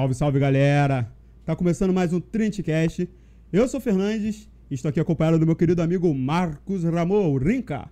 Salve, 0.00 0.14
salve 0.14 0.38
galera! 0.38 1.12
Tá 1.44 1.54
começando 1.54 1.92
mais 1.92 2.10
um 2.10 2.20
Trintcast. 2.20 3.06
Eu 3.52 3.68
sou 3.68 3.78
o 3.78 3.82
Fernandes 3.82 4.48
e 4.70 4.74
estou 4.74 4.88
aqui 4.88 4.98
acompanhado 4.98 5.38
do 5.38 5.44
meu 5.44 5.54
querido 5.54 5.82
amigo 5.82 6.14
Marcos 6.14 6.84
Ramon, 6.84 7.36
Rinca. 7.36 7.86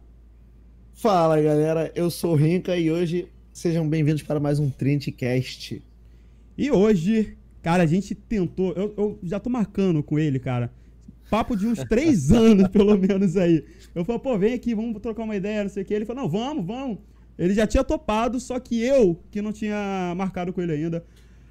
Fala 0.94 1.38
galera, 1.38 1.92
eu 1.94 2.08
sou 2.08 2.32
o 2.32 2.34
Rinca 2.34 2.74
e 2.78 2.90
hoje 2.90 3.28
sejam 3.52 3.86
bem-vindos 3.86 4.22
para 4.22 4.40
mais 4.40 4.58
um 4.58 4.70
Trintcast. 4.70 5.82
E 6.56 6.70
hoje, 6.70 7.36
cara, 7.62 7.82
a 7.82 7.86
gente 7.86 8.14
tentou. 8.14 8.72
Eu, 8.72 8.94
eu 8.96 9.18
já 9.22 9.38
tô 9.38 9.50
marcando 9.50 10.02
com 10.02 10.18
ele, 10.18 10.38
cara. 10.38 10.72
Papo 11.28 11.54
de 11.54 11.66
uns 11.66 11.84
três 11.84 12.32
anos, 12.32 12.68
pelo 12.68 12.96
menos 12.96 13.36
aí. 13.36 13.62
Eu 13.94 14.02
falei, 14.02 14.22
pô, 14.22 14.38
vem 14.38 14.54
aqui, 14.54 14.74
vamos 14.74 14.98
trocar 15.02 15.24
uma 15.24 15.36
ideia, 15.36 15.64
não 15.64 15.70
sei 15.70 15.82
o 15.82 15.86
que. 15.86 15.92
Ele 15.92 16.06
falou, 16.06 16.22
não, 16.22 16.30
vamos, 16.30 16.64
vamos. 16.64 16.98
Ele 17.38 17.52
já 17.52 17.66
tinha 17.66 17.84
topado, 17.84 18.40
só 18.40 18.58
que 18.58 18.80
eu, 18.80 19.22
que 19.30 19.42
não 19.42 19.52
tinha 19.52 20.14
marcado 20.16 20.54
com 20.54 20.62
ele 20.62 20.72
ainda. 20.72 21.04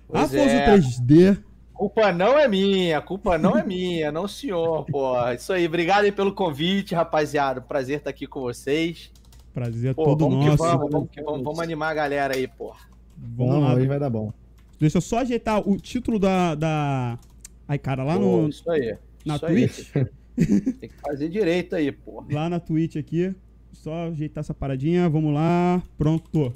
Pois 0.07 0.23
Afonso 0.23 0.37
é. 0.55 0.77
3D. 0.77 1.43
Culpa 1.73 2.11
não 2.11 2.39
é 2.39 2.47
minha, 2.47 2.99
culpa 3.01 3.37
não 3.37 3.55
é 3.55 3.63
minha, 3.63 4.11
não 4.11 4.27
senhor, 4.27 4.83
porra. 4.85 5.35
Isso 5.35 5.53
aí, 5.53 5.67
obrigado 5.67 6.05
aí 6.05 6.11
pelo 6.11 6.33
convite, 6.33 6.95
rapaziada. 6.95 7.61
Prazer 7.61 7.97
estar 7.99 8.09
aqui 8.09 8.25
com 8.25 8.41
vocês. 8.41 9.11
Prazer 9.53 9.91
é 9.91 9.93
Pô, 9.93 10.05
todo 10.05 10.27
vamos 10.27 10.45
nosso. 10.45 10.57
que 10.57 10.63
vamos, 10.63 10.91
vamos 10.91 11.09
que 11.11 11.21
vamos, 11.21 11.43
vamos 11.43 11.59
animar 11.59 11.91
a 11.91 11.93
galera 11.93 12.35
aí, 12.35 12.47
porra. 12.47 12.79
Vamos 13.15 13.53
Vamos 13.53 13.69
lá. 13.69 13.75
hoje 13.75 13.87
vai 13.87 13.99
dar 13.99 14.09
bom. 14.09 14.33
Deixa 14.79 14.97
eu 14.97 15.01
só 15.01 15.19
ajeitar 15.19 15.67
o 15.67 15.77
título 15.77 16.17
da. 16.19 16.55
da... 16.55 17.19
Ai, 17.67 17.77
cara, 17.77 18.03
lá 18.03 18.15
Pô, 18.15 18.41
no. 18.43 18.49
isso 18.49 18.69
aí. 18.71 18.95
na 19.25 19.35
isso 19.35 19.45
aí. 19.45 19.67
Twitch? 19.67 19.91
Tem 20.79 20.89
que 20.89 20.95
fazer 21.01 21.29
direito 21.29 21.75
aí, 21.75 21.91
porra. 21.91 22.27
Lá 22.31 22.49
na 22.49 22.59
Twitch 22.59 22.95
aqui. 22.95 23.35
Só 23.73 24.07
ajeitar 24.07 24.41
essa 24.41 24.53
paradinha. 24.53 25.09
Vamos 25.09 25.33
lá. 25.33 25.81
Pronto. 25.97 26.53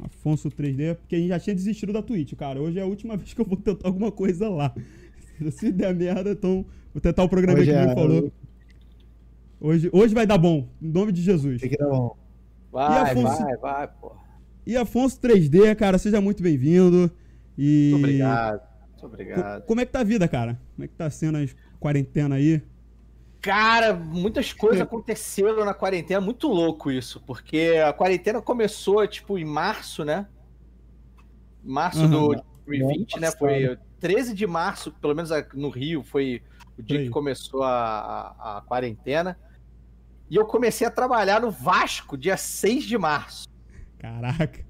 Afonso 0.00 0.48
3D. 0.50 0.94
Porque 0.96 1.16
a 1.16 1.18
gente 1.18 1.28
já 1.28 1.38
tinha 1.40 1.54
desistido 1.54 1.92
da 1.92 2.02
Twitch, 2.02 2.34
cara. 2.34 2.60
Hoje 2.60 2.78
é 2.78 2.82
a 2.82 2.86
última 2.86 3.16
vez 3.18 3.32
que 3.34 3.40
eu 3.40 3.44
vou 3.44 3.56
tentar 3.56 3.88
alguma 3.88 4.10
coisa 4.12 4.48
lá. 4.48 4.74
Se 5.52 5.72
der 5.72 5.94
merda, 5.94 6.30
então 6.32 6.64
vou 6.94 7.00
tentar 7.00 7.24
o 7.24 7.28
programa 7.28 7.58
Hoje 7.58 7.70
que 7.70 7.76
é- 7.76 7.82
ele 7.84 7.94
falou. 7.94 8.32
Hoje, 9.60 9.88
hoje 9.92 10.14
vai 10.14 10.26
dar 10.26 10.38
bom. 10.38 10.68
Em 10.80 10.88
nome 10.88 11.12
de 11.12 11.22
Jesus. 11.22 11.60
Tem 11.60 11.70
que 11.70 11.76
dar 11.76 11.88
bom. 11.88 12.16
Vai, 12.70 13.12
Afonso? 13.12 13.42
vai, 13.44 13.56
vai, 13.56 13.88
porra. 13.88 14.16
E 14.66 14.76
Afonso 14.76 15.20
3D, 15.20 15.74
cara, 15.76 15.98
seja 15.98 16.20
muito 16.20 16.42
bem-vindo. 16.42 17.10
E. 17.56 17.90
Muito 17.92 18.04
obrigado. 18.04 18.52
Muito 18.60 19.00
Co- 19.00 19.06
obrigado. 19.06 19.62
como 19.66 19.80
é 19.80 19.86
que 19.86 19.92
tá 19.92 20.00
a 20.00 20.04
vida, 20.04 20.26
cara? 20.28 20.58
Como 20.74 20.84
é 20.84 20.88
que 20.88 20.94
tá 20.94 21.08
sendo 21.10 21.38
a 21.38 21.44
quarentena 21.78 22.36
aí? 22.36 22.62
Cara, 23.42 23.92
muitas 23.92 24.52
coisas 24.52 24.80
aconteceram 24.80 25.64
na 25.64 25.74
quarentena, 25.74 26.20
muito 26.20 26.46
louco 26.46 26.92
isso, 26.92 27.20
porque 27.26 27.82
a 27.84 27.92
quarentena 27.92 28.40
começou, 28.40 29.04
tipo, 29.08 29.36
em 29.36 29.44
março, 29.44 30.04
né? 30.04 30.28
Março 31.60 32.02
Aham. 32.02 32.10
do 32.10 32.44
2020, 32.64 33.18
né? 33.18 33.32
Foi 33.32 33.76
13 33.98 34.32
de 34.32 34.46
março, 34.46 34.92
pelo 34.92 35.16
menos 35.16 35.30
no 35.54 35.70
Rio, 35.70 36.04
foi 36.04 36.40
o 36.78 36.82
dia 36.82 37.02
que 37.02 37.10
começou 37.10 37.64
a, 37.64 38.36
a, 38.38 38.58
a 38.58 38.60
quarentena. 38.60 39.36
E 40.30 40.36
eu 40.36 40.46
comecei 40.46 40.86
a 40.86 40.90
trabalhar 40.90 41.40
no 41.40 41.50
Vasco, 41.50 42.16
dia 42.16 42.36
6 42.36 42.84
de 42.84 42.96
março. 42.96 43.48
Caraca. 43.98 44.64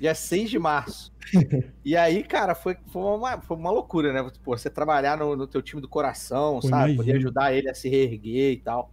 Dia 0.00 0.14
6 0.14 0.50
de 0.50 0.58
março. 0.58 1.12
e 1.84 1.96
aí, 1.96 2.22
cara, 2.22 2.54
foi, 2.54 2.76
foi, 2.92 3.02
uma, 3.02 3.40
foi 3.40 3.56
uma 3.56 3.70
loucura, 3.70 4.12
né? 4.12 4.30
Pô, 4.42 4.56
você 4.56 4.70
trabalhar 4.70 5.18
no, 5.18 5.36
no 5.36 5.46
teu 5.46 5.60
time 5.60 5.80
do 5.82 5.88
coração, 5.88 6.60
Pô, 6.60 6.68
sabe? 6.68 6.96
Poder 6.96 7.16
ajudar 7.16 7.52
ele 7.52 7.68
a 7.68 7.74
se 7.74 7.88
reerguer 7.88 8.52
e 8.52 8.56
tal. 8.58 8.90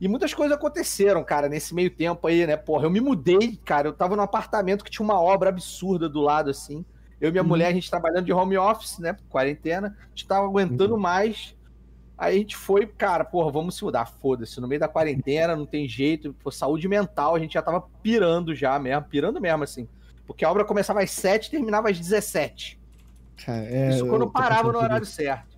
E 0.00 0.08
muitas 0.08 0.34
coisas 0.34 0.56
aconteceram, 0.56 1.24
cara, 1.24 1.48
nesse 1.48 1.74
meio 1.74 1.90
tempo 1.90 2.26
aí, 2.26 2.46
né? 2.46 2.56
Porra, 2.56 2.84
eu 2.84 2.90
me 2.90 3.00
mudei, 3.00 3.56
cara. 3.64 3.88
Eu 3.88 3.92
tava 3.94 4.14
num 4.14 4.22
apartamento 4.22 4.84
que 4.84 4.90
tinha 4.90 5.04
uma 5.04 5.20
obra 5.20 5.48
absurda 5.48 6.08
do 6.08 6.20
lado, 6.20 6.50
assim. 6.50 6.84
Eu 7.18 7.30
e 7.30 7.32
minha 7.32 7.42
Uhum. 7.42 7.48
mulher, 7.48 7.68
a 7.68 7.72
gente 7.72 7.90
trabalhando 7.90 8.26
de 8.26 8.32
home 8.32 8.58
office, 8.58 8.98
né? 8.98 9.16
Quarentena. 9.28 9.96
A 9.98 10.08
gente 10.08 10.26
tava 10.26 10.44
aguentando 10.46 10.98
mais. 10.98 11.56
Aí 12.18 12.36
a 12.36 12.38
gente 12.38 12.56
foi, 12.56 12.86
cara, 12.86 13.24
porra, 13.24 13.50
vamos 13.50 13.76
se 13.76 13.84
mudar. 13.84 14.06
Foda-se, 14.06 14.60
no 14.60 14.68
meio 14.68 14.80
da 14.80 14.88
quarentena, 14.88 15.56
não 15.56 15.66
tem 15.66 15.88
jeito. 15.88 16.34
Pô, 16.42 16.50
saúde 16.50 16.88
mental, 16.88 17.34
a 17.34 17.38
gente 17.38 17.54
já 17.54 17.62
tava 17.62 17.80
pirando 18.02 18.54
já 18.54 18.78
mesmo, 18.78 19.04
pirando 19.04 19.40
mesmo, 19.40 19.64
assim. 19.64 19.88
Porque 20.26 20.44
a 20.44 20.50
obra 20.50 20.64
começava 20.64 21.00
às 21.02 21.10
7 21.10 21.46
e 21.46 21.50
terminava 21.50 21.88
às 21.90 21.98
17. 21.98 22.78
Cara, 23.44 23.64
é, 23.64 23.90
Isso 23.90 24.06
quando 24.06 24.22
eu 24.22 24.30
parava 24.30 24.72
no 24.72 24.78
horário 24.78 25.04
isso. 25.04 25.12
certo. 25.12 25.56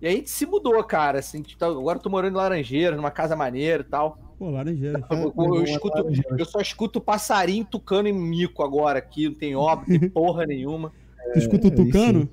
E 0.00 0.06
aí 0.06 0.14
a 0.14 0.16
gente 0.16 0.30
se 0.30 0.46
mudou, 0.46 0.82
cara. 0.82 1.18
Assim, 1.18 1.42
tá- 1.42 1.66
agora 1.66 1.98
eu 1.98 2.02
tô 2.02 2.08
morando 2.10 2.32
em 2.32 2.36
Laranjeira, 2.36 2.96
numa 2.96 3.10
casa 3.10 3.36
maneira 3.36 3.82
e 3.82 3.86
tal. 3.90 4.18
Pô, 4.38 4.48
laranjeira. 4.50 5.04
Eu, 5.10 5.34
eu- 5.36 5.54
eu 5.56 5.62
escuto- 5.64 6.06
eu 6.38 6.44
só 6.46 6.60
escuto 6.60 7.00
passarinho 7.00 7.64
tucando 7.64 8.08
em 8.08 8.12
mico 8.12 8.62
agora 8.62 8.98
aqui, 8.98 9.28
não 9.28 9.34
tem 9.34 9.54
obra, 9.54 9.84
não 9.86 9.98
tem 9.98 10.08
porra 10.10 10.46
nenhuma. 10.46 10.90
Tu 11.34 11.38
escuta 11.38 11.68
o 11.68 11.70
aí 11.70 11.76
tucano? 11.76 12.28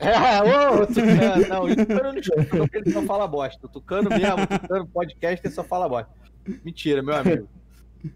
É, 0.00 0.10
ô, 0.42 0.86
Tucano, 0.86 1.48
não, 1.48 1.64
o 1.64 1.76
Tucano 1.76 2.00
eu 2.08 2.12
não 2.14 2.18
escuta, 2.20 2.56
não, 2.56 2.66
porque 2.66 2.78
ele 2.78 2.90
só 2.90 3.02
fala 3.02 3.28
bosta. 3.28 3.66
O 3.66 3.68
Tucano 3.68 4.08
mesmo, 4.10 4.42
o 4.42 4.46
Tucano 4.58 4.86
podcast, 4.86 5.46
ele 5.46 5.54
só 5.54 5.62
fala 5.62 5.88
bosta. 5.88 6.10
Mentira, 6.64 7.02
meu 7.02 7.14
amigo. 7.14 7.46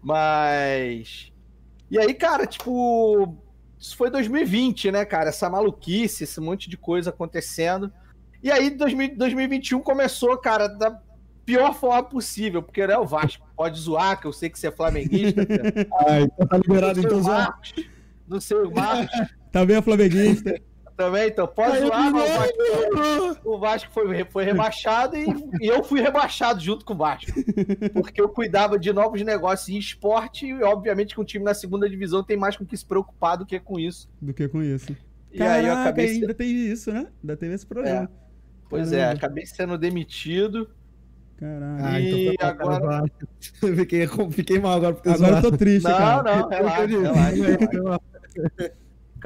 Mas. 0.03 1.31
E 1.89 1.99
aí, 1.99 2.13
cara, 2.13 2.45
tipo. 2.45 3.37
Isso 3.79 3.95
foi 3.95 4.09
2020, 4.09 4.91
né, 4.91 5.05
cara? 5.05 5.29
Essa 5.29 5.49
maluquice, 5.49 6.23
esse 6.23 6.39
monte 6.39 6.69
de 6.69 6.77
coisa 6.77 7.09
acontecendo. 7.09 7.91
E 8.41 8.51
aí, 8.51 8.69
2000 8.69 9.17
2021 9.17 9.81
começou, 9.81 10.37
cara, 10.37 10.67
da 10.67 10.99
pior 11.45 11.73
forma 11.73 12.03
possível, 12.03 12.63
porque 12.63 12.85
né, 12.87 12.97
o 12.97 13.05
Vasco 13.05 13.47
pode 13.55 13.79
zoar, 13.79 14.19
que 14.19 14.25
eu 14.25 14.33
sei 14.33 14.49
que 14.49 14.57
você 14.57 14.67
é 14.67 14.71
flamenguista. 14.71 15.45
cara. 15.45 15.73
Ah, 16.07 16.21
então 16.21 16.47
tá 16.47 16.57
liberado, 16.57 16.99
Não 16.99 17.07
então 17.07 17.21
zoar. 17.21 17.59
Não 18.27 18.41
sei 18.41 18.57
o 18.57 18.71
Marcos 18.71 19.15
Tá 19.51 19.65
bem 19.65 19.77
a 19.77 19.81
flamenguista. 19.81 20.59
Também, 20.95 21.27
então 21.27 21.45
pode 21.45 21.79
zoar, 21.79 22.11
mas 22.11 22.29
o 22.29 22.37
Vasco 22.37 23.41
o 23.49 23.59
Vasco 23.59 23.91
foi, 23.91 24.25
foi 24.25 24.43
rebaixado 24.45 25.15
e, 25.17 25.25
e 25.61 25.67
eu 25.67 25.83
fui 25.83 26.01
rebaixado 26.01 26.59
junto 26.61 26.85
com 26.85 26.93
o 26.93 26.97
Vasco. 26.97 27.31
Porque 27.93 28.21
eu 28.21 28.29
cuidava 28.29 28.79
de 28.79 28.93
novos 28.93 29.21
negócios 29.21 29.67
em 29.69 29.77
esporte 29.77 30.45
e, 30.47 30.63
obviamente, 30.63 31.13
que 31.13 31.19
um 31.21 31.25
time 31.25 31.43
na 31.43 31.53
segunda 31.53 31.89
divisão 31.89 32.23
tem 32.23 32.37
mais 32.37 32.55
com 32.55 32.65
que 32.65 32.77
se 32.77 32.85
preocupar 32.85 33.37
do 33.37 33.45
que 33.45 33.59
com 33.59 33.77
isso. 33.79 34.09
do 34.21 34.33
que 34.33 34.47
com 34.47 34.61
isso. 34.63 34.95
E 35.31 35.43
aí 35.43 35.65
eu 35.67 35.73
acabei. 35.73 36.05
ainda 36.07 36.19
sendo- 36.27 36.33
tem 36.33 36.49
isso, 36.49 36.91
né? 36.93 37.07
Ainda 37.21 37.35
teve 37.35 37.53
esse 37.55 37.65
problema. 37.65 38.09
Pois 38.69 38.91
é, 38.93 38.97
Caramba. 38.99 39.17
acabei 39.17 39.45
sendo 39.45 39.77
demitido. 39.77 40.69
Caraca. 41.37 41.83
Ah, 41.85 41.99
então 42.01 42.17
E 42.19 42.35
agora- 42.39 43.03
fiquei, 43.75 44.07
fiquei 44.31 44.59
mal 44.59 44.77
agora 44.77 44.93
por 44.95 45.01
ter 45.03 45.09
Agora 45.11 45.35
eu 45.37 45.41
tô 45.41 45.51
triste, 45.57 45.83
Não, 45.83 45.97
cara. 45.97 46.23
não, 46.23 46.47
relaxa, 46.49 46.85
relaxa, 46.87 47.35
relaxa. 47.67 47.69
relaxa. 47.71 48.01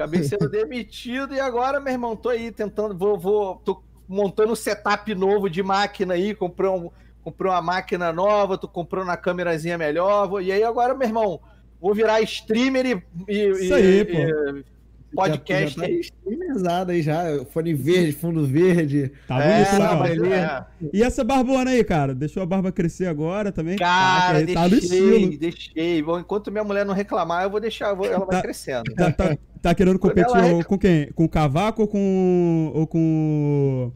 Acabei 0.00 0.22
sendo 0.24 0.48
demitido 0.48 1.34
e 1.34 1.40
agora, 1.40 1.78
meu 1.78 1.92
irmão, 1.92 2.16
tô 2.16 2.30
aí 2.30 2.50
tentando, 2.50 2.96
vou, 2.96 3.18
vou, 3.18 3.56
tô 3.56 3.82
montando 4.08 4.52
um 4.52 4.56
setup 4.56 5.14
novo 5.14 5.50
de 5.50 5.62
máquina 5.62 6.14
aí, 6.14 6.34
comprei, 6.34 6.70
um, 6.70 6.90
comprei 7.22 7.50
uma 7.50 7.60
máquina 7.60 8.10
nova, 8.12 8.56
tô 8.56 8.66
comprando 8.66 9.04
uma 9.04 9.16
câmerazinha 9.16 9.76
melhor, 9.76 10.26
vou- 10.26 10.40
e 10.40 10.50
aí 10.50 10.64
agora, 10.64 10.94
meu 10.94 11.06
irmão, 11.06 11.38
vou 11.78 11.94
virar 11.94 12.22
streamer 12.22 12.86
e, 12.86 13.02
e- 13.28 13.48
Isso 13.50 13.64
e- 13.64 13.72
aí, 13.74 14.00
e- 14.00 14.04
pô. 14.06 14.70
podcast 15.14 15.74
Já, 15.76 15.82
já 15.82 15.86
aí. 15.86 15.94
tá 15.96 16.00
streamerizado 16.00 16.92
aí 16.92 17.02
já. 17.02 17.44
Fone 17.52 17.74
verde, 17.74 18.12
fundo 18.12 18.46
verde. 18.46 19.10
Tá 19.26 19.42
É, 19.42 19.64
bonito, 19.64 19.78
não, 19.82 20.02
né? 20.02 20.10
ali. 20.12 20.32
é. 20.32 20.64
E 20.92 21.02
essa 21.02 21.24
barbona 21.24 21.72
aí, 21.72 21.82
cara? 21.82 22.14
Deixou 22.14 22.42
a 22.42 22.46
barba 22.46 22.70
crescer 22.70 23.06
agora 23.06 23.50
também? 23.50 23.76
Cara, 23.76 24.34
Caraca, 24.44 24.54
tá 24.54 24.62
no 24.64 24.70
deixei, 24.70 24.98
estilo. 25.16 25.38
deixei. 25.38 26.02
Bom, 26.02 26.20
enquanto 26.20 26.50
minha 26.52 26.62
mulher 26.62 26.86
não 26.86 26.94
reclamar, 26.94 27.42
eu 27.42 27.50
vou 27.50 27.58
deixar, 27.60 27.88
eu 27.90 27.96
vou- 27.96 28.06
ela 28.06 28.24
vai 28.24 28.36
Tá. 28.36 28.42
crescendo. 28.42 28.94
Tá, 28.94 29.10
tá- 29.10 29.36
tá 29.62 29.74
querendo 29.74 29.98
competir 29.98 30.36
ou- 30.54 30.64
com 30.64 30.78
quem? 30.78 31.10
Com 31.12 31.24
o 31.24 31.28
Cavaco 31.28 31.82
ou 31.82 31.88
com. 31.88 32.72
ou 32.74 32.86
com. 32.86 33.92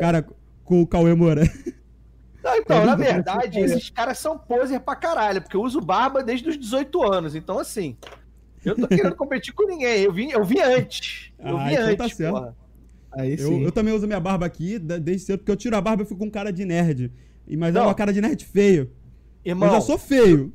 Cara, 0.00 0.26
com 0.64 0.82
o 0.82 0.86
Cauê 0.86 1.14
Moura? 1.14 1.42
Não, 2.44 2.54
então, 2.56 2.80
Tá 2.80 2.86
na 2.86 2.94
verdade, 2.94 3.58
esses 3.58 3.90
caras 3.90 4.18
são 4.18 4.38
poser 4.38 4.78
pra 4.80 4.94
caralho, 4.94 5.42
porque 5.42 5.56
eu 5.56 5.62
uso 5.62 5.80
barba 5.80 6.22
desde 6.22 6.48
os 6.48 6.56
18 6.58 7.02
anos. 7.02 7.34
Então, 7.34 7.58
assim, 7.58 7.96
eu 8.64 8.76
não 8.76 8.86
tô 8.86 8.94
querendo 8.94 9.16
competir 9.16 9.52
com 9.52 9.66
ninguém. 9.66 10.02
Eu 10.02 10.12
vim, 10.12 10.30
eu 10.30 10.44
vim 10.44 10.60
antes. 10.60 11.32
Eu 11.38 11.56
Ah, 11.56 11.64
vim 11.68 11.74
então 11.74 11.96
tá 11.96 12.04
antes, 12.04 12.16
porra. 12.18 12.56
Aí 13.12 13.36
Eu, 13.38 13.62
eu 13.62 13.72
também 13.72 13.94
uso 13.94 14.06
minha 14.06 14.20
barba 14.20 14.44
aqui 14.46 14.78
desde 14.78 15.20
cedo, 15.20 15.38
porque 15.38 15.50
eu 15.50 15.56
tiro 15.56 15.74
a 15.76 15.80
barba 15.80 16.02
e 16.02 16.06
fico 16.06 16.18
com 16.20 16.30
cara 16.30 16.52
de 16.52 16.64
nerd. 16.64 17.10
Mas 17.58 17.74
é 17.74 17.78
Não. 17.78 17.86
uma 17.86 17.94
cara 17.94 18.12
de 18.12 18.20
nerd 18.20 18.44
feio. 18.44 18.90
Irmão, 19.44 19.68
eu 19.68 19.74
já 19.76 19.80
sou 19.80 19.96
feio. 19.98 20.52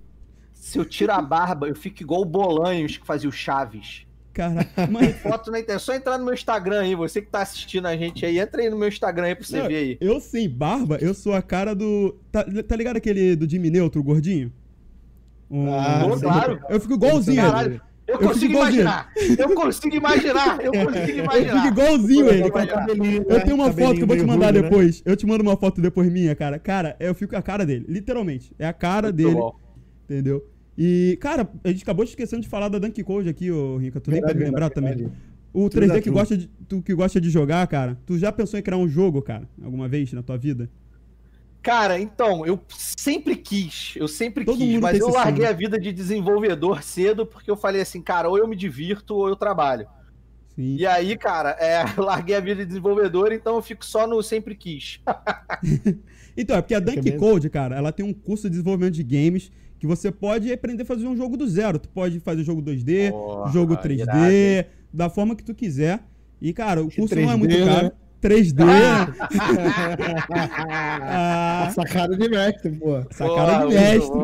se 0.53 0.77
eu 0.77 0.85
tiro 0.85 1.11
a 1.11 1.21
barba, 1.21 1.67
eu 1.67 1.75
fico 1.75 2.03
igual 2.03 2.21
o 2.21 2.25
Bolanhos 2.25 2.97
que 2.97 3.05
fazia 3.05 3.27
o 3.27 3.31
Chaves. 3.31 4.05
Caraca, 4.49 4.87
mas 4.91 5.15
Foto 5.17 5.51
na 5.51 5.59
internet. 5.59 5.75
É 5.75 5.79
só 5.79 5.93
entrar 5.93 6.17
no 6.17 6.25
meu 6.25 6.33
Instagram 6.33 6.81
aí, 6.81 6.95
você 6.95 7.21
que 7.21 7.29
tá 7.29 7.41
assistindo 7.41 7.85
a 7.87 7.95
gente 7.95 8.25
aí, 8.25 8.39
entra 8.39 8.61
aí 8.61 8.69
no 8.69 8.77
meu 8.77 8.87
Instagram 8.87 9.25
aí 9.27 9.35
pra 9.35 9.43
você 9.45 9.59
Não, 9.59 9.67
ver 9.67 9.75
aí. 9.75 9.97
eu 10.01 10.19
sem 10.19 10.49
barba, 10.49 10.97
eu 11.01 11.13
sou 11.13 11.33
a 11.33 11.41
cara 11.41 11.75
do. 11.75 12.15
Tá, 12.31 12.43
tá 12.67 12.75
ligado 12.75 12.97
aquele 12.97 13.35
do 13.35 13.49
Jimmy 13.49 13.69
Neutro, 13.69 14.01
gordinho? 14.03 14.51
Um- 15.49 15.71
Ah, 15.73 16.01
sim. 16.15 16.21
claro. 16.21 16.59
Eu 16.69 16.79
fico 16.79 16.93
igualzinho 16.93 17.39
ele. 17.41 17.51
Caralho, 17.51 17.81
eu 18.07 18.17
fico 18.17 18.29
consigo 18.33 18.53
imaginar. 18.53 19.11
Eu 19.15 19.55
consigo 19.55 19.95
imaginar. 19.95 20.59
Eu 20.61 20.71
consigo 20.71 20.95
Eu 20.97 21.05
fico 21.05 21.19
imaginar. 21.19 21.67
igualzinho 21.67 22.29
ele. 22.29 22.51
Cara. 22.51 22.93
imaginar. 22.93 23.25
Eu 23.29 23.37
né? 23.37 23.39
tenho 23.41 23.55
uma 23.55 23.65
foto 23.65 23.75
Cabelinho 23.75 23.95
que 23.97 24.01
eu 24.03 24.07
vou 24.07 24.17
te 24.17 24.23
mandar 24.25 24.51
né? 24.53 24.61
depois. 24.61 25.01
Eu 25.05 25.15
te 25.15 25.25
mando 25.25 25.43
uma 25.43 25.55
foto 25.57 25.79
depois 25.81 26.11
minha, 26.11 26.35
cara. 26.35 26.57
Cara, 26.59 26.95
eu 26.99 27.13
fico 27.13 27.31
com 27.33 27.37
a 27.39 27.41
cara 27.41 27.65
dele, 27.65 27.85
literalmente. 27.87 28.51
É 28.57 28.67
a 28.67 28.73
cara 28.73 29.07
Muito 29.07 29.15
dele, 29.17 29.35
bom. 29.35 29.55
entendeu? 30.05 30.45
E, 30.77 31.17
cara, 31.21 31.49
a 31.63 31.67
gente 31.69 31.83
acabou 31.83 32.03
esquecendo 32.05 32.41
de 32.41 32.47
falar 32.47 32.69
da 32.69 32.79
Donkey 32.79 33.03
Code 33.03 33.29
aqui, 33.29 33.51
ô 33.51 33.77
Rica. 33.77 33.99
Tu 33.99 34.11
nem 34.11 34.21
pode 34.21 34.33
lembrar 34.39 34.69
verdade, 34.69 34.73
também. 34.73 34.95
verdade. 34.95 35.17
O 35.53 35.69
Tudo 35.69 35.81
3D 35.81 35.87
dá 35.87 36.01
que 36.01 36.09
gosta, 36.09 36.37
de, 36.37 36.47
tu 36.67 36.81
que 36.81 36.93
gosta 36.95 37.19
de 37.19 37.29
jogar, 37.29 37.67
cara, 37.67 37.97
tu 38.05 38.17
já 38.17 38.31
pensou 38.31 38.57
em 38.57 38.63
criar 38.63 38.77
um 38.77 38.87
jogo, 38.87 39.21
cara, 39.21 39.47
alguma 39.61 39.87
vez 39.87 40.13
na 40.13 40.23
tua 40.23 40.37
vida? 40.37 40.69
Cara, 41.61 41.99
então, 41.99 42.45
eu 42.45 42.59
sempre 42.69 43.35
quis, 43.35 43.93
eu 43.97 44.07
sempre 44.07 44.45
Todo 44.45 44.57
quis, 44.57 44.79
mas 44.79 44.97
eu 44.97 45.09
larguei 45.09 45.43
sonho. 45.43 45.49
a 45.49 45.57
vida 45.57 45.77
de 45.77 45.91
desenvolvedor 45.91 46.81
cedo 46.81 47.25
porque 47.25 47.51
eu 47.51 47.55
falei 47.57 47.81
assim, 47.81 48.01
cara, 48.01 48.29
ou 48.29 48.37
eu 48.37 48.47
me 48.47 48.55
divirto 48.55 49.13
ou 49.13 49.27
eu 49.27 49.35
trabalho. 49.35 49.85
Sim. 50.55 50.77
E 50.77 50.85
aí, 50.87 51.15
cara, 51.17 51.51
é, 51.59 51.83
eu 51.99 52.03
larguei 52.03 52.35
a 52.35 52.39
vida 52.39 52.61
de 52.61 52.65
desenvolvedor, 52.65 53.31
então 53.33 53.55
eu 53.57 53.61
fico 53.61 53.85
só 53.85 54.07
no 54.07 54.23
sempre 54.23 54.55
quis. 54.55 55.01
Então, 56.35 56.55
é 56.55 56.61
porque 56.61 56.73
a 56.73 56.79
Dunk 56.79 57.01
bem- 57.01 57.17
Code, 57.17 57.49
cara, 57.49 57.75
ela 57.75 57.91
tem 57.91 58.05
um 58.05 58.13
curso 58.13 58.43
de 58.43 58.51
desenvolvimento 58.51 58.93
de 58.93 59.03
games 59.03 59.51
que 59.81 59.87
você 59.87 60.11
pode 60.11 60.53
aprender 60.53 60.83
a 60.83 60.85
fazer 60.85 61.07
um 61.07 61.17
jogo 61.17 61.35
do 61.35 61.47
zero. 61.47 61.79
Tu 61.79 61.89
pode 61.89 62.19
fazer 62.19 62.43
jogo 62.43 62.61
2D, 62.61 63.09
Porra, 63.09 63.51
jogo 63.51 63.75
3D, 63.75 64.01
irado, 64.01 64.69
da 64.93 65.09
forma 65.09 65.35
que 65.35 65.43
tu 65.43 65.55
quiser. 65.55 66.03
E, 66.39 66.53
cara, 66.53 66.83
o 66.83 66.91
curso 66.91 67.15
não 67.15 67.31
é 67.31 67.33
3D, 67.33 67.37
muito 67.37 67.65
caro. 67.65 67.85
né? 67.85 67.91
3D, 68.21 68.61
A 71.01 71.65
ah, 71.65 71.71
sacada 71.71 72.15
de 72.15 72.29
mestre, 72.29 72.71
pô. 72.73 73.01
sacada 73.09 73.65
de 73.67 73.73
mestre. 73.73 74.21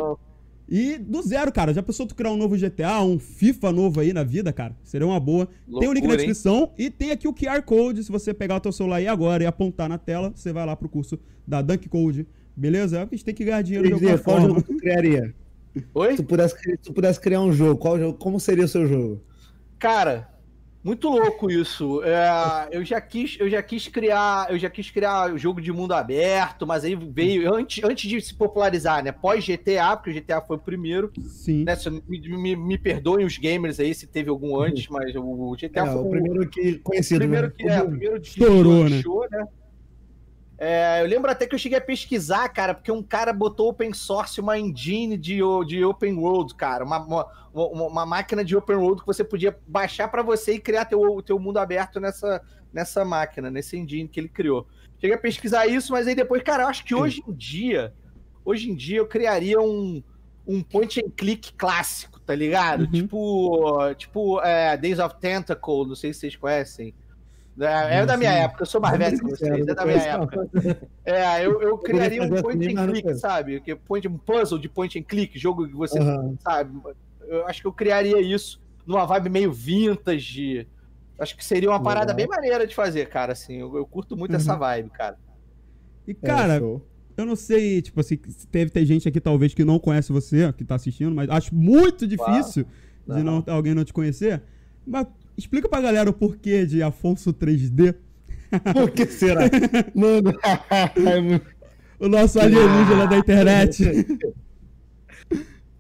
E 0.70 1.00
do 1.00 1.24
zero, 1.24 1.52
cara. 1.52 1.74
Já 1.74 1.82
pensou 1.82 2.06
tu 2.06 2.14
criar 2.14 2.30
um 2.30 2.38
novo 2.38 2.56
GTA, 2.56 3.02
um 3.02 3.18
FIFA 3.18 3.72
novo 3.72 4.00
aí 4.00 4.14
na 4.14 4.24
vida, 4.24 4.54
cara? 4.54 4.78
Seria 4.84 5.08
uma 5.08 5.20
boa. 5.20 5.50
tem 5.80 5.90
o 5.90 5.92
link 5.92 6.04
na 6.04 6.10
Loucura, 6.10 6.22
hein? 6.22 6.28
descrição 6.28 6.72
e 6.78 6.92
tem 6.92 7.10
aqui 7.10 7.28
o 7.28 7.34
QR 7.34 7.64
Code. 7.64 8.04
Se 8.04 8.12
você 8.12 8.32
pegar 8.32 8.58
o 8.58 8.60
teu 8.60 8.72
celular 8.72 8.98
aí 8.98 9.08
agora 9.08 9.42
e 9.42 9.48
apontar 9.48 9.90
na 9.90 9.98
tela, 9.98 10.32
você 10.36 10.54
vai 10.54 10.68
lá 10.68 10.76
pro 10.76 10.88
curso 10.88 11.18
da 11.48 11.64
Dunk 11.64 11.90
Code. 11.90 12.28
Beleza? 12.56 13.00
É 13.00 13.02
a 13.02 13.08
gente 13.10 13.26
tem 13.26 13.34
que 13.34 13.44
ganhar 13.44 13.64
dinheiro 13.64 13.88
de 13.88 13.94
alguma 13.94 14.12
3D, 14.12 14.24
qual 14.24 14.38
forma. 14.38 14.50
jogo 14.50 14.62
tu 14.62 14.78
criaria? 14.78 15.34
Oi? 15.94 16.12
Se 16.12 16.18
tu 16.18 16.24
pudesse, 16.26 16.56
se 16.60 16.78
tu 16.78 16.94
pudesse 16.94 17.20
criar 17.20 17.42
um 17.42 17.52
jogo, 17.52 17.80
qual 17.80 18.00
jogo, 18.00 18.18
como 18.18 18.40
seria 18.40 18.66
o 18.66 18.68
seu 18.68 18.88
jogo? 18.88 19.24
Cara, 19.80 20.28
muito 20.84 21.10
louco 21.10 21.52
isso. 21.52 22.02
É, 22.04 22.70
eu 22.72 22.86
já 22.86 23.02
quis, 23.02 23.36
eu 23.40 23.50
já 23.50 23.62
quis 23.62 23.90
criar, 23.90 24.50
eu 24.50 24.58
já 24.58 24.70
quis 24.70 24.90
criar 24.90 25.34
o 25.34 25.38
jogo 25.38 25.60
de 25.60 25.72
mundo 25.72 25.94
aberto, 25.94 26.66
mas 26.66 26.86
aí 26.86 26.96
veio 26.96 27.54
antes, 27.54 27.84
antes 27.84 28.10
de 28.10 28.22
se 28.22 28.34
popularizar, 28.34 29.04
né? 29.04 29.12
Pós 29.12 29.46
GTA, 29.46 29.98
porque 29.98 30.12
o 30.12 30.14
GTA 30.14 30.42
foi 30.42 30.56
o 30.56 30.60
primeiro. 30.60 31.12
Sim. 31.20 31.66
Né, 31.66 31.76
me, 32.08 32.38
me, 32.38 32.56
me 32.56 32.78
perdoem 32.78 33.26
os 33.26 33.38
gamers 33.38 33.80
aí 33.82 33.94
se 33.94 34.08
teve 34.08 34.30
algum 34.30 34.58
antes, 34.60 34.88
mas 34.88 35.14
o, 35.16 35.22
o 35.22 35.56
GTA 35.58 35.82
É, 35.82 35.92
foi 35.92 36.02
o 36.02 36.10
primeiro 36.10 36.50
que 36.50 36.80
conhecido, 36.80 37.20
primeiro 37.20 37.48
né? 37.48 37.54
que 37.58 37.68
é, 37.68 37.82
o 37.82 37.88
primeiro 37.90 38.22
que 38.22 38.28
Estourou, 38.30 38.84
lançou, 38.84 39.28
né? 39.30 39.46
É, 40.60 41.02
eu 41.02 41.06
lembro 41.06 41.30
até 41.30 41.46
que 41.46 41.54
eu 41.54 41.60
cheguei 41.60 41.78
a 41.78 41.82
pesquisar, 41.82 42.50
cara, 42.50 42.74
porque 42.74 42.92
um 42.92 43.04
cara 43.04 43.32
botou 43.32 43.70
open 43.70 43.94
source 43.94 44.42
uma 44.42 44.58
engine 44.58 45.16
de, 45.16 45.38
de 45.68 45.86
open 45.86 46.18
world, 46.18 46.56
cara, 46.56 46.84
uma, 46.84 46.98
uma, 46.98 47.28
uma- 47.54 48.06
máquina 48.08 48.44
de 48.44 48.56
open 48.56 48.78
world 48.78 49.02
que 49.02 49.08
você 49.08 49.24
podia 49.24 49.56
baixar 49.68 50.08
pra 50.08 50.24
você 50.24 50.54
e 50.54 50.60
criar 50.60 50.86
teu, 50.86 51.22
teu 51.22 51.38
mundo 51.38 51.58
aberto 51.58 52.00
nessa, 52.00 52.42
nessa 52.74 53.06
máquina, 53.06 53.52
nesse 53.52 53.78
engine 53.78 54.08
que 54.10 54.20
ele 54.20 54.30
criou. 54.30 54.66
Cheguei 55.00 55.16
a 55.16 55.20
pesquisar 55.20 55.68
isso, 55.68 55.92
mas 55.92 56.08
aí 56.08 56.16
depois, 56.16 56.42
cara, 56.42 56.64
eu 56.64 56.68
acho 56.68 56.84
que 56.84 56.96
hoje 56.96 57.24
em 57.28 57.34
dia, 57.34 57.94
hoje 58.44 58.72
em 58.72 58.76
dia 58.76 58.98
eu 58.98 59.06
criaria 59.06 59.62
um, 59.62 60.02
um 60.48 60.64
point 60.64 61.00
and 61.00 61.12
click 61.16 61.54
clássico, 61.54 62.20
tá 62.20 62.34
ligado? 62.34 62.82
Uhum. 62.86 62.92
Tipo, 62.92 63.94
tipo 63.96 64.42
é, 64.42 64.76
Days 64.76 64.98
of 64.98 65.18
Tentacle, 65.20 65.86
não 65.86 65.96
sei 65.96 66.14
se 66.14 66.22
vocês 66.22 66.36
conhecem. 66.36 66.96
É, 67.60 67.98
é 68.00 68.06
da 68.06 68.16
minha 68.18 68.32
época, 68.32 68.62
eu 68.62 68.66
sou 68.68 68.80
mais 68.80 68.98
velho 68.98 69.18
que 69.18 69.24
vocês, 69.26 69.68
é 69.68 69.74
da 69.74 69.86
minha 69.86 69.98
época. 69.98 70.50
É, 71.04 71.46
eu, 71.46 71.62
eu 71.62 71.78
criaria 71.80 72.22
um 72.22 72.42
point 72.42 72.76
and 72.78 72.88
click, 72.92 73.16
sabe? 73.16 73.60
Que 73.62 73.76
point, 73.76 74.08
um 74.08 74.18
puzzle 74.18 74.60
de 74.60 74.70
point 74.70 74.98
and 75.00 75.04
click, 75.04 75.38
jogo 75.40 75.68
que 75.68 75.74
você, 75.74 75.98
Aham. 76.00 76.36
sabe? 76.40 76.80
Eu 77.28 77.48
acho 77.48 77.62
que 77.62 77.68
eu 77.68 77.74
criaria 77.74 78.22
isso 78.22 78.62
numa 78.86 79.06
vibe 79.06 79.30
meio 79.30 79.52
vintage. 79.52 80.68
Acho 81.20 81.36
que 81.36 81.44
seria 81.44 81.70
uma 81.70 81.82
parada 81.82 82.14
bem 82.14 82.28
maneira 82.28 82.68
de 82.68 82.76
fazer, 82.76 83.10
cara, 83.10 83.34
assim. 83.34 83.56
Eu, 83.60 83.76
eu 83.76 83.86
curto 83.88 84.16
muito 84.16 84.32
Uhum. 84.32 84.38
essa 84.38 84.56
vibe, 84.56 84.90
cara. 84.92 85.18
E, 86.08 86.12
É, 86.12 86.26
cara, 86.28 86.60
show. 86.60 86.88
eu 87.18 87.26
não 87.26 87.36
sei, 87.36 87.82
tipo 87.82 88.00
assim, 88.00 88.20
se 88.28 88.48
teve 88.48 88.70
ter 88.70 88.86
gente 88.86 89.08
aqui 89.08 89.20
talvez 89.20 89.54
que 89.54 89.66
não 89.66 89.80
conhece 89.80 90.12
você, 90.12 90.54
que 90.54 90.64
tá 90.64 90.76
assistindo, 90.76 91.14
mas 91.16 91.28
acho 91.30 91.56
muito 91.56 92.06
difícil 92.08 92.66
de 93.08 93.24
não, 93.24 93.44
alguém 93.48 93.74
não 93.74 93.84
te 93.84 93.92
conhecer. 93.92 94.44
Mas 94.86 95.08
explica 95.38 95.70
pra 95.70 95.82
galera 95.82 96.10
o 96.10 96.14
porquê 96.14 96.66
de 96.66 96.82
Afonso 96.84 97.34
3D. 97.34 97.96
Por 98.74 98.90
que 98.92 99.06
será? 99.06 99.42
Mano. 99.94 100.34
O 102.00 102.08
nosso 102.08 102.40
alienígena 102.40 103.08
da 103.08 103.18
internet. 103.18 103.84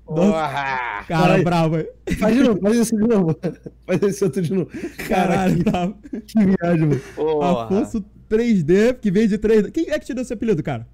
Nossa, 0.10 1.04
cara 1.06 1.44
bravo. 1.44 1.76
aí. 1.76 1.88
Faz 2.16 2.34
de 2.36 2.42
novo, 2.44 2.62
faz 2.62 2.78
isso 2.78 2.96
de 2.96 3.08
novo. 3.08 3.38
Faz 3.86 4.02
esse 4.04 4.24
outro 4.24 4.42
de 4.42 4.54
novo. 4.54 4.70
Cara, 5.08 5.28
Caralho, 5.28 5.58
que, 5.58 5.64
bravo. 5.64 5.96
que 6.26 6.46
viagem, 6.46 6.88
mano. 6.88 7.02
Porra. 7.14 7.64
Afonso 7.66 8.06
3D, 8.30 8.94
que 9.02 9.12
vem 9.12 9.28
de 9.28 9.38
3D. 9.38 9.70
Quem 9.72 9.90
é 9.90 10.00
que 10.00 10.06
te 10.06 10.14
deu 10.14 10.22
esse 10.22 10.32
apelido, 10.34 10.64
cara? 10.64 10.88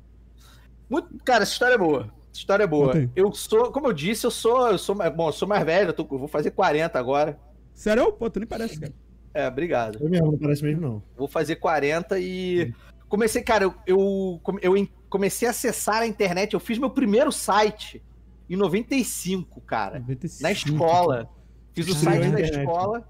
Muito- 0.90 1.10
cara, 1.24 1.44
essa 1.44 1.52
história 1.54 1.76
é 1.76 1.78
boa. 1.78 2.10
Essa 2.32 2.40
história 2.40 2.64
é 2.64 2.68
boa. 2.68 3.08
Eu 3.16 3.32
sou, 3.34 3.72
como 3.72 3.88
eu 3.88 3.94
disse, 3.94 4.26
eu 4.26 4.32
sou, 4.32 4.72
eu 4.72 4.78
sou, 4.80 4.96
mais- 4.96 5.14
bom, 5.16 5.28
eu 5.30 5.34
sou 5.34 5.48
mais 5.48 5.64
velho, 5.64 5.90
eu, 5.90 5.94
tô- 5.94 6.08
eu 6.12 6.18
vou 6.18 6.28
fazer 6.28 6.50
40 6.50 6.98
agora. 6.98 7.38
Sério? 7.74 8.12
Pô, 8.14 8.30
tu 8.30 8.40
nem 8.40 8.48
parece, 8.48 8.80
cara. 8.80 8.94
É, 9.34 9.48
obrigado. 9.48 9.98
Eu 10.02 10.10
mesmo, 10.10 10.32
não 10.32 10.38
parece 10.38 10.64
mesmo, 10.64 10.82
não. 10.82 11.04
Vou 11.18 11.28
fazer 11.28 11.56
40 11.56 12.20
e. 12.20 12.74
Comecei, 13.10 13.42
cara, 13.42 13.66
eu, 13.66 13.74
eu, 13.86 14.42
eu 14.62 14.88
comecei 15.10 15.48
a 15.48 15.52
acessar 15.52 16.02
a 16.02 16.08
internet. 16.08 16.54
Eu 16.54 16.60
fiz 16.60 16.78
meu 16.78 16.90
primeiro 16.90 17.32
site 17.32 18.02
em 18.50 18.56
95, 18.56 19.62
cara. 19.62 20.00
95, 20.00 20.44
Na 20.44 20.52
escola. 20.52 21.30
Fiz 21.74 21.88
o 21.90 21.96
site 21.96 22.30
da 22.30 22.42
escola. 22.42 23.08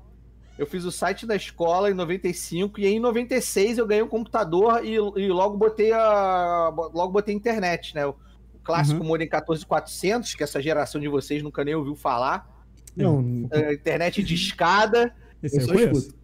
Eu 0.57 0.67
fiz 0.67 0.85
o 0.85 0.91
site 0.91 1.25
da 1.25 1.35
escola 1.35 1.89
em 1.89 1.93
95 1.95 2.79
e 2.79 2.85
aí 2.85 2.93
em 2.93 2.99
96 2.99 3.79
eu 3.79 3.87
ganhei 3.87 4.03
um 4.03 4.07
computador 4.07 4.85
e, 4.85 4.93
e 4.93 5.27
logo 5.29 5.57
botei 5.57 5.91
a 5.91 6.69
logo 6.93 7.11
botei 7.11 7.33
a 7.33 7.37
internet, 7.37 7.95
né? 7.95 8.05
O 8.05 8.15
clássico 8.63 9.01
Uhum. 9.01 9.07
modem 9.07 9.27
14400, 9.27 10.35
que 10.35 10.43
essa 10.43 10.61
geração 10.61 11.01
de 11.01 11.07
vocês 11.07 11.41
nunca 11.41 11.63
nem 11.65 11.73
ouviu 11.73 11.95
falar. 11.95 12.47
Não, 12.95 13.47
É, 13.51 13.73
internet 13.73 14.23
de 14.23 14.35
escada. 14.35 15.13
Esse 15.41 15.57
eu 15.59 15.67
só 15.67 15.73
escuto. 15.73 16.15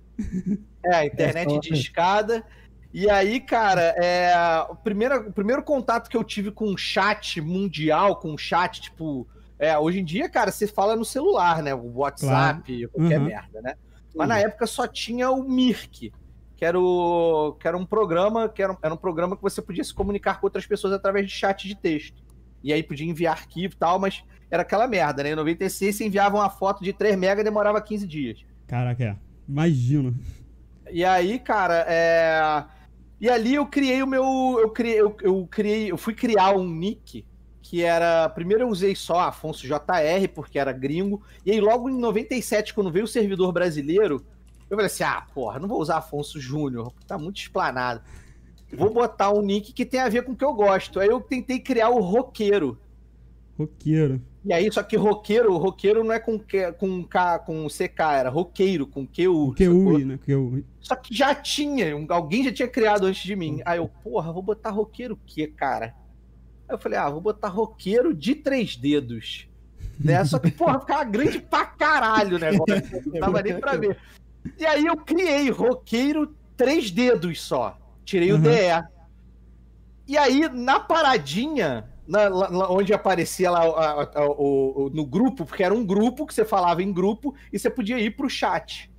É, 0.86 0.96
a 0.96 1.06
internet 1.06 1.56
É, 1.56 1.60
de 1.60 1.74
escada. 1.74 2.44
E 2.94 3.10
aí, 3.10 3.40
cara, 3.40 3.94
é, 3.98 4.34
o, 4.70 4.76
primeiro, 4.76 5.30
o 5.30 5.34
primeiro 5.34 5.62
contato 5.64 6.10
que 6.10 6.18
eu 6.18 6.24
tive 6.24 6.52
com 6.52 6.66
um 6.66 6.78
chat 6.78 7.40
mundial, 7.42 8.16
com 8.18 8.32
um 8.32 8.38
chat, 8.38 8.82
tipo. 8.82 9.28
É, 9.58 9.78
hoje 9.78 10.00
em 10.00 10.06
dia, 10.06 10.30
cara, 10.30 10.52
você 10.52 10.66
fala 10.66 10.96
no 10.96 11.04
celular, 11.04 11.62
né? 11.62 11.76
O 11.76 11.98
WhatsApp, 11.98 12.88
qualquer 12.88 13.20
Uhum. 13.20 13.26
merda, 13.26 13.62
né? 13.62 13.76
Mas 14.16 14.28
na 14.28 14.40
época 14.40 14.66
só 14.66 14.88
tinha 14.88 15.30
o 15.30 15.44
Mirk, 15.44 16.12
que 16.56 16.66
era, 16.66 16.80
o, 16.80 17.56
que 17.60 17.68
era 17.68 17.78
um 17.78 17.86
programa, 17.86 18.48
que 18.50 18.64
era 18.64 18.72
um, 18.74 18.78
era 18.82 18.94
um 18.94 18.98
programa 18.98 19.36
que 19.36 19.42
você 19.42 19.62
podia 19.62 19.84
se 19.84 19.94
comunicar 19.94 20.40
com 20.40 20.48
outras 20.48 20.66
pessoas 20.66 20.94
através 20.94 21.28
de 21.28 21.34
chat 21.34 21.68
de 21.68 21.76
texto. 21.76 22.24
E 22.64 22.72
aí 22.74 22.82
podia 22.82 23.06
enviar 23.06 23.34
arquivo 23.38 23.74
e 23.74 23.78
tal, 23.78 24.00
mas 24.00 24.24
era 24.50 24.64
aquela 24.64 24.88
merda, 24.88 25.24
né? 25.24 25.32
Em 25.32 25.36
96 25.36 25.96
você 25.96 26.06
enviava 26.06 26.38
uma 26.38 26.50
foto 26.50 26.84
de 26.84 26.94
3 26.94 27.16
mega 27.16 27.42
e 27.42 27.44
demorava 27.44 27.82
15 27.82 28.08
dias. 28.08 28.46
Caraca, 28.68 29.04
é. 29.04 29.16
Imagino. 29.48 30.16
E 30.92 31.04
aí, 31.06 31.40
cara, 31.40 31.86
é... 31.88 32.64
E 33.22 33.30
ali 33.30 33.56
eu 33.56 33.66
criei 33.66 34.02
o 34.02 34.08
meu. 34.08 34.24
Eu 34.60 34.70
criei, 34.70 35.02
eu, 35.02 35.16
eu 35.22 35.48
criei, 35.48 35.92
eu 35.92 35.98
fui 35.98 36.14
criar 36.14 36.56
um 36.56 36.64
nick 36.64 37.26
que 37.62 37.84
era. 37.84 38.30
Primeiro 38.30 38.64
eu 38.64 38.70
usei 38.70 38.96
só 38.96 39.20
Afonso 39.20 39.68
JR, 39.68 40.28
porque 40.34 40.58
era 40.58 40.72
gringo. 40.72 41.22
E 41.46 41.52
aí, 41.52 41.60
logo 41.60 41.90
em 41.90 42.00
97, 42.00 42.74
quando 42.74 42.92
veio 42.92 43.06
o 43.06 43.08
servidor 43.08 43.52
brasileiro, 43.52 44.26
eu 44.70 44.78
falei 44.78 44.86
assim: 44.86 45.04
ah, 45.04 45.26
porra, 45.34 45.60
não 45.60 45.68
vou 45.68 45.82
usar 45.82 45.98
Afonso 45.98 46.40
Júnior, 46.40 46.94
tá 47.06 47.18
muito 47.18 47.38
explanado. 47.38 48.02
Vou 48.72 48.94
botar 48.94 49.34
um 49.34 49.42
nick 49.42 49.74
que 49.74 49.86
tem 49.86 50.00
a 50.00 50.08
ver 50.08 50.24
com 50.24 50.32
o 50.32 50.36
que 50.36 50.46
eu 50.46 50.54
gosto. 50.54 51.00
Aí 51.00 51.10
eu 51.10 51.20
tentei 51.20 51.60
criar 51.60 51.90
o 51.90 52.00
roqueiro. 52.00 52.80
Roqueiro. 53.58 54.22
E 54.46 54.54
aí, 54.54 54.72
só 54.72 54.82
que 54.82 54.96
roqueiro, 54.96 55.58
roqueiro 55.58 56.04
não 56.04 56.14
é 56.14 56.20
com, 56.20 56.40
com 56.78 57.04
K, 57.04 57.40
com 57.40 57.68
CK, 57.68 58.00
era 58.16 58.30
roqueiro, 58.30 58.88
com 58.88 59.06
QU. 59.06 59.50
O 59.50 59.54
QUI, 59.56 60.06
né? 60.06 60.18
QUI. 60.26 60.66
Só 60.80 60.96
que 60.96 61.14
já 61.14 61.36
tinha, 61.36 61.94
alguém 62.10 62.46
já 62.46 62.52
tinha 62.52 62.68
criado 62.68 63.06
antes 63.06 63.22
de 63.24 63.36
mim. 63.36 63.62
Aí 63.66 63.78
eu, 63.80 63.90
porra, 64.02 64.32
vou 64.32 64.42
botar 64.42 64.70
roqueiro 64.70 65.16
o 65.16 65.20
quê, 65.26 65.48
cara? 65.48 65.94
Aí 66.68 66.76
eu 66.76 66.80
falei, 66.80 66.98
ah, 66.98 67.10
vou 67.10 67.20
botar 67.20 67.50
roqueiro 67.50 68.14
de 68.14 68.34
três 68.36 68.78
dedos. 68.78 69.48
Né? 70.00 70.24
Só 70.24 70.40
que, 70.40 70.50
porra, 70.52 70.80
ficava 70.80 71.04
grande 71.04 71.40
pra 71.42 71.66
caralho 71.66 72.38
o 72.38 72.40
negócio. 72.40 73.02
Não 73.08 73.20
dava 73.20 73.42
nem 73.42 73.60
pra 73.60 73.76
ver. 73.76 73.98
E 74.58 74.66
aí 74.66 74.86
eu 74.86 74.96
criei 74.96 75.50
roqueiro 75.50 76.34
três 76.56 76.90
dedos 76.90 77.42
só. 77.42 77.78
Tirei 78.06 78.32
o 78.32 78.36
Uhum. 78.36 78.42
DE. 78.44 78.88
E 80.08 80.18
aí, 80.18 80.48
na 80.50 80.80
paradinha, 80.80 81.86
na- 82.10 82.28
lá- 82.28 82.72
onde 82.72 82.92
aparecia 82.94 83.52
lá 83.52 83.60
a- 83.64 84.02
a- 84.16 84.26
o- 84.28 84.86
o- 84.86 84.90
no 84.90 85.06
grupo, 85.06 85.46
porque 85.46 85.64
era 85.64 85.74
um 85.74 85.86
grupo 85.86 86.26
que 86.26 86.34
você 86.34 86.44
falava 86.44 86.82
em 86.82 86.92
grupo 86.92 87.36
e 87.54 87.60
você 87.60 87.70
podia 87.70 88.00
ir 88.00 88.16
pro 88.18 88.30
chat. 88.30 88.92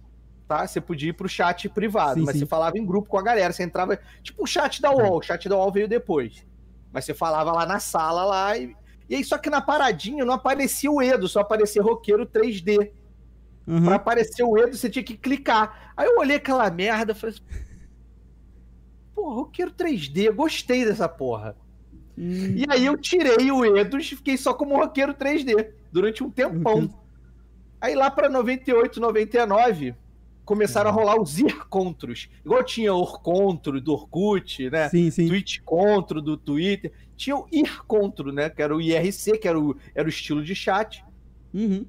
Tá? 0.46 0.66
Você 0.66 0.80
podia 0.80 1.10
ir 1.10 1.12
pro 1.12 1.28
chat 1.28 1.68
privado, 1.68 2.20
Sim, 2.20 2.26
mas 2.26 2.34
sim. 2.34 2.40
você 2.40 2.46
falava 2.46 2.78
em 2.78 2.84
grupo 2.86 3.08
com 3.08 3.18
a 3.18 3.22
galera. 3.22 3.52
Você 3.52 3.62
entrava. 3.62 3.98
Tipo 4.22 4.44
o 4.44 4.46
chat 4.46 4.80
da 4.80 4.90
UOL. 4.92 5.18
O 5.18 5.22
chat 5.22 5.48
da 5.48 5.56
UOL 5.56 5.70
veio 5.72 5.86
depois. 5.88 6.46
Mas 6.92 7.04
você 7.04 7.14
falava 7.14 7.52
lá 7.52 7.66
na 7.66 7.78
sala 7.78 8.24
lá. 8.24 8.56
E, 8.56 8.74
e 9.08 9.14
aí, 9.16 9.24
só 9.24 9.38
que 9.38 9.50
na 9.50 9.60
paradinha 9.60 10.24
não 10.24 10.34
aparecia 10.34 10.90
o 10.90 11.00
Edo, 11.02 11.28
só 11.28 11.40
aparecia 11.40 11.82
roqueiro 11.82 12.26
3D. 12.26 12.90
Aham. 13.68 13.84
Pra 13.84 13.94
aparecer 13.96 14.42
o 14.42 14.56
Edo, 14.58 14.76
você 14.76 14.88
tinha 14.90 15.04
que 15.04 15.16
clicar. 15.16 15.92
Aí 15.96 16.06
eu 16.08 16.18
olhei 16.18 16.36
aquela 16.36 16.68
merda 16.70 17.12
e 17.12 17.14
falei 17.14 17.34
assim. 17.36 17.44
Porra, 19.14 19.34
roqueiro 19.36 19.70
3D, 19.72 20.32
gostei 20.32 20.84
dessa 20.84 21.08
porra. 21.08 21.56
Hum, 22.20 22.54
E 22.54 22.66
aí 22.68 22.84
eu 22.84 22.98
tirei 22.98 23.50
o 23.50 23.64
Edos 23.76 24.12
e 24.12 24.16
fiquei 24.16 24.36
só 24.36 24.52
como 24.52 24.76
roqueiro 24.76 25.14
3D 25.14 25.70
durante 25.90 26.22
um 26.22 26.30
tempão. 26.30 26.74
Roqueiro. 26.82 27.00
Aí 27.80 27.94
lá 27.94 28.10
pra 28.10 28.28
98, 28.28 29.00
99, 29.00 29.94
começaram 30.44 30.90
a 30.90 30.92
rolar 30.92 31.18
os 31.18 31.38
Ircontros. 31.38 32.28
Igual 32.44 32.62
tinha 32.62 32.92
Orcontro 32.92 33.80
do 33.80 33.92
Orkut, 33.92 34.68
né? 34.68 34.90
Sim, 34.90 35.10
sim. 35.10 35.28
Twitch 35.28 35.60
Contro 35.64 36.20
do 36.20 36.36
Twitter. 36.36 36.92
Tinha 37.16 37.36
o 37.36 37.46
Ircontro, 37.50 38.32
né? 38.32 38.50
Que 38.50 38.60
era 38.60 38.76
o 38.76 38.80
IRC, 38.82 39.38
que 39.38 39.48
era 39.48 39.58
o, 39.58 39.74
era 39.94 40.06
o 40.06 40.10
estilo 40.10 40.44
de 40.44 40.54
chat. 40.54 41.02
Uhum. 41.54 41.86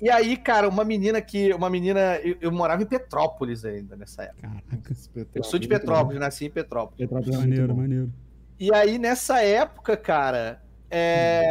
E 0.00 0.10
aí, 0.10 0.36
cara, 0.36 0.68
uma 0.68 0.84
menina 0.84 1.20
que. 1.20 1.52
Uma 1.52 1.70
menina. 1.70 2.16
Eu, 2.16 2.36
eu 2.40 2.52
morava 2.52 2.82
em 2.82 2.86
Petrópolis 2.86 3.64
ainda 3.64 3.96
nessa 3.96 4.22
época. 4.24 4.42
Caraca. 4.48 5.28
Eu 5.34 5.44
sou 5.44 5.58
de 5.58 5.68
Petrópolis, 5.68 6.20
nasci 6.20 6.46
em 6.46 6.50
Petrópolis. 6.50 6.98
Petrópolis 6.98 7.34
é 7.34 7.38
Maneiro, 7.38 7.76
maneiro. 7.76 8.12
E 8.58 8.74
aí, 8.74 8.98
nessa 8.98 9.40
época, 9.42 9.96
cara, 9.96 10.60
é, 10.90 11.48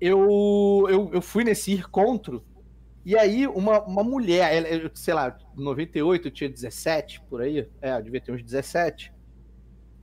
eu, 0.00 0.86
eu, 0.88 1.10
eu 1.12 1.22
fui 1.22 1.44
nesse 1.44 1.72
encontro, 1.72 2.42
e 3.04 3.16
aí 3.16 3.46
uma, 3.46 3.80
uma 3.82 4.02
mulher, 4.02 4.52
ela- 4.54 4.90
sei 4.94 5.14
lá, 5.14 5.36
em 5.56 5.62
98 5.62 6.28
eu 6.28 6.32
tinha 6.32 6.48
17, 6.48 7.20
por 7.28 7.42
aí, 7.42 7.68
é, 7.80 7.92
eu 7.96 8.02
devia 8.02 8.20
ter 8.20 8.32
uns 8.32 8.42
17. 8.42 9.12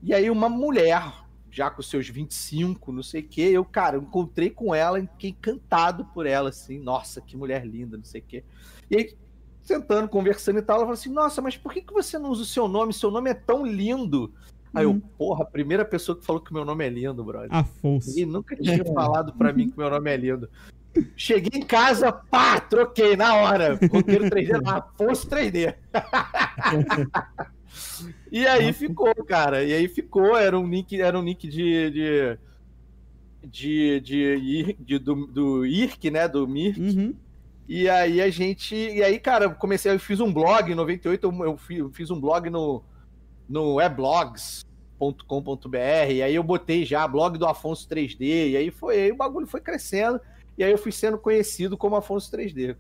E 0.02 0.14
aí 0.14 0.30
uma 0.30 0.48
mulher, 0.48 1.02
já 1.50 1.70
com 1.70 1.82
seus 1.82 2.08
25, 2.08 2.92
não 2.92 3.04
sei 3.04 3.22
o 3.22 3.28
quê, 3.28 3.50
eu, 3.52 3.66
cara, 3.66 3.98
eu 3.98 4.02
encontrei 4.02 4.50
com 4.50 4.74
ela 4.74 5.00
fiquei 5.02 5.32
encantado 5.32 6.06
por 6.14 6.26
ela, 6.26 6.50
assim, 6.50 6.80
nossa, 6.80 7.20
que 7.22 7.36
mulher 7.36 7.66
linda, 7.66 7.98
não 7.98 8.04
sei 8.04 8.22
o 8.22 8.24
quê. 8.24 8.44
E 8.90 8.98
aí, 8.98 9.18
sentando, 9.64 10.08
conversando 10.08 10.60
e 10.60 10.62
tal, 10.62 10.78
ela 10.78 10.86
falou 10.86 10.94
assim, 10.94 11.12
nossa, 11.12 11.42
mas 11.42 11.58
por 11.58 11.74
que, 11.74 11.82
que 11.82 11.94
você 11.94 12.18
não 12.18 12.30
usa 12.30 12.44
o 12.44 12.46
seu 12.46 12.68
nome? 12.68 12.94
Seu 12.94 13.12
nome 13.12 13.30
é 13.30 13.34
tão 13.34 13.66
lindo. 13.66 14.34
Aí 14.74 14.84
eu, 14.84 14.92
Uhum. 14.92 15.00
porra, 15.18 15.44
a 15.44 15.48
primeira 15.48 15.84
pessoa 15.84 16.18
que 16.18 16.26
falou 16.26 16.42
que 16.42 16.54
meu 16.54 16.64
nome 16.64 16.86
é 16.86 16.90
lindo, 16.90 17.24
brother. 17.24 17.50
Afonso. 17.52 18.10
Ninguém 18.10 18.26
nunca 18.26 18.56
tinha 18.56 18.86
falado 18.86 19.34
pra 19.34 19.52
mim 19.52 19.70
que 19.70 19.78
meu 19.78 19.90
nome 19.90 20.12
é 20.12 20.18
lindo. 20.18 20.50
Cheguei 21.16 21.60
em 21.60 21.66
casa, 21.66 22.12
pá, 22.12 22.60
troquei 22.60 23.16
na 23.16 23.36
hora. 23.36 23.80
Roteiro 23.92 24.26
3D, 24.30 24.62
Afonso 24.68 25.28
3D. 25.30 25.76
e 28.32 28.46
aí 28.48 28.72
ficou, 28.74 29.14
cara. 29.26 29.64
E 29.64 29.74
aí 29.74 29.88
ficou, 29.88 30.36
era 30.38 30.58
um 30.58 30.68
nick, 30.68 31.00
era 31.00 31.18
um 31.18 31.24
nick 31.24 31.48
de. 31.48 31.90
de 31.92 32.38
de, 33.42 34.02
de, 34.02 34.76
de- 34.78 35.00
do, 35.00 35.26
do 35.26 35.66
IRC, 35.66 36.12
né? 36.12 36.28
Do 36.28 36.46
Mir. 36.46 36.78
Uhum. 36.78 37.16
E 37.70 37.88
aí 37.88 38.22
a 38.22 38.30
gente. 38.30 38.76
E 38.76 39.02
aí, 39.02 39.18
cara, 39.18 39.46
eu 39.46 39.52
comecei, 39.52 39.94
eu 39.94 40.00
fiz 40.00 40.20
um 40.20 40.32
blog 40.34 40.70
em 40.70 40.76
98, 40.76 41.26
eu, 41.26 41.58
eu 41.78 41.90
fiz 41.92 42.12
um 42.12 42.20
blog 42.20 42.50
no, 42.50 42.84
no 43.50 43.76
weblogs.com.br, 43.76 46.12
e 46.12 46.22
aí 46.22 46.36
eu 46.36 46.44
botei 46.44 46.86
já 46.86 47.08
blog 47.08 47.38
do 47.38 47.46
Afonso 47.46 47.88
3D, 47.90 48.52
e 48.52 48.58
aí 48.58 48.72
foi, 48.72 49.02
aí 49.02 49.12
o 49.12 49.16
bagulho 49.18 49.48
foi 49.48 49.60
crescendo, 49.60 50.20
e 50.58 50.64
aí 50.64 50.72
eu 50.72 50.78
fui 50.78 50.92
sendo 50.92 51.18
conhecido 51.18 51.78
como 51.78 51.96
Afonso 51.96 52.32
3D. 52.32 52.76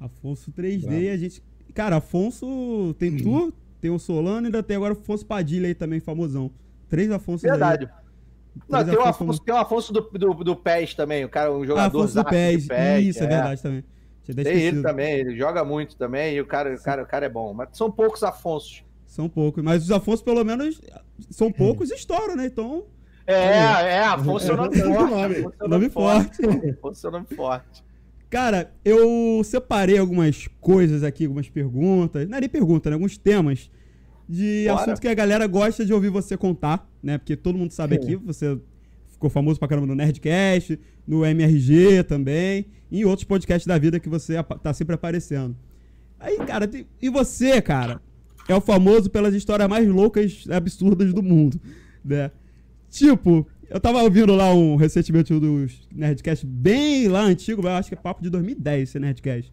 Afonso 0.00 0.52
3D, 0.52 0.82
Bravo. 0.86 1.10
a 1.10 1.16
gente. 1.16 1.42
Cara, 1.74 1.96
Afonso 1.96 2.94
tem 2.98 3.16
tu, 3.16 3.52
tem 3.80 3.90
o 3.90 3.98
Solano 3.98 4.42
e 4.42 4.46
ainda 4.46 4.62
tem 4.62 4.76
agora 4.76 4.94
o 4.94 4.98
Afonso 4.98 5.24
Padilha 5.24 5.68
aí 5.68 5.74
também, 5.74 6.00
famosão. 6.00 6.50
Três 6.88 7.10
Afonso 7.10 7.42
Verdade. 7.42 7.88
Não, 8.68 8.80
Três 8.82 8.96
tem 8.96 8.98
o 8.98 9.08
Afonso 9.08 9.40
tem 9.40 9.54
o 9.54 9.58
Afonso 9.58 9.92
do, 9.92 10.00
do, 10.00 10.34
do 10.34 10.56
PES 10.56 10.94
também, 10.94 11.24
o 11.24 11.28
cara, 11.28 11.52
um 11.52 11.62
Ah, 11.62 11.66
jogador 11.66 11.98
Afonso 11.98 12.14
do 12.14 12.24
PES. 12.24 12.62
de 12.62 12.68
PES, 12.68 13.06
Isso, 13.06 13.22
é, 13.22 13.26
verdade 13.26 13.62
também. 13.62 13.84
Tem 14.24 14.46
ele 14.46 14.82
também, 14.82 15.12
ele 15.14 15.36
joga 15.36 15.64
muito 15.64 15.96
também, 15.96 16.34
e 16.34 16.40
o 16.40 16.46
cara, 16.46 16.74
o 16.74 16.82
cara, 16.82 17.02
o 17.02 17.06
cara 17.06 17.26
é 17.26 17.28
bom. 17.28 17.54
Mas 17.54 17.68
são 17.72 17.90
poucos 17.90 18.22
Afonsos. 18.22 18.84
São 19.08 19.28
poucos. 19.28 19.64
Mas 19.64 19.82
os 19.82 19.90
Afonso, 19.90 20.22
pelo 20.22 20.44
menos, 20.44 20.80
são 21.30 21.50
poucos 21.50 21.90
e 21.90 21.94
estouram, 21.94 22.36
né? 22.36 22.46
Então, 22.46 22.84
É, 23.26 23.34
é, 23.96 24.04
Afonso 24.04 24.50
é 24.50 24.54
o 24.54 24.56
nome 24.56 24.76
É, 24.78 24.82
forte. 24.84 25.10
nome. 25.10 25.36
Afonso 25.36 25.56
é 25.60 25.64
o 25.64 25.68
nome 25.68 25.88
forte. 25.90 26.46
Afonso 26.78 27.06
é 27.06 27.08
o 27.08 27.12
nome 27.12 27.26
forte. 27.34 27.84
Cara, 28.30 28.72
eu 28.84 29.42
separei 29.42 29.96
algumas 29.98 30.46
coisas 30.60 31.02
aqui, 31.02 31.24
algumas 31.24 31.48
perguntas. 31.48 32.28
Não 32.28 32.36
é 32.36 32.40
nem 32.42 32.48
pergunta, 32.48 32.90
né? 32.90 32.94
Alguns 32.94 33.16
temas 33.16 33.70
de 34.28 34.66
Bora. 34.68 34.80
assuntos 34.82 35.00
que 35.00 35.08
a 35.08 35.14
galera 35.14 35.46
gosta 35.46 35.84
de 35.84 35.92
ouvir 35.94 36.10
você 36.10 36.36
contar, 36.36 36.86
né? 37.02 37.16
Porque 37.16 37.34
todo 37.34 37.56
mundo 37.58 37.70
sabe 37.72 37.96
É. 37.96 37.98
aqui, 37.98 38.16
você 38.16 38.58
ficou 39.10 39.30
famoso 39.30 39.58
pra 39.58 39.66
caramba 39.66 39.86
no 39.86 39.94
Nerdcast, 39.94 40.78
no 41.06 41.24
MRG 41.24 42.04
também, 42.04 42.66
e 42.90 43.00
em 43.00 43.04
outros 43.04 43.24
podcasts 43.24 43.66
da 43.66 43.78
vida 43.78 43.98
que 43.98 44.08
você 44.10 44.34
tá 44.62 44.74
sempre 44.74 44.94
aparecendo. 44.94 45.56
Aí, 46.20 46.36
cara, 46.38 46.68
e 47.00 47.08
você, 47.08 47.62
cara, 47.62 48.00
é 48.48 48.54
o 48.54 48.60
famoso 48.60 49.10
pelas 49.10 49.34
histórias 49.34 49.68
mais 49.68 49.86
loucas 49.88 50.44
e 50.48 50.52
absurdas 50.52 51.12
do 51.12 51.22
mundo, 51.22 51.60
né? 52.04 52.30
Tipo, 52.90 53.46
eu 53.68 53.78
tava 53.78 54.02
ouvindo 54.02 54.34
lá 54.34 54.52
um 54.54 54.76
recentemente 54.76 55.32
um 55.34 55.38
dos 55.38 55.86
Nerdcast 55.94 56.46
bem 56.46 57.06
lá 57.08 57.22
antigo, 57.22 57.62
eu 57.62 57.68
acho 57.70 57.88
que 57.90 57.94
é 57.94 57.98
papo 57.98 58.22
de 58.22 58.30
2010 58.30 58.88
esse 58.88 58.98
Nerdcast. 58.98 59.52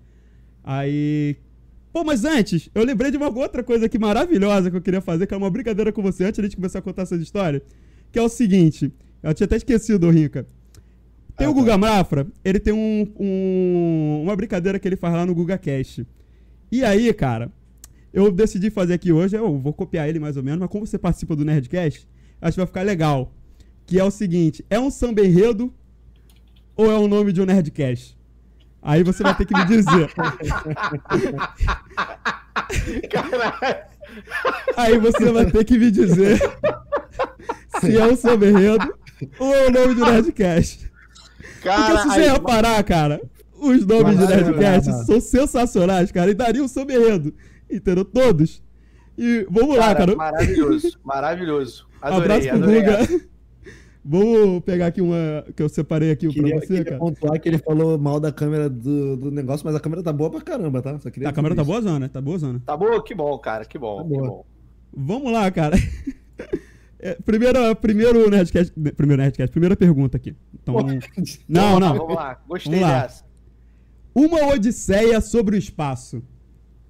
Aí. 0.63 1.35
Pô, 1.91 2.03
mas 2.03 2.25
antes, 2.25 2.69
eu 2.75 2.83
lembrei 2.83 3.09
de 3.09 3.15
uma 3.17 3.29
outra 3.29 3.63
coisa 3.63 3.85
aqui 3.85 3.97
maravilhosa 3.97 4.69
que 4.69 4.75
eu 4.75 4.81
queria 4.81 4.99
fazer, 5.01 5.27
que 5.27 5.33
é 5.33 5.37
uma 5.37 5.49
brincadeira 5.49 5.91
com 5.93 6.01
você 6.01 6.25
antes 6.25 6.35
de 6.35 6.41
a 6.41 6.43
gente 6.43 6.55
começar 6.57 6.79
a 6.79 6.81
contar 6.81 7.03
essas 7.03 7.21
histórias. 7.21 7.61
Que 8.11 8.19
é 8.19 8.21
o 8.21 8.27
seguinte, 8.29 8.91
eu 9.23 9.33
tinha 9.33 9.45
até 9.45 9.55
esquecido, 9.55 10.09
Rinca. 10.09 10.45
Tem 11.37 11.47
Ah, 11.47 11.49
o 11.49 11.53
tá. 11.53 11.59
Guga 11.59 11.77
Mafra, 11.77 12.27
ele 12.43 12.59
tem 12.59 12.73
um, 12.73 13.07
um- 13.17 14.21
uma 14.23 14.35
brincadeira 14.35 14.77
que 14.79 14.87
ele 14.87 14.95
faz 14.97 15.13
lá 15.13 15.25
no 15.25 15.33
GugaCast. 15.35 16.05
E 16.71 16.83
aí, 16.83 17.13
cara, 17.13 17.49
eu 18.15 18.31
decidi 18.31 18.69
fazer 18.69 18.93
aqui 18.93 19.11
hoje, 19.11 19.35
eu 19.35 19.59
vou 19.59 19.73
copiar 19.73 20.07
ele 20.07 20.19
mais 20.19 20.37
ou 20.37 20.43
menos, 20.43 20.59
mas 20.61 20.69
como 20.69 20.87
você 20.87 20.97
participa 20.97 21.35
do 21.35 21.43
Nerdcast, 21.43 22.07
acho 22.41 22.53
que 22.53 22.59
vai 22.59 22.65
ficar 22.65 22.81
legal. 22.81 23.33
Que 23.85 23.99
é 23.99 24.03
o 24.03 24.09
seguinte, 24.09 24.65
é 24.69 24.79
um 24.79 24.89
samba 24.89 25.21
enredo 25.21 25.71
ou 26.75 26.89
é 26.91 26.97
o 26.97 27.07
nome 27.07 27.33
de 27.33 27.41
um 27.41 27.45
Nerdcast? 27.45 28.17
Aí 28.81 29.03
você 29.03 29.21
vai 29.21 29.35
ter 29.35 29.45
que 29.45 29.53
me 29.53 29.65
dizer. 29.65 30.09
Caralho. 33.11 33.77
Aí 34.77 34.97
você 34.99 35.31
vai 35.31 35.45
ter 35.51 35.65
que 35.65 35.77
me 35.77 35.91
dizer 35.91 36.39
se 37.81 37.97
é 37.97 38.05
um 38.05 38.15
samba 38.15 38.45
enredo 38.47 38.93
ou 39.39 39.53
é 39.53 39.67
o 39.67 39.71
nome 39.71 39.95
de 39.95 40.01
um 40.01 40.05
Nerdcast. 40.05 40.89
Porque 41.37 41.67
Cara, 41.67 41.97
se 42.03 42.07
você 42.09 42.19
aí- 42.21 42.29
reparar, 42.31 42.83
cara, 42.83 43.21
os 43.59 43.85
nomes 43.85 44.17
de 44.19 44.27
Nerdcast 44.27 45.05
são 45.05 45.19
sensacionais, 45.19 46.11
cara, 46.11 46.31
e 46.31 46.33
dariam 46.33 46.65
um 46.65 46.67
samba 46.67 46.93
enredo. 46.93 47.33
Entendeu? 47.69 48.05
Todos. 48.05 48.63
E 49.17 49.45
vamos 49.49 49.77
lá, 49.77 49.95
cara. 49.95 50.15
Maravilhoso, 50.15 50.99
maravilhoso. 51.03 51.87
Adorei, 52.01 52.23
Abraço 52.25 52.47
pro 52.49 52.57
adorei. 52.57 52.81
Guga. 52.81 53.25
Vamos 54.07 54.63
pegar 54.63 54.87
aqui 54.87 55.01
uma 55.01 55.43
que 55.55 55.63
eu 55.63 55.67
separei 55.67 56.11
aqui 56.11 56.27
Queria, 56.27 56.51
pra 56.57 56.59
você, 56.59 56.67
queria 56.67 56.85
cara. 56.85 56.97
pontuar 56.99 57.39
que 57.41 57.49
ele 57.49 57.57
falou 57.57 57.97
mal 57.97 58.19
da 58.19 58.31
câmera 58.31 58.69
do, 58.69 59.17
do 59.17 59.31
negócio, 59.31 59.65
mas 59.65 59.75
a 59.75 59.79
câmera 59.79 60.03
tá 60.03 60.13
boa 60.13 60.29
pra 60.29 60.41
caramba, 60.41 60.79
tá? 60.79 60.99
Só 60.99 61.09
queria 61.09 61.27
A 61.29 61.33
câmera 61.33 61.55
tá 61.55 61.63
dizer 61.63 61.71
boa 61.71 61.81
zona, 61.81 62.07
tá 62.07 62.21
boa 62.21 62.37
zona. 62.37 62.61
Tá 62.63 62.77
bom, 62.77 63.01
que 63.01 63.15
bom, 63.15 63.35
cara, 63.39 63.65
que 63.65 63.79
bom, 63.79 63.97
Tá 63.97 64.03
que 64.03 64.09
boa. 64.09 64.27
bom. 64.27 64.45
Vamos 64.95 65.31
lá, 65.31 65.49
cara. 65.49 65.75
É, 66.97 67.13
primeiro, 67.23 67.75
primeiro 67.75 68.27
Nerdcast, 68.31 68.73
primeiro 68.95 69.21
Nerdcast, 69.21 69.51
primeira 69.51 69.75
pergunta 69.75 70.17
aqui. 70.17 70.35
Então, 70.55 70.75
isso. 71.21 71.39
não, 71.47 71.79
não. 71.79 71.97
Vamos 71.97 72.15
lá, 72.15 72.41
gostei 72.47 72.71
Vamos 72.79 72.87
lá. 72.87 73.01
dessa. 73.03 73.23
Uma 74.15 74.47
odisseia 74.47 75.21
sobre 75.21 75.55
o 75.55 75.59
espaço. 75.59 76.23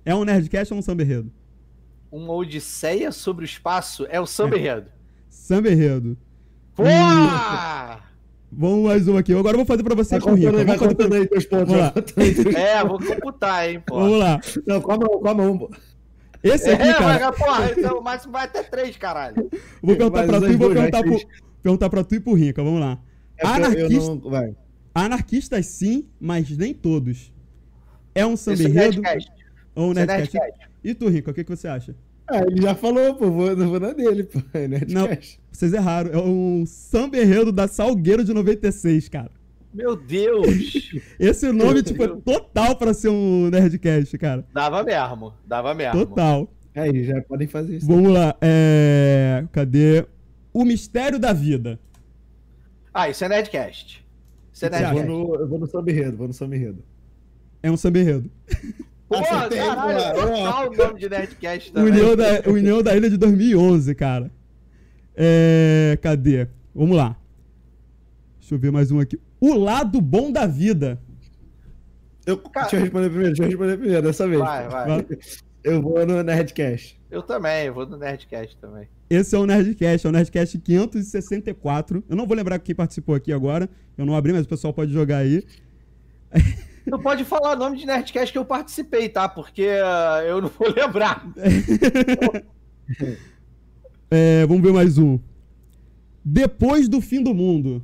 É 0.05 0.13
um 0.13 0.23
Nerdcast 0.23 0.71
ou 0.73 0.79
um 0.79 0.81
samba 0.83 1.01
enredo? 1.03 1.31
Uma 2.11 2.33
odisseia 2.33 3.11
sobre 3.11 3.43
o 3.43 3.47
espaço 3.47 4.05
é 4.09 4.21
o 4.21 4.25
samba 4.25 4.57
enredo. 4.57 4.87
Samba 5.29 5.69
enredo. 5.69 6.17
Porra! 6.75 8.03
Vamos 8.51 8.85
mais 8.85 9.07
uma 9.07 9.19
aqui. 9.19 9.33
Agora 9.33 9.55
eu 9.55 9.57
vou 9.57 9.65
fazer 9.65 9.83
pra 9.83 9.95
você 9.95 10.19
com 10.19 10.31
o 10.31 10.35
Rica. 10.35 10.51
contando 10.51 10.59
aí, 10.61 10.65
vai 10.65 10.77
contando 10.87 11.13
aí 11.15 11.27
teus 11.27 11.45
pontos. 11.45 11.73
É, 12.55 12.83
vou 12.85 12.99
computar, 12.99 13.69
hein, 13.69 13.81
pô. 13.85 13.95
Vamos 13.99 14.19
lá. 14.19 14.39
Não, 14.65 14.79
com 14.81 14.91
a 14.91 14.97
mão, 14.97 15.19
com 15.19 15.27
a 15.27 15.33
mão. 15.33 15.57
pô. 15.57 15.71
Esse 16.43 16.69
É, 16.69 16.73
aqui, 16.75 16.93
cara, 16.93 17.25
mas, 17.31 17.37
porra, 17.37 17.71
então 17.75 17.97
o 17.99 18.03
máximo 18.03 18.31
vai 18.31 18.45
até 18.45 18.61
três, 18.63 18.95
caralho. 18.95 19.49
vou 19.81 19.95
perguntar 19.95 20.19
Mas 20.19 20.27
pra 20.27 20.39
tu 20.39 20.47
e 20.51 20.55
vou 20.55 20.69
perguntar 20.69 21.03
pro, 21.03 21.19
perguntar 21.63 21.89
pra 21.89 22.03
tu 22.03 22.15
e 22.15 22.19
pro 22.19 22.33
Rica. 22.33 22.63
Vamos 22.63 22.79
lá. 22.79 22.99
É 23.37 23.47
Anarquista, 23.47 24.09
não- 24.15 24.19
Vai. 24.29 24.55
Anarquistas 24.93 25.65
sim, 25.65 26.07
mas 26.19 26.55
nem 26.55 26.73
todos. 26.73 27.33
É 28.13 28.25
um 28.25 28.37
samba 28.37 28.55
Isso 28.59 28.67
é 28.67 28.69
enredo 28.69 29.01
Nerdcast. 29.01 29.31
Ou 29.75 29.89
um 29.89 29.91
Isso 29.91 29.99
é 29.99 30.05
Nerdcast? 30.05 30.37
Nerdcast. 30.37 30.69
E 30.83 30.93
tu, 30.93 31.09
Rica, 31.09 31.31
o 31.31 31.33
que, 31.33 31.43
que 31.43 31.55
você 31.55 31.67
acha? 31.67 31.95
Ah, 32.27 32.41
ele 32.41 32.61
já 32.61 32.73
falou, 32.73 33.15
pô, 33.15 33.29
vou, 33.29 33.55
não 33.55 33.69
vou 33.69 33.79
na 33.79 33.91
dele, 33.91 34.23
pô. 34.23 34.41
É 34.53 34.67
Não. 34.67 35.03
Nerdcast. 35.03 35.39
Vocês 35.51 35.73
erraram. 35.73 36.11
É 36.11 36.17
um 36.17 36.65
samba 36.65 37.17
enredo 37.17 37.51
da 37.51 37.67
Salgueiro 37.67 38.23
de 38.23 38.33
96, 38.33 39.09
cara. 39.09 39.31
Meu 39.73 39.95
Deus! 39.95 40.91
Esse 41.19 41.51
nome, 41.51 41.83
tipo, 41.83 42.03
é 42.03 42.07
total 42.07 42.77
pra 42.77 42.93
ser 42.93 43.09
um 43.09 43.49
Nerdcast, 43.49 44.17
cara. 44.17 44.45
Dava 44.53 44.83
mesmo, 44.83 45.33
dava 45.45 45.73
mesmo. 45.75 46.05
Total. 46.05 46.49
Aí, 46.73 47.03
já 47.03 47.21
podem 47.21 47.47
fazer 47.47 47.77
isso. 47.77 47.85
Vamos 47.87 48.11
lá. 48.11 48.35
É... 48.41 49.45
Cadê? 49.51 50.05
O 50.53 50.63
Mistério 50.63 51.19
da 51.19 51.33
Vida. 51.33 51.79
Ah, 52.93 53.09
isso 53.09 53.23
é 53.25 53.29
Nerdcast. 53.29 54.05
Isso 54.53 54.65
é 54.65 54.69
O 54.69 54.71
você 54.71 54.77
Eu 54.77 54.81
vou 54.81 54.93
Nerdcast. 54.93 55.07
no, 55.07 55.35
eu 55.35 55.47
vou 55.47 55.59
no 55.59 55.67
samba 55.67 55.91
enredo, 55.91 56.17
vou 56.17 56.27
no 56.27 56.33
samba 56.33 56.55
enredo. 56.55 56.83
É 57.61 57.69
um 57.69 57.77
samba 57.77 57.99
enredo. 57.99 58.31
Porra, 59.07 59.21
Acertei, 59.37 59.57
caralho, 59.59 60.13
porra. 60.15 60.27
total 60.27 60.69
o 60.71 60.75
nome 60.75 60.99
de 60.99 61.09
Nerdcast 61.09 61.71
também. 61.73 61.91
União 61.91 62.15
da, 62.15 62.49
União 62.49 62.83
da 62.83 62.95
Ilha 62.95 63.09
de 63.09 63.17
2011, 63.17 63.93
cara. 63.95 64.31
É, 65.15 65.97
cadê? 66.01 66.47
Vamos 66.73 66.97
lá. 66.97 67.15
Deixa 68.39 68.55
eu 68.55 68.59
ver 68.59 68.71
mais 68.71 68.91
um 68.91 68.99
aqui. 68.99 69.19
O 69.39 69.53
lado 69.53 70.01
bom 70.01 70.31
da 70.31 70.45
vida. 70.47 70.99
Eu, 72.25 72.37
Cara- 72.37 72.65
Deixa 72.65 72.77
eu 72.77 72.81
responder 72.81 73.09
primeiro, 73.09 73.33
deixa 73.35 73.43
eu 73.43 73.47
responder 73.47 73.77
primeiro 73.77 74.01
dessa 74.01 74.27
vez. 74.27 74.39
Vai, 74.39 74.67
vai. 74.67 74.87
Vai. 74.87 75.05
Eu 75.63 75.81
vou 75.81 76.05
no 76.05 76.21
Nerdcast. 76.23 76.99
Eu 77.09 77.21
também, 77.21 77.65
eu 77.67 77.73
vou 77.73 77.85
no 77.85 77.97
Nerdcast 77.97 78.57
também. 78.57 78.87
Esse 79.09 79.35
é 79.35 79.39
o 79.39 79.45
Nerdcast, 79.45 80.05
é 80.05 80.09
o 80.09 80.11
Nerdcast 80.13 80.57
564. 80.59 82.03
Eu 82.09 82.15
não 82.15 82.25
vou 82.25 82.35
lembrar 82.35 82.57
quem 82.59 82.73
participou 82.75 83.13
aqui 83.15 83.31
agora. 83.31 83.69
Eu 83.97 84.05
não 84.05 84.15
abri, 84.15 84.33
mas 84.33 84.45
o 84.45 84.49
pessoal 84.49 84.73
pode 84.73 84.91
jogar 84.91 85.17
aí. 85.19 85.43
Tu 86.89 86.99
pode 86.99 87.23
falar 87.25 87.53
o 87.55 87.59
nome 87.59 87.77
de 87.77 87.85
Nerdcast 87.85 88.31
que 88.31 88.37
eu 88.37 88.45
participei, 88.45 89.09
tá? 89.09 89.27
Porque 89.27 89.67
ah, 89.83 90.21
eu 90.25 90.41
não 90.41 90.49
vou 90.49 90.69
lembrar. 90.73 91.25
É, 94.11 94.45
vamos 94.45 94.61
ver 94.63 94.71
mais 94.71 94.97
um. 94.99 95.19
Depois 96.23 96.87
do 96.87 97.01
fim 97.01 97.21
do 97.23 97.33
mundo. 97.33 97.83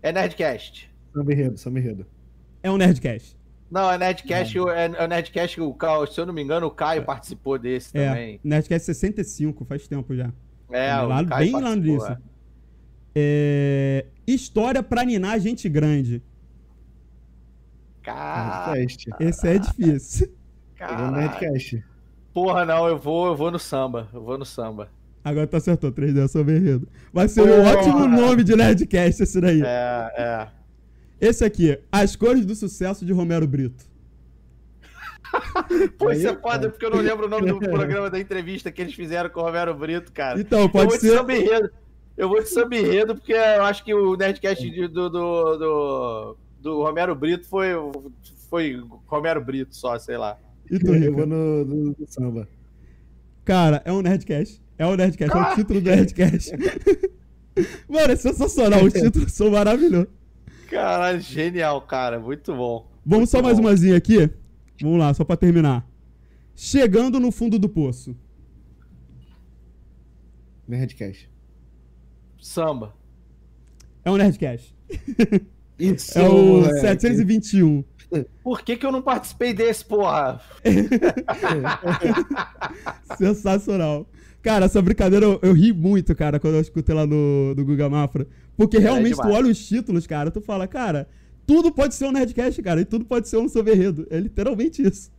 É 0.00 0.12
Nerdcast. 0.12 0.88
Samba 1.12 1.32
enredo, 1.32 1.58
samba 1.58 1.78
enredo. 1.80 2.06
É 2.62 2.70
um 2.70 2.76
Nerdcast. 2.76 3.36
Não, 3.68 3.90
é 3.90 3.98
Nerdcast, 3.98 4.58
o- 4.60 4.70
é, 4.70 4.86
é 4.86 5.04
o 5.04 5.08
Nerdcast, 5.08 5.60
o 5.60 5.74
Caio, 5.74 6.06
se 6.06 6.20
eu 6.20 6.26
não 6.26 6.32
me 6.32 6.40
engano, 6.42 6.66
o 6.68 6.70
Caio 6.70 7.04
participou 7.04 7.58
desse 7.58 7.96
É, 7.98 8.08
também. 8.08 8.40
Nerdcast 8.44 8.86
65, 8.86 9.64
faz 9.64 9.88
tempo 9.88 10.14
já. 10.14 10.32
É, 10.70 10.96
o 11.02 11.08
lá, 11.08 11.24
Caio 11.24 11.52
bem 11.52 11.60
lá 11.60 11.74
nisso. 11.74 12.06
é. 12.06 12.18
É, 13.16 14.06
história 14.26 14.82
pra 14.84 15.04
ninar 15.04 15.40
gente 15.40 15.68
grande. 15.68 16.22
Cara. 18.06 18.74
Esse 19.18 19.48
é 19.48 19.58
difícil. 19.58 20.26
Eu 20.28 20.32
caralho. 20.76 21.16
Nerdcast. 21.16 21.84
Porra, 22.32 22.64
não, 22.64 22.86
eu 22.86 22.96
vou, 22.96 23.26
eu 23.26 23.34
vou 23.34 23.50
no 23.50 23.58
samba. 23.58 24.08
Eu 24.14 24.22
vou 24.22 24.38
no 24.38 24.44
samba. 24.44 24.88
Agora 25.24 25.44
tu 25.44 25.56
acertou 25.56 25.90
3D 25.90 26.28
sobre 26.28 26.56
enredo. 26.56 26.86
Vai 27.12 27.26
ser 27.26 27.42
um 27.42 27.46
Porra! 27.46 27.76
ótimo 27.76 28.06
nome 28.06 28.44
de 28.44 28.54
Nerdcast 28.54 29.24
esse 29.24 29.40
daí. 29.40 29.60
É, 29.60 30.12
é. 30.16 30.48
Esse 31.20 31.44
aqui, 31.44 31.76
As 31.90 32.14
Cores 32.14 32.46
do 32.46 32.54
Sucesso 32.54 33.04
de 33.04 33.12
Romero 33.12 33.46
Brito. 33.48 33.84
Pô, 35.98 36.12
isso 36.12 36.28
é 36.28 36.30
eu- 36.30 36.40
foda 36.40 36.70
porque 36.70 36.86
eu 36.86 36.90
não 36.90 37.00
lembro 37.00 37.26
o 37.26 37.28
nome 37.28 37.50
do 37.50 37.58
programa 37.70 38.08
da 38.08 38.20
entrevista 38.20 38.70
que 38.70 38.80
eles 38.80 38.94
fizeram 38.94 39.28
com 39.30 39.40
o 39.40 39.42
Romero 39.42 39.74
Brito, 39.74 40.12
cara. 40.12 40.40
Então, 40.40 40.60
eu 40.60 40.68
pode 40.68 40.92
de 40.92 40.98
ser. 41.00 41.72
Eu 42.16 42.28
vou 42.28 42.40
de 42.40 42.48
samba 42.48 42.76
enredo 42.76 43.16
porque 43.16 43.32
eu 43.32 43.64
acho 43.64 43.84
que 43.84 43.92
o 43.92 44.16
Nerdcast 44.16 44.88
do, 44.88 45.10
do, 45.10 45.56
do, 45.58 46.36
do 46.66 46.82
Romero 46.82 47.14
Brito 47.14 47.46
foi, 47.46 47.70
foi 48.50 48.82
Romero 49.06 49.42
Brito 49.44 49.74
só, 49.76 49.98
sei 49.98 50.16
lá. 50.18 50.36
E 50.70 50.78
tu, 50.78 50.92
Rica? 50.92 51.12
vou 51.12 51.26
no, 51.26 51.64
no- 51.64 51.96
no 51.98 52.06
samba. 52.08 52.48
Cara, 53.44 53.80
é 53.84 53.92
um 53.92 54.02
Nerdcast. 54.02 54.60
É 54.76 54.84
um 54.86 54.96
Nerdcast, 54.96 55.32
é 55.32 55.38
o 55.38 55.42
Cara. 55.42 55.54
título 55.54 55.80
do 55.80 55.88
Nerdcast. 55.90 56.50
Mano, 57.88 58.12
é 58.12 58.16
sensacional. 58.16 58.84
Os 58.84 58.92
títulos 58.92 59.32
são 59.32 59.50
maravilhosos. 59.50 60.08
Caralho, 60.68 61.20
genial, 61.20 61.80
cara. 61.82 62.18
Muito 62.18 62.52
bom. 62.54 62.90
Vamos 63.04 63.18
Muito 63.18 63.30
só 63.30 63.40
mais 63.40 63.56
bom. 63.58 63.62
umazinha 63.66 63.96
aqui. 63.96 64.28
Vamos 64.82 64.98
lá, 64.98 65.14
só 65.14 65.24
pra 65.24 65.36
terminar. 65.36 65.88
Chegando 66.54 67.20
no 67.20 67.30
fundo 67.30 67.58
do 67.58 67.68
poço. 67.68 68.14
Nerdcast. 70.66 71.30
Samba. 72.40 72.94
É 74.04 74.10
um 74.10 74.16
Nerdcast. 74.16 74.74
Isso, 75.78 76.18
É 76.18 76.28
o 76.28 76.60
moleque. 76.60 76.80
721. 76.80 77.84
Por 78.42 78.62
que, 78.62 78.76
que 78.76 78.86
eu 78.86 78.92
não 78.92 79.02
participei 79.02 79.52
desse, 79.52 79.84
porra? 79.84 80.40
Sensacional. 83.18 84.08
Cara, 84.42 84.66
essa 84.66 84.80
brincadeira 84.80 85.26
eu, 85.26 85.38
eu 85.42 85.52
ri 85.52 85.72
muito, 85.72 86.14
cara, 86.14 86.38
quando 86.38 86.54
eu 86.54 86.60
escutei 86.60 86.94
lá 86.94 87.06
no, 87.06 87.52
do 87.54 87.64
Guga 87.64 87.88
Mafra. 87.88 88.26
Porque 88.56 88.78
realmente 88.78 89.16
tu 89.16 89.22
demais. 89.22 89.34
olha 89.36 89.50
os 89.50 89.66
títulos, 89.66 90.06
cara, 90.06 90.30
tu 90.30 90.40
fala, 90.40 90.66
cara, 90.68 91.08
tudo 91.46 91.72
pode 91.72 91.94
ser 91.94 92.06
um 92.06 92.12
Nerdcast, 92.12 92.62
cara, 92.62 92.80
e 92.80 92.84
tudo 92.84 93.04
pode 93.04 93.28
ser 93.28 93.38
um 93.38 93.48
soberredo. 93.48 94.06
É 94.08 94.18
literalmente 94.20 94.82
isso. 94.86 95.10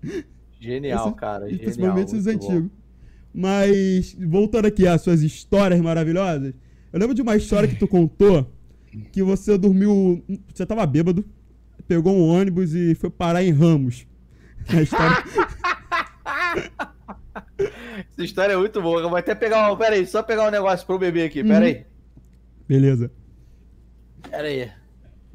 Genial, 0.59 1.07
Esse- 1.09 1.15
cara. 1.17 1.45
E 1.47 1.51
Genial. 1.51 1.63
principalmente 1.65 2.15
os 2.15 2.25
muito 2.25 2.39
bom. 2.39 2.51
antigos. 2.51 2.71
Mas, 3.33 4.17
voltando 4.27 4.65
aqui 4.65 4.87
às 4.87 5.01
suas 5.01 5.21
histórias 5.21 5.79
maravilhosas, 5.81 6.53
eu 6.91 6.99
lembro 6.99 7.13
de 7.13 7.21
uma 7.21 7.35
história 7.35 7.67
que 7.67 7.75
tu 7.75 7.87
contou 7.87 8.49
que 9.12 9.23
você 9.23 9.57
dormiu. 9.57 10.23
Você 10.53 10.65
tava 10.65 10.86
bêbado, 10.86 11.25
pegou 11.88 12.15
um 12.15 12.27
ônibus 12.27 12.73
e 12.73 12.95
foi 12.95 13.10
parar 13.10 13.43
em 13.43 13.51
Ramos. 13.51 14.05
A 14.69 14.81
história. 14.81 15.17
Essa 17.57 18.23
história 18.23 18.53
é 18.53 18.57
muito 18.57 18.81
boa. 18.81 19.01
Eu 19.01 19.10
vou 19.10 19.17
até 19.17 19.33
pegar 19.33 19.71
um. 19.71 19.77
Pera 19.77 19.95
aí, 19.95 20.05
só 20.05 20.21
pegar 20.21 20.47
um 20.47 20.51
negócio 20.51 20.86
pro 20.86 20.99
bebê 20.99 21.23
aqui. 21.23 21.41
Uhum. 21.41 21.47
Pera 21.47 21.65
aí. 21.65 21.86
Beleza. 22.67 23.12
Pera 24.29 24.47
aí. 24.47 24.71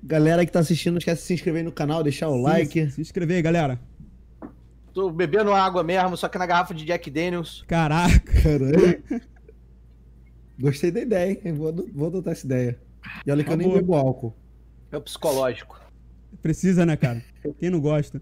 Galera 0.03 0.44
que 0.44 0.53
tá 0.53 0.59
assistindo, 0.61 0.94
não 0.94 0.98
esquece 0.98 1.22
de 1.22 1.27
se 1.29 1.35
inscrever 1.35 1.62
no 1.64 1.72
canal, 1.72 2.03
deixar 2.03 2.29
o 2.29 2.37
like. 2.37 2.87
Se, 2.87 2.90
se 2.90 3.01
inscrever 3.01 3.37
aí, 3.37 3.42
galera. 3.42 3.81
Tô 4.92 5.11
bebendo 5.11 5.53
água 5.53 5.83
mesmo, 5.83 6.16
só 6.16 6.29
que 6.29 6.37
na 6.37 6.44
garrafa 6.44 6.75
de 6.75 6.85
Jack 6.85 7.11
Daniels. 7.11 7.64
Caraca. 7.66 8.42
Caralho. 8.42 9.03
Gostei 10.59 10.90
da 10.90 11.01
ideia, 11.01 11.40
hein? 11.44 11.53
Vou, 11.53 11.72
vou 11.94 12.09
adotar 12.09 12.33
essa 12.33 12.44
ideia. 12.44 12.79
E 13.27 13.31
olha 13.31 13.45
que 13.45 13.51
eu 13.53 13.57
nem 13.57 13.73
bebo 13.73 13.95
álcool. 13.95 14.35
É 14.91 14.97
o 14.97 15.01
psicológico. 15.01 15.81
Precisa, 16.41 16.85
né, 16.87 16.97
cara? 16.97 17.23
Quem 17.59 17.71
não 17.71 17.81
gosta? 17.81 18.21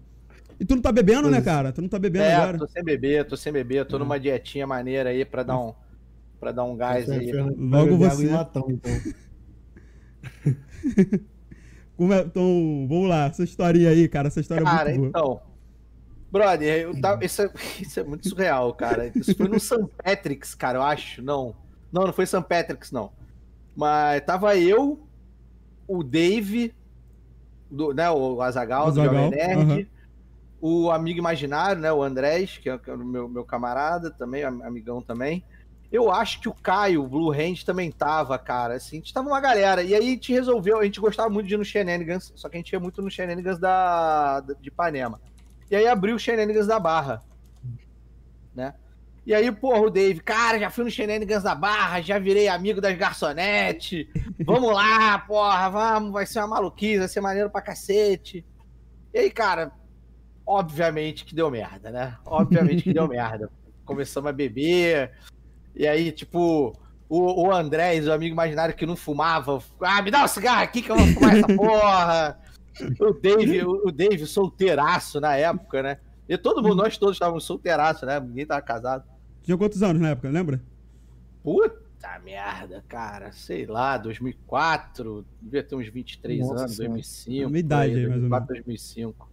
E 0.59 0.65
tu 0.65 0.75
não 0.75 0.81
tá 0.81 0.91
bebendo, 0.91 1.29
né, 1.29 1.37
Pois 1.37 1.47
é. 1.47 1.51
cara? 1.51 1.71
Tu 1.71 1.81
não 1.81 1.89
tá 1.89 1.97
bebendo 1.99 2.25
É, 2.25 2.35
agora. 2.35 2.57
tô 2.59 2.67
sem 2.67 2.83
beber, 2.83 3.25
tô 3.25 3.35
sem 3.35 3.51
beber, 3.51 3.85
tô 3.85 3.97
numa 3.97 4.19
dietinha 4.19 4.67
maneira 4.67 5.09
aí 5.09 5.25
pra 5.25 5.41
dar 5.43 5.59
um, 5.59 5.73
pra 6.39 6.51
dar 6.51 6.63
um 6.63 6.75
gás 6.75 7.07
Vai 7.07 7.19
aí. 7.19 7.31
Logo 7.31 7.97
você. 7.97 8.27
latão, 8.29 8.67
então. 8.69 8.91
Como 11.97 12.13
é- 12.13 12.21
Então, 12.21 12.85
vamos 12.89 13.09
lá. 13.09 13.25
Essa 13.25 13.43
historinha 13.43 13.89
aí, 13.89 14.07
cara. 14.07 14.27
Essa 14.27 14.39
história 14.39 14.63
Cara, 14.63 14.91
é 14.91 14.97
muito 14.97 15.11
boa. 15.13 15.25
então. 15.25 15.41
Brother, 16.31 16.81
eu 16.83 17.01
tava, 17.01 17.25
isso, 17.25 17.41
é, 17.41 17.49
isso 17.81 17.99
é 17.99 18.03
muito 18.03 18.27
surreal, 18.29 18.73
cara. 18.73 19.11
Isso 19.13 19.35
foi 19.35 19.47
no 19.47 19.59
St. 19.59 19.83
Patrick's, 20.03 20.55
cara, 20.55 20.79
eu 20.79 20.83
acho. 20.83 21.21
Não. 21.21 21.55
Não, 21.91 22.03
não 22.05 22.13
foi 22.13 22.25
St. 22.25 22.41
Patrick's, 22.47 22.91
não. 22.91 23.11
Mas 23.75 24.21
tava 24.25 24.57
eu, 24.57 25.07
o 25.87 26.03
Dave, 26.03 26.73
do, 27.69 27.93
né, 27.93 28.09
o 28.11 28.41
Azagal, 28.41 28.91
do 28.91 29.03
Jovem 29.05 29.29
Nerd, 29.29 29.71
aham. 29.71 29.85
o 30.61 30.91
amigo 30.91 31.19
imaginário, 31.19 31.81
né, 31.81 31.91
o 31.91 32.03
Andrés, 32.03 32.57
que 32.57 32.69
é, 32.69 32.77
que 32.77 32.89
é 32.89 32.93
o 32.93 32.97
meu, 32.97 33.27
meu 33.29 33.45
camarada 33.45 34.11
também, 34.11 34.43
am- 34.43 34.61
amigão 34.63 35.01
também. 35.01 35.43
Eu 35.91 36.09
acho 36.09 36.39
que 36.39 36.47
o 36.47 36.53
Caio, 36.53 37.03
o 37.03 37.07
Blue 37.07 37.31
Hand, 37.33 37.65
também 37.65 37.91
tava, 37.91 38.37
cara. 38.39 38.75
Assim, 38.75 38.95
a 38.97 38.99
gente 38.99 39.13
tava 39.13 39.27
uma 39.27 39.41
galera. 39.41 39.83
E 39.83 39.93
aí 39.93 39.99
a 40.07 40.09
gente 40.11 40.31
resolveu, 40.31 40.79
a 40.79 40.85
gente 40.85 41.01
gostava 41.01 41.29
muito 41.29 41.47
de 41.47 41.53
ir 41.53 41.57
no 41.57 41.65
Shenanigans, 41.65 42.31
só 42.35 42.47
que 42.47 42.55
a 42.55 42.59
gente 42.59 42.71
ia 42.71 42.79
muito 42.79 43.01
no 43.01 43.11
Shenanigans 43.11 43.59
da, 43.59 44.39
da- 44.39 44.53
de 44.53 44.69
Ipanema. 44.69 45.19
E 45.69 45.75
aí 45.75 45.85
abriu 45.87 46.15
o 46.15 46.19
Shenanigans 46.19 46.65
da 46.67 46.79
Barra. 46.79 47.21
Né? 48.55 48.73
E 49.25 49.35
aí, 49.35 49.51
porra, 49.51 49.81
o 49.81 49.89
Dave, 49.89 50.19
cara, 50.19 50.57
já 50.57 50.69
fui 50.69 50.83
no 50.83 50.89
Shenanigans 50.89 51.43
da 51.43 51.53
Barra, 51.53 52.01
já 52.01 52.17
virei 52.17 52.47
amigo 52.47 52.81
das 52.81 52.97
garçonetes. 52.97 54.07
Vamos 54.43 54.73
lá, 54.73 55.19
porra, 55.19 55.69
vamos, 55.69 56.11
vai 56.11 56.25
ser 56.25 56.39
uma 56.39 56.47
maluquice, 56.47 56.99
vai 56.99 57.07
ser 57.07 57.21
maneiro 57.21 57.49
pra 57.49 57.61
cacete. 57.61 58.43
E 59.13 59.19
aí, 59.19 59.29
cara, 59.29 59.71
obviamente 60.45 61.23
que 61.23 61.35
deu 61.35 61.51
merda, 61.51 61.91
né? 61.91 62.17
Obviamente 62.25 62.81
que 62.81 62.93
deu 62.93 63.07
merda. 63.09 63.49
Começamos 63.85 64.29
a 64.29 64.33
beber. 64.33 65.11
E 65.75 65.87
aí, 65.87 66.11
tipo, 66.11 66.73
o, 67.07 67.47
o 67.47 67.51
Andrés, 67.51 68.07
o 68.07 68.11
amigo 68.13 68.33
imaginário 68.33 68.73
que 68.73 68.87
não 68.87 68.95
fumava, 68.95 69.61
ah, 69.81 70.01
me 70.01 70.09
dá 70.09 70.23
um 70.23 70.27
cigarro 70.27 70.63
aqui 70.63 70.81
que 70.81 70.91
eu 70.91 70.97
vou 70.97 71.07
fumar 71.07 71.37
essa 71.37 71.47
porra. 71.47 72.39
O 73.01 73.11
Dave, 73.11 73.65
o, 73.65 73.87
o 73.87 73.91
Dave 73.91 74.25
solteiraço 74.25 75.19
na 75.19 75.35
época, 75.35 75.83
né? 75.83 75.97
E 76.27 76.37
todo 76.37 76.61
mundo, 76.61 76.75
nós 76.75 76.97
todos 76.97 77.15
estávamos 77.15 77.43
solteiraço, 77.43 78.05
né? 78.05 78.19
Ninguém 78.19 78.45
tava 78.45 78.61
casado. 78.61 79.03
Tinha 79.43 79.57
quantos 79.57 79.81
anos 79.83 80.01
na 80.01 80.09
época, 80.09 80.29
lembra? 80.29 80.61
Puta 81.43 82.19
merda, 82.23 82.83
cara. 82.87 83.31
Sei 83.31 83.65
lá, 83.65 83.97
2004, 83.97 85.25
devia 85.41 85.63
ter 85.63 85.75
uns 85.75 85.87
23 85.87 86.39
Nossa 86.39 86.61
anos, 86.61 86.75
Senhora. 86.75 86.93
2005. 86.93 87.45
A 87.45 87.49
minha 87.49 87.59
idade 87.59 87.95
aí, 87.95 88.07
mais 88.07 88.23
ou 88.23 88.29
2004, 88.29 88.47
2005. 88.47 89.31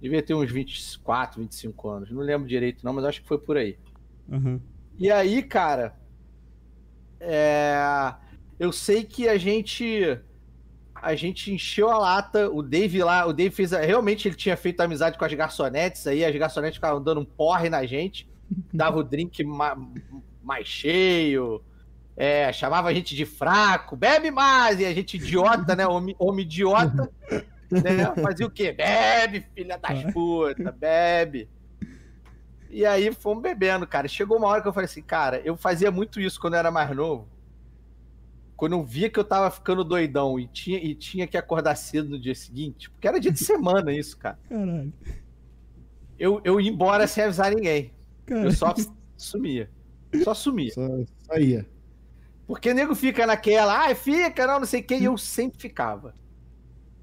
Devia 0.00 0.22
ter 0.22 0.34
uns 0.34 0.50
24, 0.50 1.40
25 1.42 1.88
anos. 1.88 2.10
Não 2.10 2.22
lembro 2.22 2.48
direito, 2.48 2.84
não, 2.84 2.92
mas 2.92 3.04
acho 3.04 3.22
que 3.22 3.28
foi 3.28 3.38
por 3.38 3.56
aí. 3.56 3.78
Aham. 4.30 4.60
E 4.98 5.10
aí, 5.10 5.42
cara, 5.42 5.96
é, 7.20 8.14
eu 8.58 8.72
sei 8.72 9.04
que 9.04 9.28
a 9.28 9.38
gente 9.38 10.18
a 11.02 11.14
gente 11.14 11.52
encheu 11.52 11.88
a 11.90 11.98
lata, 11.98 12.50
o 12.50 12.62
Dave 12.62 13.02
lá, 13.02 13.26
o 13.26 13.32
Dave 13.32 13.54
fez, 13.54 13.72
a- 13.72 13.80
realmente 13.80 14.26
ele 14.28 14.34
tinha 14.34 14.56
feito 14.56 14.80
amizade 14.80 15.18
com 15.18 15.24
as 15.24 15.32
garçonetes 15.34 16.06
aí, 16.06 16.24
as 16.24 16.34
garçonetes 16.36 16.76
ficavam 16.76 17.02
dando 17.02 17.20
um 17.20 17.24
porre 17.24 17.68
na 17.68 17.84
gente, 17.86 18.28
dava 18.72 18.98
o 18.98 19.02
drink 19.04 19.42
ma- 19.44 19.76
mais 20.42 20.66
cheio, 20.66 21.62
é, 22.16 22.52
chamava 22.52 22.88
a 22.88 22.94
gente 22.94 23.14
de 23.14 23.24
fraco, 23.24 23.96
bebe 23.96 24.30
mais, 24.30 24.80
e 24.80 24.84
a 24.86 24.92
gente 24.92 25.16
idiota, 25.16 25.76
né, 25.76 25.86
homem, 25.86 26.14
homem 26.18 26.44
idiota, 26.44 27.10
Né? 27.70 27.82
Fazia 28.22 28.46
o 28.46 28.50
quê? 28.50 28.72
Bebe, 28.72 29.44
filha 29.54 29.76
das 29.76 30.10
putas, 30.14 30.74
bebe. 30.74 31.50
E 32.70 32.86
aí 32.86 33.12
fomos 33.12 33.42
bebendo, 33.42 33.86
cara. 33.86 34.08
Chegou 34.08 34.38
uma 34.38 34.46
hora 34.48 34.62
que 34.62 34.68
eu 34.68 34.72
falei 34.72 34.86
assim, 34.86 35.02
cara, 35.02 35.42
eu 35.44 35.54
fazia 35.54 35.90
muito 35.90 36.18
isso 36.18 36.40
quando 36.40 36.54
eu 36.54 36.60
era 36.60 36.70
mais 36.70 36.90
novo. 36.96 37.28
Quando 38.58 38.72
eu 38.72 38.82
via 38.82 39.08
que 39.08 39.20
eu 39.20 39.22
tava 39.24 39.48
ficando 39.52 39.84
doidão 39.84 40.36
e 40.36 40.48
tinha, 40.48 40.78
e 40.78 40.92
tinha 40.92 41.28
que 41.28 41.36
acordar 41.36 41.76
cedo 41.76 42.10
no 42.10 42.18
dia 42.18 42.34
seguinte, 42.34 42.90
porque 42.90 43.06
era 43.06 43.20
dia 43.20 43.30
de 43.30 43.38
semana 43.38 43.92
isso, 43.92 44.18
cara. 44.18 44.36
Caralho. 44.48 44.92
Eu, 46.18 46.40
eu 46.42 46.60
ia 46.60 46.68
embora 46.68 47.06
sem 47.06 47.22
avisar 47.22 47.54
ninguém. 47.54 47.92
Cara, 48.26 48.46
Eu 48.46 48.50
só 48.50 48.74
sumia. 49.16 49.70
Só 50.24 50.34
sumia. 50.34 50.72
Só, 50.72 50.88
só 51.20 51.38
ia. 51.38 51.68
Porque 52.48 52.72
o 52.72 52.74
nego 52.74 52.96
fica 52.96 53.24
naquela, 53.28 53.86
ah, 53.86 53.94
fica, 53.94 54.44
não, 54.44 54.58
não 54.58 54.66
sei 54.66 54.80
o 54.80 54.82
que, 54.82 54.96
e 54.96 55.04
eu 55.04 55.16
sempre 55.16 55.60
ficava. 55.60 56.12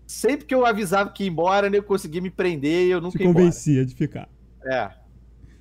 Sempre 0.06 0.46
que 0.46 0.54
eu 0.54 0.66
avisava 0.66 1.10
que 1.10 1.24
ia 1.24 1.30
embora, 1.30 1.70
nego 1.70 1.88
conseguia 1.88 2.20
me 2.20 2.30
prender 2.30 2.88
e 2.88 2.92
eu 2.92 3.00
nunca 3.00 3.18
te 3.18 3.24
ia 3.24 3.30
embora. 3.30 3.46
convencia 3.46 3.86
de 3.86 3.96
ficar. 3.96 4.28
É. 4.66 4.92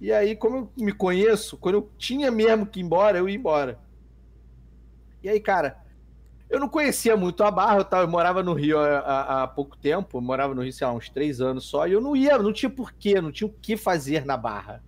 E 0.01 0.11
aí, 0.11 0.35
como 0.35 0.57
eu 0.57 0.73
me 0.77 0.91
conheço, 0.91 1.57
quando 1.57 1.77
eu 1.77 1.91
tinha 1.97 2.33
mesmo 2.33 2.67
que 2.67 2.81
ir 2.81 2.83
embora, 2.83 3.17
eu 3.17 3.29
ia 3.29 3.37
embora. 3.37 3.79
E 5.23 5.29
aí, 5.29 5.39
cara, 5.39 5.84
eu 6.55 6.61
não 6.61 6.69
conhecia 6.69 7.17
muito 7.17 7.43
a 7.45 7.51
Barra, 7.51 7.79
eu, 7.79 7.85
tava, 7.85 8.05
eu 8.05 8.09
morava 8.09 8.43
no 8.43 8.55
Rio 8.55 8.79
há, 8.79 8.99
há- 9.01 9.43
há 9.43 9.49
pouco 9.49 9.77
tempo, 9.77 10.19
eu 10.19 10.23
morava 10.23 10.55
no 10.55 10.63
Rio, 10.63 10.73
sei 10.73 10.87
lá, 10.87 10.93
uns 10.93 11.09
três 11.09 11.41
anos 11.41 11.65
só, 11.65 11.87
e 11.87 11.93
eu 11.93 12.01
não 12.01 12.15
ia, 12.17 12.39
não 12.39 12.53
tinha 12.53 12.71
porquê, 12.71 13.21
não 13.21 13.33
tinha 13.33 13.49
o 13.49 13.53
que 13.53 13.77
fazer 13.77 14.25
na 14.25 14.37
Barra. 14.37 14.83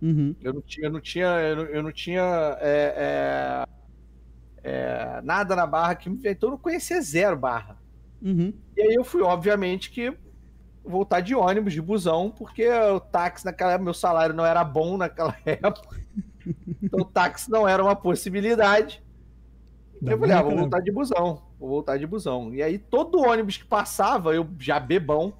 Uhum. 0.00 0.34
Eu 0.40 0.52
não 0.54 0.62
tinha, 0.62 0.86
eu 0.86 0.92
não 0.92 1.00
tinha, 1.00 1.26
eu 1.26 1.56
não, 1.56 1.62
eu 1.64 1.82
não 1.82 1.92
tinha 1.92 2.22
é, 2.60 3.64
é, 4.64 4.70
é, 4.70 5.20
nada 5.22 5.56
na 5.56 5.66
Barra 5.66 5.94
que 5.94 6.08
me 6.08 6.18
então 6.24 6.48
eu 6.48 6.52
não 6.52 6.58
conhecia 6.58 7.00
zero 7.00 7.36
Barra. 7.36 7.76
Uhum. 8.22 8.52
E 8.76 8.82
aí 8.82 8.94
eu 8.94 9.04
fui, 9.04 9.22
obviamente, 9.22 9.90
que 9.90 10.12
voltar 10.84 11.20
de 11.20 11.34
ônibus, 11.34 11.72
de 11.72 11.82
busão, 11.82 12.30
porque 12.30 12.68
o 12.68 13.00
táxi 13.00 13.44
naquela 13.44 13.72
época, 13.72 13.84
meu 13.84 13.94
salário 13.94 14.34
não 14.34 14.44
era 14.46 14.64
bom 14.64 14.96
naquela 14.96 15.36
época. 15.44 16.00
Então 16.82 17.00
o 17.00 17.04
táxi 17.04 17.50
não 17.50 17.68
era 17.68 17.82
uma 17.82 17.94
possibilidade. 17.94 19.02
Eu 20.02 20.18
falei, 20.18 20.34
ah, 20.34 20.42
vou 20.42 20.50
naquela 20.50 20.62
voltar 20.62 20.80
de 20.80 20.92
busão, 20.92 21.42
vou 21.58 21.68
voltar 21.68 21.96
de 21.96 22.06
busão. 22.06 22.54
E 22.54 22.62
aí 22.62 22.78
todo 22.78 23.20
ônibus 23.20 23.56
que 23.56 23.64
passava, 23.64 24.34
eu 24.34 24.48
já 24.58 24.78
bebão, 24.78 25.34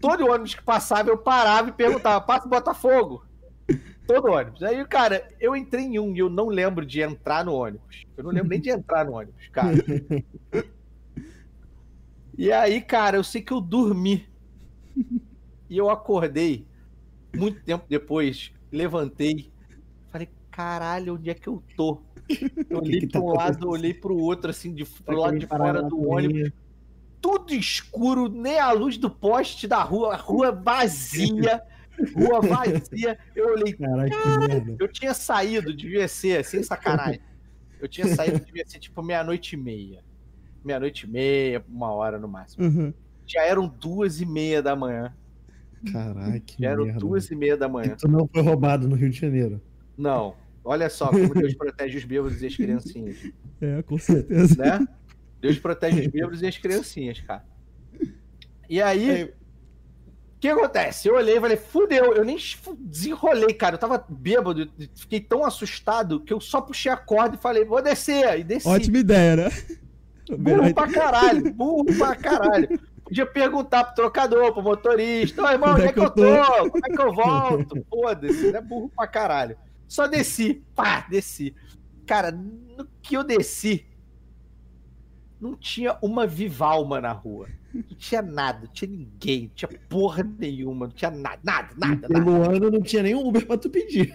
todo 0.00 0.26
ônibus 0.26 0.54
que 0.54 0.62
passava 0.62 1.10
eu 1.10 1.18
parava 1.18 1.68
e 1.68 1.72
perguntava, 1.72 2.20
passa 2.20 2.48
Botafogo? 2.48 3.24
Todo 4.06 4.32
ônibus. 4.32 4.62
Aí, 4.62 4.82
cara, 4.86 5.28
eu 5.38 5.54
entrei 5.54 5.84
em 5.84 5.98
um 5.98 6.16
e 6.16 6.18
eu 6.20 6.30
não 6.30 6.48
lembro 6.48 6.86
de 6.86 7.02
entrar 7.02 7.44
no 7.44 7.52
ônibus. 7.52 8.06
Eu 8.16 8.24
não 8.24 8.30
lembro 8.30 8.48
nem 8.48 8.60
de 8.60 8.70
entrar 8.70 9.04
no 9.04 9.12
ônibus, 9.12 9.48
cara. 9.48 9.76
E 12.36 12.50
aí, 12.52 12.80
cara, 12.80 13.16
eu 13.18 13.24
sei 13.24 13.42
que 13.42 13.52
eu 13.52 13.60
dormi. 13.60 14.26
E 15.68 15.76
eu 15.76 15.90
acordei 15.90 16.66
muito 17.36 17.62
tempo 17.62 17.84
depois, 17.88 18.50
levantei, 18.72 19.52
falei, 20.10 20.28
caralho, 20.50 21.14
onde 21.14 21.28
é 21.28 21.34
que 21.34 21.48
eu 21.48 21.62
tô? 21.76 22.00
Eu 22.68 22.78
olhei 22.78 23.00
para 23.06 23.20
tá 23.20 23.20
um 23.20 23.32
lado, 23.32 23.68
olhei 23.68 23.94
pro 23.94 24.16
outro, 24.16 24.50
assim, 24.50 24.74
de, 24.74 24.84
pro 24.84 25.18
lado 25.18 25.38
de 25.38 25.46
fora 25.46 25.82
do 25.82 26.08
ônibus, 26.08 26.52
tudo 27.20 27.54
escuro, 27.54 28.28
nem 28.28 28.58
a 28.58 28.70
luz 28.72 28.96
do 28.96 29.10
poste 29.10 29.66
da 29.66 29.82
rua, 29.82 30.14
a 30.14 30.16
rua 30.16 30.52
vazia, 30.52 31.62
rua 32.14 32.40
vazia. 32.40 33.18
Eu 33.34 33.54
olhei, 33.54 33.72
Caraca, 33.72 34.10
que 34.10 34.48
merda. 34.48 34.76
eu 34.78 34.88
tinha 34.88 35.14
saído, 35.14 35.74
devia 35.74 36.06
ser, 36.06 36.44
sem 36.44 36.62
sacanagem. 36.62 37.20
Eu 37.80 37.88
tinha 37.88 38.06
saído, 38.08 38.40
devia 38.44 38.64
ser 38.66 38.78
tipo 38.78 39.02
meia-noite 39.02 39.54
e 39.54 39.58
meia. 39.58 40.04
Meia-noite 40.64 41.06
e 41.06 41.08
meia, 41.08 41.64
uma 41.68 41.90
hora 41.92 42.18
no 42.18 42.28
máximo. 42.28 42.64
Uhum. 42.64 42.92
Já 43.26 43.42
eram 43.42 43.68
duas 43.68 44.20
e 44.20 44.26
meia 44.26 44.62
da 44.62 44.74
manhã. 44.74 45.14
Caraca, 45.92 46.40
que 46.40 46.62
Já 46.62 46.70
eram 46.70 46.84
merda. 46.84 47.00
duas 47.00 47.30
e 47.30 47.36
meia 47.36 47.56
da 47.56 47.68
manhã. 47.68 47.94
Tu 47.96 48.08
não 48.08 48.26
foi 48.26 48.42
roubado 48.42 48.88
no 48.88 48.96
Rio 48.96 49.10
de 49.10 49.18
Janeiro. 49.18 49.60
Não. 49.96 50.34
Olha 50.68 50.90
só 50.90 51.08
como 51.10 51.32
Deus 51.34 51.54
protege 51.54 51.96
os 51.96 52.04
bêbados 52.04 52.42
e 52.42 52.46
as 52.46 52.54
criancinhas, 52.56 53.16
É, 53.60 53.82
com 53.82 53.96
certeza. 53.96 54.54
né? 54.62 54.86
Deus 55.40 55.58
protege 55.58 56.00
os 56.02 56.06
bêbados 56.08 56.42
e 56.42 56.46
as 56.46 56.58
criancinhas, 56.58 57.20
cara. 57.20 57.42
E 58.68 58.82
aí, 58.82 59.24
o 59.24 59.32
que 60.40 60.48
acontece? 60.48 61.08
Eu 61.08 61.14
olhei 61.14 61.38
e 61.38 61.40
falei, 61.40 61.56
fudeu, 61.56 62.12
eu 62.14 62.22
nem 62.24 62.36
desenrolei, 62.80 63.54
cara. 63.54 63.76
Eu 63.76 63.78
tava 63.78 64.04
bêbado, 64.08 64.70
fiquei 64.94 65.20
tão 65.20 65.42
assustado 65.44 66.20
que 66.20 66.32
eu 66.34 66.40
só 66.40 66.60
puxei 66.60 66.92
a 66.92 66.96
corda 66.96 67.36
e 67.36 67.40
falei, 67.40 67.64
vou 67.64 67.80
descer. 67.80 68.38
E 68.38 68.44
desci. 68.44 68.68
Ótima 68.68 68.98
ideia, 68.98 69.36
né? 69.36 69.48
Burro 70.38 70.74
pra 70.74 70.86
caralho, 70.86 71.54
burro 71.54 71.86
pra 71.96 72.14
caralho. 72.14 72.78
Podia 73.02 73.24
perguntar 73.24 73.84
pro 73.84 73.94
trocador, 73.94 74.52
pro 74.52 74.62
motorista, 74.62 75.42
ô 75.42 75.48
irmão, 75.48 75.72
onde 75.72 75.86
é 75.86 75.92
que 75.94 75.98
eu 75.98 76.10
tô? 76.10 76.70
Como 76.70 76.84
é 76.84 76.90
que 76.90 77.00
eu 77.00 77.14
volto? 77.14 77.82
Foda-se, 77.88 78.52
né? 78.52 78.60
Burro 78.60 78.92
pra 78.94 79.06
caralho. 79.06 79.56
Só 79.88 80.06
desci, 80.06 80.62
pá, 80.74 81.06
desci. 81.08 81.54
Cara, 82.06 82.30
no 82.30 82.86
que 83.02 83.16
eu 83.16 83.24
desci, 83.24 83.86
não 85.40 85.56
tinha 85.56 85.98
uma 86.02 86.26
vivalma 86.26 87.00
na 87.00 87.12
rua. 87.12 87.48
Não 87.72 87.82
tinha 87.96 88.22
nada, 88.22 88.60
não 88.66 88.72
tinha 88.72 88.90
ninguém, 88.90 89.42
não 89.42 89.48
tinha 89.54 89.80
porra 89.88 90.22
nenhuma, 90.38 90.86
não 90.86 90.94
tinha 90.94 91.10
nada, 91.10 91.40
nada, 91.44 91.74
nada, 91.76 92.08
E 92.10 92.16
ano 92.16 92.70
não 92.70 92.80
tinha 92.82 93.02
nenhum 93.02 93.26
Uber 93.26 93.46
pra 93.46 93.58
tu 93.58 93.70
pedir. 93.70 94.14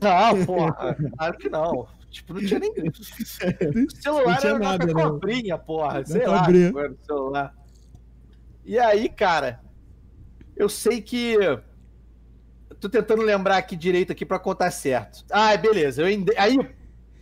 Não, 0.00 0.44
porra, 0.44 0.96
claro 1.16 1.38
que 1.38 1.48
não. 1.48 1.86
Tipo, 2.10 2.34
não 2.34 2.40
tinha 2.40 2.58
nem. 2.58 2.70
O 2.70 3.90
celular 3.90 4.26
Não 4.26 4.36
tinha 4.36 4.50
era 4.50 4.58
nada, 4.58 4.92
uma 4.92 5.10
cobrinha, 5.10 5.58
porra. 5.58 6.00
Da 6.00 6.06
Sei 6.06 6.26
lá, 6.26 6.40
cobrinha. 6.40 6.72
qual 6.72 6.84
era 6.84 6.92
o 6.92 7.04
celular. 7.04 7.54
E 8.64 8.78
aí, 8.78 9.08
cara, 9.08 9.60
eu 10.56 10.68
sei 10.68 11.00
que. 11.00 11.36
Eu 12.86 12.90
Tô 12.90 12.98
tentando 12.98 13.22
lembrar 13.22 13.56
aqui 13.58 13.76
direito 13.76 14.12
aqui 14.12 14.24
pra 14.26 14.38
contar 14.38 14.70
certo. 14.70 15.24
Ah, 15.30 15.56
beleza. 15.56 16.02
Eu 16.02 16.08
ende- 16.10 16.36
Aí 16.36 16.58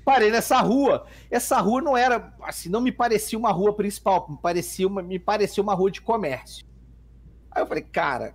parei 0.04 0.30
nessa 0.30 0.58
rua. 0.60 1.06
Essa 1.30 1.60
rua 1.60 1.80
não 1.82 1.96
era, 1.96 2.32
assim, 2.42 2.68
não 2.68 2.80
me 2.80 2.90
parecia 2.90 3.38
uma 3.38 3.52
rua 3.52 3.74
principal, 3.74 4.26
me 4.28 4.38
parecia 4.40 4.86
uma, 4.86 5.02
me 5.02 5.18
parecia 5.18 5.62
uma 5.62 5.74
rua 5.74 5.90
de 5.90 6.00
comércio. 6.00 6.64
Aí 7.50 7.62
eu 7.62 7.66
falei, 7.66 7.82
cara, 7.82 8.34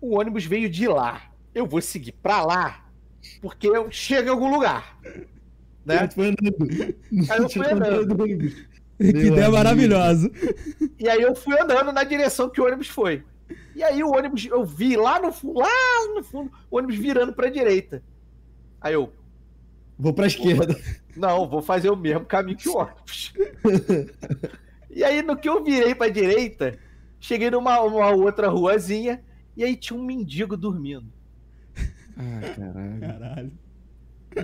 o 0.00 0.18
ônibus 0.18 0.44
veio 0.44 0.68
de 0.68 0.88
lá. 0.88 1.22
Eu 1.54 1.66
vou 1.66 1.80
seguir 1.80 2.12
pra 2.12 2.44
lá, 2.44 2.84
porque 3.40 3.66
eu 3.68 3.90
chego 3.90 4.28
em 4.28 4.30
algum 4.32 4.50
lugar. 4.50 4.98
Né? 5.84 6.06
Tu 6.08 6.14
foi 6.14 6.26
andando. 6.28 6.56
Não 7.12 7.32
Aí 7.34 7.38
eu 7.42 7.48
fui 7.48 7.66
andando. 7.72 8.16
Que 8.98 9.04
ideia 9.08 9.50
maravilhosa. 9.50 10.30
E 10.98 11.08
aí 11.08 11.20
eu 11.22 11.34
fui 11.34 11.58
andando 11.60 11.92
na 11.92 12.02
direção 12.02 12.48
que 12.50 12.60
o 12.60 12.64
ônibus 12.66 12.88
foi. 12.88 13.22
E 13.74 13.82
aí 13.82 14.02
o 14.02 14.10
ônibus, 14.14 14.46
eu 14.46 14.64
vi 14.64 14.96
lá 14.96 15.20
no 15.20 15.32
fundo, 15.32 15.58
lá 15.60 15.68
no 16.14 16.22
fundo, 16.24 16.50
o 16.70 16.76
ônibus 16.78 16.96
virando 16.96 17.32
pra 17.32 17.48
direita. 17.50 18.02
Aí 18.80 18.94
eu, 18.94 19.12
Vou 19.98 20.12
pra 20.12 20.26
esquerda. 20.26 20.76
não, 21.16 21.48
vou 21.48 21.62
fazer 21.62 21.90
o 21.90 21.96
mesmo 21.96 22.24
caminho 22.26 22.56
que 22.58 22.68
o 22.68 22.76
ônibus. 22.76 23.32
e 24.90 25.02
aí 25.04 25.22
no 25.22 25.36
que 25.36 25.48
eu 25.48 25.62
virei 25.64 25.94
pra 25.94 26.08
direita, 26.08 26.78
cheguei 27.20 27.50
numa 27.50 27.80
uma 27.80 28.10
outra 28.10 28.48
ruazinha 28.48 29.22
e 29.56 29.64
aí 29.64 29.76
tinha 29.76 29.98
um 29.98 30.04
mendigo 30.04 30.56
dormindo. 30.56 31.06
Ah, 32.18 32.40
caralho. 32.56 33.00
Caralho. 33.00 33.52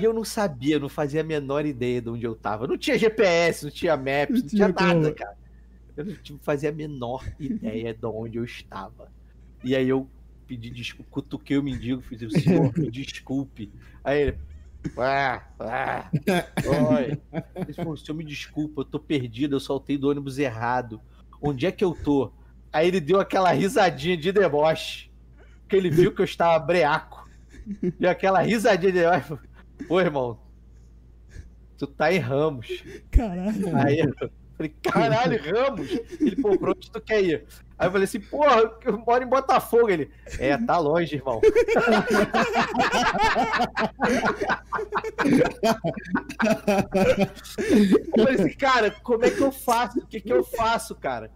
E 0.00 0.04
eu 0.04 0.12
não 0.14 0.24
sabia, 0.24 0.78
não 0.78 0.88
fazia 0.88 1.20
a 1.20 1.24
menor 1.24 1.66
ideia 1.66 2.00
de 2.00 2.08
onde 2.08 2.24
eu 2.24 2.34
tava. 2.34 2.66
Não 2.66 2.78
tinha 2.78 2.96
GPS, 2.98 3.64
não 3.64 3.70
tinha 3.70 3.94
Maps, 3.96 4.28
não, 4.30 4.40
Não 4.40 4.48
tinha, 4.48 4.72
tinha 4.72 4.86
nada, 4.88 5.02
como. 5.02 5.14
cara. 5.14 5.36
Eu 5.96 6.04
não 6.04 6.14
tinha- 6.16 6.38
fazia 6.42 6.70
a 6.70 6.72
menor 6.72 7.24
ideia 7.38 7.92
de 7.94 8.06
onde 8.06 8.38
eu 8.38 8.44
estava. 8.44 9.10
E 9.64 9.74
aí 9.76 9.88
eu 9.88 10.08
pedi 10.46 10.70
desculpa, 10.70 11.10
cutuquei 11.10 11.56
o 11.58 11.62
mendigo, 11.62 12.02
fiz 12.02 12.22
o 12.22 12.30
senhor, 12.30 12.72
me 12.76 12.90
desculpe. 12.90 13.70
Aí 14.04 14.20
ele. 14.22 14.38
Ah, 14.98 15.42
ah, 15.60 16.10
oi. 16.96 17.20
Ele 17.54 17.72
falou, 17.72 17.96
senhor, 17.96 18.16
me 18.16 18.24
desculpa, 18.24 18.80
eu 18.80 18.84
tô 18.84 18.98
perdido, 18.98 19.54
eu 19.54 19.60
saltei 19.60 19.96
do 19.96 20.10
ônibus 20.10 20.38
errado. 20.38 21.00
Onde 21.40 21.66
é 21.66 21.72
que 21.72 21.84
eu 21.84 21.94
tô? 21.94 22.32
Aí 22.72 22.88
ele 22.88 23.00
deu 23.00 23.20
aquela 23.20 23.52
risadinha 23.52 24.16
de 24.16 24.32
deboche. 24.32 25.10
Porque 25.60 25.76
ele 25.76 25.88
viu 25.90 26.12
que 26.12 26.20
eu 26.20 26.24
estava 26.24 26.58
breaco. 26.64 27.28
Deu 27.98 28.10
aquela 28.10 28.40
risadinha 28.42 28.90
de 28.92 28.98
deboche. 29.00 29.38
Pô, 29.86 30.00
irmão, 30.00 30.40
tu 31.78 31.86
tá 31.86 32.12
em 32.12 32.18
Ramos. 32.18 32.82
Caralho. 33.10 33.76
Aí 33.76 34.00
eu 34.00 34.30
falei, 34.62 34.74
caralho, 34.82 35.40
Ramos? 35.42 35.90
Ele, 36.20 36.36
pô, 36.36 36.56
pra 36.56 36.70
onde 36.70 36.90
tu 36.90 37.00
quer 37.00 37.22
ir? 37.22 37.44
Aí 37.78 37.88
eu 37.88 37.92
falei 37.92 38.04
assim, 38.04 38.20
porra, 38.20 38.72
eu 38.84 38.98
moro 38.98 39.24
em 39.24 39.28
Botafogo. 39.28 39.90
Ele, 39.90 40.10
é, 40.38 40.56
tá 40.56 40.78
longe, 40.78 41.16
irmão. 41.16 41.40
Eu 47.70 48.24
falei 48.24 48.34
assim, 48.34 48.56
cara, 48.56 48.90
como 49.02 49.24
é 49.24 49.30
que 49.30 49.40
eu 49.40 49.50
faço? 49.50 49.98
O 49.98 50.06
que 50.06 50.20
que 50.20 50.32
eu 50.32 50.44
faço, 50.44 50.94
cara? 50.94 51.30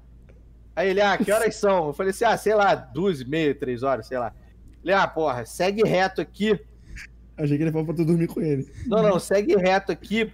Aí 0.75 0.91
ele, 0.91 1.01
ah, 1.01 1.17
que 1.17 1.33
horas 1.33 1.57
são? 1.57 1.89
Eu 1.89 1.93
falei 1.95 2.11
assim, 2.11 2.25
ah, 2.25 2.37
sei 2.37 2.55
lá, 2.55 2.75
duas 2.75 3.21
e 3.21 3.25
meia, 3.25 3.55
três 3.55 3.83
horas, 3.83 4.07
sei 4.07 4.19
lá. 4.19 4.33
Ele, 4.85 4.93
ah, 4.93 5.09
porra, 5.09 5.45
segue 5.45 5.83
reto 5.83 6.21
aqui. 6.21 6.61
Achei 7.37 7.57
que 7.57 7.65
ele 7.65 7.73
falou 7.73 7.87
pra 7.87 7.95
tu 7.95 8.05
dormir 8.05 8.29
com 8.29 8.41
ele. 8.41 8.71
Não, 8.87 9.03
não, 9.03 9.19
segue 9.19 9.57
reto 9.57 9.91
aqui, 9.91 10.33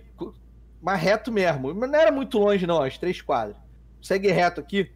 mas 0.82 1.00
reto 1.00 1.30
mesmo. 1.32 1.72
Mas 1.74 1.90
não 1.90 1.98
era 1.98 2.10
muito 2.12 2.38
longe, 2.38 2.66
não, 2.66 2.82
as 2.82 2.98
três 2.98 3.20
quadras. 3.22 3.56
Segue 4.02 4.28
reto 4.30 4.60
aqui. 4.60 4.90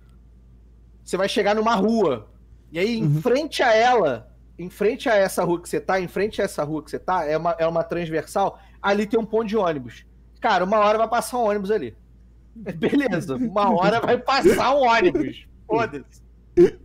você 1.04 1.16
vai 1.16 1.28
chegar 1.28 1.54
numa 1.54 1.74
rua. 1.76 2.28
E 2.72 2.78
aí, 2.80 2.98
em 2.98 3.04
Uhum. 3.04 3.22
frente 3.22 3.62
a 3.62 3.72
ela, 3.72 4.28
em 4.58 4.68
frente 4.68 5.08
a 5.08 5.14
essa 5.14 5.44
rua 5.44 5.62
que 5.62 5.68
você 5.68 5.80
tá, 5.80 6.00
em 6.00 6.08
frente 6.08 6.42
a 6.42 6.44
essa 6.44 6.64
rua 6.64 6.82
que 6.82 6.90
você 6.90 6.98
tá, 6.98 7.24
é 7.24 7.36
uma, 7.36 7.54
é 7.60 7.66
uma 7.66 7.84
transversal, 7.84 8.58
ali 8.82 9.06
tem 9.06 9.18
um 9.20 9.24
ponto 9.24 9.46
de 9.46 9.56
ônibus. 9.56 10.04
Cara, 10.40 10.64
uma 10.64 10.78
hora 10.80 10.98
vai 10.98 11.08
passar 11.08 11.38
um 11.38 11.44
ônibus 11.48 11.70
ali. 11.70 11.96
Beleza, 12.56 13.36
uma 13.36 13.70
hora 13.72 14.00
vai 14.00 14.18
passar 14.18 14.74
um 14.74 14.80
ônibus. 14.88 15.46
Foda-se. 15.66 16.22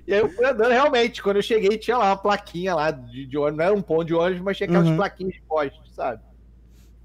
E 0.06 0.14
aí 0.14 0.20
eu 0.20 0.30
fui 0.30 0.46
andando, 0.46 0.70
realmente, 0.72 1.24
quando 1.24 1.38
eu 1.38 1.42
cheguei, 1.42 1.78
tinha 1.78 1.98
lá 1.98 2.10
uma 2.12 2.18
plaquinha 2.18 2.76
lá 2.76 2.92
de, 2.92 3.26
de 3.26 3.38
ônibus, 3.38 3.58
não 3.58 3.66
era 3.66 3.74
um 3.74 3.82
ponto 3.82 4.06
de 4.06 4.14
ônibus, 4.14 4.42
mas 4.44 4.58
tinha 4.58 4.68
aquelas 4.68 4.88
Uhum. 4.90 4.98
plaquinhas 4.98 5.34
de 5.34 5.42
poste, 5.48 5.80
sabe? 5.96 6.22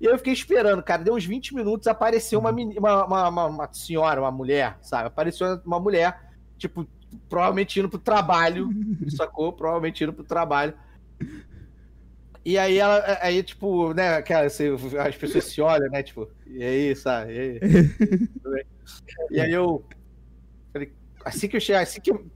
E 0.01 0.07
aí 0.07 0.13
eu 0.13 0.19
fiquei 0.19 0.33
esperando, 0.33 0.83
cara, 0.83 1.03
deu 1.03 1.15
uns 1.15 1.25
20 1.25 1.55
minutos, 1.55 1.87
apareceu 1.89 2.39
uma, 2.39 2.53
meni- 2.53 2.79
uma, 2.79 3.05
uma, 3.07 3.29
uma- 3.29 3.47
uma 3.47 3.73
senhora, 3.73 4.21
uma 4.21 4.31
mulher, 4.31 4.79
sabe? 4.83 5.09
Apareceu 5.09 5.61
uma 5.65 5.81
mulher, 5.81 6.19
tipo, 6.59 6.87
provavelmente 7.29 7.79
indo 7.81 7.89
pro 7.89 7.99
trabalho, 7.99 8.69
sacou? 9.17 9.53
Provavelmente 9.53 10.05
indo 10.05 10.13
pro 10.13 10.25
trabalho. 10.25 10.75
E 12.45 12.57
aí 12.57 12.79
ela, 12.79 13.19
aí, 13.21 13.43
tipo, 13.43 13.93
né, 13.93 14.15
aquela, 14.17 14.47
assim, 14.47 14.67
as 15.05 15.17
pessoas 15.17 15.45
se 15.47 15.61
olham, 15.61 15.91
né, 15.91 16.03
tipo, 16.03 16.31
e 16.47 16.63
aí, 16.63 16.95
sabe? 16.95 17.33
E 17.35 17.39
aí? 17.41 17.61
E 19.31 19.41
aí 19.41 19.53
eu 19.53 19.85
falei, 20.73 20.95
assim 21.25 21.49
que 21.49 21.57
eu 21.57 21.61
cheguei, 21.61 21.83
assim 21.83 22.01
que 22.01 22.11
eu, 22.11 22.31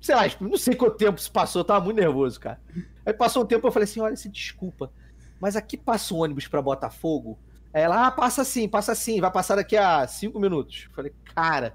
sei 0.00 0.14
lá, 0.14 0.28
tipo, 0.28 0.44
não 0.44 0.56
sei 0.58 0.76
quanto 0.76 0.96
tempo 0.96 1.20
se 1.20 1.30
passou, 1.30 1.60
eu 1.60 1.66
tava 1.66 1.84
muito 1.84 1.98
nervoso, 1.98 2.40
cara. 2.40 2.60
Aí 3.06 3.12
passou 3.14 3.42
um 3.44 3.46
tempo, 3.46 3.66
eu 3.66 3.72
falei 3.72 3.84
assim, 3.84 4.00
olha, 4.00 4.16
se 4.16 4.28
desculpa, 4.30 4.92
mas 5.40 5.56
aqui 5.56 5.76
passa 5.76 6.14
um 6.14 6.18
ônibus 6.18 6.46
pra 6.46 6.62
Botafogo? 6.62 7.38
Aí 7.72 7.82
ela, 7.82 8.06
ah, 8.06 8.10
passa 8.10 8.44
sim, 8.44 8.68
passa 8.68 8.94
sim, 8.94 9.20
vai 9.20 9.30
passar 9.30 9.56
daqui 9.56 9.76
a 9.76 10.06
cinco 10.06 10.38
minutos. 10.38 10.86
Eu 10.88 10.94
falei, 10.94 11.12
cara... 11.34 11.74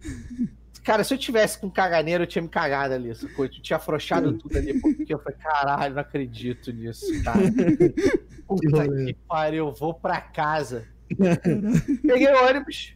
Cara, 0.86 1.02
se 1.02 1.12
eu 1.12 1.18
tivesse 1.18 1.58
com 1.58 1.68
caganeiro, 1.68 2.22
eu 2.22 2.28
tinha 2.28 2.40
me 2.40 2.48
cagado 2.48 2.94
ali, 2.94 3.12
sacou? 3.12 3.44
Eu 3.44 3.50
tinha 3.50 3.76
afrouxado 3.76 4.32
tudo 4.34 4.56
ali, 4.56 4.80
porque 4.80 5.12
eu 5.12 5.18
falei, 5.18 5.36
caralho, 5.36 5.94
não 5.94 6.00
acredito 6.00 6.70
nisso, 6.70 7.04
cara. 7.24 7.40
Puta 8.46 8.86
que 8.88 9.16
pariu, 9.26 9.66
eu 9.66 9.74
vou 9.74 9.92
pra 9.92 10.20
casa. 10.20 10.86
Peguei 11.10 12.32
o 12.32 12.46
ônibus. 12.46 12.95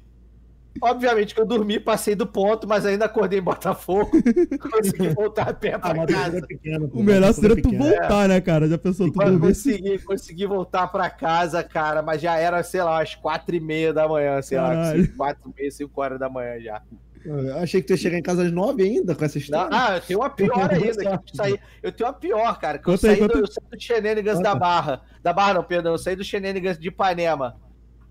Obviamente 0.83 1.35
que 1.35 1.41
eu 1.41 1.47
dormi, 1.47 1.79
passei 1.79 2.15
do 2.15 2.27
ponto, 2.27 2.67
mas 2.67 2.87
ainda 2.87 3.05
acordei 3.05 3.39
em 3.39 3.43
Botafogo. 3.43 4.11
Consegui 4.73 5.09
voltar 5.11 5.49
a 5.51 5.55
pé 5.55 5.75
Ah, 5.75 5.79
pra 5.79 5.95
mas 5.95 6.07
casa. 6.15 6.39
é 6.39 6.41
pequeno, 6.41 6.89
pô, 6.89 7.01
O 7.01 7.03
melhor 7.03 7.33
seria 7.35 7.53
é 7.53 7.57
tu 7.61 7.69
pequeno. 7.71 7.85
voltar, 7.91 8.29
né, 8.29 8.41
cara? 8.41 8.67
Já 8.69 8.79
pensou 8.79 9.11
tu 9.13 9.19
dormir? 9.19 9.41
consegui, 9.41 9.99
consegui 9.99 10.47
voltar 10.47 10.87
pra 10.89 11.11
casa, 11.11 11.63
cara, 11.63 12.01
mas 12.03 12.21
já 12.23 12.37
era, 12.39 12.63
sei 12.63 12.83
lá, 12.83 13.03
às 13.03 13.15
quatro 13.15 13.55
e 13.55 13.61
meia 13.61 13.93
da 13.93 14.09
manhã, 14.09 14.41
sei 14.43 14.57
Caralho. 14.59 14.99
lá, 14.99 15.05
cinco, 15.05 15.17
quatro 15.17 15.43
e 15.51 15.61
meia, 15.61 15.71
cinco 15.71 16.01
horas 16.01 16.19
da 16.19 16.29
manhã 16.29 16.59
já. 16.61 16.83
Eu 17.23 17.59
achei 17.59 17.83
que 17.83 17.87
tu 17.87 17.91
ia 17.91 17.97
chegar 17.99 18.17
em 18.17 18.23
casa 18.23 18.43
às 18.45 18.51
nove 18.51 18.83
ainda 18.83 19.15
com 19.15 19.23
essa 19.23 19.37
Não, 19.39 19.43
história. 19.43 19.69
ah, 19.71 19.97
eu 19.97 20.01
tenho 20.01 20.19
uma 20.21 20.31
pior 20.31 20.71
ainda. 20.73 20.97
que 20.97 21.07
eu, 21.07 21.35
saí, 21.35 21.59
eu 21.83 21.93
tenho 21.93 22.09
uma 22.09 22.15
pior, 22.15 22.59
cara. 22.59 22.79
Que 22.79 22.89
eu 22.89 22.97
saí, 22.97 23.17
do, 23.29 23.39
eu 23.41 23.47
saí 23.47 23.67
do 23.71 23.79
Shenanigans 23.79 24.37
Conta. 24.39 24.49
da 24.49 24.55
Barra. 24.55 25.03
Da 25.23 25.33
Barra, 25.35 25.53
não, 25.55 25.63
perdão. 25.65 25.93
Eu 25.93 25.99
saí 25.99 26.17
do 26.17 26.25
Shenanigans 26.25 26.79
de 26.79 26.89
Ipanema. 26.89 27.57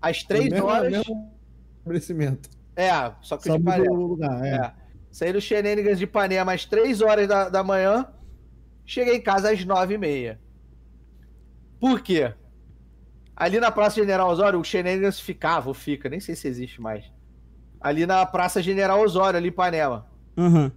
Às 0.00 0.22
três 0.22 0.52
horas. 0.52 0.92
mesmo 0.92 1.28
estabelecimento. 1.78 2.48
É, 2.80 3.12
só 3.20 3.36
que 3.36 3.44
Só 3.44 3.56
de 3.56 3.62
Ipanema. 3.62 3.94
lugar, 3.94 4.44
é. 4.44 4.54
É. 4.56 4.72
Saí 5.10 5.32
do 5.32 5.40
Shenanigans 5.40 5.98
de 5.98 6.04
Ipanema 6.04 6.52
às 6.52 6.64
3 6.64 7.02
horas 7.02 7.26
da, 7.26 7.48
da 7.48 7.62
manhã. 7.62 8.06
Cheguei 8.86 9.16
em 9.16 9.20
casa 9.20 9.50
às 9.50 9.64
9 9.64 9.94
e 9.94 9.98
meia. 9.98 10.40
Por 11.80 12.00
quê? 12.00 12.32
Ali 13.34 13.58
na 13.58 13.70
Praça 13.70 13.96
General 13.96 14.28
Osório, 14.28 14.60
o 14.60 14.64
Shenanigans 14.64 15.18
ficava, 15.18 15.68
ou 15.68 15.74
fica, 15.74 16.08
nem 16.08 16.20
sei 16.20 16.36
se 16.36 16.46
existe 16.46 16.80
mais. 16.80 17.10
Ali 17.80 18.04
na 18.04 18.24
Praça 18.26 18.62
General 18.62 19.00
Osório, 19.00 19.38
ali 19.38 19.48
em 19.48 19.50
Ipanema. 19.50 20.06
Aham. 20.36 20.70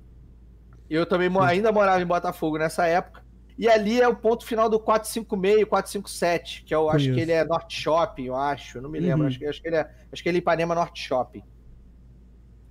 Eu 0.89 1.06
também 1.06 1.30
ainda 1.42 1.72
morava 1.72 2.02
em 2.02 2.06
Botafogo 2.06 2.58
nessa 2.58 2.86
época. 2.86 3.24
E 3.58 3.68
ali 3.68 4.02
é 4.02 4.08
o 4.08 4.16
ponto 4.16 4.46
final 4.46 4.70
do 4.70 4.80
456, 4.80 5.66
457, 5.68 6.63
que 6.63 6.74
eu 6.74 6.89
acho 6.89 7.06
Conheço. 7.06 7.13
que 7.13 7.22
ele 7.22 7.32
é 7.32 7.44
Norte 7.44 7.80
Shopping, 7.80 8.26
eu 8.26 8.36
acho, 8.36 8.78
eu 8.78 8.82
não 8.82 8.89
me 8.89 9.00
lembro. 9.00 9.22
Uhum. 9.22 9.28
Acho, 9.28 9.39
que, 9.39 9.46
acho, 9.46 9.62
que 9.62 9.68
ele 9.68 9.76
é, 9.76 9.89
acho 10.12 10.24
que 10.24 10.30
ele 10.30 10.38
é 10.38 10.39
Ipanema 10.39 10.74
Norte 10.74 11.02
Shopping. 11.02 11.44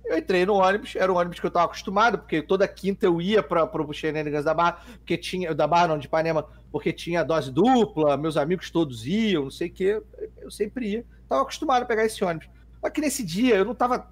Eu 0.05 0.17
entrei 0.17 0.45
no 0.45 0.55
ônibus, 0.55 0.95
era 0.95 1.11
o 1.11 1.15
ônibus 1.15 1.39
que 1.39 1.45
eu 1.45 1.51
tava 1.51 1.65
acostumado, 1.65 2.17
porque 2.19 2.41
toda 2.41 2.67
quinta 2.67 3.05
eu 3.05 3.21
ia 3.21 3.41
para 3.41 3.65
pro 3.65 3.91
Shenanigans 3.93 4.43
da 4.43 4.53
Barra, 4.53 4.79
porque 4.97 5.17
tinha, 5.17 5.55
da 5.55 5.65
Barra 5.65 5.87
não, 5.87 5.97
de 5.97 6.07
Ipanema, 6.07 6.45
porque 6.71 6.91
tinha 6.91 7.23
dose 7.23 7.49
dupla, 7.51 8.17
meus 8.17 8.35
amigos 8.35 8.69
todos 8.69 9.05
iam, 9.07 9.43
não 9.43 9.51
sei 9.51 9.69
o 9.69 9.71
quê, 9.73 10.01
eu 10.41 10.51
sempre 10.51 10.87
ia. 10.91 11.05
Tava 11.29 11.41
acostumado 11.41 11.83
a 11.83 11.85
pegar 11.85 12.05
esse 12.05 12.23
ônibus. 12.23 12.49
Só 12.81 12.89
que 12.89 12.99
nesse 12.99 13.23
dia 13.23 13.55
eu 13.55 13.63
não 13.63 13.73
tava 13.73 14.11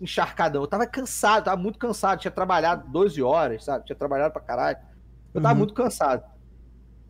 encharcadão, 0.00 0.62
eu 0.62 0.66
tava 0.68 0.86
cansado, 0.86 1.44
tava 1.44 1.60
muito 1.60 1.78
cansado, 1.78 2.20
tinha 2.20 2.30
trabalhado 2.32 2.88
12 2.90 3.22
horas, 3.22 3.64
sabe? 3.64 3.84
Tinha 3.84 3.96
trabalhado 3.96 4.32
pra 4.32 4.42
caralho. 4.42 4.78
Eu 5.32 5.40
tava 5.40 5.54
Uhum. 5.54 5.58
muito 5.58 5.74
cansado. 5.74 6.24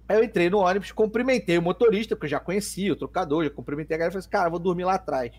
Aí 0.07 0.17
eu 0.17 0.25
entrei 0.25 0.49
no 0.51 0.59
ônibus, 0.59 0.93
cumprimentei 0.93 1.57
o 1.59 1.62
motorista, 1.62 2.14
porque 2.14 2.27
eu 2.27 2.31
já 2.31 2.41
conhecia 2.41 2.93
o 2.93 2.97
trocador, 2.97 3.45
já 3.45 3.51
cumprimentei 3.51 3.95
a 3.95 3.99
galera 3.99 4.11
e 4.11 4.12
falei 4.14 4.21
assim, 4.21 4.31
cara, 4.31 4.49
vou 4.51 4.59
dormir 4.59 4.85
lá 4.85 4.95
atrás. 4.95 5.33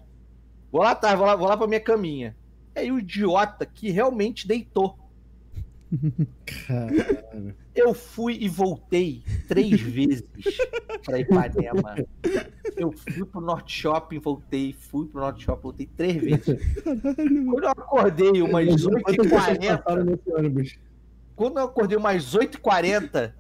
Vou 0.72 0.82
lá 0.84 0.92
atrás, 0.92 1.18
vou 1.18 1.26
lá, 1.26 1.36
vou 1.36 1.48
lá 1.48 1.58
pra 1.58 1.66
minha 1.68 1.80
caminha. 1.80 2.36
E 2.76 2.80
aí 2.80 2.92
o 2.92 3.00
idiota 3.00 3.66
que 3.66 3.90
realmente 3.92 4.48
deitou. 4.48 4.98
Caralho. 6.68 7.56
Eu 7.74 7.94
fui 7.94 8.38
e 8.40 8.48
voltei 8.48 9.24
três 9.48 9.80
vezes 9.80 10.24
pra 11.04 11.20
Ipanema. 11.20 11.96
Eu 12.76 12.92
fui 12.92 13.26
pro 13.26 13.42
Norte 13.42 13.82
Shopping, 13.82 14.20
voltei, 14.20 14.74
fui 14.74 15.08
pro 15.08 15.22
Norte 15.22 15.46
Shopping, 15.46 15.62
voltei 15.62 15.90
três 15.98 16.22
vezes. 16.22 16.62
Quando 16.84 17.64
eu 17.64 17.70
acordei 17.70 18.42
umas 18.42 18.66
Mas 18.68 18.84
quantas 18.84 19.16
pessoas 19.16 19.44
8h40, 19.44 19.78
passaram 19.78 20.06
nesse 20.06 20.32
ônibus? 20.32 20.80
quando 21.40 21.58
eu 21.58 21.64
acordei 21.64 21.98
umas 21.98 22.36
8h40, 22.36 23.32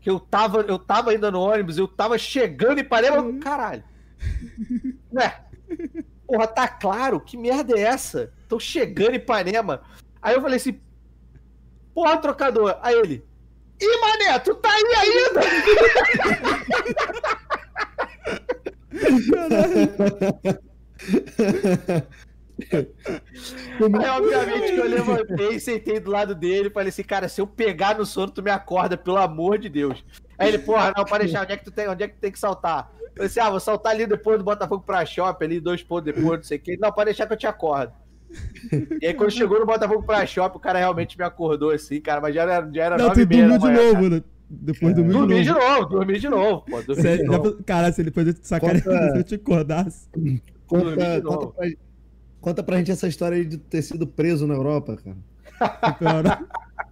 que 0.00 0.10
eu 0.10 0.18
tava, 0.18 0.62
eu 0.62 0.76
tava 0.76 1.12
ainda 1.12 1.30
no 1.30 1.40
ônibus, 1.40 1.78
eu 1.78 1.86
tava 1.86 2.18
chegando 2.18 2.78
em 2.78 2.80
Ipanema, 2.80 3.18
eu, 3.18 3.38
caralho. 3.38 3.84
Ué, 5.14 5.40
porra, 6.26 6.46
tá 6.46 6.66
claro? 6.68 7.20
Que 7.20 7.36
merda 7.36 7.78
é 7.78 7.82
essa? 7.82 8.32
Tô 8.48 8.58
chegando 8.58 9.12
em 9.12 9.16
Ipanema. 9.16 9.82
Aí 10.20 10.34
eu 10.34 10.42
falei 10.42 10.56
assim, 10.56 10.80
porra, 11.94 12.16
trocador. 12.18 12.78
Aí 12.82 12.94
ele, 12.94 13.24
ih, 13.80 14.00
mané, 14.00 14.38
tu 14.40 14.54
tá 14.56 14.70
aí 14.70 14.84
ainda? 14.96 15.40
Aí, 23.78 24.08
obviamente, 24.08 24.72
que 24.72 24.78
eu 24.78 24.88
levantei, 24.88 25.60
sentei 25.60 26.00
do 26.00 26.10
lado 26.10 26.34
dele 26.34 26.68
e 26.68 26.72
falei 26.72 26.88
assim, 26.88 27.02
cara, 27.02 27.28
se 27.28 27.40
eu 27.40 27.46
pegar 27.46 27.98
no 27.98 28.06
sono, 28.06 28.32
tu 28.32 28.42
me 28.42 28.50
acorda, 28.50 28.96
pelo 28.96 29.18
amor 29.18 29.58
de 29.58 29.68
Deus. 29.68 30.04
Aí 30.38 30.48
ele, 30.48 30.58
porra, 30.58 30.92
não, 30.96 31.04
para 31.04 31.24
deixar, 31.24 31.42
onde 31.44 31.52
é 31.52 31.56
que 31.56 31.64
tu 31.64 31.70
tem, 31.70 31.88
onde 31.88 32.02
é 32.02 32.08
que 32.08 32.14
tu 32.14 32.20
tem 32.20 32.32
que 32.32 32.38
saltar? 32.38 32.90
Eu 33.00 33.08
falei 33.14 33.26
assim, 33.26 33.40
ah, 33.40 33.50
vou 33.50 33.60
saltar 33.60 33.92
ali 33.92 34.06
depois 34.06 34.38
do 34.38 34.44
Botafogo 34.44 34.82
pra 34.84 35.04
shopping, 35.06 35.44
ali, 35.46 35.60
dois 35.60 35.82
pontos 35.82 36.12
depois, 36.14 36.38
não 36.38 36.42
sei 36.44 36.58
o 36.58 36.60
quê. 36.60 36.76
Não, 36.80 36.92
pode 36.92 37.06
deixar 37.06 37.26
que 37.26 37.32
eu 37.32 37.36
te 37.36 37.46
acordo. 37.46 37.92
E 39.00 39.06
aí, 39.06 39.14
quando 39.14 39.30
chegou 39.30 39.58
no 39.58 39.64
Botafogo 39.66 40.02
pra 40.02 40.26
shopping, 40.26 40.58
o 40.58 40.60
cara 40.60 40.78
realmente 40.78 41.16
me 41.16 41.24
acordou 41.24 41.70
assim, 41.70 42.00
cara, 42.00 42.20
mas 42.20 42.34
já 42.34 42.42
era, 42.42 42.68
já 42.72 42.84
era 42.84 42.98
Não, 42.98 43.08
nove 43.08 43.26
tu 43.26 43.32
e 43.32 43.36
meia 43.36 43.48
da 43.48 43.56
de 43.56 43.72
novo, 43.72 43.92
cara. 44.02 44.08
né? 44.16 44.22
Depois 44.48 44.94
dormiu 44.94 45.12
de 45.12 45.18
Dormi 45.18 45.42
de 45.42 45.48
novo. 45.52 45.86
dormi 45.86 46.18
de 46.20 46.28
novo, 46.28 46.60
pô, 46.62 46.82
dormi 46.82 46.94
de 46.96 47.02
Sério, 47.02 47.26
já 47.26 47.38
novo. 47.38 47.64
Caralho, 47.64 47.94
se 47.94 48.00
ele 48.00 48.10
de 48.10 48.46
sacanear, 48.46 48.82
Conta- 48.84 49.10
se 49.12 49.18
eu 49.18 49.24
te 49.24 49.34
acordasse. 49.36 50.08
Conta, 50.68 50.96
de 50.96 51.22
conta, 51.22 51.46
pra, 51.48 51.68
conta 52.40 52.62
pra 52.62 52.76
gente 52.78 52.90
essa 52.92 53.08
história 53.08 53.36
aí 53.38 53.44
de 53.44 53.56
ter 53.58 53.82
sido 53.82 54.06
preso 54.06 54.46
na 54.46 54.54
Europa, 54.54 54.96
cara. 55.98 56.40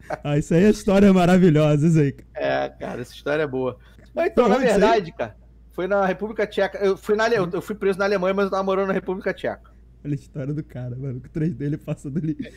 Ah, 0.24 0.38
isso 0.38 0.54
aí 0.54 0.64
é 0.64 0.70
história 0.70 1.12
maravilhosa, 1.12 1.86
isso 1.86 1.98
aí. 1.98 2.14
É, 2.34 2.68
cara, 2.68 3.00
essa 3.00 3.12
história 3.14 3.42
é 3.42 3.46
boa. 3.46 3.78
Mas, 4.14 4.30
então, 4.30 4.48
na 4.48 4.56
aí? 4.56 4.64
verdade, 4.66 5.12
cara, 5.12 5.36
foi 5.72 5.86
na 5.86 6.04
República 6.06 6.46
Tcheca. 6.46 6.78
Eu 6.78 6.96
fui, 6.96 7.16
na, 7.16 7.24
Ale- 7.24 7.36
eu 7.36 7.62
fui 7.62 7.74
preso 7.74 7.98
na 7.98 8.04
Alemanha, 8.04 8.34
mas 8.34 8.44
eu 8.46 8.50
tava 8.50 8.62
morando 8.62 8.88
na 8.88 8.92
República 8.92 9.32
Tcheca. 9.34 9.72
Olha 10.04 10.12
a 10.12 10.16
história 10.16 10.52
do 10.54 10.62
cara, 10.62 10.94
mano. 10.96 11.18
O 11.24 11.28
3 11.30 11.54
dele 11.54 11.78
passando 11.78 12.18
ali. 12.18 12.34
Que 12.34 12.50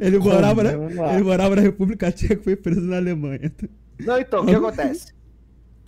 Ele 0.00 0.18
morava, 0.18 0.62
na, 0.62 1.12
ele 1.14 1.22
morava 1.22 1.54
na 1.56 1.62
República 1.62 2.10
Tcheca 2.10 2.34
e 2.34 2.42
foi 2.44 2.56
preso 2.56 2.80
na 2.82 2.96
Alemanha. 2.96 3.52
Não, 4.00 4.18
então, 4.18 4.42
o 4.42 4.46
que 4.46 4.54
acontece? 4.54 5.12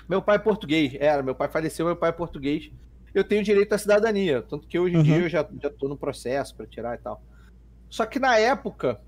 Meu 0.09 0.21
pai 0.21 0.37
é 0.37 0.39
português, 0.41 0.93
era, 0.99 1.23
meu 1.23 1.35
pai 1.35 1.49
faleceu, 1.49 1.87
meu 1.87 1.97
pai 1.97 2.11
é 2.11 2.13
português. 2.13 2.71
Eu 3.15 3.25
tenho 3.25 3.43
direito 3.43 3.73
à 3.73 3.79
cidadania, 3.79 4.43
tanto 4.43 4.67
que 4.69 4.79
hoje 4.79 4.95
em 4.95 4.99
Uhum. 4.99 5.03
dia 5.05 5.17
eu 5.19 5.29
já, 5.29 5.47
já 5.63 5.71
tô 5.71 5.89
no 5.89 5.97
processo 5.97 6.55
pra 6.55 6.67
tirar 6.67 6.95
e 6.95 6.99
tal. 6.99 7.23
Só 7.89 8.05
que 8.07 8.19
na 8.19 8.37
época, 8.39 9.01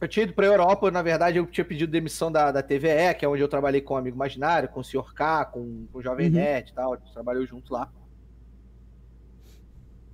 eu 0.00 0.08
tinha 0.08 0.24
ido 0.24 0.34
pra 0.34 0.46
Europa, 0.46 0.90
na 0.90 1.02
verdade 1.02 1.38
eu 1.38 1.46
tinha 1.46 1.64
pedido 1.64 1.90
demissão 1.90 2.30
da, 2.30 2.52
da 2.52 2.62
TVE, 2.62 3.14
que 3.18 3.24
é 3.24 3.28
onde 3.28 3.42
eu 3.42 3.48
trabalhei 3.48 3.80
com 3.80 3.94
o 3.94 3.96
Amigo 3.96 4.16
Imaginário, 4.16 4.68
com 4.68 4.80
o 4.80 4.84
Sr. 4.84 5.14
K, 5.14 5.44
com, 5.46 5.86
com 5.90 5.98
o 5.98 6.02
Jovem 6.02 6.26
Uhum. 6.26 6.34
Nerd 6.34 6.70
e 6.70 6.74
tal, 6.74 6.92
a 6.92 6.96
gente 6.96 7.12
trabalhou 7.12 7.46
junto 7.46 7.72
lá. 7.72 7.90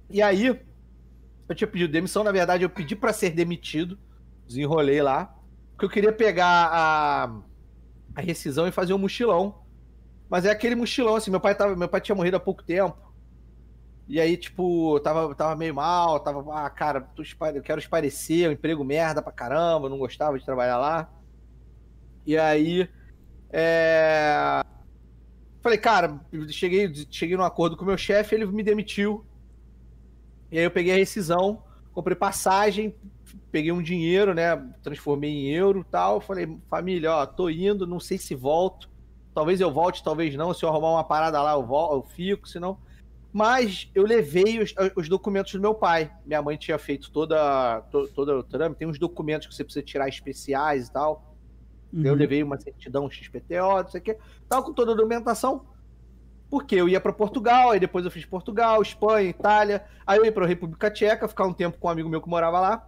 E 0.09 0.23
aí, 0.23 0.47
eu 0.47 1.55
tinha 1.55 1.67
pedido 1.67 1.93
demissão, 1.93 2.23
na 2.23 2.33
verdade 2.33 2.63
eu 2.63 2.71
pedi 2.71 2.95
pra 2.95 3.13
ser 3.13 3.31
demitido, 3.31 3.99
desenrolei 4.47 5.03
lá, 5.03 5.35
porque 5.73 5.85
eu 5.87 5.91
queria 5.91 6.13
pegar 6.13 6.69
a, 6.73 7.41
a 8.15 8.21
rescisão 8.21 8.69
e 8.69 8.73
fazer 8.73 8.95
um 8.95 8.99
mochilão. 8.99 9.63
Mas 10.29 10.45
é 10.45 10.51
aquele 10.51 10.75
mochilão, 10.75 11.17
assim, 11.17 11.31
meu 11.31 11.41
pai, 11.41 11.55
tava, 11.55 11.77
meu 11.77 11.89
pai 11.89 12.01
tinha 12.01 12.15
morrido 12.15 12.37
há 12.37 12.41
pouco 12.41 12.63
tempo. 12.63 13.12
E 14.09 14.21
aí, 14.21 14.37
tipo, 14.37 14.99
tava, 15.01 15.35
tava 15.35 15.57
meio 15.57 15.75
mal, 15.75 16.21
tava, 16.21 16.45
ah, 16.55 16.69
cara, 16.69 17.01
tô 17.01 17.23
eu 17.55 17.63
quero 17.63 17.81
esparecer, 17.81 18.49
um 18.49 18.53
emprego 18.53 18.85
merda 18.85 19.23
pra 19.23 19.33
caramba, 19.33 19.89
não 19.89 19.99
gostava 19.99 20.39
de 20.39 20.45
trabalhar 20.45 20.79
lá. 20.79 21.11
E 22.27 22.37
aí, 22.37 22.89
é... 23.51 24.63
Falei, 25.61 25.79
cara, 25.79 26.21
cheguei, 26.49 26.93
cheguei 27.11 27.37
num 27.37 27.45
acordo 27.45 27.77
com 27.77 27.85
o 27.85 27.87
meu 27.87 27.97
chefe, 27.97 28.35
ele 28.35 28.47
me 28.47 28.63
demitiu. 28.63 29.25
E 30.51 30.59
aí 30.59 30.65
eu 30.65 30.71
peguei 30.71 30.93
a 30.93 30.97
rescisão, 30.97 31.63
comprei 31.93 32.17
passagem, 32.17 32.95
peguei 33.51 33.71
um 33.71 33.83
dinheiro, 33.83 34.35
né? 34.35 34.57
Transformei 34.83 35.31
em 35.31 35.51
euro 35.51 35.87
tal. 35.89 36.21
Falei, 36.21 36.59
família, 36.69 37.13
ó, 37.13 37.27
tô 37.27 37.49
indo, 37.49 37.87
não 37.87 38.01
sei 38.01 38.19
se 38.19 38.35
volto. 38.35 38.91
Talvez 39.35 39.61
eu 39.61 39.73
volte, 39.73 40.03
talvez 40.03 40.35
não. 40.35 40.53
Se 40.53 40.65
eu 40.65 40.69
arrumar 40.69 40.91
uma 40.91 41.05
parada 41.05 41.41
lá, 41.41 41.53
eu, 41.53 41.65
volto, 41.65 41.95
eu 41.95 42.11
fico, 42.11 42.49
senão. 42.49 42.79
Mas 43.33 43.91
eu 43.95 44.05
levei 44.05 44.61
os, 44.61 44.75
os 44.95 45.09
documentos 45.09 45.53
do 45.53 45.61
meu 45.61 45.75
pai. 45.75 46.13
Minha 46.27 46.43
mãe 46.43 46.57
tinha 46.57 46.79
feito 46.79 47.11
toda, 47.11 47.81
to- 47.91 48.09
toda 48.09 48.37
o 48.37 48.43
trâmite. 48.43 48.79
Tem 48.81 48.89
uns 48.89 48.99
documentos 48.99 49.47
que 49.49 49.55
você 49.55 49.65
precisa 49.65 49.83
tirar 49.85 50.09
especiais 50.09 50.89
e 50.89 50.93
tal. 50.93 51.35
Eu 51.93 52.13
Uhum. 52.13 52.19
levei 52.19 52.43
uma 52.43 52.59
certidão 52.59 53.11
XPTO, 53.11 53.83
não 53.83 53.89
sei 53.89 54.01
o 54.01 54.05
quê. 54.05 54.19
Tava 54.49 54.63
com 54.63 54.73
toda 54.73 54.93
a 54.93 54.95
documentação. 54.95 55.67
Porque 56.51 56.75
eu 56.75 56.87
ia 56.87 57.01
para 57.01 57.13
Portugal, 57.15 57.71
aí 57.71 57.81
depois 57.81 58.05
eu 58.05 58.11
fiz 58.11 58.27
Portugal, 58.27 58.83
Espanha, 58.83 59.31
Itália. 59.31 59.85
Aí 60.07 60.19
eu 60.19 60.25
ia 60.27 60.33
para 60.33 60.45
República 60.47 60.91
Tcheca, 60.91 61.27
ficar 61.27 61.47
um 61.47 61.53
tempo 61.55 61.79
com 61.79 61.89
um 61.89 61.91
amigo 61.91 62.11
meu 62.11 62.21
que 62.21 62.29
morava 62.29 62.61
lá. 62.61 62.87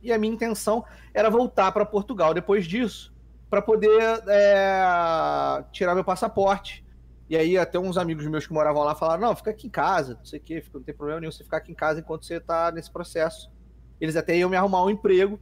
E 0.00 0.12
a 0.12 0.18
minha 0.18 0.32
intenção 0.32 0.84
era 1.12 1.28
voltar 1.28 1.72
para 1.72 1.84
Portugal 1.84 2.32
depois 2.32 2.64
disso, 2.64 3.12
para 3.50 3.60
poder 3.60 4.22
é, 4.28 5.64
tirar 5.72 5.96
meu 5.96 6.04
passaporte. 6.04 6.84
E 7.28 7.36
aí 7.36 7.58
até 7.58 7.78
uns 7.78 7.96
amigos 7.96 8.26
meus 8.26 8.46
que 8.46 8.52
moravam 8.52 8.82
lá 8.82 8.94
falaram: 8.94 9.22
não, 9.22 9.36
fica 9.36 9.50
aqui 9.50 9.66
em 9.66 9.70
casa, 9.70 10.14
não 10.14 10.24
sei 10.24 10.38
o 10.38 10.42
quê, 10.42 10.64
não 10.72 10.82
tem 10.82 10.94
problema 10.94 11.20
nenhum 11.20 11.32
você 11.32 11.44
ficar 11.44 11.58
aqui 11.58 11.72
em 11.72 11.74
casa 11.74 12.00
enquanto 12.00 12.24
você 12.24 12.40
tá 12.40 12.70
nesse 12.70 12.90
processo. 12.90 13.50
Eles 14.00 14.16
até 14.16 14.36
iam 14.36 14.50
me 14.50 14.56
arrumar 14.56 14.84
um 14.84 14.90
emprego 14.90 15.40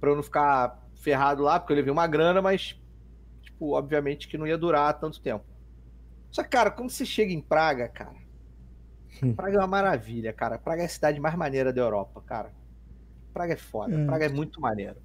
para 0.00 0.10
eu 0.10 0.16
não 0.16 0.22
ficar 0.22 0.80
ferrado 0.94 1.42
lá, 1.42 1.58
porque 1.58 1.72
eu 1.72 1.76
levei 1.76 1.92
uma 1.92 2.06
grana, 2.06 2.40
mas, 2.40 2.80
tipo, 3.42 3.76
obviamente 3.76 4.28
que 4.28 4.38
não 4.38 4.46
ia 4.46 4.56
durar 4.56 4.98
tanto 4.98 5.20
tempo. 5.20 5.44
Só 6.30 6.42
que, 6.42 6.48
cara, 6.48 6.70
quando 6.70 6.90
você 6.90 7.04
chega 7.04 7.32
em 7.32 7.40
Praga, 7.40 7.88
cara, 7.88 8.22
Hum. 9.22 9.34
Praga 9.34 9.56
é 9.56 9.58
uma 9.60 9.66
maravilha, 9.66 10.32
cara. 10.32 10.58
Praga 10.58 10.82
é 10.82 10.86
a 10.86 10.88
cidade 10.88 11.20
mais 11.20 11.34
maneira 11.34 11.72
da 11.72 11.80
Europa, 11.80 12.22
cara. 12.22 12.52
Praga 13.32 13.54
é 13.54 13.56
foda, 13.56 13.94
É. 13.94 14.04
Praga 14.04 14.26
é 14.26 14.28
muito 14.28 14.60
maneiro. 14.60 14.96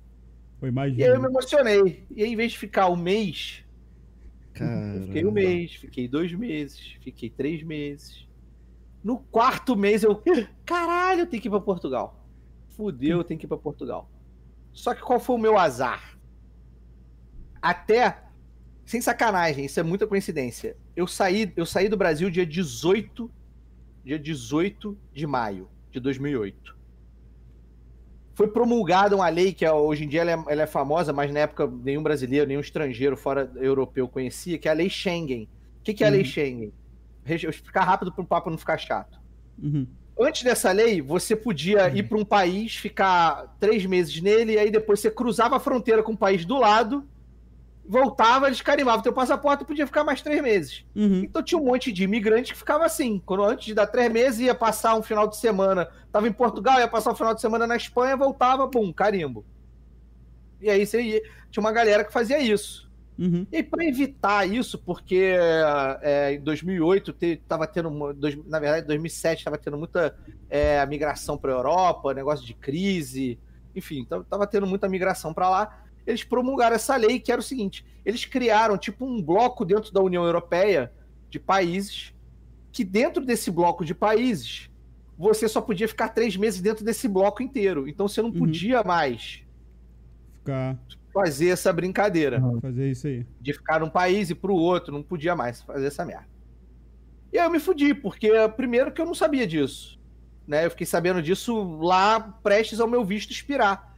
Foi 0.60 0.72
E 1.00 1.04
aí 1.04 1.10
eu 1.10 1.22
me 1.22 1.28
emocionei. 1.28 2.06
E 2.12 2.24
aí, 2.24 2.32
em 2.32 2.36
vez 2.36 2.54
de 2.54 2.58
ficar 2.58 2.90
um 2.90 2.96
mês, 2.96 3.64
eu 4.64 5.02
fiquei 5.04 5.26
um 5.26 5.34
Caramba. 5.34 5.50
mês, 5.50 5.76
fiquei 5.76 6.08
dois 6.08 6.34
meses, 6.34 6.98
fiquei 7.02 7.30
três 7.30 7.64
meses. 7.64 8.28
No 9.04 9.20
quarto 9.20 9.76
mês 9.76 10.04
eu. 10.04 10.22
Caralho, 10.66 11.22
eu 11.22 11.28
tenho 11.28 11.42
que 11.42 11.48
ir 11.48 11.52
pra 11.52 11.60
Portugal. 11.60 12.26
Fudeu, 12.70 13.20
eu 13.20 13.24
tenho 13.24 13.40
que 13.40 13.46
ir 13.46 13.50
pra 13.50 13.58
Portugal. 13.58 14.10
Só 14.74 14.94
que 14.94 15.02
qual 15.02 15.20
foi 15.20 15.36
o 15.36 15.40
meu 15.40 15.58
azar? 15.58 16.18
Até. 17.62 18.24
Sem 18.86 19.02
sacanagem, 19.02 19.66
isso 19.66 19.80
é 19.80 19.84
muita 19.84 20.08
coincidência. 20.08 20.78
Eu 20.96 21.08
saí, 21.08 21.52
eu 21.58 21.66
saí 21.66 21.90
do 21.90 21.98
Brasil 21.98 22.30
dia 22.30 22.46
18. 22.46 23.30
Dia 24.06 24.18
18 24.18 24.98
de 25.14 25.28
maio 25.28 25.68
de 25.92 26.00
2008. 26.00 26.77
Foi 28.38 28.48
promulgada 28.48 29.16
uma 29.16 29.28
lei 29.30 29.52
que 29.52 29.68
hoje 29.68 30.04
em 30.04 30.08
dia 30.08 30.22
ela 30.22 30.30
é, 30.32 30.44
ela 30.54 30.62
é 30.62 30.68
famosa, 30.68 31.12
mas 31.12 31.34
na 31.34 31.40
época 31.40 31.66
nenhum 31.84 32.04
brasileiro, 32.04 32.46
nenhum 32.48 32.60
estrangeiro 32.60 33.18
fora 33.18 33.52
europeu 33.56 34.08
conhecia, 34.08 34.60
que 34.60 34.68
é 34.68 34.72
a 34.72 34.76
Lei 34.76 34.92
Schengen. 34.92 35.50
O 35.80 35.84
que, 35.84 35.92
que 35.92 36.04
é 36.04 36.08
a 36.08 36.12
Lei 36.12 36.20
Uhum. 36.20 36.26
Schengen? 36.28 36.74
Re- 37.24 37.34
Eu 37.38 37.42
vou 37.42 37.50
explicar 37.50 37.82
rápido 37.84 38.12
para 38.12 38.22
o 38.22 38.28
papo 38.28 38.52
não 38.52 38.58
ficar 38.60 38.78
chato. 38.78 39.20
Uhum. 39.58 39.88
Antes 40.20 40.44
dessa 40.44 40.72
lei, 40.72 41.02
você 41.02 41.36
podia 41.36 41.90
ir 41.90 42.04
para 42.04 42.16
um 42.20 42.24
país, 42.24 42.76
ficar 42.76 43.56
três 43.60 43.84
meses 43.88 44.22
nele, 44.22 44.54
e 44.54 44.60
aí 44.60 44.70
depois 44.70 45.00
você 45.00 45.10
cruzava 45.10 45.56
a 45.56 45.60
fronteira 45.60 46.04
com 46.04 46.12
o 46.12 46.18
país 46.18 46.46
do 46.46 46.60
lado, 46.60 47.04
voltava, 47.88 48.48
eles 48.48 48.62
carimbavam 48.62 49.02
teu 49.02 49.14
passaporte 49.14 49.64
podia 49.66 49.88
ficar 49.88 50.04
mais 50.04 50.22
três 50.22 50.42
meses. 50.42 50.84
Uhum. 50.96 51.22
Então 51.24 51.42
tinha 51.42 51.60
um 51.60 51.64
monte 51.66 51.92
de 51.92 52.04
imigrante 52.04 52.52
que 52.54 52.60
ficava 52.60 52.86
assim. 52.86 53.22
Quando 53.26 53.44
antes 53.44 53.66
de 53.66 53.74
dar 53.74 53.88
três 53.88 54.12
meses, 54.12 54.42
ia 54.42 54.54
passar 54.54 54.96
um 54.96 55.02
final 55.02 55.28
de 55.28 55.38
semana. 55.38 55.88
Tava 56.12 56.28
em 56.28 56.32
Portugal, 56.34 56.80
ia 56.80 56.88
passar 56.88 57.12
um 57.12 57.16
final 57.16 57.34
de 57.34 57.42
semana 57.42 57.66
na 57.66 57.76
Espanha, 57.76 58.18
voltava, 58.18 58.68
pum, 58.68 58.92
carimbo. 58.92 59.46
E 60.62 60.70
aí 60.70 60.86
você 60.86 61.02
ia. 61.02 61.22
Tinha 61.50 61.62
uma 61.62 61.72
galera 61.72 62.04
que 62.04 62.12
fazia 62.12 62.40
isso. 62.40 62.88
Uhum. 63.18 63.48
E 63.52 63.64
para 63.64 63.84
evitar 63.86 64.48
isso, 64.48 64.78
porque 64.78 65.34
é, 66.02 66.34
em 66.34 66.40
2008 66.42 67.14
te, 67.14 67.42
tava 67.48 67.66
tendo, 67.66 67.90
uma- 67.90 68.14
dois- 68.14 68.38
na 68.46 68.60
verdade, 68.60 68.84
em 68.84 68.88
2007 68.88 69.40
estava 69.40 69.58
tendo 69.58 69.76
muita 69.78 70.16
é, 70.50 70.86
migração 70.86 71.36
para 71.38 71.52
a 71.52 71.56
Europa, 71.56 72.14
negócio 72.14 72.46
de 72.46 72.54
crise, 72.54 73.40
enfim, 73.76 74.06
tava 74.30 74.46
tendo 74.46 74.68
muita 74.68 74.88
migração 74.88 75.34
para 75.34 75.50
lá. 75.50 75.84
Eles 76.08 76.24
promulgaram 76.24 76.76
essa 76.78 76.96
lei 76.96 77.20
que 77.20 77.32
era 77.32 77.42
o 77.42 77.44
seguinte: 77.44 77.86
eles 78.06 78.24
criaram 78.26 78.78
tipo 78.78 79.06
um 79.06 79.22
bloco 79.22 79.66
dentro 79.66 79.92
da 79.94 80.02
União 80.02 80.26
Europeia 80.26 80.92
de 81.30 81.38
países 81.40 82.14
que 82.72 82.84
dentro 82.84 83.24
desse 83.26 83.52
bloco 83.52 83.84
de 83.84 83.94
países 83.94 84.70
você 85.18 85.48
só 85.50 85.60
podia 85.60 85.88
ficar 85.88 86.10
três 86.10 86.38
meses 86.38 86.62
dentro 86.62 86.86
desse 86.86 87.08
bloco 87.08 87.44
inteiro. 87.44 87.88
Então 87.88 88.08
você 88.08 88.22
não 88.22 88.30
Uhum. 88.30 88.38
podia 88.40 88.84
mais 88.84 89.42
Ficar. 90.40 90.78
fazer 91.14 91.50
essa 91.50 91.74
brincadeira 91.74 92.40
Fazer 92.62 92.90
isso 92.92 93.08
aí. 93.08 93.26
de 93.42 93.52
ficar 93.54 93.80
num 93.82 93.90
país 93.90 94.30
e 94.30 94.36
pro 94.36 94.54
outro, 94.56 94.94
não 94.94 95.04
podia 95.04 95.36
mais 95.36 95.62
fazer 95.62 95.88
essa 95.88 96.06
merda. 96.06 96.28
E 97.34 97.38
aí 97.40 97.46
eu 97.46 97.52
me 97.52 97.60
fudi, 97.60 97.94
porque 97.94 98.30
primeiro 98.56 98.92
que 98.92 99.02
eu 99.02 99.06
não 99.06 99.14
sabia 99.16 99.46
disso. 99.46 100.00
Né? 100.48 100.66
Eu 100.66 100.70
fiquei 100.70 100.86
sabendo 100.88 101.22
disso 101.22 101.78
lá, 101.82 102.20
prestes 102.42 102.80
ao 102.80 102.88
meu 102.88 103.04
visto 103.04 103.32
expirar. 103.32 103.97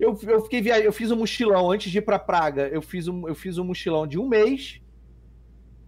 Eu, 0.00 0.18
eu 0.22 0.40
fiquei 0.42 0.62
via... 0.62 0.80
eu 0.80 0.92
fiz 0.92 1.10
um 1.10 1.16
mochilão 1.16 1.70
antes 1.70 1.92
de 1.92 1.98
ir 1.98 2.02
pra 2.02 2.18
Praga. 2.18 2.66
Eu 2.68 2.80
fiz 2.80 3.06
um, 3.06 3.28
eu 3.28 3.34
fiz 3.34 3.58
um 3.58 3.64
mochilão 3.64 4.06
de 4.06 4.18
um 4.18 4.26
mês. 4.26 4.80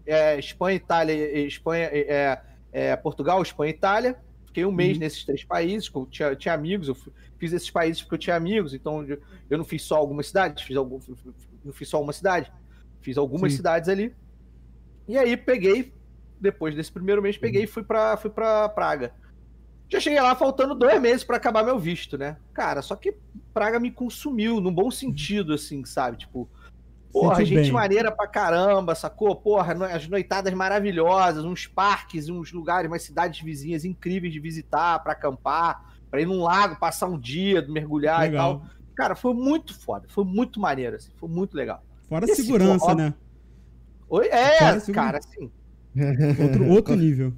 É, 0.05 0.38
Espanha, 0.38 0.77
Itália, 0.77 1.12
e- 1.14 1.46
Espanha, 1.46 1.88
é, 1.92 2.40
é, 2.72 2.96
Portugal, 2.96 3.40
Espanha 3.40 3.72
e 3.72 3.75
Itália. 3.75 4.18
Fiquei 4.46 4.66
um 4.66 4.72
mês 4.72 4.94
Uhum. 4.94 5.01
nesses 5.01 5.25
três 5.25 5.42
países, 5.44 5.90
eu 5.94 6.05
tinha, 6.07 6.37
tinha 6.37 6.53
amigos, 6.53 6.87
eu 6.88 6.94
fiz 7.38 7.53
esses 7.55 7.70
países 7.70 8.03
porque 8.03 8.16
eu 8.16 8.18
tinha 8.18 8.37
amigos, 8.37 8.75
então 8.75 9.03
eu- 9.48 9.57
não 9.57 9.64
fiz 9.64 9.81
só 9.81 9.96
algumas 9.96 10.27
cidades, 10.27 10.62
fiz 10.62 10.77
algum, 10.77 10.98
não 11.64 11.72
fiz 11.72 11.88
só 11.88 12.03
uma 12.03 12.12
cidade, 12.12 12.53
fiz 13.01 13.16
algumas 13.16 13.53
Sim. 13.53 13.57
cidades 13.57 13.88
ali. 13.88 14.14
E 15.09 15.16
aí 15.16 15.38
peguei, 15.38 15.94
depois 16.38 16.75
desse 16.75 16.92
primeiro 16.92 17.22
mês, 17.22 17.38
peguei 17.38 17.62
e 17.62 17.66
fui 17.66 17.83
pra, 17.83 18.14
fui 18.18 18.29
pra 18.29 18.68
Praga. 18.68 19.14
Já 19.88 20.01
cheguei 20.01 20.20
lá 20.20 20.35
faltando 20.35 20.75
dois 20.75 21.01
meses 21.01 21.25
pra 21.25 21.38
acabar 21.38 21.64
meu 21.64 21.79
visto, 21.79 22.18
né? 22.18 22.37
Cara, 22.53 22.83
só 22.83 22.94
que 22.94 23.14
Praga 23.53 23.79
me 23.79 23.91
consumiu, 23.91 24.61
num 24.61 24.73
bom 24.73 24.91
sentido, 24.91 25.53
assim, 25.53 25.85
sabe? 25.85 26.17
Tipo, 26.19 26.49
porra, 27.12 27.37
Sentiu 27.37 27.47
gente 27.59 27.62
bem. 27.65 27.73
maneira 27.73 28.11
pra 28.11 28.27
caramba, 28.27 28.95
sacou? 28.95 29.35
Porra, 29.37 29.75
as 29.95 30.09
noitadas 30.09 30.53
maravilhosas, 30.55 31.45
uns 31.45 31.67
parques, 31.67 32.29
uns 32.29 32.53
lugares, 32.53 32.91
umas 32.91 33.03
cidades 33.03 33.41
vizinhas 33.41 33.85
incríveis 33.85 34.33
de 34.33 34.41
visitar, 34.41 34.99
pra 35.01 35.12
acampar, 35.12 35.95
pra 36.11 36.21
ir 36.21 36.27
num 36.27 36.43
lago, 36.43 36.79
passar 36.79 37.07
um 37.09 37.19
dia, 37.19 37.67
mergulhar 37.69 38.27
e 38.29 38.35
tal. 38.37 38.53
Legal. 38.55 38.67
Cara, 38.97 39.15
foi 39.15 39.35
muito 39.35 39.79
foda, 39.79 40.07
foi 40.09 40.25
muito 40.25 40.61
maneiro, 40.61 40.97
assim, 40.97 41.11
foi 41.17 41.29
muito 41.29 41.55
legal. 41.57 41.83
Fora 42.09 42.27
a 42.27 42.29
Esse 42.29 42.43
segurança, 42.43 42.79
forró- 42.79 42.95
né? 42.95 43.15
Oi? 44.09 44.27
É, 44.29 44.59
cara, 44.93 45.19
assim. 45.19 45.51
Outro, 46.42 46.69
outro 46.73 46.96
nível. 46.96 47.33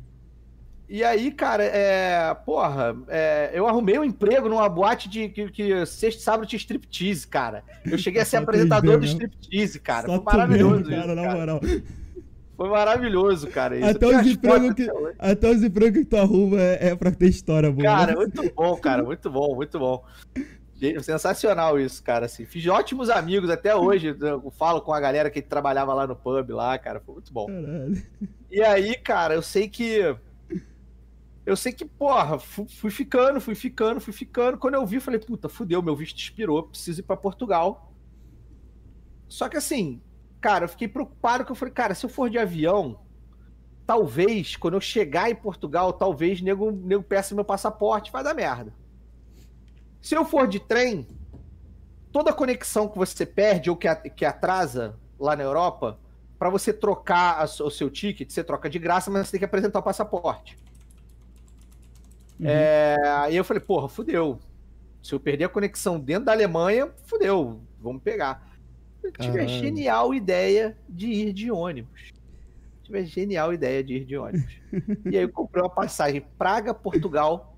E 0.94 1.02
aí, 1.02 1.32
cara, 1.32 1.64
é. 1.64 2.32
Porra, 2.46 2.96
é, 3.08 3.50
eu 3.52 3.66
arrumei 3.66 3.98
um 3.98 4.04
emprego 4.04 4.48
numa 4.48 4.68
boate 4.68 5.08
de 5.08 5.28
que, 5.28 5.50
que 5.50 5.84
sexta 5.86 6.22
sábado 6.22 6.46
tinha 6.46 6.56
striptease, 6.56 7.26
cara. 7.26 7.64
Eu 7.84 7.98
cheguei 7.98 8.22
a 8.22 8.24
ser 8.24 8.36
apresentador 8.36 9.00
do 9.00 9.04
striptease, 9.04 9.80
cara. 9.80 10.06
Só 10.06 10.14
Foi 10.22 10.24
maravilhoso 10.24 10.84
mesmo, 10.84 10.90
cara, 10.90 11.06
isso, 11.06 11.14
na 11.16 11.34
moral. 11.34 11.60
Foi 12.56 12.68
maravilhoso, 12.68 13.48
cara. 13.48 13.76
Isso. 13.76 13.88
Até 13.88 14.06
os 14.06 14.24
empregos 14.24 14.74
que- 14.74 14.90
até 15.18 15.50
os 15.50 15.64
empregos 15.64 15.98
que 15.98 16.04
tu 16.04 16.16
arruma 16.16 16.60
é, 16.60 16.90
é 16.90 16.94
pra 16.94 17.10
ter 17.10 17.26
história 17.26 17.72
boa. 17.72 17.82
Cara, 17.82 18.12
né? 18.12 18.16
muito 18.16 18.54
bom, 18.54 18.76
cara. 18.76 19.02
Muito 19.02 19.28
bom, 19.28 19.52
muito 19.56 19.76
bom. 19.80 20.04
Sensacional 21.02 21.76
isso, 21.76 22.00
cara. 22.04 22.26
Assim, 22.26 22.44
fiz 22.44 22.64
ótimos 22.68 23.10
amigos 23.10 23.50
até 23.50 23.74
hoje. 23.74 24.16
Eu 24.20 24.48
falo 24.56 24.80
com 24.80 24.92
a 24.92 25.00
galera 25.00 25.28
que 25.28 25.42
trabalhava 25.42 25.92
lá 25.92 26.06
no 26.06 26.14
pub 26.14 26.50
lá, 26.50 26.78
cara. 26.78 27.00
Foi 27.04 27.14
muito 27.14 27.32
bom. 27.32 27.46
Caralho. 27.46 28.00
E 28.48 28.62
aí, 28.62 28.94
cara, 28.94 29.34
eu 29.34 29.42
sei 29.42 29.68
que. 29.68 30.14
Eu 31.46 31.56
sei 31.56 31.72
que, 31.72 31.84
porra, 31.84 32.38
fu- 32.38 32.66
fui 32.68 32.90
ficando, 32.90 33.40
fui 33.40 33.54
ficando, 33.54 34.00
fui 34.00 34.12
ficando. 34.12 34.58
Quando 34.58 34.74
eu 34.74 34.86
vi, 34.86 34.98
falei, 35.00 35.20
puta, 35.20 35.48
fudeu, 35.48 35.82
meu 35.82 35.94
visto 35.96 36.18
expirou, 36.18 36.62
preciso 36.68 37.00
ir 37.00 37.02
pra 37.04 37.16
Portugal. 37.16 37.92
Só 39.28 39.48
que 39.48 39.56
assim, 39.56 40.00
cara, 40.40 40.64
eu 40.64 40.68
fiquei 40.68 40.88
preocupado 40.88 41.44
que 41.44 41.52
eu 41.52 41.56
falei, 41.56 41.72
cara, 41.74 41.94
se 41.94 42.04
eu 42.06 42.10
for 42.10 42.30
de 42.30 42.38
avião, 42.38 43.00
talvez, 43.86 44.56
quando 44.56 44.74
eu 44.74 44.82
chegar 44.82 45.30
em 45.30 45.36
Portugal, 45.36 45.92
talvez 45.92 46.40
nego, 46.40 46.70
nego 46.70 47.02
peça 47.04 47.34
meu 47.34 47.44
passaporte, 47.44 48.12
vai 48.12 48.24
dar 48.24 48.34
merda. 48.34 48.74
Se 50.00 50.14
eu 50.14 50.24
for 50.24 50.46
de 50.46 50.60
trem, 50.60 51.06
toda 52.12 52.32
conexão 52.32 52.88
que 52.88 52.96
você 52.98 53.26
perde 53.26 53.70
ou 53.70 53.76
que, 53.76 53.92
que 54.10 54.24
atrasa 54.24 54.98
lá 55.18 55.34
na 55.36 55.42
Europa, 55.42 55.98
para 56.38 56.50
você 56.50 56.72
trocar 56.72 57.44
o 57.44 57.70
seu 57.70 57.90
ticket, 57.90 58.30
você 58.30 58.44
troca 58.44 58.68
de 58.68 58.78
graça, 58.78 59.10
mas 59.10 59.26
você 59.26 59.32
tem 59.32 59.38
que 59.40 59.44
apresentar 59.44 59.78
o 59.78 59.82
passaporte. 59.82 60.56
Uhum. 62.38 62.46
É, 62.46 62.96
aí 63.04 63.36
eu 63.36 63.44
falei, 63.44 63.60
porra, 63.60 63.88
fudeu. 63.88 64.38
Se 65.02 65.14
eu 65.14 65.20
perder 65.20 65.44
a 65.44 65.48
conexão 65.48 66.00
dentro 66.00 66.26
da 66.26 66.32
Alemanha, 66.32 66.90
fudeu, 67.06 67.60
vamos 67.80 68.02
pegar. 68.02 68.54
Eu 69.02 69.12
tive 69.12 69.40
a 69.40 69.44
Caralho. 69.44 69.48
genial 69.48 70.14
ideia 70.14 70.76
de 70.88 71.06
ir 71.08 71.32
de 71.32 71.50
ônibus. 71.50 72.12
Tive 72.82 72.98
a 72.98 73.04
genial 73.04 73.52
ideia 73.52 73.84
de 73.84 73.96
ir 73.96 74.04
de 74.04 74.16
ônibus. 74.16 74.54
e 75.10 75.16
aí 75.16 75.24
eu 75.24 75.28
comprei 75.28 75.62
uma 75.62 75.70
passagem 75.70 76.24
Praga-Portugal, 76.38 77.56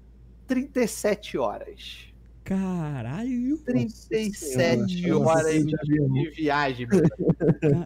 37 0.48 1.38
horas. 1.38 2.12
Caralho. 2.42 3.58
37 3.58 4.36
Senhora. 4.36 5.28
horas 5.28 5.64
Nossa, 5.64 5.84
de, 5.84 6.08
de 6.08 6.30
viagem. 6.30 6.86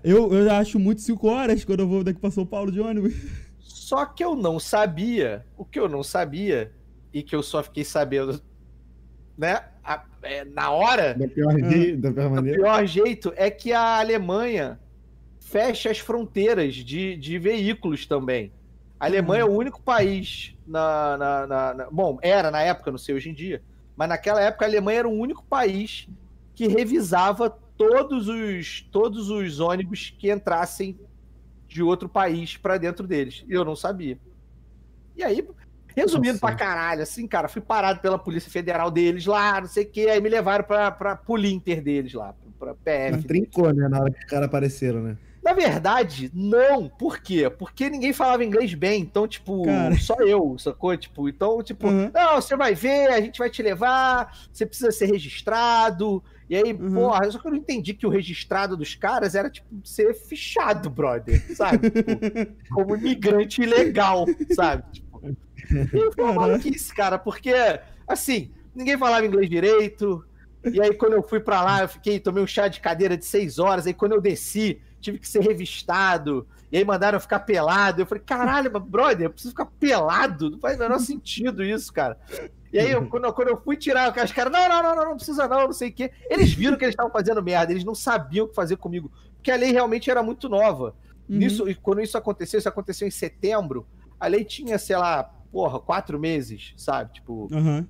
Eu, 0.04 0.32
eu 0.32 0.50
acho 0.52 0.78
muito 0.78 1.00
5 1.00 1.28
horas 1.28 1.64
quando 1.64 1.80
eu 1.80 1.88
vou 1.88 2.04
daqui 2.04 2.20
pra 2.20 2.30
São 2.30 2.44
Paulo 2.44 2.70
de 2.70 2.78
ônibus. 2.78 3.14
Só 3.58 4.04
que 4.04 4.22
eu 4.22 4.36
não 4.36 4.60
sabia, 4.60 5.44
o 5.56 5.64
que 5.64 5.80
eu 5.80 5.88
não 5.88 6.02
sabia, 6.02 6.72
e 7.12 7.22
que 7.22 7.34
eu 7.34 7.42
só 7.42 7.62
fiquei 7.62 7.84
sabendo, 7.84 8.40
né, 9.36 9.64
a- 9.82 10.04
é, 10.22 10.44
na 10.44 10.70
hora, 10.70 11.14
Da 11.14 11.26
pior, 11.28 11.52
je- 11.58 11.96
da 11.96 12.12
pior 12.12 12.26
o 12.26 12.30
maneira. 12.34 12.58
pior 12.58 12.86
jeito 12.86 13.32
é 13.36 13.50
que 13.50 13.72
a 13.72 13.98
Alemanha 13.98 14.78
fecha 15.40 15.90
as 15.90 15.98
fronteiras 15.98 16.74
de, 16.74 17.16
de 17.16 17.38
veículos 17.38 18.06
também. 18.06 18.52
A 18.98 19.06
Alemanha 19.06 19.42
é 19.42 19.44
o 19.44 19.50
único 19.50 19.80
país 19.82 20.54
na, 20.66 21.16
na- 21.16 21.46
na- 21.46 21.74
na- 21.74 21.90
Bom, 21.90 22.18
era 22.22 22.50
na 22.50 22.60
época, 22.62 22.90
não 22.90 22.98
sei 22.98 23.14
hoje 23.14 23.30
em 23.30 23.34
dia, 23.34 23.62
mas 23.96 24.08
naquela 24.08 24.40
época 24.42 24.64
a 24.64 24.68
Alemanha 24.68 25.00
era 25.00 25.08
o 25.08 25.12
único 25.18 25.42
país 25.44 26.06
que 26.54 26.68
revisava 26.68 27.48
todos 27.78 28.28
os, 28.28 28.82
todos 28.92 29.30
os 29.30 29.58
ônibus 29.58 30.14
que 30.18 30.30
entrassem 30.30 30.98
de 31.66 31.82
outro 31.82 32.08
país 32.08 32.56
pra 32.58 32.76
dentro 32.76 33.06
deles. 33.06 33.42
E 33.48 33.52
eu 33.54 33.64
não 33.64 33.74
sabia. 33.74 34.18
E 35.16 35.24
aí, 35.24 35.46
resumindo 35.96 36.34
Nossa. 36.34 36.46
pra 36.46 36.54
caralho, 36.54 37.02
assim, 37.02 37.26
cara, 37.26 37.48
fui 37.48 37.60
parado 37.62 38.00
pela 38.00 38.18
Polícia 38.18 38.50
Federal 38.50 38.90
deles 38.90 39.26
lá, 39.26 39.60
não 39.60 39.68
sei 39.68 39.84
o 39.84 39.88
que, 39.90 40.08
aí 40.08 40.20
me 40.20 40.28
levaram 40.28 40.64
pra, 40.64 40.90
pra 40.90 41.16
Polinter 41.16 41.82
deles 41.82 42.12
lá, 42.12 42.34
pra 42.58 42.74
PF. 42.74 43.12
Mas 43.12 43.24
trincou, 43.24 43.72
né? 43.72 43.88
Na 43.88 44.00
hora 44.00 44.10
que 44.10 44.18
os 44.18 44.24
caras 44.24 44.46
apareceram, 44.46 45.02
né? 45.02 45.16
Na 45.42 45.54
verdade, 45.54 46.30
não. 46.34 46.86
Por 46.86 47.18
quê? 47.18 47.48
Porque 47.48 47.88
ninguém 47.88 48.12
falava 48.12 48.44
inglês 48.44 48.74
bem. 48.74 49.00
Então, 49.00 49.26
tipo, 49.26 49.64
Cara. 49.64 49.96
só 49.96 50.14
eu, 50.20 50.54
sacou? 50.58 50.94
Tipo, 50.98 51.30
então, 51.30 51.62
tipo, 51.62 51.88
Uhum. 51.88 52.10
não, 52.12 52.36
você 52.36 52.54
vai 52.54 52.74
ver, 52.74 53.08
a 53.08 53.20
gente 53.22 53.38
vai 53.38 53.48
te 53.48 53.62
levar, 53.62 54.36
você 54.52 54.66
precisa 54.66 54.90
ser 54.92 55.06
registrado. 55.06 56.22
E 56.48 56.56
aí, 56.56 56.72
Uhum. 56.74 56.92
porra, 56.92 57.30
só 57.30 57.38
que 57.38 57.46
eu 57.46 57.52
não 57.52 57.58
entendi 57.58 57.94
que 57.94 58.06
o 58.06 58.10
registrado 58.10 58.76
dos 58.76 58.94
caras 58.94 59.34
era, 59.34 59.48
tipo, 59.48 59.66
ser 59.82 60.12
fichado, 60.14 60.90
brother, 60.90 61.40
sabe? 61.56 61.88
Tipo, 61.90 62.10
como 62.74 62.96
imigrante 62.96 63.62
ilegal, 63.62 64.26
sabe? 64.54 64.82
Tipo, 64.92 65.09
e 65.70 66.12
foi 66.14 66.24
uma 66.24 66.32
maluquice, 66.34 66.94
cara, 66.94 67.18
porque, 67.18 67.52
assim, 68.06 68.50
ninguém 68.74 68.98
falava 68.98 69.24
inglês 69.26 69.48
direito. 69.48 70.24
E 70.72 70.80
aí, 70.80 70.94
quando 70.94 71.14
eu 71.14 71.22
fui 71.22 71.40
pra 71.40 71.62
lá, 71.62 71.82
eu 71.82 71.88
fiquei, 71.88 72.20
tomei 72.20 72.42
um 72.42 72.46
chá 72.46 72.68
de 72.68 72.80
cadeira 72.80 73.16
de 73.16 73.24
seis 73.24 73.58
horas. 73.58 73.86
Aí, 73.86 73.94
quando 73.94 74.12
eu 74.12 74.20
desci, 74.20 74.80
tive 75.00 75.18
que 75.18 75.26
ser 75.28 75.40
revistado. 75.42 76.46
E 76.70 76.76
aí, 76.76 76.84
mandaram 76.84 77.16
eu 77.16 77.20
ficar 77.20 77.40
pelado. 77.40 78.02
Eu 78.02 78.06
falei, 78.06 78.22
caralho, 78.24 78.70
mas, 78.72 78.82
brother, 78.82 79.26
eu 79.26 79.30
preciso 79.30 79.52
ficar 79.52 79.66
pelado? 79.66 80.50
Não 80.50 80.58
faz 80.60 80.76
o 80.76 80.80
menor 80.80 80.98
sentido 81.00 81.64
isso, 81.64 81.92
cara. 81.92 82.18
E 82.72 82.78
aí, 82.78 82.90
eu- 82.90 83.06
quando, 83.06 83.24
eu- 83.24 83.32
quando 83.32 83.48
eu 83.48 83.56
fui 83.60 83.76
tirar, 83.76 84.14
os 84.14 84.32
caras, 84.32 84.52
não, 84.52 84.68
não, 84.68 84.82
não, 84.82 84.94
não, 84.96 85.04
não 85.06 85.16
precisa 85.16 85.48
não, 85.48 85.62
não 85.62 85.72
sei 85.72 85.88
o 85.88 85.92
quê. 85.92 86.12
Eles 86.28 86.52
viram 86.52 86.76
que 86.76 86.84
eles 86.84 86.92
estavam 86.92 87.10
fazendo 87.10 87.42
merda, 87.42 87.72
eles 87.72 87.82
não 87.84 87.94
sabiam 87.94 88.44
o 88.44 88.48
que 88.48 88.54
fazer 88.54 88.76
comigo. 88.76 89.10
Porque 89.36 89.50
a 89.50 89.56
lei 89.56 89.72
realmente 89.72 90.10
era 90.10 90.22
muito 90.22 90.48
nova. 90.48 90.94
Uhum. 91.28 91.36
Nisso, 91.38 91.68
e 91.68 91.74
quando 91.74 92.02
isso 92.02 92.18
aconteceu, 92.18 92.58
isso 92.58 92.68
aconteceu 92.68 93.08
em 93.08 93.10
setembro, 93.10 93.86
a 94.20 94.26
lei 94.26 94.44
tinha, 94.44 94.78
sei 94.78 94.96
lá, 94.96 95.30
porra, 95.50 95.80
quatro 95.80 96.18
meses, 96.18 96.72
sabe? 96.76 97.14
Tipo, 97.14 97.48
Aham. 97.52 97.86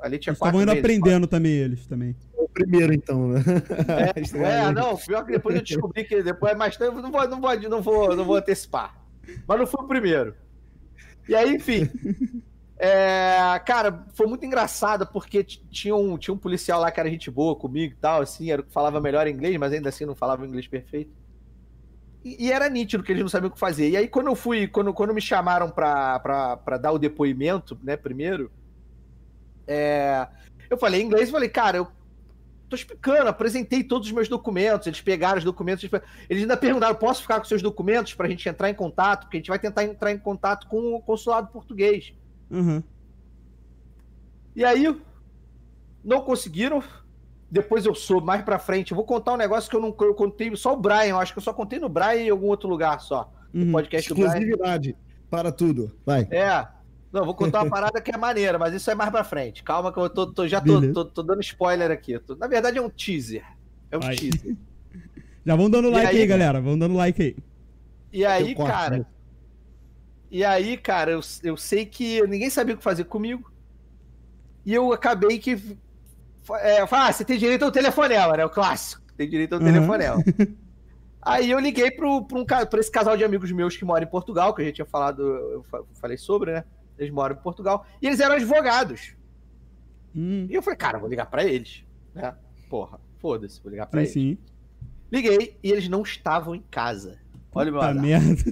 a 0.00 0.08
lei 0.08 0.18
tinha 0.18 0.30
Eles 0.30 0.38
quatro 0.38 0.58
estavam 0.58 0.62
indo 0.62 0.68
meses. 0.68 0.80
aprendendo 0.80 1.26
também, 1.26 1.52
eles 1.52 1.86
também. 1.86 2.16
O 2.34 2.48
primeiro, 2.48 2.92
então, 2.92 3.28
né? 3.28 3.42
É, 3.88 4.66
é, 4.68 4.72
não, 4.72 4.96
pior 4.96 5.24
que 5.24 5.32
depois 5.32 5.56
eu 5.56 5.62
descobri 5.62 6.04
que 6.04 6.22
depois 6.22 6.52
é 6.52 6.56
mais 6.56 6.76
tempo, 6.76 7.00
não 7.00 7.10
vou, 7.10 7.28
não 7.28 7.40
vou, 7.40 7.60
não 7.60 7.82
vou, 7.82 8.16
não 8.16 8.24
vou 8.24 8.36
antecipar. 8.36 9.00
Mas 9.46 9.58
não 9.58 9.66
foi 9.66 9.84
o 9.84 9.88
primeiro. 9.88 10.34
E 11.28 11.34
aí, 11.34 11.54
enfim. 11.54 11.88
é, 12.76 13.60
cara, 13.64 14.04
foi 14.14 14.26
muito 14.26 14.44
engraçado 14.44 15.06
porque 15.06 15.44
tinha 15.44 15.94
um, 15.94 16.18
tinha 16.18 16.34
um 16.34 16.38
policial 16.38 16.80
lá 16.80 16.90
que 16.90 16.98
era 16.98 17.08
gente 17.08 17.30
boa 17.30 17.54
comigo 17.54 17.94
e 17.94 17.96
tal, 17.96 18.22
assim, 18.22 18.50
era 18.50 18.60
o 18.60 18.64
que 18.64 18.72
falava 18.72 19.00
melhor 19.00 19.26
inglês, 19.28 19.56
mas 19.56 19.72
ainda 19.72 19.88
assim 19.88 20.04
não 20.04 20.16
falava 20.16 20.46
inglês 20.46 20.66
perfeito. 20.66 21.21
E, 22.24 22.46
e 22.46 22.52
era 22.52 22.68
nítido 22.68 23.02
que 23.02 23.12
eles 23.12 23.22
não 23.22 23.28
sabiam 23.28 23.48
o 23.48 23.52
que 23.52 23.58
fazer. 23.58 23.90
E 23.90 23.96
aí, 23.96 24.08
quando 24.08 24.28
eu 24.28 24.34
fui, 24.34 24.66
quando, 24.66 24.92
quando 24.92 25.14
me 25.14 25.20
chamaram 25.20 25.70
pra, 25.70 26.18
pra, 26.20 26.56
pra 26.56 26.78
dar 26.78 26.92
o 26.92 26.98
depoimento, 26.98 27.78
né, 27.82 27.96
primeiro, 27.96 28.50
é, 29.66 30.26
eu 30.70 30.76
falei 30.76 31.02
em 31.02 31.04
inglês 31.06 31.28
e 31.28 31.32
falei, 31.32 31.48
cara, 31.48 31.78
eu 31.78 31.88
tô 32.68 32.76
explicando, 32.76 33.28
apresentei 33.28 33.84
todos 33.84 34.08
os 34.08 34.14
meus 34.14 34.28
documentos, 34.28 34.86
eles 34.86 35.00
pegaram 35.00 35.38
os 35.38 35.44
documentos, 35.44 35.84
eles, 35.84 36.02
eles 36.28 36.42
ainda 36.42 36.56
perguntaram, 36.56 36.94
posso 36.94 37.22
ficar 37.22 37.38
com 37.38 37.44
seus 37.44 37.60
documentos 37.60 38.14
pra 38.14 38.28
gente 38.28 38.48
entrar 38.48 38.70
em 38.70 38.74
contato? 38.74 39.22
Porque 39.22 39.36
a 39.36 39.40
gente 39.40 39.48
vai 39.48 39.58
tentar 39.58 39.84
entrar 39.84 40.12
em 40.12 40.18
contato 40.18 40.66
com 40.68 40.94
o 40.94 41.00
consulado 41.00 41.48
português. 41.48 42.14
Aham. 42.50 42.82
E 44.54 44.64
aí, 44.64 44.84
não 46.04 46.20
conseguiram. 46.20 46.82
Depois 47.52 47.84
eu 47.84 47.94
soube 47.94 48.26
mais 48.26 48.42
pra 48.42 48.58
frente. 48.58 48.92
Eu 48.92 48.96
vou 48.96 49.04
contar 49.04 49.34
um 49.34 49.36
negócio 49.36 49.68
que 49.68 49.76
eu 49.76 49.80
não 49.80 49.94
eu 50.00 50.14
contei, 50.14 50.56
só 50.56 50.72
o 50.72 50.76
Brian, 50.76 51.04
eu 51.10 51.18
acho 51.20 51.34
que 51.34 51.38
eu 51.38 51.42
só 51.42 51.52
contei 51.52 51.78
no 51.78 51.86
Brian 51.86 52.14
e 52.14 52.26
em 52.28 52.30
algum 52.30 52.46
outro 52.46 52.66
lugar 52.66 52.98
só. 53.00 53.30
No 53.52 53.66
Uhum. 53.66 53.72
podcast 53.72 54.08
do 54.08 54.14
Brian. 54.14 54.28
Exclusividade 54.28 54.96
para 55.28 55.52
tudo. 55.52 55.94
Vai. 56.06 56.26
É. 56.30 56.66
Não, 57.12 57.26
vou 57.26 57.34
contar 57.34 57.60
uma 57.62 57.68
parada 57.70 58.00
que 58.00 58.10
é 58.10 58.16
maneira, 58.16 58.58
mas 58.58 58.72
isso 58.72 58.90
é 58.90 58.94
mais 58.94 59.10
pra 59.10 59.22
frente. 59.22 59.62
Calma 59.62 59.92
que 59.92 59.98
eu 59.98 60.08
tô, 60.08 60.26
tô- 60.32 60.48
já 60.48 60.62
tô, 60.62 60.92
tô, 60.94 61.04
tô 61.04 61.22
dando 61.22 61.42
spoiler 61.42 61.90
aqui. 61.90 62.18
Tô- 62.20 62.34
na 62.36 62.46
verdade 62.46 62.78
é 62.78 62.80
um 62.82 62.88
teaser. 62.88 63.44
É 63.90 63.98
um 63.98 64.00
Vai. 64.00 64.16
teaser. 64.16 64.56
Já 65.44 65.56
vão 65.56 65.68
dando 65.68 65.90
like 65.90 66.06
aí, 66.06 66.20
aí, 66.22 66.26
galera. 66.26 66.60
Vão 66.60 66.78
dando 66.78 66.94
like 66.94 67.20
aí. 67.20 67.36
E 68.12 68.24
aí, 68.24 68.54
corto, 68.54 68.70
cara, 68.72 68.98
né? 68.98 69.06
E 70.30 70.44
aí, 70.44 70.76
cara, 70.78 71.10
eu, 71.10 71.20
eu 71.42 71.56
sei 71.56 71.84
que 71.84 72.22
ninguém 72.28 72.48
sabia 72.48 72.74
o 72.74 72.78
que 72.78 72.82
fazer 72.84 73.04
comigo. 73.04 73.52
E 74.64 74.72
eu 74.72 74.92
acabei 74.92 75.38
que. 75.40 75.76
É, 76.60 76.86
fala, 76.86 77.08
ah, 77.08 77.12
você 77.12 77.24
tem 77.24 77.38
direito 77.38 77.64
ao 77.64 77.70
telefonema, 77.70 78.36
né? 78.36 78.44
O 78.44 78.50
clássico. 78.50 79.02
Tem 79.16 79.28
direito 79.28 79.54
ao 79.54 79.60
Uhum. 79.60 79.66
telefonema. 79.66 80.16
aí 81.22 81.50
eu 81.50 81.58
liguei 81.60 81.90
pro, 81.90 82.24
pro 82.24 82.40
um, 82.40 82.44
pra 82.44 82.80
esse 82.80 82.90
casal 82.90 83.16
de 83.16 83.24
amigos 83.24 83.50
meus 83.52 83.76
que 83.76 83.84
mora 83.84 84.02
em 84.04 84.08
Portugal, 84.08 84.54
que 84.54 84.62
eu 84.62 84.66
já 84.66 84.72
tinha 84.72 84.86
falado, 84.86 85.22
eu 85.22 85.62
fa- 85.70 85.82
falei 86.00 86.16
sobre, 86.16 86.52
né? 86.52 86.64
Eles 86.98 87.12
moram 87.12 87.36
em 87.36 87.38
Portugal. 87.38 87.86
E 88.00 88.06
eles 88.06 88.20
eram 88.20 88.34
advogados. 88.34 89.14
Hum. 90.14 90.46
E 90.50 90.54
eu 90.54 90.62
falei, 90.62 90.76
cara, 90.76 90.96
eu 90.96 91.00
vou 91.00 91.08
ligar 91.10 91.26
pra 91.26 91.44
eles. 91.44 91.84
Né? 92.14 92.34
Porra, 92.68 92.98
foda-se, 93.20 93.60
vou 93.62 93.70
ligar 93.70 93.86
pra 93.86 94.00
Sim, 94.00 94.02
eles. 94.04 94.12
sim. 94.12 94.38
Liguei 95.10 95.56
e 95.62 95.70
eles 95.70 95.88
não 95.88 96.02
estavam 96.02 96.54
em 96.54 96.62
casa. 96.70 97.18
Olha 97.54 97.70
o 97.70 97.72
meu 97.74 97.82
azar. 97.82 97.94
merda. 98.02 98.42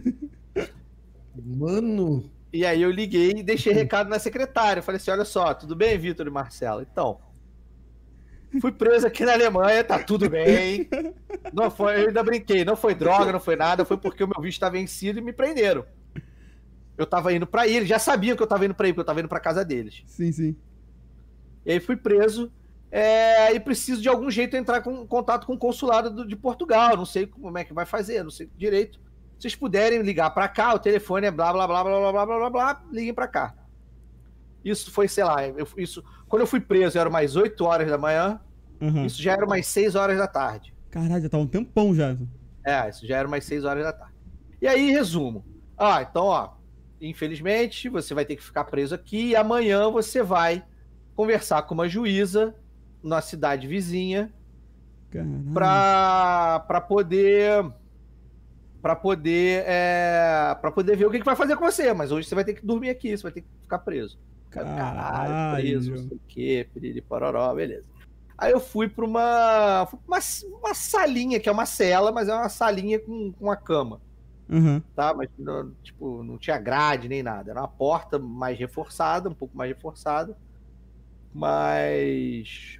Mano. 1.34 2.30
E 2.52 2.66
aí 2.66 2.82
eu 2.82 2.90
liguei 2.90 3.30
e 3.36 3.42
deixei 3.42 3.72
recado 3.72 4.08
na 4.10 4.18
secretária. 4.18 4.80
Eu 4.80 4.82
falei 4.84 4.96
assim: 5.00 5.10
olha 5.10 5.24
só, 5.24 5.54
tudo 5.54 5.74
bem, 5.76 5.96
Vitor 5.98 6.26
e 6.26 6.30
Marcelo? 6.30 6.82
Então. 6.82 7.18
Fui 8.60 8.72
preso 8.72 9.06
aqui 9.06 9.24
na 9.24 9.32
Alemanha, 9.34 9.84
tá 9.84 9.98
tudo 9.98 10.28
bem. 10.30 10.88
Não 11.52 11.70
foi, 11.70 12.02
eu 12.02 12.08
ainda 12.08 12.22
brinquei, 12.22 12.64
não 12.64 12.74
foi 12.76 12.94
droga, 12.94 13.30
não 13.32 13.38
foi 13.40 13.54
nada, 13.56 13.84
foi 13.84 13.96
porque 13.96 14.24
o 14.24 14.28
meu 14.28 14.40
visto 14.42 14.56
estava 14.56 14.72
vencido 14.72 15.18
e 15.18 15.22
me 15.22 15.32
prenderam. 15.32 15.84
Eu 16.98 17.06
tava 17.06 17.32
indo 17.32 17.46
pra 17.46 17.66
eles, 17.68 17.88
já 17.88 17.98
sabiam 17.98 18.36
que 18.36 18.42
eu 18.42 18.46
tava 18.46 18.64
indo 18.64 18.74
pra 18.74 18.86
aí, 18.86 18.92
porque 18.92 19.00
eu 19.00 19.06
tava 19.06 19.20
indo 19.20 19.28
pra 19.28 19.40
casa 19.40 19.64
deles. 19.64 20.02
Sim, 20.06 20.32
sim. 20.32 20.56
E 21.64 21.72
aí 21.72 21.80
fui 21.80 21.96
preso. 21.96 22.50
É, 22.92 23.54
e 23.54 23.60
preciso 23.60 24.02
de 24.02 24.08
algum 24.08 24.28
jeito 24.30 24.56
entrar 24.56 24.80
com- 24.82 25.02
em 25.02 25.06
contato 25.06 25.46
com 25.46 25.52
o 25.52 25.58
consulado 25.58 26.10
do- 26.10 26.26
de 26.26 26.34
Portugal. 26.34 26.96
Não 26.96 27.04
sei 27.06 27.24
como 27.26 27.56
é 27.56 27.62
que 27.64 27.72
vai 27.72 27.86
fazer, 27.86 28.24
não 28.24 28.30
sei 28.32 28.50
direito. 28.56 28.98
Se 29.38 29.42
vocês 29.42 29.54
puderem 29.54 30.02
ligar 30.02 30.28
pra 30.30 30.48
cá, 30.48 30.74
o 30.74 30.78
telefone 30.78 31.26
é 31.28 31.30
blá 31.30 31.52
blá 31.52 31.66
blá 31.68 31.84
blá 31.84 32.00
blá 32.00 32.12
blá 32.12 32.26
blá 32.26 32.38
blá 32.38 32.50
blá, 32.50 32.82
liguem 32.90 33.14
pra 33.14 33.28
cá. 33.28 33.54
Isso 34.64 34.90
foi, 34.90 35.08
sei 35.08 35.24
lá, 35.24 35.46
eu- 35.46 35.66
isso, 35.76 36.02
quando 36.28 36.42
eu 36.42 36.46
fui 36.46 36.60
preso 36.60 36.98
era 36.98 37.08
umas 37.08 37.34
8 37.36 37.64
horas 37.64 37.88
da 37.88 37.96
manhã, 37.98 38.40
Aham. 38.80 39.06
isso 39.06 39.22
já 39.22 39.32
era 39.32 39.44
umas 39.46 39.66
6 39.66 39.94
horas 39.94 40.18
da 40.18 40.26
tarde. 40.26 40.74
Caralho, 40.90 41.22
já 41.22 41.28
tá 41.28 41.38
um 41.38 41.46
tempão 41.46 41.94
já. 41.94 42.16
É, 42.64 42.88
isso 42.90 43.06
já 43.06 43.16
era 43.16 43.26
umas 43.28 43.44
6 43.44 43.64
horas 43.64 43.84
da 43.84 43.92
tarde. 43.92 44.14
E 44.60 44.66
aí, 44.68 44.90
resumo. 44.90 45.44
Ah, 45.78 46.02
então, 46.02 46.24
ó, 46.26 46.50
infelizmente, 47.00 47.88
você 47.88 48.12
vai 48.12 48.24
ter 48.26 48.36
que 48.36 48.42
ficar 48.44 48.64
preso 48.64 48.94
aqui 48.94 49.28
e 49.28 49.36
amanhã 49.36 49.90
você 49.90 50.22
vai 50.22 50.62
conversar 51.16 51.62
com 51.62 51.74
uma 51.74 51.88
juíza 51.88 52.54
na 53.02 53.20
cidade 53.22 53.66
vizinha 53.66 54.30
pra 55.54 56.84
poder 56.86 57.72
para 58.82 58.96
poder 58.96 59.62
é, 59.66 60.54
para 60.60 60.70
poder 60.72 60.96
ver 60.96 61.06
o 61.06 61.10
que, 61.10 61.18
que 61.18 61.24
vai 61.24 61.36
fazer 61.36 61.56
com 61.56 61.64
você, 61.64 61.92
mas 61.92 62.10
hoje 62.10 62.26
você 62.28 62.34
vai 62.34 62.44
ter 62.44 62.54
que 62.54 62.64
dormir 62.64 62.88
aqui, 62.90 63.16
você 63.16 63.22
vai 63.22 63.32
ter 63.32 63.42
que 63.42 63.48
ficar 63.62 63.78
preso. 63.80 64.18
Caralho, 64.50 65.56
preso, 65.62 65.90
não 65.92 65.98
sei 65.98 66.16
o 66.16 66.20
quê, 66.28 66.68
piriri, 66.74 67.00
pororó, 67.00 67.54
beleza. 67.54 67.84
Aí 68.36 68.52
eu 68.52 68.60
fui 68.60 68.88
pra 68.88 69.04
uma, 69.04 69.86
fui 69.90 69.98
pra 69.98 70.16
uma 70.16 70.58
uma 70.58 70.74
salinha, 70.74 71.38
que 71.38 71.48
é 71.48 71.52
uma 71.52 71.66
cela, 71.66 72.10
mas 72.10 72.28
é 72.28 72.34
uma 72.34 72.48
salinha 72.48 72.98
com, 72.98 73.32
com 73.32 73.44
uma 73.44 73.56
cama. 73.56 74.00
Aham. 74.50 74.82
tá? 74.96 75.14
Mas, 75.14 75.28
não, 75.38 75.72
tipo, 75.82 76.24
não 76.24 76.36
tinha 76.36 76.58
grade 76.58 77.08
nem 77.08 77.22
nada. 77.22 77.50
Era 77.52 77.60
uma 77.60 77.68
porta 77.68 78.18
mais 78.18 78.58
reforçada, 78.58 79.28
um 79.28 79.34
pouco 79.34 79.56
mais 79.56 79.70
reforçada. 79.74 80.36
Mas. 81.32 82.78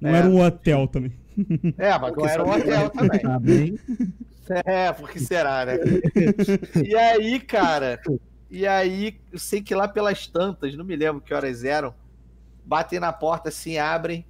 Não 0.00 0.14
É. 0.14 0.18
era 0.18 0.28
um 0.28 0.40
hotel 0.40 0.86
também. 0.86 1.12
É, 1.78 1.96
mas 1.98 2.12
não 2.16 2.26
era 2.26 2.44
um 2.44 2.50
hotel 2.50 2.90
também. 2.90 3.20
Tá 3.20 3.38
bem. 3.38 3.78
É, 4.64 4.90
porque 4.94 5.18
será, 5.20 5.66
né? 5.66 5.74
E 6.82 6.96
aí, 6.96 7.38
cara, 7.38 8.00
e 8.50 8.66
aí, 8.66 9.20
eu 9.32 9.38
sei 9.38 9.60
que 9.60 9.74
lá 9.74 9.86
pelas 9.86 10.26
tantas, 10.26 10.74
não 10.74 10.84
me 10.84 10.96
lembro 10.96 11.20
que 11.20 11.34
horas 11.34 11.64
eram, 11.64 11.94
batem 12.64 12.98
na 12.98 13.12
porta 13.12 13.48
assim, 13.50 13.78
abrem. 13.78 14.26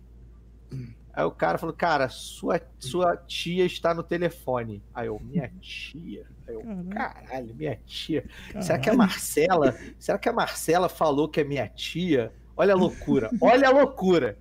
Aí 1.13 1.25
o 1.25 1.33
cara 1.33 1.59
falou, 1.59 1.75
cara, 1.75 2.09
sua, 2.09 2.61
sua 2.79 3.17
tia 3.17 3.65
está 3.65 3.93
no 3.93 4.05
telefone. 4.05 4.81
Aí 4.95 5.09
eu, 5.09 5.19
minha 5.21 5.51
tia? 5.61 6.27
Aí 6.47 6.55
eu, 6.55 6.61
Caralho. 6.61 7.27
caralho, 7.27 7.55
minha 7.57 7.77
tia. 7.85 8.25
Será 8.61 8.79
que 8.79 8.89
a 8.89 8.93
Caralho. 8.93 8.99
Marcela, 8.99 9.77
será 9.99 10.19
que 10.19 10.29
a 10.29 10.33
Marcela 10.33 10.89
falou 10.89 11.29
que 11.29 11.41
é 11.41 11.45
minha 11.45 11.69
tia? 11.69 12.33
Olha 12.57 12.73
a 12.73 12.77
loucura, 12.77 13.31
olha 13.41 13.69
a 13.69 13.71
loucura. 13.73 14.39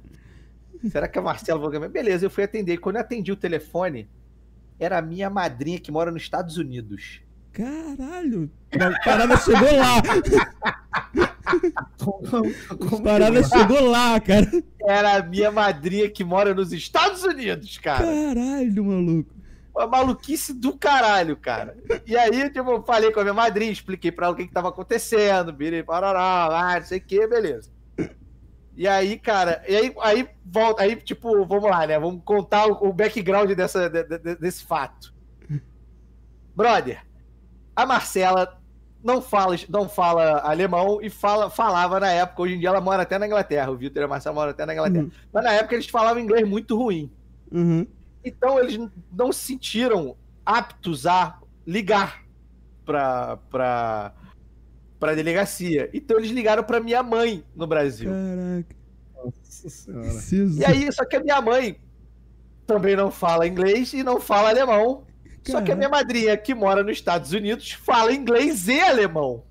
Será 0.92 1.08
que 1.08 1.18
a 1.18 1.22
Marcela 1.22 1.60
falou 1.60 1.72
que 1.72 1.78
é 1.78 1.80
minha? 1.80 1.90
Beleza, 1.90 2.26
eu 2.26 2.30
fui 2.30 2.44
atender. 2.44 2.74
E 2.74 2.78
Quando 2.78 2.98
eu 2.98 3.02
atendi 3.02 3.32
o 3.32 3.36
telefone, 3.36 4.08
era 4.80 5.00
a 5.00 5.02
minha 5.02 5.30
madrinha 5.30 5.80
que 5.80 5.92
mora 5.92 6.12
nos 6.12 6.22
Estados 6.22 6.58
Unidos. 6.58 7.22
Caralho! 7.58 8.52
A 8.74 9.04
parada 9.04 9.38
chegou 9.38 9.76
lá! 9.76 9.98
A 11.48 13.02
parada 13.04 13.44
chegou 13.44 13.90
lá, 13.90 14.20
cara! 14.20 14.48
Era 14.82 15.18
a 15.18 15.24
minha 15.24 15.52
madrinha 15.52 16.10
que 16.10 16.24
mora 16.24 16.54
nos 16.54 16.72
Estados 16.72 17.24
Unidos, 17.24 17.78
cara. 17.78 18.06
Caralho, 18.06 18.86
maluco! 18.86 19.36
Uma 19.76 19.88
maluquice 19.88 20.54
do 20.54 20.78
caralho, 20.78 21.36
cara. 21.38 21.78
E 22.06 22.18
aí, 22.18 22.50
tipo, 22.50 22.70
eu 22.72 22.84
falei 22.84 23.12
com 23.12 23.20
a 23.20 23.24
minha 23.24 23.34
madrinha, 23.34 23.72
expliquei 23.72 24.12
pra 24.12 24.26
ela 24.28 24.34
o 24.34 24.38
que, 24.38 24.48
que 24.48 24.54
tava 24.54 24.70
acontecendo, 24.70 25.56
virei 25.56 25.84
parará, 25.84 26.48
ah, 26.52 26.80
não 26.80 26.86
sei 26.86 26.98
o 26.98 27.02
que, 27.02 27.28
beleza. 27.28 27.72
E 28.76 28.88
aí, 28.88 29.18
cara, 29.18 29.64
e 29.68 29.76
aí, 29.76 29.96
aí 30.02 30.28
volta, 30.46 30.84
aí, 30.84 30.96
tipo, 30.96 31.46
vamos 31.46 31.70
lá, 31.70 31.86
né? 31.88 32.00
Vamos 32.00 32.22
contar 32.24 32.68
o, 32.68 32.90
o 32.90 32.94
background 32.94 33.52
dessa, 33.52 33.90
de- 33.90 34.04
de- 34.04 34.36
desse 34.36 34.64
fato. 34.64 35.14
Brother, 36.56 37.02
a 37.78 37.86
Marcela 37.86 38.60
não 39.04 39.22
fala, 39.22 39.56
não 39.70 39.88
fala 39.88 40.40
alemão 40.40 41.00
e 41.00 41.12
fala, 41.12 41.48
falava 41.48 42.00
na 42.00 42.12
época, 42.12 42.42
hoje 42.42 42.56
em 42.56 42.60
dia 42.60 42.70
ela 42.70 42.82
mora 42.82 43.04
até 43.04 43.20
na 43.20 43.28
Inglaterra, 43.28 43.70
o 43.70 43.78
Vitor 43.78 44.02
e 44.02 44.06
a 44.06 44.08
Marcela 44.08 44.34
moram 44.34 44.50
até 44.50 44.66
na 44.66 44.74
Inglaterra. 44.74 45.04
Uhum. 45.04 45.12
Mas 45.32 45.44
na 45.44 45.54
época 45.54 45.76
eles 45.76 45.88
falavam 45.88 46.22
inglês 46.22 46.46
muito 46.50 46.76
ruim. 46.76 47.12
Uhum. 47.52 47.86
Então 48.26 48.60
eles 48.60 48.80
não 49.12 49.32
se 49.32 49.46
sentiram 49.46 50.18
aptos 50.44 51.06
a 51.06 51.40
ligar 51.68 52.24
pra, 52.84 53.38
pra, 53.50 54.14
pra 55.00 55.14
delegacia. 55.14 55.88
Então 55.94 56.18
eles 56.18 56.32
ligaram 56.32 56.64
pra 56.64 56.80
minha 56.80 57.04
mãe 57.04 57.44
no 57.56 57.68
Brasil. 57.68 58.10
Caraca. 58.10 58.76
Nossa 59.24 59.70
senhora. 59.70 60.58
E 60.58 60.66
aí, 60.66 60.92
só 60.92 61.06
que 61.06 61.16
a 61.16 61.24
minha 61.24 61.40
mãe 61.40 61.80
também 62.66 62.96
não 62.96 63.12
fala 63.12 63.48
inglês 63.48 63.94
e 63.94 64.04
não 64.04 64.20
fala 64.20 64.50
alemão. 64.50 65.04
Só 65.52 65.62
que 65.62 65.72
a 65.72 65.76
minha 65.76 65.90
madrinha, 65.90 66.36
que 66.38 66.54
mora 66.54 66.84
nos 66.84 66.94
Estados 66.94 67.32
Unidos, 67.34 67.72
fala 67.72 68.14
inglês 68.14 68.68
e 68.68 68.80
alemão. 68.80 69.44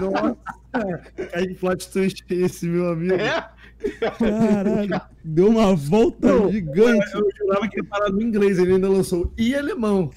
Nossa. 0.00 0.36
Aí 1.32 1.54
plot 1.54 1.90
twist 1.90 2.24
esse, 2.30 2.66
meu 2.66 2.90
amigo. 2.90 3.14
É? 3.14 3.48
Caralho. 4.18 5.00
Deu 5.24 5.48
uma 5.48 5.74
volta 5.74 6.28
Não, 6.28 6.50
gigante. 6.50 7.14
Eu 7.14 7.28
jurava 7.38 7.68
que 7.68 7.78
ia 7.78 7.84
parar 7.84 8.10
no 8.10 8.22
inglês, 8.22 8.58
ele 8.58 8.74
ainda 8.74 8.88
lançou 8.88 9.32
e 9.36 9.54
alemão. 9.54 10.10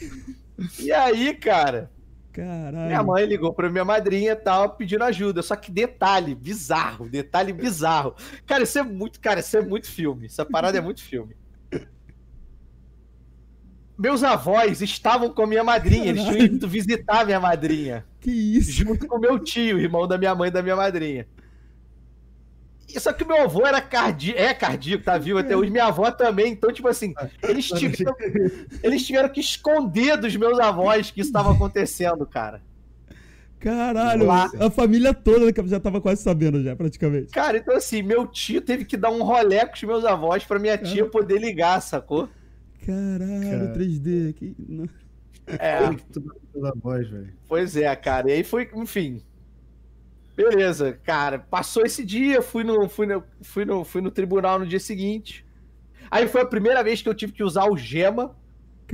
E 0.79 0.91
aí, 0.91 1.33
cara, 1.33 1.89
Caralho. 2.31 2.87
minha 2.87 3.03
mãe 3.03 3.25
ligou 3.25 3.53
pra 3.53 3.69
minha 3.69 3.85
madrinha 3.85 4.33
e 4.33 4.35
tal, 4.35 4.71
pedindo 4.71 5.03
ajuda. 5.03 5.41
Só 5.41 5.55
que 5.55 5.71
detalhe 5.71 6.35
bizarro, 6.35 7.09
detalhe 7.09 7.53
bizarro. 7.53 8.15
Cara, 8.45 8.63
isso 8.63 8.77
é 8.77 8.83
muito, 8.83 9.19
cara, 9.19 9.39
isso 9.39 9.57
é 9.57 9.61
muito 9.61 9.89
filme. 9.89 10.25
Essa 10.25 10.45
parada 10.45 10.77
é 10.77 10.81
muito 10.81 11.01
filme. 11.01 11.35
Meus 14.03 14.21
avós 14.21 14.81
estavam 14.81 15.29
com 15.29 15.43
a 15.43 15.47
minha 15.47 15.63
madrinha, 15.63 16.07
eles 16.07 16.21
tinham 16.23 16.37
ido 16.43 16.67
visitar 16.67 17.25
minha 17.25 17.39
madrinha, 17.39 18.03
Que 18.19 18.31
isso? 18.31 18.69
junto 18.69 19.07
com 19.07 19.17
meu 19.17 19.39
tio, 19.39 19.79
irmão 19.79 20.05
da 20.05 20.17
minha 20.17 20.35
mãe 20.35 20.49
e 20.49 20.51
da 20.51 20.61
minha 20.61 20.75
madrinha. 20.75 21.25
Só 22.97 23.13
que 23.13 23.23
meu 23.23 23.43
avô 23.43 23.65
era 23.65 23.79
cardíaco, 23.79 24.41
é 24.41 24.53
cardíaco, 24.53 25.05
tá 25.05 25.17
vivo 25.17 25.39
até 25.39 25.55
hoje, 25.55 25.71
minha 25.71 25.85
avó 25.85 26.11
também, 26.11 26.51
então, 26.51 26.73
tipo 26.73 26.89
assim, 26.89 27.13
eles 27.41 27.65
tiveram, 27.69 28.13
eles 28.83 29.07
tiveram 29.07 29.29
que 29.29 29.39
esconder 29.39 30.17
dos 30.17 30.35
meus 30.35 30.59
avós 30.59 31.09
que 31.09 31.21
isso 31.21 31.29
estava 31.29 31.53
acontecendo, 31.53 32.25
cara. 32.25 32.61
Caralho. 33.57 34.25
Lá. 34.25 34.51
A 34.59 34.69
família 34.69 35.13
toda 35.13 35.49
já 35.65 35.79
tava 35.79 36.01
quase 36.01 36.21
sabendo 36.21 36.61
já, 36.61 36.75
praticamente. 36.75 37.31
Cara, 37.31 37.57
então 37.57 37.73
assim, 37.73 38.01
meu 38.01 38.27
tio 38.27 38.59
teve 38.59 38.83
que 38.83 38.97
dar 38.97 39.11
um 39.11 39.23
rolé 39.23 39.65
com 39.65 39.75
os 39.75 39.83
meus 39.83 40.03
avós 40.03 40.43
pra 40.43 40.59
minha 40.59 40.77
tia 40.77 41.05
poder 41.05 41.39
ligar, 41.39 41.81
sacou? 41.81 42.27
Caralho, 42.85 43.67
Cara. 43.67 43.73
3D. 43.73 44.33
Que... 44.33 44.55
não. 44.67 44.87
É, 45.47 45.79
da 46.59 46.71
voz, 46.75 47.07
velho. 47.09 47.33
pois 47.47 47.75
é, 47.75 47.93
cara. 47.95 48.29
E 48.29 48.33
aí 48.33 48.43
foi, 48.43 48.69
enfim. 48.75 49.21
Beleza, 50.35 50.93
cara. 51.03 51.39
Passou 51.39 51.85
esse 51.85 52.03
dia, 52.03 52.41
fui 52.41 52.63
no, 52.63 52.87
fui 52.89 53.05
no, 53.05 53.23
fui 53.41 53.65
no, 53.65 53.83
fui 53.83 54.01
no 54.01 54.11
tribunal 54.11 54.59
no 54.59 54.65
dia 54.65 54.79
seguinte. 54.79 55.45
Aí 56.09 56.27
foi 56.27 56.41
a 56.41 56.45
primeira 56.45 56.83
vez 56.83 57.01
que 57.01 57.09
eu 57.09 57.13
tive 57.13 57.33
que 57.33 57.43
usar 57.43 57.65
o 57.69 57.77
gema 57.77 58.35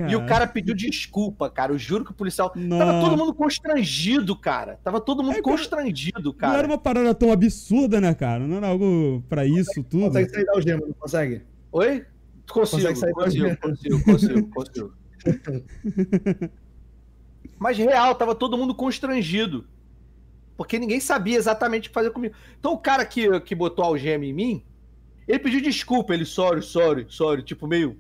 e 0.08 0.16
o 0.16 0.26
cara 0.26 0.48
pediu 0.48 0.76
desculpa, 0.76 1.50
cara. 1.50 1.74
Eu 1.74 1.78
juro 1.78 2.06
que 2.06 2.12
o 2.12 2.14
policial. 2.14 2.50
Tava 2.50 2.66
Nossa. 2.66 3.10
todo 3.10 3.18
mundo 3.18 3.34
constrangido, 3.34 4.36
cara. 4.36 4.80
Tava 4.84 5.02
todo 5.02 5.24
mundo 5.24 5.38
É, 5.38 5.42
cara, 5.42 5.44
constrangido, 5.44 6.24
Não 6.24 6.34
cara. 6.34 6.58
era 6.60 6.68
uma 6.68 6.78
parada 6.78 7.14
tão 7.14 7.32
absurda, 7.32 8.00
né, 8.00 8.14
cara? 8.14 8.48
Não 8.48 8.58
era 8.58 8.68
algo 8.68 9.24
pra 9.28 9.46
isso 9.46 9.84
tudo. 9.84 10.08
Consegue 10.08 10.30
sair 10.30 10.46
da 10.46 10.54
algema, 10.54 10.86
não 10.86 10.94
consegue? 10.94 11.42
Oi? 11.72 12.06
Consigo, 12.52 12.88
consigo, 13.14 13.58
consigo, 13.58 14.04
consigo, 14.04 14.50
consigo. 14.50 14.94
Mas 17.58 17.78
real, 17.78 18.16
tava 18.16 18.34
todo 18.34 18.58
mundo 18.58 18.74
constrangido. 18.74 19.68
Porque 20.58 20.80
ninguém 20.80 21.00
sabia 21.00 21.38
exatamente 21.38 21.88
o 21.88 21.90
que 21.90 21.94
fazer 21.94 22.12
comigo. 22.12 22.36
Então 22.60 22.74
o 22.74 22.78
cara 22.78 23.06
que, 23.06 23.40
que 23.42 23.56
botou 23.56 23.84
a 23.84 23.88
algema 23.88 24.26
em 24.26 24.34
mim, 24.34 24.66
ele 25.28 25.40
pediu 25.40 25.62
desculpa, 25.62 26.14
ele, 26.14 26.26
sorry, 26.26 26.62
sorry, 26.62 27.06
sorry, 27.10 27.44
tipo 27.44 27.68
meio... 27.68 27.98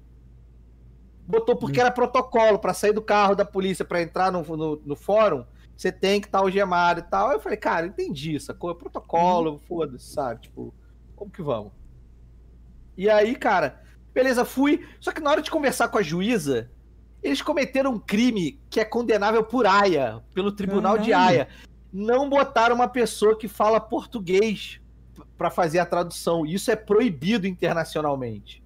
Botou 1.25 1.55
porque 1.55 1.79
era 1.79 1.91
protocolo, 1.91 2.57
pra 2.57 2.73
sair 2.73 2.91
do 2.91 3.03
carro 3.03 3.35
da 3.35 3.45
polícia, 3.45 3.85
pra 3.85 4.01
entrar 4.01 4.31
no, 4.31 4.41
no, 4.41 4.81
no 4.83 4.95
fórum, 4.95 5.45
você 5.77 5.91
tem 5.91 6.19
que 6.19 6.27
estar 6.27 6.39
algemado 6.39 7.01
e 7.01 7.03
tal. 7.03 7.29
Aí 7.29 7.35
eu 7.35 7.39
falei, 7.39 7.57
cara, 7.57 7.85
entendi, 7.85 8.39
sacou? 8.39 8.71
É 8.71 8.73
protocolo, 8.73 9.61
foda-se, 9.67 10.11
sabe? 10.11 10.41
Tipo, 10.41 10.73
como 11.15 11.29
que 11.29 11.41
vamos? 11.41 11.71
E 12.97 13.09
aí, 13.09 13.35
cara, 13.35 13.81
beleza, 14.20 14.43
fui. 14.45 14.86
Só 14.99 15.11
que 15.11 15.22
na 15.22 15.32
hora 15.32 15.41
de 15.41 15.49
conversar 15.49 15.88
com 15.88 15.97
a 15.97 16.01
juíza, 16.01 16.70
eles 17.24 17.41
cometeram 17.41 17.91
um 17.93 17.99
crime 17.99 18.59
que 18.70 18.80
é 18.80 18.86
condenável 18.86 19.43
por 19.43 19.65
AIA, 19.65 20.22
pelo 20.34 20.51
tribunal 20.51 20.97
de 20.97 21.11
Caralho. 21.11 21.30
AIA. 21.38 21.47
Não 21.91 22.30
botaram 22.30 22.76
uma 22.76 22.88
pessoa 22.88 23.38
que 23.38 23.47
fala 23.47 23.80
português 23.80 24.80
p- 25.15 25.24
pra 25.38 25.49
fazer 25.49 25.80
a 25.80 25.86
tradução. 25.86 26.45
Isso 26.45 26.70
é 26.70 26.76
proibido 26.76 27.47
internacionalmente. 27.47 28.61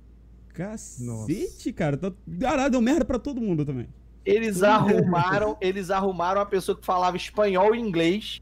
Cacete, 0.54 1.72
cara. 1.74 1.98
Tá... 1.98 2.12
Caralho, 2.40 2.72
deu 2.72 2.82
merda 2.82 3.06
pra 3.06 3.18
todo 3.20 3.42
mundo 3.42 3.66
também. 3.66 3.88
Eles 4.26 4.62
arrumaram, 4.64 5.58
eles 5.62 5.90
arrumaram 5.90 6.40
uma 6.42 6.46
pessoa 6.48 6.78
que 6.78 6.86
falava 6.86 7.18
espanhol 7.18 7.74
e 7.76 7.80
inglês, 7.80 8.42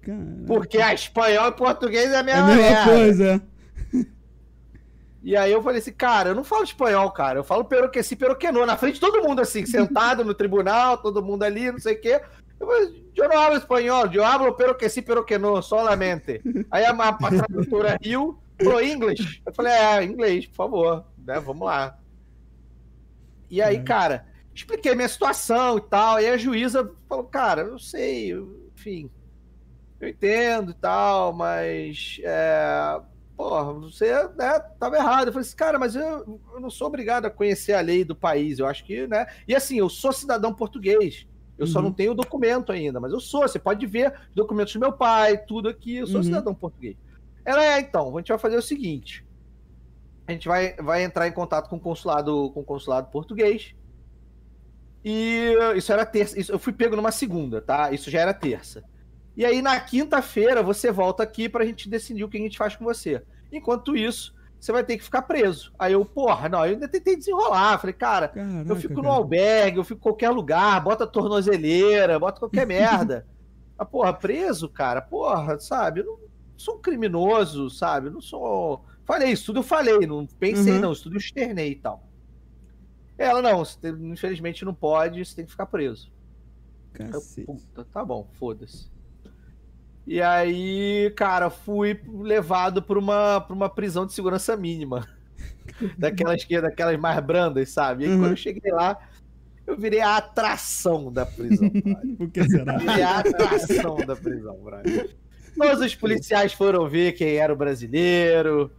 Caralho. 0.00 0.44
porque 0.46 0.78
a 0.78 0.92
espanhol 0.92 1.48
e 1.48 1.52
português 1.52 2.10
é 2.10 2.16
a 2.16 2.18
É 2.18 2.20
a 2.20 2.22
mesma, 2.22 2.46
mesma 2.46 2.62
merda. 2.62 2.90
coisa, 2.90 3.24
é. 3.34 3.40
E 5.22 5.36
aí 5.36 5.52
eu 5.52 5.62
falei 5.62 5.78
assim, 5.78 5.92
cara, 5.92 6.30
eu 6.30 6.34
não 6.34 6.42
falo 6.42 6.64
espanhol, 6.64 7.08
cara. 7.12 7.38
Eu 7.38 7.44
falo 7.44 7.64
peroqueci, 7.64 8.16
peroquenô, 8.16 8.66
na 8.66 8.76
frente 8.76 8.94
de 8.94 9.00
todo 9.00 9.22
mundo, 9.22 9.40
assim, 9.40 9.64
sentado 9.64 10.24
no 10.24 10.34
tribunal, 10.34 10.98
todo 10.98 11.22
mundo 11.22 11.44
ali, 11.44 11.70
não 11.70 11.78
sei 11.78 11.94
o 11.94 12.00
quê. 12.00 12.20
Eu 12.58 12.66
falei, 12.66 13.12
eu 13.16 13.28
não 13.28 13.38
hablo 13.38 13.58
espanhol, 13.58 14.06
eu 14.12 14.24
hablo 14.24 14.52
peroqueci, 14.54 15.00
peroquenô, 15.00 15.62
solamente. 15.62 16.40
Aí 16.70 16.84
a, 16.84 16.90
a, 16.90 17.12
tradutora 17.14 17.96
riu, 18.02 18.38
falou 18.62 18.82
inglês. 18.82 19.40
Eu 19.46 19.54
falei, 19.54 19.72
é, 19.72 20.02
inglês, 20.04 20.46
por 20.46 20.54
favor, 20.56 21.04
né, 21.18 21.38
vamos 21.38 21.66
lá. 21.66 21.96
E 23.48 23.60
aí, 23.62 23.76
É. 23.76 23.82
cara, 23.82 24.26
expliquei 24.54 24.94
minha 24.94 25.08
situação 25.08 25.78
e 25.78 25.82
tal, 25.82 26.20
e 26.20 26.26
a 26.28 26.36
juíza 26.36 26.90
falou, 27.08 27.24
cara, 27.24 27.62
eu 27.62 27.78
sei, 27.78 28.32
eu- 28.32 28.70
enfim, 28.76 29.10
eu 30.00 30.08
entendo 30.08 30.72
e 30.72 30.74
tal, 30.74 31.32
mas, 31.32 32.18
é, 32.24 33.00
porra, 33.42 33.72
você 33.72 34.12
né, 34.36 34.60
tava 34.78 34.96
errado. 34.96 35.26
Eu 35.26 35.32
falei 35.32 35.46
assim, 35.46 35.56
cara, 35.56 35.78
mas 35.78 35.96
eu, 35.96 36.40
eu 36.54 36.60
não 36.60 36.70
sou 36.70 36.86
obrigado 36.86 37.26
a 37.26 37.30
conhecer 37.30 37.72
a 37.72 37.80
lei 37.80 38.04
do 38.04 38.14
país. 38.14 38.58
Eu 38.60 38.66
acho 38.66 38.84
que, 38.84 39.06
né? 39.08 39.26
E 39.48 39.54
assim, 39.54 39.78
eu 39.78 39.88
sou 39.88 40.12
cidadão 40.12 40.54
português. 40.54 41.26
Eu 41.58 41.66
só 41.66 41.80
Uhum. 41.80 41.86
não 41.86 41.92
tenho 41.92 42.12
o 42.12 42.14
documento 42.14 42.70
ainda, 42.70 43.00
mas 43.00 43.12
eu 43.12 43.18
sou. 43.20 43.42
Você 43.42 43.58
pode 43.58 43.84
ver 43.86 44.12
os 44.30 44.34
documentos 44.34 44.72
do 44.72 44.80
meu 44.80 44.92
pai, 44.92 45.36
tudo 45.38 45.68
aqui. 45.68 45.96
Eu 45.96 46.06
sou 46.06 46.16
Uhum. 46.18 46.22
cidadão 46.22 46.54
português. 46.54 46.96
Ela 47.44 47.64
é, 47.64 47.80
então, 47.80 48.16
a 48.16 48.20
gente 48.20 48.28
vai 48.28 48.38
fazer 48.38 48.56
o 48.56 48.62
seguinte. 48.62 49.26
A 50.26 50.32
gente 50.32 50.46
vai, 50.46 50.74
vai 50.76 51.02
entrar 51.02 51.26
em 51.26 51.32
contato 51.32 51.68
com 51.68 51.76
o 51.76 51.80
consulado, 51.80 52.50
com 52.52 52.60
o 52.60 52.64
consulado 52.64 53.10
português. 53.10 53.74
E 55.04 55.52
isso 55.76 55.92
era 55.92 56.06
terça. 56.06 56.38
Isso, 56.38 56.52
eu 56.52 56.60
fui 56.60 56.72
pego 56.72 56.94
numa 56.94 57.10
segunda, 57.10 57.60
tá? 57.60 57.90
Isso 57.90 58.08
já 58.08 58.20
era 58.20 58.32
terça. 58.32 58.84
E 59.36 59.44
aí 59.44 59.60
na 59.62 59.80
quinta-feira 59.80 60.62
você 60.62 60.92
volta 60.92 61.22
aqui 61.22 61.48
pra 61.48 61.64
gente 61.64 61.88
decidir 61.88 62.22
o 62.22 62.28
que 62.28 62.36
a 62.36 62.40
gente 62.40 62.56
faz 62.58 62.76
com 62.76 62.84
você. 62.84 63.22
Enquanto 63.52 63.94
isso, 63.96 64.34
você 64.58 64.72
vai 64.72 64.82
ter 64.82 64.96
que 64.96 65.04
ficar 65.04 65.22
preso. 65.22 65.72
Aí 65.78 65.92
eu, 65.92 66.04
porra, 66.04 66.48
não, 66.48 66.64
eu 66.64 66.72
ainda 66.72 66.88
tentei 66.88 67.16
desenrolar. 67.16 67.78
Falei, 67.78 67.92
cara, 67.94 68.28
Caraca, 68.28 68.64
eu 68.72 68.76
fico 68.76 68.94
no 68.94 69.02
cara. 69.02 69.14
albergue, 69.14 69.76
eu 69.78 69.84
fico 69.84 69.98
em 69.98 70.02
qualquer 70.02 70.30
lugar, 70.30 70.80
bota 70.82 71.06
tornozeleira, 71.06 72.18
bota 72.18 72.38
qualquer 72.40 72.66
merda. 72.66 73.26
Ah, 73.78 73.84
porra, 73.84 74.12
preso, 74.12 74.68
cara, 74.68 75.00
porra, 75.02 75.58
sabe? 75.58 76.00
Eu 76.00 76.04
não 76.06 76.18
sou 76.56 76.76
um 76.76 76.80
criminoso, 76.80 77.68
sabe? 77.70 78.06
Eu 78.08 78.12
não 78.12 78.20
sou. 78.20 78.84
Falei, 79.04 79.30
isso 79.32 79.46
tudo 79.46 79.58
eu 79.58 79.62
falei, 79.64 80.06
não 80.06 80.24
pensei, 80.26 80.74
Uhum. 80.74 80.80
não, 80.80 80.92
isso 80.92 81.02
tudo 81.02 81.16
eu 81.16 81.18
externei 81.20 81.72
e 81.72 81.76
tal. 81.76 82.06
Ela, 83.18 83.42
não, 83.42 83.62
tem- 83.64 84.12
infelizmente 84.12 84.64
não 84.64 84.74
pode, 84.74 85.24
você 85.24 85.34
tem 85.34 85.44
que 85.44 85.50
ficar 85.50 85.66
preso. 85.66 86.10
Eu, 86.98 87.20
puta, 87.46 87.84
tá 87.92 88.04
bom, 88.04 88.28
foda-se. 88.38 88.91
E 90.06 90.20
aí, 90.20 91.12
cara, 91.16 91.48
fui 91.50 92.00
levado 92.12 92.82
pra 92.82 92.98
uma, 92.98 93.40
pra 93.40 93.54
uma 93.54 93.68
prisão 93.68 94.04
de 94.06 94.12
segurança 94.12 94.56
mínima. 94.56 95.06
daquelas, 95.96 96.44
que, 96.44 96.60
daquelas 96.60 96.98
mais 96.98 97.18
brandas, 97.24 97.70
sabe? 97.70 98.04
E 98.04 98.06
aí, 98.06 98.12
Uhum. 98.12 98.20
quando 98.20 98.30
eu 98.32 98.36
cheguei 98.36 98.72
lá, 98.72 98.98
eu 99.66 99.76
virei 99.76 100.00
a 100.00 100.16
atração 100.16 101.12
da 101.12 101.24
prisão, 101.24 101.68
brother. 101.70 102.16
Por 102.16 102.30
que 102.30 102.44
será? 102.48 102.76
Virei 102.78 103.02
a 103.02 103.18
atração 103.20 103.96
da 103.98 104.16
prisão, 104.16 104.56
brother. 104.56 105.16
Todos 105.56 105.80
os 105.84 105.94
policiais 105.94 106.52
foram 106.52 106.88
ver 106.88 107.12
quem 107.12 107.36
era 107.36 107.52
o 107.52 107.56
brasileiro. 107.56 108.70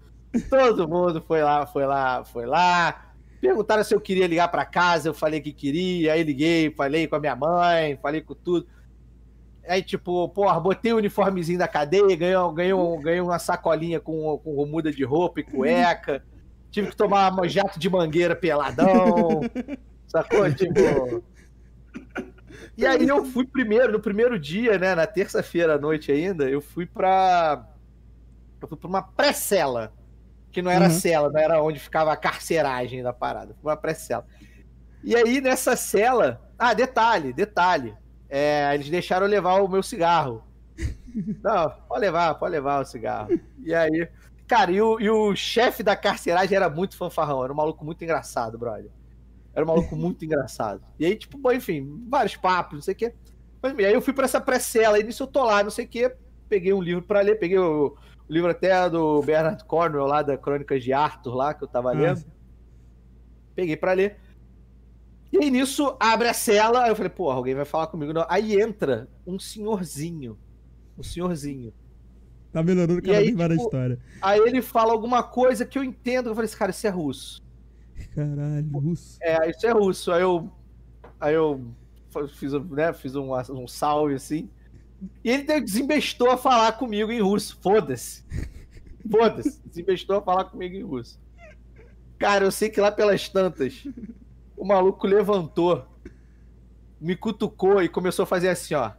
Todo 0.50 0.88
mundo 0.88 1.22
foi 1.26 1.42
lá, 1.42 1.66
foi 1.66 1.86
lá, 1.86 2.26
foi 2.26 2.46
lá. 2.46 3.12
Perguntaram 3.40 3.84
se 3.84 3.94
eu 3.94 4.02
queria 4.02 4.26
ligar 4.28 4.48
pra 4.50 4.66
casa, 4.66 5.08
eu 5.10 5.14
falei 5.14 5.40
que 5.40 5.54
queria, 5.54 6.14
aí 6.14 6.24
liguei, 6.24 6.72
falei 6.72 7.08
com 7.08 7.16
a 7.16 7.20
minha 7.20 7.36
mãe, 7.36 7.98
falei 8.02 8.22
com 8.22 8.34
tudo. 8.34 8.66
Aí, 9.68 9.82
tipo, 9.82 10.28
porra, 10.30 10.60
botei 10.60 10.92
o 10.92 10.98
uniformezinho 10.98 11.58
da 11.60 11.68
cadeia, 11.68 12.16
ganhei, 12.18 12.36
ganhei, 12.54 12.74
ganhei 13.02 13.22
uma 13.22 13.40
sacolinha 13.40 14.00
com, 14.00 14.38
com 14.44 14.66
muda 14.66 14.92
de 14.92 15.04
roupa 15.06 15.40
e 15.40 15.44
cueca. 15.44 16.24
Tive 16.70 16.90
que 16.90 16.96
tomar 16.98 17.32
um 17.40 17.48
jato 17.48 17.80
de 17.80 17.90
mangueira 17.90 18.36
peladão. 18.36 19.42
Sacou? 20.08 20.52
Tipo. 20.54 21.24
E 22.78 22.86
aí 22.86 23.08
eu 23.08 23.24
fui 23.26 23.46
primeiro, 23.46 23.92
no 23.94 24.00
primeiro 24.00 24.38
dia, 24.40 24.78
né? 24.78 24.96
Na 24.96 25.06
terça-feira 25.08 25.76
à 25.76 25.78
noite 25.78 26.12
ainda, 26.12 26.50
eu 26.50 26.60
fui 26.62 26.86
pra. 26.86 27.66
Eu 28.62 28.68
fui 28.68 28.78
pra 28.78 28.88
uma 28.90 29.02
pré-cela. 29.04 29.94
Que 30.52 30.62
não 30.62 30.70
era 30.70 30.86
Uhum. 30.86 30.92
cela, 30.92 31.30
não 31.32 31.40
era 31.40 31.62
onde 31.64 31.80
ficava 31.80 32.12
a 32.12 32.18
carceragem 32.18 33.02
da 33.02 33.12
parada. 33.14 33.56
Foi 33.62 33.72
uma 33.72 33.78
pré-cela. 33.78 34.26
E 35.04 35.16
aí, 35.16 35.42
nessa 35.42 35.76
cela. 35.76 36.42
Ah, 36.60 36.74
detalhe, 36.74 37.34
detalhe. 37.34 37.96
É, 38.36 38.74
eles 38.74 38.90
deixaram 38.90 39.28
eu 39.28 39.30
levar 39.30 39.62
o 39.62 39.68
meu 39.68 39.84
cigarro. 39.84 40.44
Não, 41.44 41.70
pode 41.88 42.02
levar, 42.02 42.34
pode 42.34 42.52
levar 42.52 42.82
o 42.82 42.86
cigarro. 42.86 43.40
E 43.64 43.72
aí. 43.72 44.10
Cara, 44.48 44.72
e 44.72 44.82
o, 44.82 45.00
e 45.00 45.08
o 45.08 45.36
chefe 45.36 45.84
da 45.84 45.96
carceragem 45.96 46.56
era 46.56 46.68
muito 46.68 46.98
fanfarrão, 46.98 47.44
era 47.44 47.54
um 47.54 47.56
maluco 47.56 47.86
muito 47.86 48.04
engraçado, 48.04 48.58
brother. 48.58 48.90
Era 49.54 49.64
um 49.64 49.68
maluco 49.68 49.96
muito 49.96 50.26
engraçado. 50.26 50.82
E 50.98 51.06
aí, 51.06 51.16
tipo, 51.16 51.38
bom, 51.38 51.52
enfim, 51.52 52.08
vários 52.10 52.36
papos, 52.36 52.74
não 52.74 52.82
sei 52.82 52.96
o 52.96 52.98
quê. 52.98 53.14
Mas, 53.62 53.74
enfim, 53.74 53.84
aí 53.84 53.94
eu 53.94 54.02
fui 54.02 54.14
pra 54.14 54.26
essa 54.26 54.42
pré-cela, 54.42 54.98
aí 54.98 55.04
nisso 55.04 55.22
eu 55.22 55.28
tô 55.28 55.44
lá, 55.44 55.62
não 55.62 55.70
sei 55.70 55.86
o 55.86 55.88
quê. 55.88 56.16
Peguei 56.50 56.74
um 56.74 56.82
livro 56.82 57.04
pra 57.04 57.22
ler, 57.22 57.36
peguei 57.36 57.60
o, 57.60 57.96
o 58.28 58.34
livro 58.34 58.50
até 58.50 58.90
do 58.90 59.22
Bernard 59.22 59.64
Cornwell 59.66 60.08
lá, 60.08 60.24
da 60.24 60.40
Crônicas 60.40 60.84
de 60.84 60.92
Arthur 60.92 61.36
lá, 61.36 61.54
que 61.54 61.64
eu 61.64 61.68
tava 61.68 61.92
Ah, 61.92 61.94
lendo. 61.94 62.26
Peguei 63.54 63.78
pra 63.78 63.94
ler. 63.94 64.18
E 65.34 65.38
aí 65.40 65.50
nisso 65.50 65.98
abre 66.00 66.28
a 66.28 66.34
cela, 66.34 66.84
aí 66.84 66.92
eu 66.92 66.96
falei, 66.96 67.10
porra, 67.10 67.36
alguém 67.36 67.56
vai 67.56 67.66
falar 67.66 67.88
comigo. 67.88 68.14
Não. 68.14 68.24
Aí 68.30 68.62
entra 68.62 69.10
um 69.26 69.40
senhorzinho. 69.40 70.38
Um 70.96 71.02
senhorzinho. 71.02 71.74
Tá 72.52 72.62
melhorando 72.62 73.02
cada 73.02 73.20
vez 73.20 73.36
mais 73.36 73.50
a 73.50 73.54
tipo, 73.56 73.64
história. 73.64 74.00
Aí 74.22 74.40
ele 74.42 74.62
fala 74.62 74.94
alguma 74.94 75.24
coisa 75.24 75.66
que 75.66 75.80
eu 75.80 75.84
entendo. 75.84 76.30
Eu 76.30 76.36
falei, 76.36 76.46
esse 76.46 76.56
cara, 76.56 76.70
isso 76.70 76.86
é 76.86 76.90
russo. 76.92 77.44
Caralho, 78.14 78.70
russo. 78.74 79.18
É, 79.24 79.50
isso 79.50 79.66
é 79.66 79.72
russo. 79.72 80.12
Aí 80.12 80.22
eu. 80.22 80.52
Aí 81.20 81.34
eu 81.34 81.66
fiz, 82.36 82.54
né, 82.54 82.94
fiz 82.94 83.16
um, 83.16 83.34
um 83.34 83.68
salve 83.68 84.14
assim. 84.14 84.48
E 85.24 85.32
ele 85.32 85.62
desembestou 85.62 86.30
a 86.30 86.38
falar 86.38 86.74
comigo 86.74 87.12
em 87.12 87.22
russo. 87.24 87.58
Foda-se. 87.60 88.24
Foda-se. 89.10 89.60
Desembestou 89.66 90.18
a 90.18 90.22
falar 90.22 90.44
comigo 90.46 90.76
em 90.76 90.84
russo. 90.84 91.20
Cara, 92.20 92.46
eu 92.46 92.52
sei 92.52 92.70
que 92.70 92.80
lá 92.80 92.92
pelas 92.92 93.28
tantas, 93.28 93.84
o 94.58 94.66
maluco 94.66 95.08
levantou, 95.08 95.86
me 97.00 97.16
cutucou 97.16 97.82
e 97.82 97.88
começou 97.90 98.24
a 98.24 98.28
fazer 98.28 98.50
assim, 98.50 98.74
ó. 98.76 98.92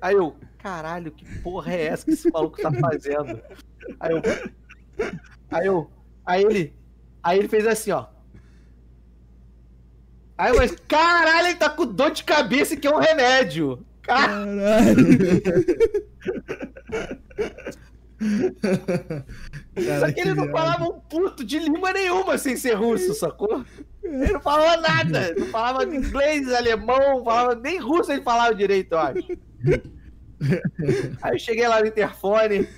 Aí 0.00 0.14
eu, 0.14 0.36
caralho, 0.58 1.10
que 1.12 1.24
porra 1.40 1.72
é 1.72 1.86
essa 1.86 2.04
que 2.04 2.12
esse 2.12 2.30
maluco 2.30 2.60
tá 2.60 2.70
fazendo? 2.72 3.40
Aí 4.00 4.12
eu. 4.12 4.22
Aí 5.50 5.66
eu. 5.66 5.90
Aí 6.24 6.42
ele. 6.44 6.76
Aí 7.22 7.38
ele 7.38 7.48
fez 7.48 7.66
assim, 7.66 7.90
ó. 7.92 8.06
Aí 10.38 10.50
eu, 10.52 10.56
mas 10.56 10.72
caralho, 10.88 11.48
ele 11.48 11.56
tá 11.56 11.70
com 11.70 11.86
dor 11.86 12.10
de 12.10 12.24
cabeça 12.24 12.74
e 12.74 12.76
quer 12.76 12.92
um 12.92 12.98
remédio. 12.98 13.84
Car- 14.02 14.44
Caralho. 19.74 20.00
Só 20.00 20.12
que 20.12 20.20
ele 20.20 20.34
não 20.34 20.48
falava 20.50 20.84
um 20.84 21.00
puto 21.00 21.44
de 21.44 21.58
língua 21.58 21.92
nenhuma 21.92 22.38
sem 22.38 22.56
ser 22.56 22.74
russo, 22.74 23.14
sacou? 23.14 23.64
Ele 24.02 24.32
não 24.32 24.40
falava 24.40 24.80
nada. 24.80 25.34
Não 25.38 25.46
falava 25.46 25.84
inglês, 25.94 26.52
alemão, 26.52 27.22
falava, 27.24 27.54
nem 27.54 27.78
russo 27.78 28.12
ele 28.12 28.22
falava 28.22 28.54
direito, 28.54 28.92
eu 28.92 28.98
acho. 28.98 29.28
Aí 31.22 31.34
eu 31.34 31.38
cheguei 31.38 31.68
lá 31.68 31.80
no 31.80 31.86
interfone. 31.86 32.68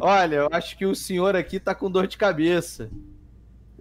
Olha, 0.00 0.36
eu 0.36 0.48
acho 0.50 0.76
que 0.76 0.86
o 0.86 0.94
senhor 0.94 1.36
aqui 1.36 1.60
tá 1.60 1.74
com 1.74 1.90
dor 1.90 2.06
de 2.06 2.16
cabeça. 2.16 2.90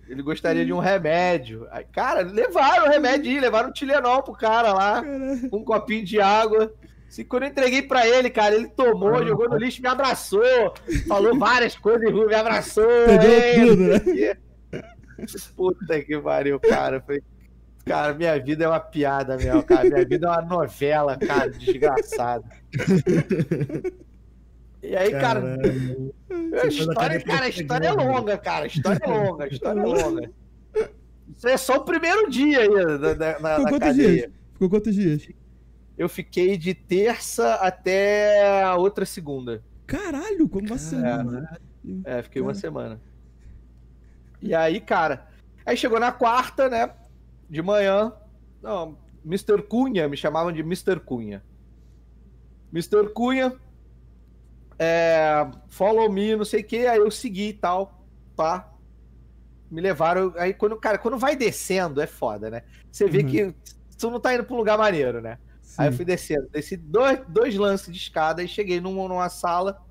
Ele 0.07 0.21
gostaria 0.21 0.65
de 0.65 0.73
um 0.73 0.79
remédio. 0.79 1.67
Aí, 1.71 1.85
cara, 1.85 2.21
levaram 2.21 2.85
o 2.85 2.89
remédio, 2.89 3.39
levaram 3.39 3.69
um 3.69 3.73
Tilenol 3.73 4.21
pro 4.21 4.33
cara 4.33 4.73
lá, 4.73 5.03
com 5.49 5.57
um 5.57 5.63
copinho 5.63 6.03
de 6.03 6.19
água. 6.19 6.73
Se 7.13 7.23
quando 7.23 7.43
eu 7.43 7.49
entreguei 7.49 7.83
pra 7.83 8.07
ele, 8.07 8.27
cara, 8.27 8.55
ele 8.55 8.67
tomou, 8.69 9.23
jogou 9.23 9.47
no 9.47 9.55
lixo, 9.55 9.79
me 9.83 9.87
abraçou, 9.87 10.73
falou 11.07 11.37
várias 11.37 11.77
coisas, 11.77 12.11
me 12.11 12.33
abraçou. 12.33 12.87
Pegou 13.05 13.29
ei, 13.29 13.67
tudo, 13.67 13.83
né? 13.83 14.37
Puta 15.55 16.01
que 16.01 16.17
pariu, 16.19 16.59
cara. 16.59 16.99
Foi- 17.01 17.21
Cara, 17.85 18.15
minha 18.15 18.39
vida 18.39 18.63
é 18.63 18.67
uma 18.67 18.79
piada 18.79 19.37
mesmo, 19.37 19.61
cara. 19.61 19.83
Minha 19.87 20.05
vida 20.07 20.25
é 20.25 20.29
uma 20.31 20.41
novela, 20.41 21.15
cara, 21.15 21.51
desgraçada. 21.51 22.45
E 24.81 24.95
aí, 24.95 25.11
cara, 25.11 25.39
Caralho. 25.39 26.13
a 26.63 26.65
história, 26.65 27.21
cara, 27.21 27.45
a 27.45 27.49
história 27.49 27.87
é 27.89 27.91
longa, 27.91 28.37
cara. 28.39 28.63
A 28.63 28.67
história 28.67 28.99
é 29.03 29.07
longa, 29.07 29.43
a 29.43 29.47
história 29.49 29.79
é 29.79 29.83
longa. 29.83 30.31
Isso 31.37 31.47
é 31.47 31.57
só 31.57 31.75
o 31.75 31.85
primeiro 31.85 32.27
dia 32.27 32.61
aí 32.61 32.69
da, 32.69 33.13
da, 33.13 33.39
na, 33.39 33.49
Ficou 33.49 33.63
na 33.65 33.69
quantos 33.69 33.79
cadeia. 33.87 34.09
dias? 34.09 34.31
Ficou 34.53 34.69
quantos 34.71 34.95
dias? 34.95 35.27
Eu 35.97 36.09
fiquei 36.09 36.57
de 36.57 36.73
terça 36.73 37.55
até 37.55 38.63
a 38.63 38.75
outra 38.75 39.05
segunda. 39.05 39.63
Caralho, 39.85 40.49
como 40.49 40.65
uma 40.67 40.77
semana. 40.77 41.59
É, 42.05 42.21
fiquei 42.23 42.41
uma 42.41 42.51
Cara. 42.51 42.59
semana. 42.59 43.01
E 44.41 44.53
aí, 44.55 44.79
cara, 44.81 45.27
aí 45.65 45.77
chegou 45.77 45.99
na 45.99 46.11
quarta, 46.11 46.67
né? 46.69 46.89
De 47.49 47.61
manhã. 47.61 48.11
Não, 48.61 48.97
Mr. 49.25 49.61
Cunha, 49.61 50.07
me 50.07 50.17
chamavam 50.17 50.51
de 50.51 50.61
Mr. 50.61 50.99
Cunha. 50.99 51.43
Mr. 52.73 53.09
Cunha, 53.13 53.53
é, 54.79 55.47
follow 55.69 56.11
me, 56.11 56.35
não 56.35 56.45
sei 56.45 56.61
o 56.61 56.63
que, 56.63 56.87
aí 56.87 56.97
eu 56.97 57.11
segui 57.11 57.49
e 57.49 57.53
tal, 57.53 58.03
pá. 58.35 58.69
Me 59.69 59.81
levaram, 59.81 60.33
aí 60.37 60.53
quando, 60.53 60.75
cara, 60.77 60.97
quando 60.97 61.17
vai 61.17 61.35
descendo 61.35 62.01
é 62.01 62.07
foda, 62.07 62.49
né? 62.49 62.63
Você 62.91 63.07
vê 63.07 63.19
Uhum. 63.19 63.27
que 63.29 63.55
tu 63.97 64.09
não 64.11 64.19
tá 64.19 64.33
indo 64.33 64.43
pra 64.43 64.53
um 64.53 64.57
lugar 64.57 64.77
maneiro, 64.77 65.21
né? 65.21 65.37
Aí 65.77 65.87
eu 65.87 65.91
Sim. 65.91 65.97
fui 65.97 66.05
descendo, 66.05 66.47
desci 66.51 66.77
dois, 66.77 67.19
dois 67.27 67.55
lances 67.55 67.91
de 67.91 67.97
escada 67.99 68.43
e 68.43 68.47
cheguei 68.47 68.79
numa, 68.79 69.07
numa 69.07 69.29
sala. 69.29 69.81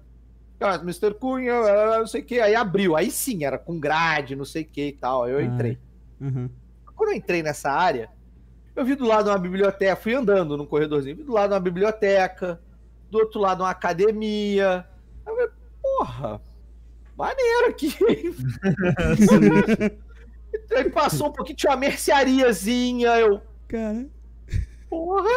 Ah, 0.61 0.77
Mr. 0.77 1.13
Cunha, 1.15 1.53
não 1.99 2.07
sei 2.07 2.21
o 2.21 2.25
que. 2.25 2.41
Aí 2.41 2.55
abriu. 2.55 2.95
Aí 2.97 3.11
sim, 3.11 3.45
era 3.45 3.59
com 3.59 3.81
grade, 3.81 4.37
não 4.37 4.45
sei 4.45 4.63
o 4.63 4.67
que 4.67 4.89
e 4.89 4.93
tal. 4.93 5.25
Aí 5.25 5.33
eu 5.33 5.39
Ah. 5.39 5.43
entrei. 5.43 5.79
Aham. 6.21 6.49
Quando 6.95 7.09
eu 7.11 7.17
entrei 7.17 7.43
nessa 7.43 7.71
área, 7.73 8.09
eu 8.77 8.85
vi 8.85 8.95
do 8.95 9.05
lado 9.05 9.29
uma 9.29 9.39
biblioteca, 9.39 9.97
fui 9.97 10.15
andando 10.15 10.57
num 10.57 10.67
corredorzinho, 10.67 11.17
vi 11.17 11.25
do 11.25 11.33
lado 11.33 11.53
uma 11.53 11.59
biblioteca, 11.61 12.61
do 13.11 13.19
outro 13.19 13.41
lado 13.41 13.65
uma 13.65 13.71
academia. 13.71 14.87
Aí 15.27 15.33
eu 15.33 15.37
falei, 15.37 15.51
porra, 15.83 16.41
maneiro 17.17 17.67
aqui. 17.69 17.93
Aí 20.77 20.91
passou 20.91 21.29
um 21.29 21.33
pouquinho, 21.33 21.57
tinha 21.57 21.71
uma 21.73 21.79
merceariazinha, 21.79 23.09
eu, 23.19 23.41
Cara, 23.69 24.07
porra. 24.93 25.29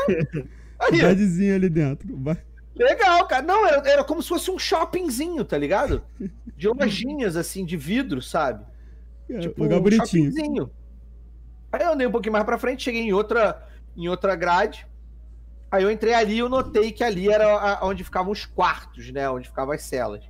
Aí, 0.79 0.95
cidadezinha 0.97 1.55
ali 1.55 1.69
dentro. 1.69 2.07
Vai- 2.17 2.37
Legal, 2.75 3.25
cara. 3.27 3.41
Não, 3.41 3.65
era, 3.65 3.89
era 3.89 4.03
como 4.03 4.21
se 4.21 4.27
fosse 4.27 4.51
um 4.51 4.59
shoppingzinho, 4.59 5.45
tá 5.45 5.57
ligado? 5.57 6.03
De 6.57 6.67
lojinhas, 6.67 7.37
assim, 7.37 7.63
de 7.65 7.77
vidro, 7.77 8.21
sabe? 8.21 8.65
É, 9.29 9.39
Tipo, 9.39 9.63
lugar 9.63 9.79
um 9.79 9.81
bonitinho. 9.83 10.05
shoppingzinho. 10.31 10.69
Aí 11.71 11.81
eu 11.83 11.93
andei 11.93 12.05
um 12.05 12.11
pouquinho 12.11 12.33
mais 12.33 12.43
pra 12.45 12.57
frente, 12.57 12.83
cheguei 12.83 13.01
em 13.01 13.13
outra, 13.13 13.65
em 13.95 14.09
outra 14.09 14.35
grade. 14.35 14.85
Aí 15.71 15.83
eu 15.83 15.91
entrei 15.91 16.13
ali 16.13 16.35
e 16.35 16.39
eu 16.39 16.49
notei 16.49 16.91
que 16.91 17.03
ali 17.03 17.29
era 17.29 17.79
onde 17.83 18.03
ficavam 18.03 18.31
os 18.31 18.45
quartos, 18.45 19.09
né? 19.11 19.29
Onde 19.29 19.47
ficavam 19.47 19.73
as 19.73 19.81
celas. 19.83 20.23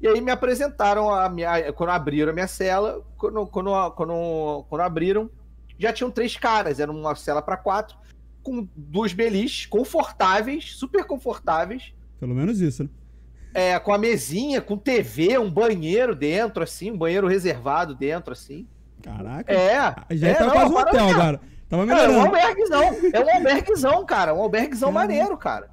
E 0.00 0.08
aí 0.08 0.18
me 0.20 0.30
apresentaram 0.30 1.14
a 1.14 1.28
minha. 1.28 1.72
Quando 1.74 1.90
abriram 1.90 2.30
a 2.30 2.34
minha 2.34 2.46
cela, 2.48 3.02
quando, 3.18 3.46
quando, 3.46 3.90
quando, 3.92 4.64
quando 4.68 4.80
abriram, 4.80 5.30
já 5.78 5.92
tinham 5.92 6.10
três 6.10 6.36
caras. 6.36 6.80
Era 6.80 6.90
uma 6.90 7.14
cela 7.14 7.40
pra 7.42 7.56
quatro, 7.58 7.96
com 8.42 8.68
duas 8.74 9.12
beliches 9.12 9.66
confortáveis, 9.66 10.72
super 10.76 11.04
confortáveis. 11.04 11.92
Pelo 12.18 12.34
menos 12.34 12.60
isso, 12.60 12.84
né? 12.84 12.90
É, 13.52 13.78
com 13.78 13.92
a 13.92 13.98
mesinha, 13.98 14.60
com 14.60 14.76
TV, 14.76 15.36
um 15.38 15.50
banheiro 15.50 16.14
dentro, 16.14 16.62
assim, 16.62 16.90
um 16.90 16.96
banheiro 16.98 17.26
reservado 17.26 17.94
dentro, 17.94 18.32
assim. 18.32 18.66
Caraca. 19.02 19.52
É. 19.52 19.94
Já 20.16 20.28
é, 20.28 20.34
tá 20.34 20.46
não, 20.46 20.52
quase 20.52 20.72
um 20.72 20.76
hotel 20.76 21.08
agora. 21.08 21.40
Tava 21.68 21.86
Cara, 21.86 22.02
é 22.02 22.08
um 22.08 22.08
melhorando. 22.08 22.36
alberguezão. 22.36 22.82
É 23.12 23.20
um 23.20 23.36
alberguezão, 23.36 24.06
cara. 24.06 24.34
Um 24.34 24.42
alberguezão 24.42 24.92
Caramba. 24.92 25.12
maneiro, 25.14 25.36
cara. 25.36 25.70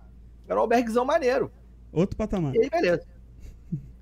Era 0.47 0.57
um 0.57 0.61
alberguezão 0.61 1.05
maneiro. 1.05 1.51
Outro 1.91 2.15
patamar. 2.15 2.55
E 2.55 2.59
aí, 2.61 2.70
beleza. 2.70 3.03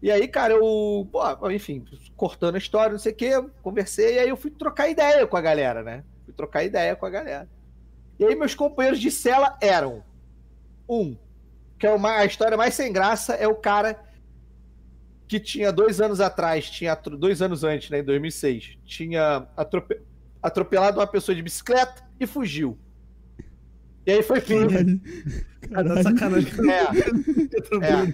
E 0.02 0.12
aí, 0.12 0.28
cara, 0.28 0.54
eu, 0.54 1.08
pô, 1.12 1.50
enfim, 1.50 1.84
cortando 2.16 2.56
a 2.56 2.58
história, 2.60 2.92
não 2.92 3.00
sei 3.00 3.12
o 3.12 3.16
quê, 3.16 3.32
conversei, 3.64 4.16
e 4.16 4.20
aí 4.20 4.30
eu 4.30 4.38
fui 4.38 4.52
trocar 4.52 4.88
ideia 4.88 5.26
com 5.26 5.36
a 5.36 5.42
galera, 5.42 5.82
né? 5.82 6.04
Fui 6.26 6.34
trocar 6.34 6.64
ideia 6.64 6.96
com 6.96 7.06
a 7.06 7.10
galera. 7.10 7.50
E 8.20 8.26
aí, 8.26 8.36
meus 8.36 8.56
companheiros 8.56 9.00
de 9.00 9.12
cela 9.12 9.58
eram: 9.62 10.04
um, 10.88 11.16
que 11.78 11.86
é 11.88 11.92
uma, 11.92 12.18
a 12.18 12.26
história 12.26 12.56
mais 12.58 12.74
sem 12.74 12.92
graça, 12.94 13.34
é 13.34 13.48
o 13.48 13.56
cara 13.56 14.00
que 15.28 15.40
tinha 15.40 15.72
dois 15.72 16.00
anos 16.00 16.20
atrás, 16.22 16.70
tinha 16.70 16.96
dois 16.96 17.42
anos 17.42 17.64
antes, 17.64 17.90
né, 17.90 18.00
em 18.00 18.04
2006, 18.04 18.78
tinha 18.86 19.48
atrope- 19.58 20.02
atropelado 20.42 21.00
uma 21.00 21.08
pessoa 21.08 21.36
de 21.36 21.42
bicicleta 21.42 22.04
e 22.20 22.28
fugiu. 22.28 22.78
E 24.06 24.12
aí 24.12 24.22
foi 24.22 24.40
pego. 24.40 24.70
Caralho. 24.70 25.96
Tá 25.96 26.04
sacanagem. 26.04 26.52
É, 26.70 26.84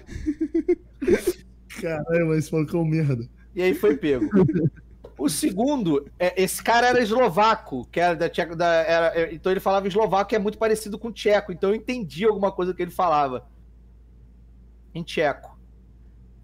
é. 0.00 1.80
Caralho, 1.80 2.28
mas 2.28 2.38
esse 2.38 2.52
maluco 2.52 2.74
é 2.76 2.80
um 2.80 2.84
merda. 2.86 3.28
E 3.54 3.62
aí 3.62 3.74
foi 3.74 3.94
pego. 3.96 4.26
O 5.24 5.28
segundo, 5.28 6.10
é, 6.18 6.42
esse 6.42 6.60
cara 6.62 6.88
era 6.88 7.00
eslovaco, 7.00 7.86
que 7.92 8.00
era 8.00 8.16
da 8.16 8.28
Tcheco, 8.28 8.56
da, 8.56 8.66
era, 8.66 9.06
é, 9.20 9.32
então 9.32 9.52
ele 9.52 9.60
falava 9.60 9.86
eslovaco, 9.86 10.28
que 10.30 10.34
é 10.34 10.38
muito 10.38 10.58
parecido 10.58 10.98
com 10.98 11.12
tcheco, 11.12 11.52
então 11.52 11.70
eu 11.70 11.76
entendi 11.76 12.24
alguma 12.24 12.50
coisa 12.50 12.74
que 12.74 12.82
ele 12.82 12.90
falava. 12.90 13.46
Em 14.94 15.02
tcheco. 15.04 15.56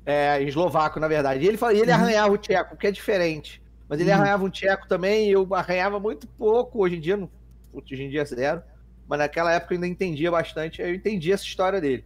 É, 0.07 0.41
em 0.43 0.47
eslovaco, 0.47 1.01
na 1.01 1.09
verdade. 1.09 1.45
E 1.45 1.49
ele, 1.49 1.57
fala- 1.57 1.74
e 1.74 1.81
ele 1.81 1.91
Uhum. 1.91 1.97
arranhava 1.97 2.33
o 2.33 2.39
tcheco, 2.39 2.76
que 2.76 2.87
é 2.87 2.91
diferente. 2.93 3.61
Mas 3.89 4.01
ele 4.01 4.11
Uhum. 4.11 4.16
arranhava 4.16 4.45
um 4.45 4.51
tcheco 4.51 4.87
também, 4.87 5.29
e 5.29 5.33
eu 5.33 5.47
arranhava 5.55 5.99
muito 5.99 6.26
pouco, 6.29 6.81
hoje 6.83 6.97
em 6.97 7.01
dia, 7.01 7.16
não, 7.16 7.29
hoje 7.72 8.01
em 8.03 8.09
dia 8.09 8.22
é 8.22 8.24
zero. 8.24 8.62
Mas 9.09 9.18
naquela 9.18 9.53
época 9.53 9.74
eu 9.74 9.76
ainda 9.76 9.89
entendia 9.89 10.31
bastante, 10.31 10.81
eu 10.81 10.95
entendi 10.95 11.33
essa 11.33 11.45
história 11.45 11.81
dele. 11.81 12.05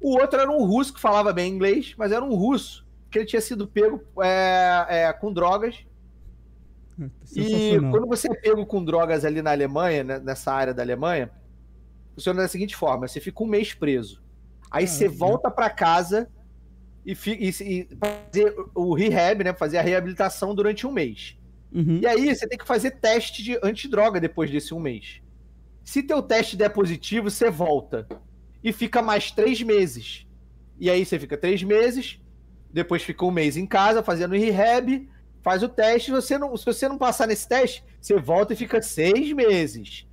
O 0.00 0.18
outro 0.20 0.38
era 0.38 0.50
um 0.50 0.64
russo 0.64 0.94
que 0.94 1.00
falava 1.00 1.32
bem 1.32 1.52
inglês, 1.52 1.94
mas 1.98 2.12
era 2.12 2.24
um 2.24 2.34
russo 2.34 2.86
que 3.10 3.18
ele 3.18 3.26
tinha 3.26 3.40
sido 3.40 3.66
pego 3.66 4.02
é, 4.22 4.86
é, 4.88 5.12
com 5.12 5.32
drogas. 5.32 5.84
E 7.36 7.78
quando 7.78 8.06
você 8.06 8.30
é 8.30 8.34
pego 8.34 8.64
com 8.64 8.84
drogas 8.84 9.24
ali 9.24 9.42
na 9.42 9.50
Alemanha, 9.50 10.02
né, 10.02 10.18
nessa 10.18 10.52
área 10.52 10.72
da 10.72 10.82
Alemanha, 10.82 11.30
funciona 12.14 12.42
da 12.42 12.48
seguinte 12.48 12.74
forma: 12.74 13.06
você 13.06 13.20
fica 13.20 13.42
um 13.42 13.46
mês 13.46 13.74
preso. 13.74 14.22
Aí 14.70 14.86
você 14.86 15.04
Caramba. 15.04 15.18
volta 15.18 15.50
pra 15.50 15.70
casa 15.70 16.28
e, 17.04 17.12
e, 17.12 17.48
e 17.48 17.88
fazer 18.00 18.54
o 18.74 18.94
rehab, 18.94 19.44
né? 19.44 19.52
Fazer 19.52 19.78
a 19.78 19.82
reabilitação 19.82 20.54
durante 20.54 20.86
um 20.86 20.92
mês. 20.92 21.36
Uhum. 21.72 22.00
E 22.02 22.06
aí 22.06 22.34
você 22.34 22.48
tem 22.48 22.58
que 22.58 22.66
fazer 22.66 22.92
teste 22.92 23.42
de 23.42 23.58
antidroga 23.62 24.20
depois 24.20 24.50
desse 24.50 24.72
um 24.74 24.80
mês. 24.80 25.20
Se 25.84 26.02
teu 26.02 26.22
teste 26.22 26.56
der 26.56 26.70
positivo, 26.70 27.30
você 27.30 27.50
volta. 27.50 28.08
E 28.62 28.72
fica 28.72 29.00
mais 29.00 29.30
três 29.30 29.62
meses. 29.62 30.26
E 30.78 30.90
aí 30.90 31.04
você 31.04 31.18
fica 31.18 31.36
três 31.36 31.62
meses, 31.62 32.20
depois 32.72 33.02
fica 33.02 33.24
um 33.24 33.30
mês 33.30 33.56
em 33.56 33.66
casa 33.66 34.02
fazendo 34.02 34.34
rehab, 34.34 35.08
faz 35.46 35.62
o 35.62 35.68
teste. 35.68 36.10
Você 36.10 36.36
não, 36.36 36.56
se 36.56 36.64
você 36.64 36.88
não 36.88 36.98
passar 36.98 37.28
nesse 37.28 37.48
teste, 37.48 37.84
você 38.00 38.18
volta 38.18 38.52
e 38.52 38.56
fica 38.56 38.82
seis 38.82 39.32
meses. 39.32 40.04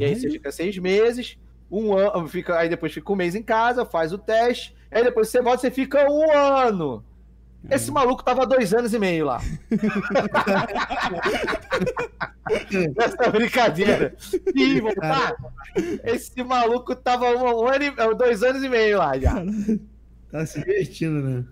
E 0.00 0.04
aí 0.04 0.16
você 0.16 0.22
Caralho. 0.22 0.32
fica 0.32 0.50
seis 0.50 0.76
meses, 0.78 1.38
um 1.70 1.96
ano, 1.96 2.26
fica, 2.26 2.58
aí 2.58 2.68
depois 2.68 2.92
fica 2.92 3.12
um 3.12 3.14
mês 3.14 3.36
em 3.36 3.42
casa, 3.42 3.84
faz 3.84 4.12
o 4.12 4.18
teste, 4.18 4.74
aí 4.90 5.04
depois 5.04 5.28
você 5.28 5.40
volta 5.40 5.64
e 5.64 5.70
você 5.70 5.70
fica 5.70 6.10
um 6.10 6.36
ano. 6.36 7.04
Esse 7.70 7.92
maluco 7.92 8.24
tava 8.24 8.44
dois 8.46 8.74
anos 8.74 8.92
e 8.92 8.98
meio 8.98 9.26
lá. 9.26 9.40
Nessa 12.96 13.30
brincadeira. 13.30 14.16
E 14.52 14.80
voltar. 14.80 15.36
Esse 16.02 16.42
maluco 16.42 16.96
tava 16.96 17.26
um, 17.26 17.68
ano 17.68 17.84
e, 17.84 17.92
dois 18.16 18.42
anos 18.42 18.64
e 18.64 18.68
meio 18.68 18.98
lá 18.98 19.16
já. 19.18 19.34
Caralho. 19.34 19.80
Tá 20.30 20.46
se 20.46 20.60
divertindo, 20.60 21.20
né? 21.20 21.44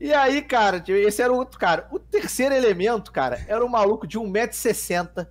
E 0.00 0.12
aí, 0.12 0.42
cara, 0.42 0.82
esse 0.86 1.22
era 1.22 1.32
o 1.32 1.36
outro 1.36 1.58
cara. 1.58 1.88
O 1.90 1.98
terceiro 1.98 2.54
elemento, 2.54 3.10
cara, 3.12 3.44
era 3.48 3.64
um 3.64 3.68
maluco 3.68 4.06
de 4.06 4.18
1,60m 4.18 5.26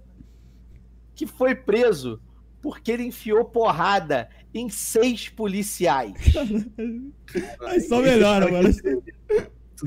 que 1.14 1.26
foi 1.28 1.56
preso 1.56 2.20
porque 2.62 2.92
ele 2.92 3.04
enfiou 3.04 3.46
porrada 3.46 4.28
em 4.54 4.70
seis 4.70 5.30
policiais. 5.30 6.14
Aí 7.62 7.80
só 7.82 8.02
melhora, 8.02 8.52
mano. 8.52 8.70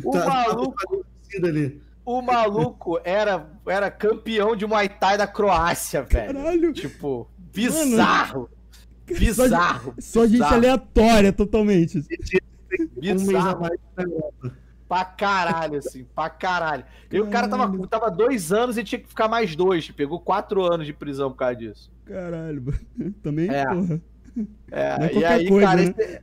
O 0.04 0.10
tá, 0.12 0.26
maluco- 0.26 1.04
tá 1.40 1.46
ali. 1.48 1.82
O 2.04 2.22
maluco 2.22 3.00
era, 3.04 3.50
era 3.66 3.90
campeão 3.90 4.54
de 4.54 4.64
Muay 4.64 4.88
Thai 4.88 5.18
da 5.18 5.26
Croácia, 5.26 6.02
velho. 6.02 6.34
Caralho. 6.34 6.72
Tipo, 6.72 7.28
bizarro. 7.52 8.48
Só, 9.08 9.14
Bizarro. 9.18 9.94
só 9.98 10.22
gente 10.24 10.32
bizarro. 10.32 10.54
aleatória, 10.54 11.32
totalmente. 11.32 11.98
Um 11.98 12.02
mês 13.00 13.08
a 13.10 13.12
Bizarro 13.14 13.66
Europa. 13.98 14.56
Pra 14.88 15.04
caralho, 15.04 15.78
assim, 15.78 16.04
pra 16.14 16.30
caralho. 16.30 16.84
E 17.12 17.20
o 17.20 17.26
cara 17.28 17.46
tava, 17.48 17.86
tava 17.88 18.10
dois 18.10 18.52
anos 18.52 18.78
e 18.78 18.84
tinha 18.84 18.98
que 19.00 19.08
ficar 19.08 19.28
mais 19.28 19.54
dois. 19.54 19.90
Pegou 19.90 20.18
quatro 20.18 20.64
anos 20.64 20.86
de 20.86 20.92
prisão 20.92 21.30
por 21.30 21.36
causa 21.36 21.56
disso. 21.56 21.92
Caralho. 22.06 22.64
Também, 23.22 23.50
É. 23.50 23.64
porra. 23.66 24.00
É, 24.70 24.80
é 24.80 25.18
e 25.18 25.24
aí, 25.24 25.48
coisa, 25.48 25.66
cara, 25.66 25.82
né? 25.82 25.94
esse, 25.98 26.20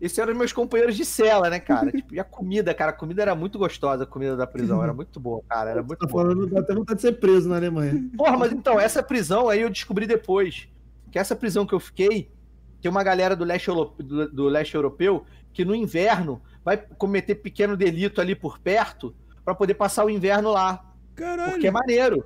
esse 0.00 0.20
eram 0.20 0.34
meus 0.34 0.50
companheiros 0.52 0.96
de 0.96 1.04
cela, 1.04 1.50
né, 1.50 1.60
cara? 1.60 1.92
Tipo, 1.92 2.14
e 2.14 2.18
a 2.18 2.24
comida, 2.24 2.72
cara, 2.72 2.90
a 2.90 2.94
comida 2.94 3.20
era 3.20 3.34
muito 3.34 3.58
gostosa, 3.58 4.04
a 4.04 4.06
comida 4.06 4.34
da 4.34 4.46
prisão, 4.46 4.82
era 4.82 4.94
muito 4.94 5.20
boa, 5.20 5.42
cara, 5.46 5.70
era 5.70 5.82
muito 5.82 5.98
Tá 5.98 6.06
boa. 6.06 6.22
falando, 6.24 6.46
dá 6.46 6.60
até 6.60 6.74
vontade 6.74 6.96
de 6.96 7.02
ser 7.02 7.12
preso 7.20 7.48
na 7.50 7.56
Alemanha. 7.56 8.02
Porra, 8.16 8.36
mas 8.38 8.50
então, 8.52 8.80
essa 8.80 9.02
prisão 9.02 9.48
aí 9.48 9.60
eu 9.60 9.68
descobri 9.70 10.06
depois. 10.06 10.68
Que 11.12 11.18
essa 11.18 11.36
prisão 11.36 11.66
que 11.66 11.74
eu 11.74 11.80
fiquei, 11.80 12.30
tem 12.80 12.90
uma 12.90 13.04
galera 13.04 13.36
do 13.36 13.44
leste, 13.44 13.66
do, 13.66 14.28
do 14.28 14.44
leste 14.48 14.74
europeu 14.74 15.24
que 15.52 15.64
no 15.64 15.74
inverno 15.74 16.40
vai 16.64 16.76
cometer 16.76 17.36
pequeno 17.36 17.76
delito 17.76 18.20
ali 18.20 18.34
por 18.34 18.58
perto 18.58 19.14
pra 19.44 19.54
poder 19.54 19.74
passar 19.74 20.04
o 20.04 20.10
inverno 20.10 20.50
lá. 20.50 20.94
Caralho. 21.14 21.52
Porque 21.52 21.66
é 21.66 21.70
maneiro. 21.70 22.24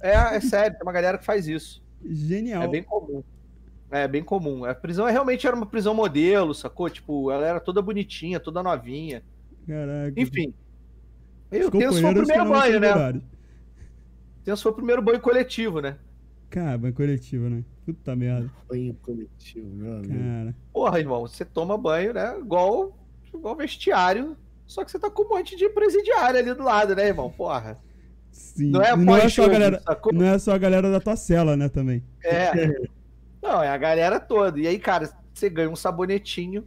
É, 0.00 0.12
é 0.12 0.40
sério, 0.40 0.76
tem 0.76 0.86
uma 0.86 0.92
galera 0.92 1.18
que 1.18 1.24
faz 1.24 1.48
isso. 1.48 1.82
Genial. 2.04 2.62
É 2.62 2.68
bem 2.68 2.82
comum. 2.82 3.22
É 3.90 4.08
bem 4.08 4.22
comum. 4.22 4.64
A 4.64 4.74
prisão 4.74 5.06
é, 5.06 5.12
realmente 5.12 5.46
era 5.46 5.54
uma 5.54 5.66
prisão 5.66 5.94
modelo, 5.94 6.54
sacou? 6.54 6.90
Tipo, 6.90 7.30
ela 7.30 7.46
era 7.46 7.60
toda 7.60 7.80
bonitinha, 7.80 8.40
toda 8.40 8.62
novinha. 8.62 9.22
Caraca. 9.66 10.20
Enfim. 10.20 10.52
Eu 11.50 11.70
tenso 11.70 12.00
foi 12.00 12.10
o 12.10 12.14
primeiro 12.14 12.48
banho, 12.48 12.80
né? 12.80 13.20
Tenso 14.44 14.62
foi 14.62 14.72
o 14.72 14.74
primeiro 14.74 15.02
banho 15.02 15.20
coletivo, 15.20 15.80
né? 15.80 15.96
Cara, 16.50 16.76
banho 16.78 16.94
coletivo, 16.94 17.48
né? 17.48 17.64
Puta 17.84 18.16
merda. 18.16 18.50
Banho 18.68 18.94
coletivo, 18.94 19.68
meu 19.68 19.98
amigo. 19.98 20.18
Cara. 20.18 20.56
Porra, 20.72 20.98
irmão, 20.98 21.22
você 21.22 21.44
toma 21.44 21.78
banho, 21.78 22.12
né? 22.12 22.38
Igual, 22.38 22.96
igual 23.38 23.56
vestiário. 23.56 24.36
Só 24.66 24.84
que 24.84 24.90
você 24.90 24.98
tá 24.98 25.08
com 25.10 25.22
um 25.22 25.28
monte 25.28 25.56
de 25.56 25.68
presidiário 25.68 26.38
ali 26.40 26.52
do 26.52 26.62
lado, 26.64 26.94
né, 26.96 27.06
irmão? 27.06 27.30
Porra. 27.30 27.78
Sim. 28.32 28.70
Não 28.70 28.82
é 28.82 28.96
não 28.96 29.16
é 29.16 29.28
só 29.28 29.44
a 29.44 29.48
galera. 29.48 29.80
sacou? 29.80 30.12
Não 30.12 30.26
é 30.26 30.38
só 30.38 30.52
a 30.52 30.58
galera 30.58 30.90
da 30.90 31.00
tua 31.00 31.16
cela, 31.16 31.56
né, 31.56 31.68
também. 31.68 32.02
É. 32.24 32.52
Não, 33.40 33.62
é 33.62 33.68
a 33.68 33.76
galera 33.78 34.18
toda. 34.18 34.58
E 34.58 34.66
aí, 34.66 34.78
cara, 34.78 35.08
você 35.32 35.48
ganha 35.48 35.70
um 35.70 35.76
sabonetinho 35.76 36.66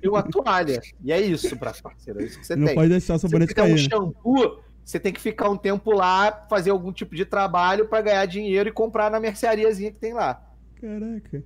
e 0.00 0.08
uma 0.08 0.22
toalha. 0.22 0.80
E 1.02 1.10
é 1.12 1.20
isso, 1.20 1.56
pra 1.56 1.72
parceiro. 1.72 2.20
É 2.20 2.24
isso 2.24 2.38
que 2.38 2.46
você 2.46 2.54
não 2.54 2.66
tem. 2.66 2.74
pode 2.76 2.88
deixar 2.88 3.14
o 3.14 3.18
Você 3.18 3.26
sabonete 3.26 3.52
um 3.52 3.56
cair, 3.56 3.72
né? 3.72 3.78
shampoo, 3.78 4.60
você 4.84 5.00
tem 5.00 5.12
que 5.12 5.20
ficar 5.20 5.50
um 5.50 5.56
tempo 5.56 5.90
lá, 5.90 6.46
fazer 6.48 6.70
algum 6.70 6.92
tipo 6.92 7.16
de 7.16 7.24
trabalho 7.24 7.88
pra 7.88 8.00
ganhar 8.00 8.24
dinheiro 8.26 8.68
e 8.68 8.72
comprar 8.72 9.10
na 9.10 9.18
merceariazinha 9.18 9.90
que 9.90 9.98
tem 9.98 10.12
lá. 10.14 10.40
Caraca. 10.80 11.42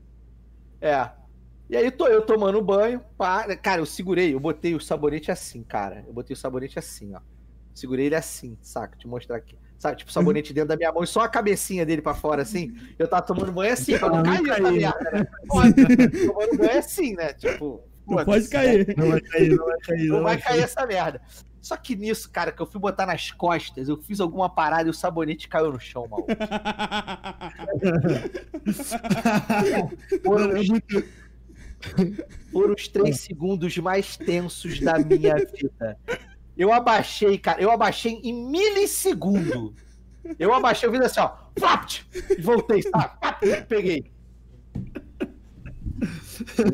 É. 0.81 1.09
E 1.69 1.77
aí 1.77 1.91
tô 1.91 2.07
eu 2.07 2.23
tomando 2.23 2.61
banho. 2.63 3.01
pá. 3.17 3.45
Cara, 3.57 3.81
eu 3.81 3.87
segurei, 3.87 4.35
eu 4.35 4.41
botei 4.41 4.75
o 4.75 4.81
sabonete 4.81 5.31
assim, 5.31 5.63
cara. 5.63 6.05
Eu 6.07 6.13
botei 6.13 6.35
o 6.35 6.37
sabonete 6.37 6.79
assim, 6.79 7.15
ó. 7.15 7.21
Segurei 7.75 8.07
ele 8.07 8.15
assim, 8.15 8.57
saca? 8.63 8.97
Te 8.97 9.09
mostrar 9.09 9.37
aqui. 9.37 9.59
Sabe, 9.79 9.97
tipo, 9.99 10.11
o 10.11 10.15
sabonete 10.15 10.53
dentro 10.55 10.69
da 10.69 10.77
minha 10.77 10.93
mão 10.93 11.03
e 11.03 11.07
só 11.07 11.21
a 11.21 11.29
cabecinha 11.29 11.85
dele 11.85 12.01
pra 12.01 12.15
fora, 12.15 12.43
assim. 12.43 12.75
Eu 12.99 13.09
tava 13.09 13.23
tomando 13.23 13.53
banho 13.53 13.73
assim, 13.73 13.99
pra 13.99 14.09
não 14.09 14.17
não 14.19 14.23
cair 14.23 14.49
essa 14.51 14.71
merda, 14.71 15.11
né? 15.13 15.27
Pode, 15.49 15.75
tomando 16.27 16.59
banho 16.59 16.79
assim, 16.79 17.15
né? 17.15 17.33
Tipo, 17.35 17.83
Não 18.07 18.25
pode 18.25 18.45
né? 18.45 18.51
cair. 18.51 18.95
Não 18.97 19.11
vai 19.11 19.21
cair, 19.21 19.57
não 19.57 19.67
vai 19.67 19.79
cair. 19.81 20.09
Não 20.09 20.23
vai 20.23 20.39
cair 20.41 20.63
essa 20.63 20.87
merda. 20.87 21.21
Só 21.61 21.77
que 21.77 21.97
nisso, 21.97 22.31
cara, 22.31 22.53
que 22.53 22.61
eu 22.61 22.67
fui 22.67 22.81
botar 22.81 23.07
nas 23.07 23.31
costas, 23.31 23.89
eu 23.89 23.97
fiz 23.97 24.21
alguma 24.21 24.51
parada 24.51 24.87
e 24.87 24.91
o 24.91 24.95
sabonete 24.95 25.49
caiu 25.49 25.73
no 25.73 25.81
chão, 25.81 26.07
maluco. 26.07 26.29
Foram 30.23 30.63
foram 32.53 32.75
os 32.75 32.89
três 32.89 33.21
segundos 33.21 33.77
mais 33.79 34.17
tensos 34.17 34.81
da 34.81 34.99
minha 34.99 35.37
vida. 35.55 35.99
Eu 36.57 36.73
abaixei, 36.73 37.37
cara, 37.39 37.61
eu 37.61 37.71
abaixei 37.71 38.21
em 38.23 38.33
milissegundo. 38.33 39.75
Eu 40.39 40.55
abaixei, 40.55 40.89
eu 40.89 40.93
fiz 40.93 41.03
assim, 41.03 41.21
ó, 41.21 41.33
flapt, 41.59 42.07
e 42.31 42.41
voltei, 42.41 42.83
sabe? 42.83 43.19
Peguei. 43.69 44.11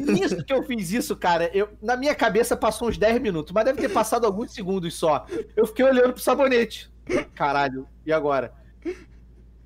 Nisso 0.06 0.44
que 0.44 0.52
eu 0.52 0.62
fiz 0.62 0.92
isso, 0.92 1.16
cara, 1.16 1.50
eu, 1.54 1.68
na 1.82 1.96
minha 1.96 2.14
cabeça 2.14 2.56
passou 2.56 2.88
uns 2.88 2.98
10 2.98 3.20
minutos, 3.20 3.52
mas 3.52 3.64
deve 3.64 3.80
ter 3.80 3.88
passado 3.88 4.24
alguns 4.24 4.52
segundos 4.52 4.94
só. 4.94 5.26
Eu 5.56 5.66
fiquei 5.66 5.84
olhando 5.84 6.12
pro 6.12 6.22
sabonete. 6.22 6.90
Caralho, 7.34 7.86
e 8.06 8.12
agora? 8.12 8.52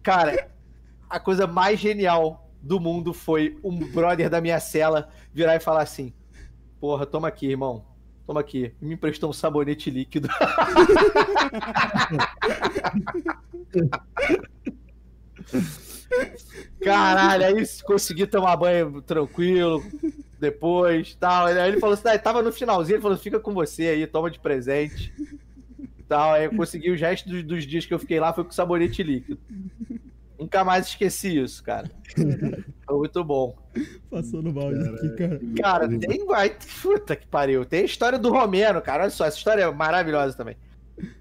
Cara, 0.03 0.51
a 1.09 1.21
coisa 1.21 1.47
mais 1.47 1.79
genial 1.79 2.44
do 2.65 2.81
mundo 2.81 3.13
foi 3.13 3.59
um 3.63 3.79
brother 3.79 4.31
da 4.31 4.41
minha 4.41 4.59
cela 4.59 5.11
virar 5.33 5.55
e 5.57 5.61
falar 5.61 5.83
assim: 5.83 6.15
Porra, 6.81 7.05
toma 7.05 7.29
aqui, 7.29 7.47
irmão. 7.47 7.85
Toma 8.27 8.41
aqui. 8.41 8.73
Me 8.81 8.95
emprestou 8.95 9.29
um 9.29 9.35
sabonete 9.35 9.91
líquido. 9.91 10.29
Caralho, 16.83 17.45
aí 17.45 17.67
consegui 17.85 18.27
tomar 18.27 18.57
banho 18.57 19.03
tranquilo 19.03 19.85
depois 20.41 21.15
tal. 21.15 21.47
Aí 21.47 21.69
ele 21.69 21.81
falou 21.81 21.93
assim: 21.95 22.09
ah, 22.09 22.19
tava 22.19 22.43
no 22.43 22.51
finalzinho, 22.53 22.97
ele 22.97 23.03
falou: 23.03 23.19
fica 23.19 23.39
com 23.39 23.53
você 23.53 23.89
aí, 23.89 24.07
toma 24.07 24.31
de 24.31 24.39
presente. 24.39 25.13
Tal. 26.09 26.33
Aí 26.33 26.45
eu 26.45 26.55
consegui 26.55 26.91
os 26.91 27.01
restos 27.01 27.31
dos, 27.31 27.43
dos 27.45 27.67
dias 27.67 27.85
que 27.85 27.93
eu 27.93 27.99
fiquei 27.99 28.19
lá, 28.19 28.33
foi 28.33 28.45
com 28.45 28.53
sabonete 28.53 29.03
líquido. 29.03 29.39
Nunca 30.45 30.63
mais 30.63 30.89
esqueci 30.89 31.39
isso, 31.39 31.65
cara. 31.65 31.91
Foi 32.87 32.99
muito 32.99 33.25
bom. 33.25 33.57
Passou 34.11 34.43
no 34.43 34.53
balde 34.53 34.79
aqui, 34.91 35.09
cara. 35.17 35.41
Cara, 35.59 35.99
tem. 35.99 36.27
Vai, 36.27 36.55
puta 36.83 37.17
que 37.17 37.27
pariu. 37.27 37.65
Tem 37.65 37.81
a 37.81 37.85
história 37.87 38.19
do 38.19 38.31
Romero, 38.31 38.83
cara. 38.83 39.05
Olha 39.05 39.11
só, 39.11 39.25
essa 39.25 39.39
história 39.39 39.63
é 39.63 39.71
maravilhosa 39.73 40.37
também. 40.37 40.55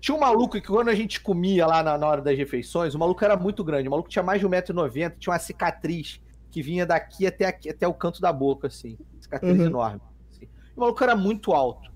Tinha 0.02 0.14
um 0.14 0.20
maluco 0.20 0.60
que 0.60 0.68
quando 0.68 0.90
a 0.90 0.94
gente 0.94 1.22
comia 1.22 1.66
lá 1.66 1.82
na, 1.82 1.98
na 1.98 2.06
hora 2.06 2.22
das 2.22 2.38
refeições, 2.38 2.94
o 2.96 3.00
maluco 3.00 3.24
era 3.24 3.38
muito 3.38 3.64
grande. 3.64 3.88
O 3.88 3.92
maluco 3.92 4.10
tinha 4.10 4.22
mais 4.22 4.42
de 4.42 4.48
1,90m, 4.48 5.14
tinha 5.18 5.32
uma 5.32 5.40
cicatriz 5.40 6.22
que 6.52 6.62
vinha 6.62 6.86
daqui 6.86 7.26
até, 7.26 7.46
aqui, 7.46 7.70
até 7.70 7.88
o 7.88 7.94
canto 7.94 8.20
da 8.20 8.34
boca, 8.34 8.68
assim. 8.68 8.98
Cicatriz 9.22 9.58
uhum. 9.58 9.66
enorme. 9.68 10.02
Assim. 10.30 10.50
O 10.76 10.82
maluco 10.82 11.02
era 11.02 11.16
muito 11.16 11.54
alto. 11.54 11.90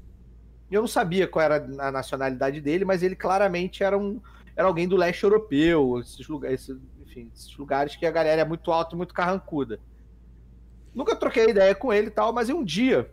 Eu 0.71 0.79
não 0.79 0.87
sabia 0.87 1.27
qual 1.27 1.43
era 1.43 1.57
a 1.79 1.91
nacionalidade 1.91 2.61
dele, 2.61 2.85
mas 2.85 3.03
ele 3.03 3.17
claramente 3.17 3.83
era 3.83 3.97
um 3.97 4.21
era 4.57 4.67
alguém 4.67 4.87
do 4.87 4.97
leste 4.97 5.23
europeu, 5.23 5.99
esses 5.99 6.27
lugares, 6.27 6.67
enfim, 7.17 7.31
esses 7.33 7.55
lugares 7.57 7.95
que 7.95 8.05
a 8.05 8.11
galera 8.11 8.41
é 8.41 8.45
muito 8.45 8.71
alta 8.71 8.93
e 8.93 8.97
muito 8.97 9.13
carrancuda. 9.13 9.79
Nunca 10.93 11.15
troquei 11.15 11.49
ideia 11.49 11.73
com 11.73 11.91
ele 11.91 12.07
e 12.07 12.11
tal, 12.11 12.31
mas 12.31 12.49
um 12.49 12.63
dia 12.63 13.09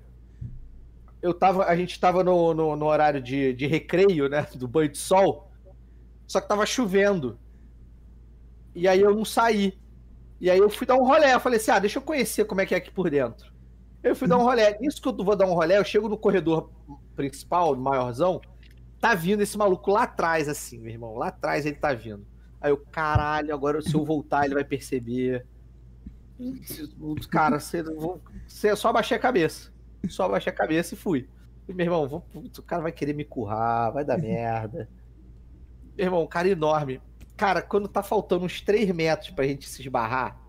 eu 1.22 1.32
tava, 1.32 1.64
a 1.64 1.74
gente 1.74 1.98
tava 1.98 2.22
no, 2.22 2.52
no, 2.52 2.76
no, 2.76 2.86
horário 2.86 3.20
de, 3.20 3.54
de 3.54 3.66
recreio, 3.66 4.28
né? 4.28 4.46
Do 4.54 4.68
banho 4.68 4.90
de 4.90 4.98
sol. 4.98 5.50
Só 6.26 6.40
que 6.40 6.48
tava 6.48 6.66
chovendo. 6.66 7.38
E 8.74 8.86
aí 8.86 9.00
eu 9.00 9.14
não 9.14 9.24
saí. 9.24 9.78
E 10.40 10.50
aí 10.50 10.58
eu 10.58 10.68
fui 10.68 10.86
dar 10.86 10.96
um 10.96 11.04
rolé. 11.04 11.34
Eu 11.34 11.40
falei 11.40 11.58
assim: 11.58 11.70
ah, 11.70 11.78
deixa 11.78 11.98
eu 11.98 12.02
conhecer 12.02 12.44
como 12.44 12.60
é 12.60 12.66
que 12.66 12.74
é 12.74 12.78
aqui 12.78 12.90
por 12.90 13.08
dentro. 13.08 13.52
Eu 14.02 14.14
fui 14.14 14.28
dar 14.28 14.36
um 14.36 14.42
rolé. 14.42 14.78
Nisso 14.80 15.00
que 15.00 15.08
eu 15.08 15.16
vou 15.16 15.36
dar 15.36 15.46
um 15.46 15.54
rolé, 15.54 15.78
eu 15.78 15.84
chego 15.84 16.08
no 16.10 16.18
corredor 16.18 16.70
principal, 17.16 17.74
maiorzão. 17.74 18.40
Tá 19.00 19.14
vindo 19.14 19.42
esse 19.42 19.56
maluco 19.56 19.90
lá 19.90 20.02
atrás, 20.02 20.46
assim, 20.46 20.78
meu 20.78 20.92
irmão. 20.92 21.16
Lá 21.16 21.28
atrás 21.28 21.64
ele 21.64 21.76
tá 21.76 21.94
vindo. 21.94 22.26
Aí 22.64 22.70
eu, 22.70 22.78
caralho, 22.78 23.52
agora 23.52 23.82
se 23.82 23.94
eu 23.94 24.02
voltar 24.02 24.46
ele 24.46 24.54
vai 24.54 24.64
perceber. 24.64 25.46
Cara, 27.30 27.60
você, 27.60 27.82
você 28.48 28.74
só 28.74 28.88
abaixei 28.88 29.18
a 29.18 29.20
cabeça. 29.20 29.70
Só 30.08 30.24
abaixei 30.24 30.50
a 30.50 30.56
cabeça 30.56 30.94
e 30.94 30.96
fui. 30.96 31.28
E, 31.68 31.74
meu 31.74 31.84
irmão, 31.84 32.08
vou, 32.08 32.24
o 32.34 32.62
cara 32.62 32.80
vai 32.80 32.90
querer 32.90 33.12
me 33.12 33.22
currar, 33.22 33.90
vai 33.90 34.02
dar 34.02 34.16
merda. 34.16 34.88
Meu 35.94 36.06
irmão, 36.06 36.22
um 36.22 36.26
cara 36.26 36.48
enorme. 36.48 37.02
Cara, 37.36 37.60
quando 37.60 37.86
tá 37.86 38.02
faltando 38.02 38.46
uns 38.46 38.62
3 38.62 38.90
metros 38.92 39.28
pra 39.32 39.46
gente 39.46 39.68
se 39.68 39.82
esbarrar, 39.82 40.40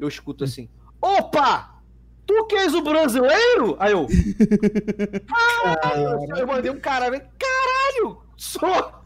eu 0.00 0.08
escuto 0.08 0.42
assim: 0.42 0.68
Opa! 1.00 1.80
Tu 2.26 2.46
que 2.46 2.56
és 2.56 2.74
o 2.74 2.82
brasileiro? 2.82 3.76
Aí 3.78 3.92
eu. 3.92 4.08
Caralho! 5.62 6.36
Eu 6.36 6.46
mandei 6.48 6.72
um 6.72 6.80
cara, 6.80 7.08
caralho! 7.38 8.22
Sou! 8.36 9.01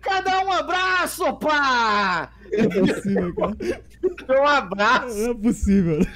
Cada 0.00 0.44
um 0.44 0.52
abraço, 0.52 1.32
pá! 1.36 2.30
É 2.52 2.68
possível, 2.68 3.34
cara. 3.34 3.82
Um 4.28 4.46
abraço. 4.46 5.16
Não 5.16 5.30
é 5.30 5.34
possível. 5.34 6.06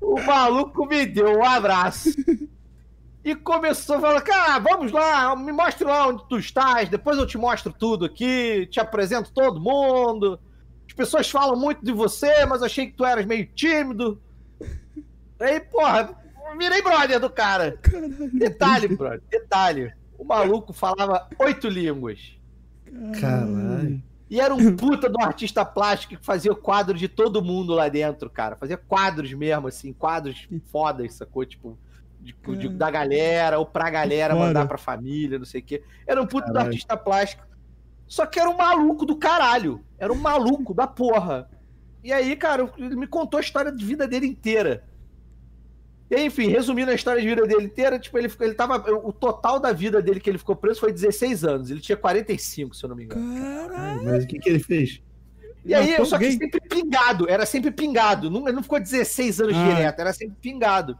O 0.00 0.20
maluco 0.20 0.86
me 0.86 1.06
deu 1.06 1.38
um 1.38 1.44
abraço. 1.44 2.10
E 3.24 3.34
começou 3.34 3.96
a 3.96 4.00
falar, 4.00 4.20
cara, 4.20 4.58
vamos 4.60 4.92
lá, 4.92 5.34
me 5.34 5.50
mostre 5.50 5.84
lá 5.84 6.06
onde 6.06 6.28
tu 6.28 6.38
estás, 6.38 6.88
depois 6.88 7.18
eu 7.18 7.26
te 7.26 7.36
mostro 7.36 7.72
tudo 7.72 8.04
aqui, 8.04 8.68
te 8.70 8.78
apresento 8.78 9.32
todo 9.32 9.60
mundo. 9.60 10.38
As 10.86 10.92
pessoas 10.92 11.28
falam 11.28 11.58
muito 11.58 11.84
de 11.84 11.90
você, 11.92 12.46
mas 12.46 12.62
achei 12.62 12.86
que 12.86 12.92
tu 12.92 13.04
eras 13.04 13.26
meio 13.26 13.44
tímido. 13.46 14.22
Aí, 15.40 15.58
porra, 15.58 16.16
virei 16.56 16.80
brother 16.80 17.18
do 17.18 17.28
cara. 17.28 17.76
Caralho, 17.82 18.30
detalhe, 18.32 18.88
brother, 18.88 19.22
detalhe. 19.28 19.92
O 20.18 20.24
maluco 20.24 20.72
falava 20.72 21.28
oito 21.38 21.68
línguas. 21.68 22.38
Caralho. 23.20 24.02
E 24.28 24.40
era 24.40 24.54
um 24.54 24.74
puta 24.74 25.08
de 25.08 25.16
um 25.16 25.22
artista 25.22 25.64
plástico 25.64 26.16
que 26.16 26.24
fazia 26.24 26.54
quadro 26.54 26.98
de 26.98 27.06
todo 27.06 27.42
mundo 27.42 27.74
lá 27.74 27.88
dentro, 27.88 28.28
cara. 28.28 28.56
Fazia 28.56 28.76
quadros 28.76 29.32
mesmo, 29.32 29.68
assim, 29.68 29.92
quadros 29.92 30.48
fodas, 30.70 31.14
sacou? 31.14 31.44
Tipo, 31.44 31.78
de, 32.20 32.34
de, 32.56 32.68
da 32.68 32.90
galera, 32.90 33.58
ou 33.58 33.64
pra 33.64 33.88
galera 33.88 34.34
mandar 34.34 34.66
pra 34.66 34.76
família, 34.76 35.38
não 35.38 35.46
sei 35.46 35.60
o 35.60 35.64
quê. 35.64 35.82
Era 36.04 36.20
um 36.20 36.26
puta 36.26 36.50
de 36.50 36.58
um 36.58 36.60
artista 36.60 36.96
plástico. 36.96 37.46
Só 38.08 38.26
que 38.26 38.40
era 38.40 38.50
um 38.50 38.56
maluco 38.56 39.06
do 39.06 39.16
caralho. 39.16 39.84
Era 39.96 40.12
um 40.12 40.18
maluco 40.18 40.74
da 40.74 40.88
porra. 40.88 41.48
E 42.02 42.12
aí, 42.12 42.34
cara, 42.36 42.68
ele 42.76 42.96
me 42.96 43.06
contou 43.06 43.38
a 43.38 43.40
história 43.40 43.70
de 43.70 43.84
vida 43.84 44.08
dele 44.08 44.26
inteira. 44.26 44.84
E 46.10 46.24
enfim, 46.24 46.48
resumindo 46.48 46.90
a 46.90 46.94
história 46.94 47.20
de 47.20 47.26
vida 47.26 47.46
dele 47.46 47.64
inteira, 47.64 47.98
tipo, 47.98 48.16
ele, 48.16 48.32
ele 48.40 48.54
tava. 48.54 48.76
O 48.92 49.12
total 49.12 49.58
da 49.58 49.72
vida 49.72 50.00
dele 50.00 50.20
que 50.20 50.30
ele 50.30 50.38
ficou 50.38 50.54
preso 50.54 50.80
foi 50.80 50.92
16 50.92 51.44
anos. 51.44 51.70
Ele 51.70 51.80
tinha 51.80 51.96
45, 51.96 52.76
se 52.76 52.84
eu 52.84 52.88
não 52.88 52.96
me 52.96 53.04
engano. 53.04 53.40
Caralho. 53.40 54.04
Mas 54.04 54.24
o 54.24 54.26
que, 54.26 54.38
que 54.38 54.48
ele 54.48 54.60
fez? 54.60 55.02
E 55.64 55.74
aí, 55.74 55.96
só 56.06 56.16
que 56.16 56.30
sempre 56.30 56.60
pingado, 56.60 57.28
era 57.28 57.44
sempre 57.44 57.72
pingado. 57.72 58.30
Não, 58.30 58.46
ele 58.46 58.54
não 58.54 58.62
ficou 58.62 58.78
16 58.78 59.40
anos 59.40 59.56
ah. 59.56 59.74
direto, 59.74 59.98
era 59.98 60.12
sempre 60.12 60.36
pingado. 60.40 60.96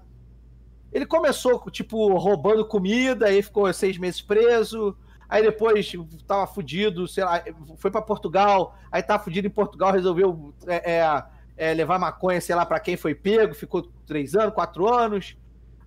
Ele 0.92 1.07
começou, 1.07 1.62
tipo, 1.70 2.12
roubando 2.16 2.66
comida, 2.66 3.26
aí 3.26 3.42
ficou 3.42 3.72
seis 3.72 3.96
meses 3.96 4.20
preso. 4.20 4.96
Aí 5.28 5.42
depois 5.42 5.92
tava 6.26 6.46
fudido, 6.46 7.07
sei 7.07 7.24
lá, 7.24 7.42
foi 7.76 7.90
para 7.90 8.00
Portugal, 8.00 8.76
aí 8.90 9.02
tava 9.02 9.22
fudido 9.22 9.46
em 9.46 9.50
Portugal, 9.50 9.92
resolveu 9.92 10.54
é, 10.66 10.92
é, 10.94 11.24
é, 11.57 11.72
levar 11.72 11.98
maconha, 11.98 12.40
sei 12.40 12.54
lá, 12.54 12.66
pra 12.66 12.80
quem 12.80 12.96
foi 12.96 13.14
pego, 13.14 13.54
ficou 13.54 13.90
três 14.07 14.34
anos, 14.34 14.54
quatro 14.54 14.92
anos. 14.92 15.36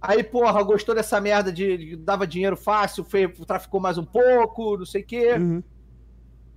Aí, 0.01 0.23
porra, 0.23 0.63
gostou 0.63 0.95
dessa 0.95 1.19
merda 1.19 1.51
de, 1.51 1.77
de 1.77 1.95
dava 1.95 2.25
dinheiro 2.25 2.55
fácil, 2.55 3.03
foi, 3.03 3.27
traficou 3.27 3.79
mais 3.79 3.97
um 3.97 4.05
pouco, 4.05 4.77
não 4.77 4.85
sei 4.85 5.01
o 5.01 5.05
quê. 5.05 5.33
Uhum. 5.33 5.61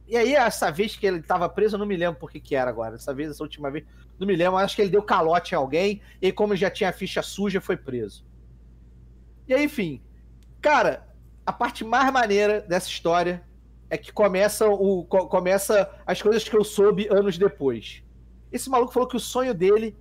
E 0.07 0.17
aí, 0.17 0.35
essa 0.35 0.71
vez 0.71 0.97
que 0.97 1.07
ele 1.07 1.23
tava 1.23 1.49
preso, 1.49 1.75
eu 1.75 1.79
não 1.79 1.87
me 1.87 1.97
lembro 1.97 2.21
por 2.21 2.31
que 2.31 2.39
que 2.39 2.55
era 2.55 2.71
agora. 2.71 2.95
Essa 2.95 3.13
vez, 3.13 3.31
essa 3.31 3.43
última 3.43 3.71
vez, 3.71 3.85
não 4.19 4.27
me 4.27 4.37
lembro. 4.37 4.59
Acho 4.59 4.77
que 4.77 4.83
ele 4.83 4.91
deu 4.91 5.03
calote 5.03 5.55
em 5.55 5.57
alguém, 5.57 6.01
e 6.21 6.31
como 6.31 6.55
já 6.55 6.71
tinha 6.71 6.91
a 6.91 6.93
ficha 6.93 7.23
suja, 7.23 7.61
foi 7.61 7.77
preso. 7.77 8.25
E 9.49 9.55
aí, 9.55 9.65
enfim. 9.65 10.01
Cara, 10.61 11.09
a 11.45 11.53
parte 11.53 11.85
mais 11.85 12.13
maneira 12.13 12.61
dessa 12.61 12.89
história 12.89 13.43
é 13.91 13.99
que 13.99 14.13
começa, 14.13 14.69
o, 14.69 15.05
começa 15.05 15.91
as 16.07 16.23
coisas 16.23 16.49
que 16.49 16.57
eu 16.57 16.65
soube 16.65 17.09
anos 17.11 17.37
depois. 17.37 18.02
Esse 18.53 18.69
maluco 18.69 18.93
falou 18.93 19.09
que 19.09 19.17
o 19.17 19.21
sonho 19.21 19.55
dele 19.55 19.97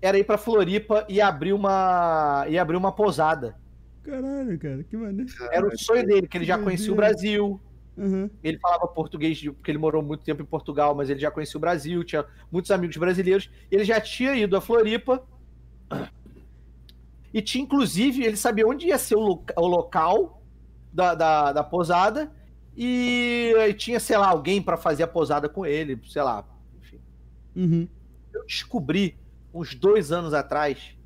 era 0.00 0.18
ir 0.18 0.24
pra 0.24 0.38
Floripa 0.38 1.04
e 1.08 1.20
abrir 1.20 1.52
uma. 1.52 2.46
e 2.48 2.58
abrir 2.58 2.76
uma 2.76 2.92
posada. 2.92 3.56
Caralho, 4.02 4.58
cara, 4.58 4.84
que 4.84 4.96
maneiro. 4.96 5.30
Era 5.50 5.66
o 5.66 5.78
sonho 5.78 6.06
dele, 6.06 6.28
que 6.28 6.38
ele 6.38 6.44
já 6.44 6.58
conhecia 6.58 6.92
o 6.92 6.96
Brasil. 6.96 7.60
Uhum. 7.96 8.30
Ele 8.44 8.58
falava 8.58 8.86
português, 8.86 9.42
porque 9.42 9.70
ele 9.72 9.78
morou 9.78 10.02
muito 10.02 10.24
tempo 10.24 10.40
em 10.40 10.46
Portugal, 10.46 10.94
mas 10.94 11.10
ele 11.10 11.18
já 11.18 11.30
conhecia 11.30 11.58
o 11.58 11.60
Brasil, 11.60 12.04
tinha 12.04 12.24
muitos 12.50 12.70
amigos 12.70 12.96
brasileiros. 12.96 13.50
Ele 13.70 13.84
já 13.84 14.00
tinha 14.00 14.34
ido 14.34 14.56
a 14.56 14.60
Floripa. 14.60 15.22
E 17.34 17.42
tinha, 17.42 17.62
inclusive, 17.62 18.24
ele 18.24 18.36
sabia 18.36 18.66
onde 18.66 18.86
ia 18.86 18.98
ser 18.98 19.16
o, 19.16 19.20
loca 19.20 19.60
o 19.60 19.66
local 19.66 20.42
da, 20.92 21.14
da, 21.14 21.52
da, 21.52 21.64
posada. 21.64 22.32
E, 22.76 23.52
e 23.68 23.74
tinha, 23.74 23.98
sei 23.98 24.16
lá, 24.16 24.28
alguém 24.28 24.62
para 24.62 24.76
fazer 24.76 25.02
a 25.02 25.08
posada 25.08 25.48
com 25.48 25.66
ele, 25.66 26.00
sei 26.06 26.22
lá, 26.22 26.46
Uhum. 27.58 27.88
Eu 28.32 28.46
descobri, 28.46 29.18
uns 29.52 29.74
dois 29.74 30.12
anos 30.12 30.32
atrás, 30.32 30.96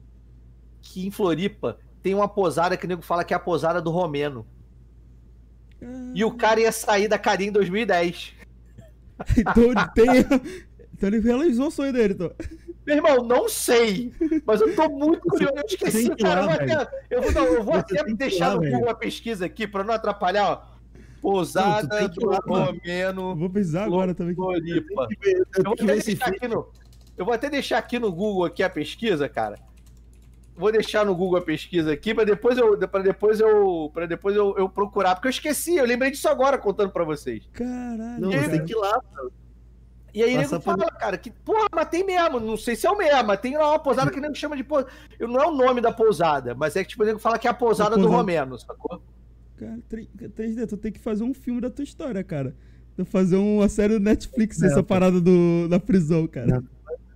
que 0.82 1.06
em 1.06 1.10
Floripa 1.10 1.78
tem 2.02 2.14
uma 2.14 2.28
posada 2.28 2.76
que 2.76 2.84
o 2.84 2.88
nego 2.88 3.02
fala 3.02 3.24
que 3.24 3.32
é 3.32 3.36
a 3.36 3.40
posada 3.40 3.80
do 3.80 3.90
Romeno. 3.90 4.46
E 6.14 6.24
o 6.24 6.36
cara 6.36 6.60
ia 6.60 6.70
sair 6.70 7.08
da 7.08 7.18
carinha 7.18 7.48
em 7.48 7.52
2010. 7.52 8.34
Então 9.36 9.62
ele 9.64 9.88
tem. 9.94 10.58
Então 10.92 11.08
ele 11.08 11.20
realizou 11.20 11.68
o 11.68 11.70
sonho 11.70 11.92
dele, 11.92 12.14
então. 12.14 12.32
Meu 12.84 12.96
irmão, 12.96 13.24
não 13.24 13.48
sei. 13.48 14.12
Mas 14.44 14.60
eu 14.60 14.74
tô 14.74 14.88
muito 14.88 15.20
curioso. 15.28 15.54
Eu 15.56 15.64
esqueci, 15.64 16.16
cara. 16.16 16.44
lá, 16.44 16.56
eu 16.56 16.66
vou 16.66 16.74
até, 16.74 17.06
eu 17.10 17.22
vou, 17.22 17.32
não, 17.32 17.44
eu 17.44 17.62
vou 17.62 17.74
Você 17.74 17.98
até 17.98 18.14
deixar 18.14 18.48
lá, 18.48 18.54
no 18.56 18.60
velho. 18.62 18.72
Google 18.72 18.90
a 18.90 18.94
pesquisa 18.94 19.46
aqui 19.46 19.68
pra 19.68 19.84
não 19.84 19.94
atrapalhar, 19.94 20.50
ó. 20.50 20.71
Pousada 21.22 22.08
do. 22.08 22.30
Romeno. 22.30 23.36
Vou 23.36 23.48
precisar 23.48 23.84
agora 23.84 24.12
também. 24.12 24.34
Floripa. 24.34 25.06
Eu 25.56 25.64
vou, 25.64 25.74
até 25.74 25.86
deixar 25.86 26.26
aqui 26.26 26.48
no, 26.48 26.68
eu 27.16 27.24
vou 27.24 27.32
até 27.32 27.48
deixar 27.48 27.78
aqui 27.78 27.98
no 28.00 28.10
Google 28.10 28.44
aqui 28.44 28.60
a 28.60 28.68
pesquisa, 28.68 29.28
cara. 29.28 29.56
Vou 30.56 30.72
deixar 30.72 31.06
no 31.06 31.14
Google 31.14 31.38
a 31.38 31.42
pesquisa 31.42 31.92
aqui 31.92 32.12
para 32.12 32.24
depois 32.24 32.58
eu 32.58 32.76
para 32.76 33.02
depois 33.02 33.40
eu 33.40 33.90
para 33.94 34.04
depois 34.04 34.36
eu, 34.36 34.54
eu 34.58 34.68
procurar, 34.68 35.14
porque 35.14 35.28
eu 35.28 35.30
esqueci, 35.30 35.76
eu 35.76 35.86
lembrei 35.86 36.10
disso 36.10 36.28
agora 36.28 36.58
contando 36.58 36.90
para 36.90 37.04
vocês. 37.04 37.48
Caralho. 37.52 38.20
Não, 38.20 38.30
cara. 38.30 38.42
você 38.42 38.50
tem 38.50 38.64
que 38.64 38.72
ir 38.72 38.76
lá. 38.76 39.00
E 40.12 40.22
aí 40.22 40.34
Passa 40.34 40.58
nego 40.58 40.64
fala, 40.64 40.90
cara, 40.90 41.16
que 41.16 41.30
porra, 41.30 41.68
mas 41.72 41.88
tem 41.88 42.04
mesmo, 42.04 42.38
não 42.38 42.56
sei 42.56 42.76
se 42.76 42.86
é 42.86 42.90
o 42.90 42.98
mesmo, 42.98 43.24
mas 43.24 43.40
tem 43.40 43.56
lá 43.56 43.70
uma 43.70 43.78
pousada 43.78 44.10
que 44.10 44.20
nego 44.20 44.34
chama 44.34 44.56
de 44.56 44.64
pousada. 44.64 44.92
Não 45.20 45.40
é 45.40 45.46
o 45.46 45.52
nome 45.52 45.80
da 45.80 45.92
pousada, 45.92 46.54
mas 46.54 46.74
é 46.74 46.82
que 46.82 46.90
tipo, 46.90 47.04
o 47.04 47.06
nego 47.06 47.20
fala 47.20 47.38
que 47.38 47.46
é 47.46 47.50
a 47.50 47.54
pousada 47.54 47.96
do 47.96 48.02
pousada. 48.02 48.16
Romeno, 48.18 48.58
sacou? 48.58 49.00
Cara, 49.66 49.78
3D, 50.30 50.66
tu 50.68 50.76
tem 50.76 50.92
que 50.92 50.98
fazer 51.00 51.24
um 51.24 51.32
filme 51.34 51.60
da 51.60 51.70
tua 51.70 51.82
história, 51.84 52.22
cara. 52.24 52.54
Tu 52.96 53.04
fazer 53.04 53.36
uma 53.36 53.68
série 53.68 53.94
do 53.94 54.00
Netflix, 54.00 54.62
É, 54.62 54.66
essa 54.66 54.82
parada 54.82 55.20
do, 55.20 55.66
da 55.68 55.78
prisão, 55.80 56.26
cara. 56.26 56.62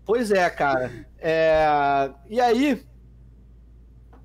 Pois 0.05 0.31
é, 0.31 0.49
cara. 0.49 0.91
É, 1.19 2.11
E 2.31 2.41
aí. 2.41 2.83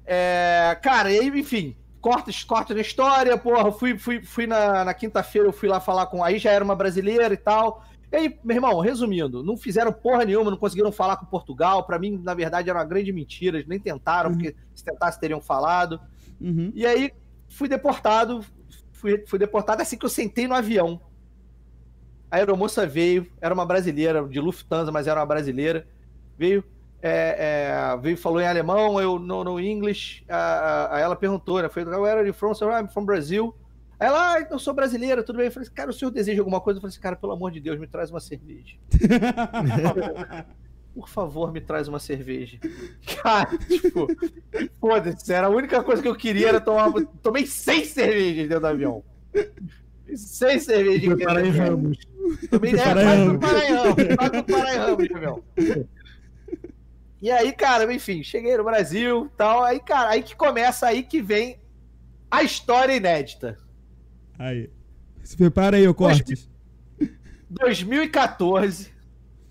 É... 0.05 0.78
Cara, 0.82 1.11
e 1.11 1.19
aí, 1.19 1.28
enfim, 1.39 1.76
corta, 1.99 2.32
corta 2.47 2.74
na 2.74 2.82
história, 2.82 3.38
porra. 3.38 3.72
Fui, 3.72 3.97
fui, 3.97 4.24
fui 4.24 4.47
na, 4.47 4.84
na 4.86 4.93
quinta-feira, 4.93 5.47
eu 5.47 5.53
fui 5.53 5.67
lá 5.69 5.80
falar 5.80 6.07
com. 6.07 6.24
Aí 6.24 6.38
já 6.39 6.51
era 6.51 6.63
uma 6.63 6.76
brasileira 6.76 7.34
e 7.34 7.38
tal. 7.38 7.86
E 8.11 8.15
aí, 8.15 8.39
meu 8.43 8.57
irmão, 8.57 8.80
resumindo, 8.82 9.41
não 9.43 9.55
fizeram 9.55 9.91
porra 9.93 10.26
nenhuma, 10.26 10.51
não 10.51 10.57
conseguiram 10.57 10.91
falar 10.91 11.15
com 11.17 11.26
Portugal. 11.26 11.86
Pra 11.86 11.97
mim, 11.97 12.19
na 12.22 12.34
verdade, 12.34 12.69
era 12.69 12.78
uma 12.80 12.86
grande 12.86 13.11
mentira. 13.13 13.57
Eles 13.57 13.67
nem 13.69 13.80
tentaram, 13.80 14.32
Uhum. 14.32 14.36
porque 14.38 14.55
se 14.76 14.84
tentassem, 14.84 15.19
teriam 15.22 15.39
falado. 15.39 15.99
Uhum. 16.39 16.72
E 16.76 16.86
aí, 16.86 17.11
fui 17.52 17.68
deportado. 17.68 18.43
Fui, 18.91 19.24
fui 19.28 19.39
deportado 19.39 19.82
assim 19.82 19.97
que 19.97 20.06
eu 20.06 20.10
sentei 20.10 20.47
no 20.47 20.54
avião. 20.56 21.02
A 22.30 22.38
aeromoça 22.38 22.88
veio, 22.88 23.28
era 23.41 23.54
uma 23.54 23.66
brasileira, 23.66 24.26
de 24.28 24.39
Lufthansa, 24.39 24.91
mas 24.91 25.06
era 25.08 25.20
uma 25.20 25.26
brasileira. 25.26 25.86
Veio, 26.38 26.64
é, 27.02 27.91
é, 27.93 27.97
veio 27.97 28.18
falou 28.18 28.39
em 28.39 28.47
alemão, 28.47 29.02
eu 29.02 29.20
no, 29.20 29.43
no 29.43 29.58
a- 30.30 30.89
Aí 30.95 31.02
ela 31.04 31.16
perguntou, 31.16 31.62
né? 31.62 31.68
Foi, 31.68 31.84
where 31.84 32.20
are 32.20 32.28
you 32.28 32.34
from? 32.34 32.56
Falei, 32.56 32.80
I'm 32.82 32.88
from 32.88 33.06
Brazil. 33.06 33.56
Aí 33.99 34.08
ela, 34.08 34.34
ah, 34.36 34.47
eu 34.49 34.58
sou 34.58 34.74
brasileira, 34.74 35.24
tudo 35.24 35.38
bem. 35.38 35.47
Eu 35.47 35.52
falei, 35.52 35.70
cara, 35.70 35.89
o 35.89 35.93
senhor 35.93 36.10
deseja 36.10 36.41
alguma 36.41 36.62
coisa? 36.62 36.78
Eu 36.78 36.82
falei 36.82 36.95
cara, 36.97 37.16
pelo 37.16 37.34
amor 37.34 37.52
de 37.52 37.60
Deus, 37.60 37.80
me 37.80 37.88
traz 37.88 38.10
uma 38.10 38.20
cerveja. 38.20 38.78
Por 40.94 41.08
favor, 41.08 41.54
me 41.54 41.62
traz 41.62 41.88
uma 41.88 42.00
cerveja. 42.00 42.60
Cara, 43.24 43.58
tipo, 43.58 44.08
foda-se, 44.80 45.32
era 45.32 45.48
a 45.48 45.50
única 45.50 45.82
coisa 45.84 46.02
que 46.02 46.08
eu 46.08 46.16
queria 46.16 46.50
era 46.50 46.62
tomar. 46.62 46.92
Tomei 47.22 47.46
seis 47.46 47.89
cervejas 47.89 48.48
dentro 48.48 48.60
do 48.60 48.68
avião. 48.68 49.04
Seis 50.16 50.64
cervejas 50.64 51.02
dentro 51.02 51.18
do 51.18 51.30
avião. 51.30 51.92
Tomei 52.50 52.72
Preparar 52.72 53.04
quase 53.06 53.30
do 53.30 53.39
Paranhão, 53.39 53.96
quase 54.18 54.32
do 54.32 54.44
Paranhão, 54.44 54.98
avião. 55.16 55.44
E 57.22 57.30
aí, 57.30 57.54
cara, 57.54 57.94
enfim, 57.94 58.24
cheguei 58.24 58.58
no 58.58 58.64
Brasil 58.64 59.32
tal. 59.38 59.64
Aí, 59.64 59.80
cara, 59.80 60.10
aí 60.10 60.24
que 60.24 60.36
começa, 60.36 60.88
aí 60.88 61.04
que 61.04 61.22
vem 61.22 61.60
a 62.30 62.42
história 62.44 62.96
inédita. 62.96 63.58
Aí. 64.39 64.70
Se 65.24 65.38
prepara 65.38 65.78
aí, 65.78 65.88
ô 65.88 65.94
Cortes. 65.94 66.50
2014, 67.50 68.92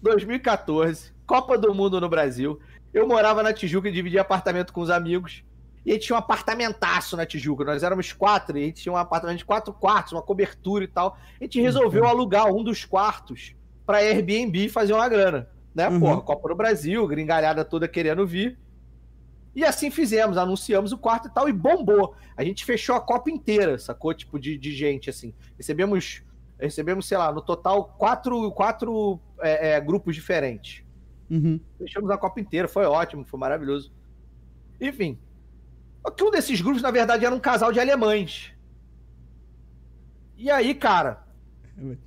2014, 0.03 1.13
Copa 1.31 1.57
do 1.57 1.73
Mundo 1.73 2.01
no 2.01 2.09
Brasil. 2.09 2.59
Eu 2.93 3.07
morava 3.07 3.41
na 3.41 3.53
Tijuca 3.53 3.89
e 3.89 3.93
dividia 3.93 4.21
apartamento 4.21 4.73
com 4.73 4.81
os 4.81 4.91
amigos. 4.91 5.45
E 5.87 5.93
a 5.93 5.95
gente 5.95 6.07
tinha 6.07 6.17
um 6.17 6.19
apartamentaço 6.19 7.17
na 7.17 7.25
Tijuca. 7.25 7.63
Nós 7.63 7.85
éramos 7.85 8.13
quatro 8.13 8.59
e 8.59 8.63
a 8.65 8.67
gente 8.67 8.83
tinha 8.83 8.93
um 8.93 8.97
apartamento 8.97 9.39
de 9.39 9.45
quatro 9.45 9.73
quartos, 9.73 10.13
uma 10.13 10.23
cobertura 10.23 10.83
e 10.83 10.89
tal. 10.89 11.17
A 11.41 11.45
gente 11.45 11.61
resolveu 11.61 12.05
alugar 12.05 12.53
um 12.53 12.65
dos 12.65 12.85
quartos 12.85 13.55
pra 13.87 13.99
Airbnb 13.99 14.65
e 14.65 14.69
fazer 14.69 14.93
uma 14.93 15.09
grana. 15.09 15.49
Né, 15.73 15.89
Uhum. 15.89 16.01
porra? 16.01 16.21
Copa 16.21 16.49
do 16.49 16.57
Brasil, 16.57 17.07
gringalhada 17.07 17.65
toda 17.65 17.87
querendo 17.87 18.27
vir. 18.27 18.59
E 19.55 19.65
assim 19.65 19.89
fizemos, 19.89 20.37
anunciamos 20.37 20.91
o 20.91 20.99
quarto 20.99 21.29
e 21.29 21.31
tal, 21.31 21.49
e 21.49 21.53
bombou. 21.53 22.17
A 22.37 22.43
gente 22.43 22.65
fechou 22.65 22.97
a 22.97 23.01
Copa 23.01 23.31
inteira, 23.31 23.79
sacou? 23.79 24.13
Tipo, 24.13 24.37
de, 24.37 24.59
de 24.59 24.73
gente, 24.73 25.09
assim. 25.09 25.33
Recebemos, 25.57 26.25
recebemos, 26.59 27.07
sei 27.07 27.19
lá, 27.19 27.31
no 27.31 27.41
total, 27.41 27.85
quatro, 27.97 28.51
quatro 28.51 29.21
é, 29.41 29.75
é, 29.75 29.81
grupos 29.81 30.17
diferentes. 30.17 30.90
Uhum. 31.31 31.61
Fechamos 31.79 32.11
a 32.11 32.19
Copa 32.19 32.41
inteira, 32.41 32.67
foi 32.67 32.85
ótimo, 32.85 33.25
foi 33.25 33.39
maravilhoso. 33.39 33.93
Enfim. 34.81 35.19
Que 36.17 36.25
um 36.25 36.31
desses 36.31 36.61
grupos, 36.61 36.83
na 36.83 36.91
verdade, 36.91 37.25
era 37.25 37.35
um 37.35 37.41
casal 37.41 37.73
de 37.73 37.79
alemães. 37.79 38.53
E 40.37 40.51
aí, 40.51 40.75
cara, 40.75 41.23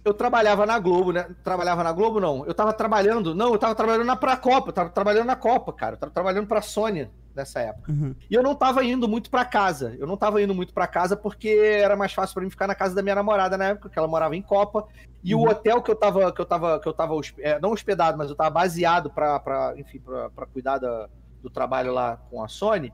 eu 0.03 0.13
trabalhava 0.13 0.65
na 0.65 0.77
Globo, 0.79 1.11
né? 1.11 1.27
Trabalhava 1.43 1.83
na 1.83 1.91
Globo, 1.91 2.19
não. 2.19 2.45
Eu 2.45 2.53
tava 2.53 2.73
trabalhando, 2.73 3.33
não, 3.33 3.53
eu 3.53 3.59
tava 3.59 3.75
trabalhando 3.75 4.05
na 4.05 4.15
pra 4.15 4.35
Copa, 4.35 4.69
eu 4.69 4.73
tava 4.73 4.89
trabalhando 4.89 5.27
na 5.27 5.35
Copa, 5.35 5.71
cara. 5.71 5.95
Eu 5.95 5.99
tava 5.99 6.11
trabalhando 6.11 6.47
pra 6.47 6.61
Sônia 6.61 7.11
nessa 7.35 7.59
época. 7.61 7.91
Uhum. 7.91 8.15
E 8.29 8.33
eu 8.33 8.43
não 8.43 8.55
tava 8.55 8.83
indo 8.83 9.07
muito 9.07 9.29
pra 9.29 9.43
casa. 9.43 9.95
Eu 9.99 10.05
não 10.07 10.15
tava 10.17 10.41
indo 10.41 10.53
muito 10.53 10.73
pra 10.73 10.85
casa 10.87 11.15
porque 11.17 11.49
era 11.49 11.95
mais 11.95 12.13
fácil 12.13 12.33
pra 12.35 12.43
mim 12.43 12.49
ficar 12.49 12.67
na 12.67 12.75
casa 12.75 12.93
da 12.93 13.01
minha 13.01 13.15
namorada 13.15 13.57
na 13.57 13.65
época, 13.69 13.89
que 13.89 13.97
ela 13.97 14.07
morava 14.07 14.35
em 14.35 14.41
Copa. 14.41 14.87
E 15.23 15.33
Uhum. 15.33 15.41
o 15.41 15.49
hotel 15.49 15.81
que 15.81 15.89
eu 15.89 15.95
tava, 15.95 16.31
que 16.31 16.39
eu 16.41 16.45
tava, 16.45 16.79
que 16.79 16.87
eu 16.87 16.93
tava 16.93 17.13
é, 17.39 17.59
não 17.59 17.71
hospedado, 17.71 18.17
mas 18.17 18.29
eu 18.29 18.35
tava 18.35 18.49
baseado 18.49 19.09
pra, 19.09 19.39
pra 19.39 19.73
enfim, 19.77 19.99
pra, 19.99 20.29
pra 20.29 20.45
cuidar 20.45 20.77
da- 20.77 21.09
do 21.41 21.49
trabalho 21.49 21.91
lá 21.93 22.17
com 22.29 22.43
a 22.43 22.47
Sony, 22.47 22.93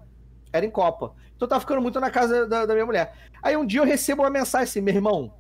era 0.54 0.66
em 0.66 0.72
Copa. 0.72 1.14
Então 1.36 1.46
eu 1.46 1.50
tava 1.50 1.62
ficando 1.62 1.82
muito 1.82 2.00
na 2.00 2.10
casa 2.10 2.48
da, 2.48 2.66
da 2.66 2.74
minha 2.74 2.86
mulher. 2.86 3.14
Aí 3.44 3.56
um 3.58 3.66
dia 3.66 3.80
eu 3.82 3.86
recebo 3.86 4.24
uma 4.24 4.30
mensagem 4.30 4.64
assim, 4.64 4.82
meu 4.82 4.94
irmão, 4.96 5.34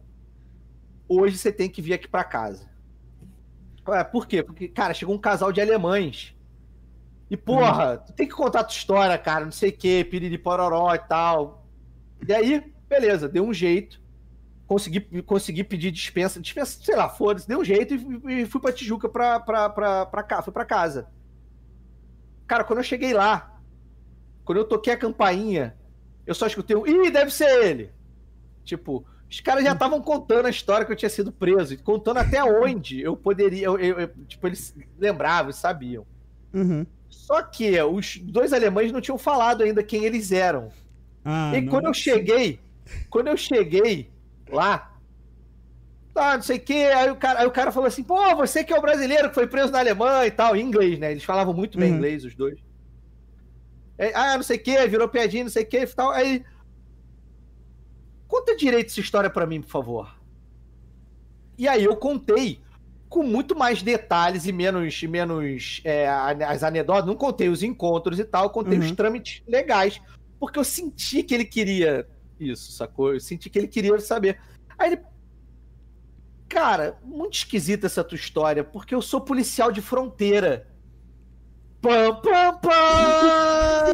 hoje 1.08 1.38
você 1.38 1.52
tem 1.52 1.70
que 1.70 1.82
vir 1.82 1.94
aqui 1.94 2.08
pra 2.08 2.24
casa. 2.24 2.68
Ué, 3.88 4.04
por 4.04 4.28
quê? 4.28 4.44
Porque, 4.44 4.68
cara, 4.68 4.94
chegou 4.94 5.16
um 5.16 5.20
casal 5.20 5.52
de 5.52 5.60
alemães. 5.60 6.36
E, 7.30 7.38
porra, 7.38 7.98
tu 7.98 8.14
tem 8.14 8.28
que 8.28 8.34
contar 8.34 8.62
a 8.62 8.64
tua 8.64 8.74
história, 8.76 9.18
cara, 9.18 9.46
não 9.46 9.52
sei 9.52 9.70
o 9.70 9.78
quê, 9.78 10.06
piriri 10.10 10.38
pororó 10.38 10.94
e 10.96 11.00
tal. 11.00 11.64
E 12.28 12.34
aí, 12.34 12.74
beleza, 12.88 13.30
deu 13.30 13.44
um 13.46 13.54
jeito. 13.54 14.02
Consegui, 14.66 15.00
consegui 15.24 15.64
pedir 15.64 15.92
dispensa, 15.92 16.40
dispensa, 16.40 16.80
sei 16.84 16.96
lá, 16.96 17.10
foda-se, 17.10 17.48
deu 17.48 17.60
um 17.60 17.64
jeito 17.64 17.94
e, 17.96 18.42
e 18.42 18.46
fui 18.46 18.60
pra 18.62 18.72
Tijuca 18.72 19.08
pra, 19.10 19.40
pra, 19.40 19.70
pra, 19.70 20.06
pra 20.06 20.24
cá, 20.24 20.42
fui 20.42 20.54
pra 20.54 20.66
casa. 20.66 21.08
Cara, 22.48 22.64
quando 22.64 22.80
eu 22.80 22.84
cheguei 22.84 23.14
lá, 23.14 23.60
quando 24.44 24.58
eu 24.60 24.66
toquei 24.66 24.94
a 24.94 24.98
campainha, 24.98 25.76
eu 26.26 26.34
só 26.36 26.48
escutei 26.48 26.76
um. 26.76 26.86
Ih, 26.86 27.12
deve 27.12 27.32
ser 27.32 27.50
ele! 27.64 27.92
Tipo, 28.64 29.06
os 29.30 29.40
caras 29.40 29.64
já 29.64 29.74
estavam 29.74 30.02
contando 30.02 30.46
a 30.48 30.50
história 30.52 30.86
que 30.86 30.92
eu 30.92 30.96
tinha 30.96 31.10
sido 31.10 31.32
preso, 31.32 31.78
contando 31.84 32.18
até 32.18 32.44
onde 32.44 33.02
eu 33.02 33.16
poderia. 33.16 33.66
eu- 33.66 33.78
eu- 33.80 34.00
eu- 34.00 34.26
tipo, 34.28 34.46
eles 34.48 34.76
lembravam, 35.00 35.52
sabiam. 35.52 36.06
Uhum. 36.54 36.86
Só 37.10 37.42
que 37.44 37.82
os 37.82 38.18
dois 38.18 38.54
alemães 38.54 38.92
não 38.92 39.02
tinham 39.02 39.18
falado 39.18 39.64
ainda 39.64 39.84
quem 39.84 40.06
eles 40.06 40.32
eram. 40.32 40.72
Ah, 41.26 41.52
e 41.56 41.68
quando 41.68 41.86
eu 41.86 41.94
cheguei, 41.94 42.60
quando 43.10 43.28
eu 43.28 43.38
cheguei 43.38 44.10
lá, 44.50 44.92
tá, 46.14 46.36
não 46.36 46.42
sei 46.44 46.58
o 46.58 46.62
que, 46.62 46.86
aí 46.86 47.10
o, 47.12 47.16
cara, 47.16 47.42
aí 47.42 47.48
o 47.48 47.52
cara 47.52 47.72
falou 47.72 47.88
assim, 47.88 48.04
pô, 48.04 48.36
você 48.36 48.64
que 48.64 48.74
é 48.74 48.78
o 48.78 48.82
brasileiro 48.82 49.30
que 49.30 49.36
foi 49.36 49.48
preso 49.48 49.72
na 49.72 49.80
Alemanha 49.80 50.26
e 50.28 50.32
tal, 50.32 50.56
em 50.56 50.62
inglês, 50.62 50.98
né? 50.98 51.12
Eles 51.12 51.24
falavam 51.24 51.54
muito 51.54 51.78
bem 51.78 51.92
Uhum. 51.92 51.98
inglês, 51.98 52.24
os 52.26 52.36
dois. 52.36 52.60
É, 53.98 54.14
ah, 54.16 54.36
não 54.38 54.44
sei 54.44 54.58
o 54.58 54.64
que, 54.64 54.88
virou 54.88 55.10
piadinha, 55.10 55.44
não 55.44 55.52
sei 55.52 55.64
o 55.64 55.68
que 55.68 55.78
e 55.78 55.88
tal. 55.88 56.12
Aí. 56.12 56.44
Conta 58.28 58.56
direito 58.56 58.88
essa 58.88 59.00
história 59.00 59.30
pra 59.30 59.46
mim, 59.46 59.62
por 59.62 59.70
favor. 59.70 60.16
E 61.58 61.68
aí 61.68 61.84
eu 61.84 61.98
contei 61.98 62.62
com 63.10 63.24
muito 63.24 63.58
mais 63.58 63.82
detalhes 63.82 64.46
e 64.46 64.52
menos, 64.52 65.02
menos 65.04 65.82
é, 65.84 66.08
as 66.08 66.64
anedotas. 66.64 67.06
Não 67.06 67.16
contei 67.16 67.50
os 67.50 67.64
encontros 67.64 68.20
e 68.20 68.24
tal, 68.24 68.52
contei 68.52 68.78
Uhum. 68.78 68.86
os 68.86 68.92
trâmites 68.92 69.42
legais. 69.48 70.00
Porque 70.40 70.60
eu 70.60 70.64
senti 70.64 71.24
que 71.24 71.34
ele 71.34 71.44
queria 71.46 72.08
isso, 72.40 72.72
sacou? 72.72 73.14
Eu 73.14 73.20
senti 73.20 73.50
que 73.50 73.58
ele 73.60 73.68
queria 73.68 74.00
saber. 74.00 74.40
Aí 74.78 74.94
ele. 74.94 75.02
Cara, 76.48 76.98
muito 77.04 77.34
esquisita 77.34 77.86
essa 77.88 78.04
tua 78.04 78.16
história, 78.16 78.64
porque 78.64 78.96
eu 78.96 79.02
sou 79.02 79.22
policial 79.22 79.72
de 79.72 79.82
fronteira. 79.82 80.68
Pam, 81.82 82.16
pam, 82.22 82.58
pam! 82.60 83.92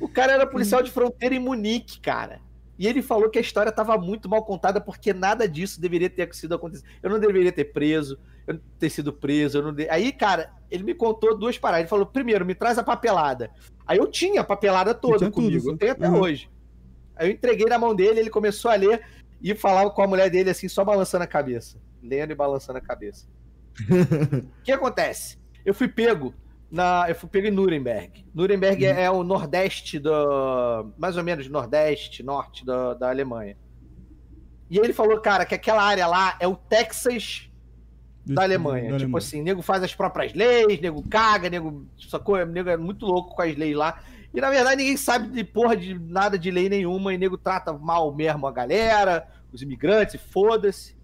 o 0.00 0.08
cara 0.08 0.32
era 0.32 0.46
policial 0.46 0.82
de 0.82 0.90
fronteira 0.90 1.34
em 1.34 1.38
Munique, 1.38 2.00
cara. 2.00 2.40
E 2.82 2.86
ele 2.88 3.00
falou 3.00 3.30
que 3.30 3.38
a 3.38 3.40
história 3.40 3.70
estava 3.70 3.96
muito 3.96 4.28
mal 4.28 4.44
contada 4.44 4.80
porque 4.80 5.14
nada 5.14 5.46
disso 5.48 5.80
deveria 5.80 6.10
ter 6.10 6.34
sido 6.34 6.56
acontecido. 6.56 6.84
Eu 7.00 7.10
não 7.10 7.20
deveria 7.20 7.52
ter 7.52 7.66
preso, 7.66 8.18
eu 8.44 8.54
não 8.54 8.60
ter 8.76 8.90
sido 8.90 9.12
preso. 9.12 9.58
Eu 9.58 9.62
não 9.62 9.72
de... 9.72 9.88
Aí, 9.88 10.10
cara, 10.10 10.50
ele 10.68 10.82
me 10.82 10.92
contou 10.92 11.38
duas 11.38 11.56
paradas. 11.56 11.82
Ele 11.82 11.88
falou: 11.88 12.04
primeiro, 12.04 12.44
me 12.44 12.56
traz 12.56 12.78
a 12.78 12.82
papelada. 12.82 13.52
Aí 13.86 13.98
eu 13.98 14.10
tinha 14.10 14.40
a 14.40 14.44
papelada 14.44 14.92
toda 14.94 15.30
comigo, 15.30 15.60
tudo, 15.60 15.74
eu 15.74 15.78
tenho 15.78 15.92
até 15.92 16.10
uhum. 16.10 16.22
hoje. 16.22 16.50
Aí 17.14 17.28
eu 17.28 17.32
entreguei 17.32 17.66
na 17.66 17.78
mão 17.78 17.94
dele, 17.94 18.18
ele 18.18 18.30
começou 18.30 18.68
a 18.68 18.74
ler 18.74 19.00
e 19.40 19.54
falava 19.54 19.88
com 19.88 20.02
a 20.02 20.08
mulher 20.08 20.28
dele 20.28 20.50
assim, 20.50 20.66
só 20.66 20.84
balançando 20.84 21.22
a 21.22 21.28
cabeça. 21.28 21.78
Lendo 22.02 22.32
e 22.32 22.34
balançando 22.34 22.78
a 22.78 22.82
cabeça. 22.82 23.28
O 24.58 24.62
que 24.64 24.72
acontece? 24.72 25.38
Eu 25.64 25.72
fui 25.72 25.86
pego 25.86 26.34
na, 26.72 27.04
eu 27.06 27.14
fui 27.14 27.28
pego 27.28 27.46
em 27.46 27.50
Nuremberg. 27.50 28.24
Nuremberg 28.34 28.86
é, 28.86 29.02
é 29.02 29.10
o 29.10 29.22
nordeste 29.22 29.98
do. 29.98 30.90
Mais 30.96 31.18
ou 31.18 31.22
menos 31.22 31.46
nordeste, 31.46 32.22
norte 32.22 32.64
da, 32.64 32.94
da 32.94 33.10
Alemanha. 33.10 33.58
E 34.70 34.78
ele 34.78 34.94
falou, 34.94 35.20
cara, 35.20 35.44
que 35.44 35.54
aquela 35.54 35.82
área 35.82 36.06
lá 36.06 36.34
é 36.40 36.48
o 36.48 36.56
Texas 36.56 37.50
da 38.24 38.42
Alemanha. 38.42 38.84
Da 38.84 38.96
tipo 38.96 39.04
Alemanha. 39.04 39.18
assim, 39.18 39.42
nego 39.42 39.60
faz 39.60 39.82
as 39.82 39.94
próprias 39.94 40.32
leis, 40.32 40.80
nego 40.80 41.06
caga, 41.06 41.50
nego. 41.50 41.86
Sacou? 42.08 42.44
Nego 42.46 42.70
é 42.70 42.76
muito 42.78 43.04
louco 43.04 43.36
com 43.36 43.42
as 43.42 43.54
leis 43.54 43.76
lá. 43.76 44.02
E 44.32 44.40
na 44.40 44.48
verdade 44.48 44.76
ninguém 44.76 44.96
sabe 44.96 45.28
de 45.28 45.44
porra 45.44 45.76
de 45.76 45.92
nada 45.98 46.38
de 46.38 46.50
lei 46.50 46.70
nenhuma, 46.70 47.12
e 47.12 47.18
nego 47.18 47.36
trata 47.36 47.70
mal 47.74 48.14
mesmo 48.14 48.46
a 48.46 48.50
galera, 48.50 49.28
os 49.52 49.60
imigrantes, 49.60 50.14
e 50.14 50.18
foda-se. 50.18 50.96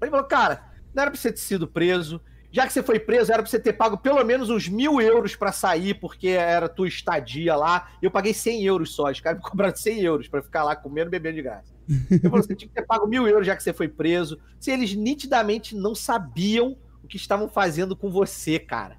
Ele 0.00 0.10
falou, 0.10 0.24
cara, 0.24 0.64
não 0.94 1.02
era 1.02 1.10
pra 1.10 1.20
você 1.20 1.30
ter 1.30 1.40
sido 1.40 1.68
preso. 1.68 2.22
Já 2.56 2.66
que 2.66 2.72
você 2.72 2.82
foi 2.82 2.98
preso, 2.98 3.30
era 3.30 3.42
pra 3.42 3.50
você 3.50 3.58
ter 3.58 3.74
pago 3.74 3.98
pelo 3.98 4.24
menos 4.24 4.48
uns 4.48 4.66
mil 4.66 4.98
euros 5.00 5.36
pra 5.36 5.52
sair, 5.52 5.92
porque 5.92 6.28
era 6.28 6.68
tua 6.70 6.88
estadia 6.88 7.54
lá. 7.54 7.90
E 8.00 8.06
eu 8.06 8.10
paguei 8.10 8.32
100 8.32 8.64
euros 8.64 8.94
só. 8.94 9.10
Os 9.10 9.20
caras 9.20 9.38
me 9.42 9.44
cobraram 9.50 9.76
100 9.76 10.00
euros 10.00 10.26
pra 10.28 10.42
ficar 10.42 10.64
lá 10.64 10.74
comendo 10.74 11.08
e 11.08 11.10
bebendo 11.10 11.36
de 11.36 11.42
graça. 11.42 11.74
Eu 12.10 12.30
falei, 12.30 12.42
você 12.46 12.54
tinha 12.56 12.68
que 12.68 12.74
ter 12.74 12.86
pago 12.86 13.06
mil 13.06 13.28
euros 13.28 13.46
já 13.46 13.54
que 13.54 13.62
você 13.62 13.74
foi 13.74 13.88
preso. 13.88 14.38
Se 14.58 14.70
eles 14.70 14.94
nitidamente 14.94 15.76
não 15.76 15.94
sabiam 15.94 16.78
o 17.04 17.06
que 17.06 17.16
estavam 17.18 17.46
fazendo 17.48 17.94
com 17.94 18.10
você, 18.10 18.58
cara. 18.58 18.96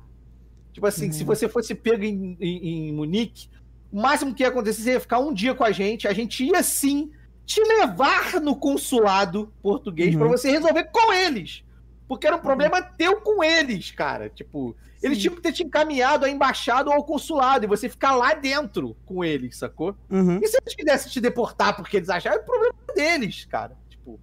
Tipo 0.71 0.85
assim, 0.85 1.11
se 1.11 1.23
você 1.23 1.49
fosse 1.49 1.73
pego 1.73 2.03
em, 2.03 2.37
em- 2.39 2.89
em 2.89 2.93
Munique, 2.93 3.49
o 3.91 3.99
máximo 3.99 4.35
que 4.35 4.43
ia 4.43 4.49
acontecer 4.49 4.83
seria 4.83 4.99
ficar 4.99 5.17
um 5.17 5.33
dia 5.33 5.55
com 5.55 5.63
a 5.63 5.71
gente. 5.71 6.07
A 6.07 6.13
gente 6.13 6.43
ia 6.45 6.61
sim 6.61 7.09
te 7.43 7.59
levar 7.61 8.39
no 8.39 8.55
consulado 8.55 9.51
português 9.63 10.13
Uhum. 10.13 10.19
pra 10.19 10.27
você 10.27 10.51
resolver 10.51 10.83
com 10.91 11.11
eles. 11.11 11.63
Porque 12.07 12.25
era 12.25 12.35
um 12.35 12.39
problema 12.41 12.81
teu 12.81 13.19
com 13.21 13.43
eles, 13.43 13.91
cara. 13.91 14.29
Tipo, 14.29 14.75
eles 15.03 15.17
Sim. 15.17 15.21
tinham 15.23 15.35
que 15.35 15.41
ter 15.41 15.51
te 15.51 15.63
encaminhado 15.63 16.25
à 16.25 16.29
embaixada 16.29 16.89
ou 16.89 16.95
ao 16.95 17.03
consulado 17.03 17.65
e 17.65 17.67
você 17.67 17.89
ficar 17.89 18.15
lá 18.15 18.33
dentro 18.33 18.95
com 19.05 19.23
eles, 19.23 19.57
sacou? 19.57 19.95
Aham. 20.09 20.39
E 20.41 20.47
se 20.47 20.57
eles 20.61 20.73
quisessem 20.75 21.11
te 21.11 21.19
deportar 21.19 21.75
porque 21.75 21.97
eles 21.97 22.09
acharam, 22.09 22.37
é 22.37 22.43
problema 22.43 22.73
deles, 22.95 23.43
cara. 23.45 23.75
Tipo, 23.89 24.19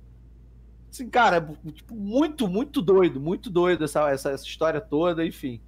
assim, 0.90 1.10
cara, 1.10 1.46
tipo, 1.74 1.94
muito, 1.94 2.48
muito 2.48 2.80
doido, 2.80 3.20
muito 3.20 3.50
doido 3.50 3.84
essa, 3.84 4.08
essa, 4.10 4.30
essa 4.30 4.44
história 4.46 4.80
toda, 4.80 5.24
enfim. 5.26 5.60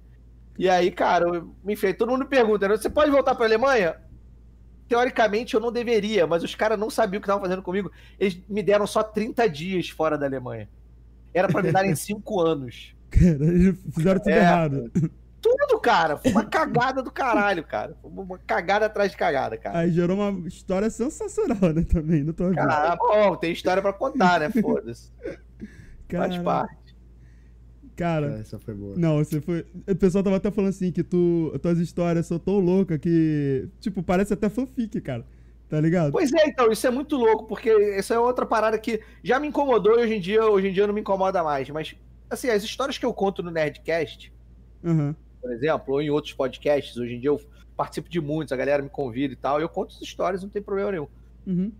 E 0.57 0.67
aí, 0.67 0.89
cara, 0.89 1.27
eu- 1.27 1.55
enfim, 1.67 1.93
todo 1.93 2.09
mundo 2.11 2.25
pergunta, 2.25 2.67
né, 2.67 2.75
você 2.77 2.89
pode 2.89 3.11
voltar 3.11 3.35
pra 3.35 3.45
Alemanha? 3.45 3.95
Teoricamente 4.87 5.53
eu 5.53 5.59
não 5.59 5.71
deveria, 5.71 6.25
mas 6.25 6.43
os 6.43 6.55
caras 6.55 6.79
não 6.79 6.89
sabiam 6.89 7.19
o 7.19 7.21
que 7.21 7.25
estavam 7.27 7.43
fazendo 7.43 7.61
comigo. 7.61 7.91
Eles 8.17 8.41
me 8.49 8.63
deram 8.63 8.87
só 8.87 9.03
30 9.03 9.47
dias 9.47 9.89
fora 9.89 10.17
da 10.17 10.25
Alemanha. 10.25 10.67
Era 11.37 11.47
pra 11.47 11.61
me 11.63 11.71
darem 11.71 11.95
5 11.95 12.39
anos. 12.41 12.95
Cara, 13.09 13.45
eles 13.45 13.77
fizeram 13.95 14.19
tudo 14.19 14.31
É. 14.31 14.37
errado. 14.39 14.91
Tudo, 15.39 15.79
cara. 15.79 16.17
Foi 16.17 16.31
uma 16.31 16.43
cagada 16.43 17.01
do 17.01 17.11
caralho, 17.11 17.63
cara. 17.63 17.95
Foi 18.01 18.11
uma 18.11 18.37
cagada 18.39 18.87
atrás 18.87 19.11
de 19.11 19.17
cagada, 19.17 19.55
cara. 19.57 19.79
Aí 19.79 19.91
gerou 19.91 20.17
uma 20.17 20.47
história 20.47 20.89
sensacional, 20.89 21.71
né, 21.73 21.83
também, 21.87 22.23
na 22.23 22.33
tua 22.33 22.49
vida. 22.49 22.65
Cara, 22.65 22.95
bom, 22.97 23.35
tem 23.35 23.51
história 23.53 23.81
pra 23.81 23.93
contar, 23.93 24.39
né? 24.39 24.49
Foda-se. 24.49 25.11
Faz 26.11 26.37
parte. 26.39 26.95
cara, 27.95 28.39
Essa 28.39 28.57
foi 28.59 28.73
boa. 28.73 28.95
não, 28.97 29.17
você 29.17 29.39
foi. 29.41 29.65
O 29.89 29.95
pessoal 29.95 30.23
tava 30.23 30.37
até 30.37 30.49
falando 30.51 30.69
assim 30.71 30.91
que 30.91 31.03
tu, 31.03 31.57
tuas 31.61 31.79
histórias 31.79 32.25
são 32.25 32.39
tão 32.39 32.59
loucas 32.59 32.97
que. 32.99 33.69
Tipo, 33.79 34.01
parece 34.03 34.33
até 34.33 34.49
fanfic, 34.49 34.99
cara. 35.01 35.25
Tá 35.69 35.81
ligado? 35.81 36.11
Pois 36.11 36.31
é, 36.33 36.47
então, 36.47 36.71
isso 36.71 36.87
é 36.87 36.89
muito 36.89 37.17
louco, 37.17 37.45
porque 37.45 37.69
essa 37.69 38.13
é 38.13 38.19
outra 38.19 38.45
parada 38.45 38.79
que 38.79 39.01
já 39.21 39.39
me 39.39 39.47
incomodou 39.47 39.99
e 39.99 40.03
hoje 40.03 40.15
em 40.15 40.19
dia, 40.19 40.45
hoje 40.45 40.67
em 40.69 40.73
dia 40.73 40.87
não 40.87 40.93
me 40.93 41.01
incomoda 41.01 41.43
mais. 41.43 41.69
Mas, 41.69 41.95
assim, 42.29 42.49
as 42.49 42.63
histórias 42.63 42.97
que 42.97 43.05
eu 43.05 43.13
conto 43.13 43.43
no 43.43 43.51
Nerdcast, 43.51 44.31
Aham. 44.83 45.15
por 45.41 45.51
exemplo, 45.51 45.93
ou 45.95 46.01
em 46.01 46.09
outros 46.09 46.33
podcasts, 46.33 46.95
hoje 46.95 47.15
em 47.15 47.19
dia 47.19 47.29
eu 47.29 47.41
participo 47.75 48.09
de 48.09 48.21
muitos, 48.21 48.53
a 48.53 48.57
galera 48.57 48.81
me 48.81 48.89
convida 48.89 49.33
e 49.33 49.37
tal, 49.37 49.59
eu 49.59 49.67
conto 49.67 49.93
as 49.93 50.01
histórias, 50.01 50.41
não 50.41 50.49
tem 50.49 50.61
problema 50.61 50.91
nenhum. 50.91 51.07
Uhum. 51.45 51.71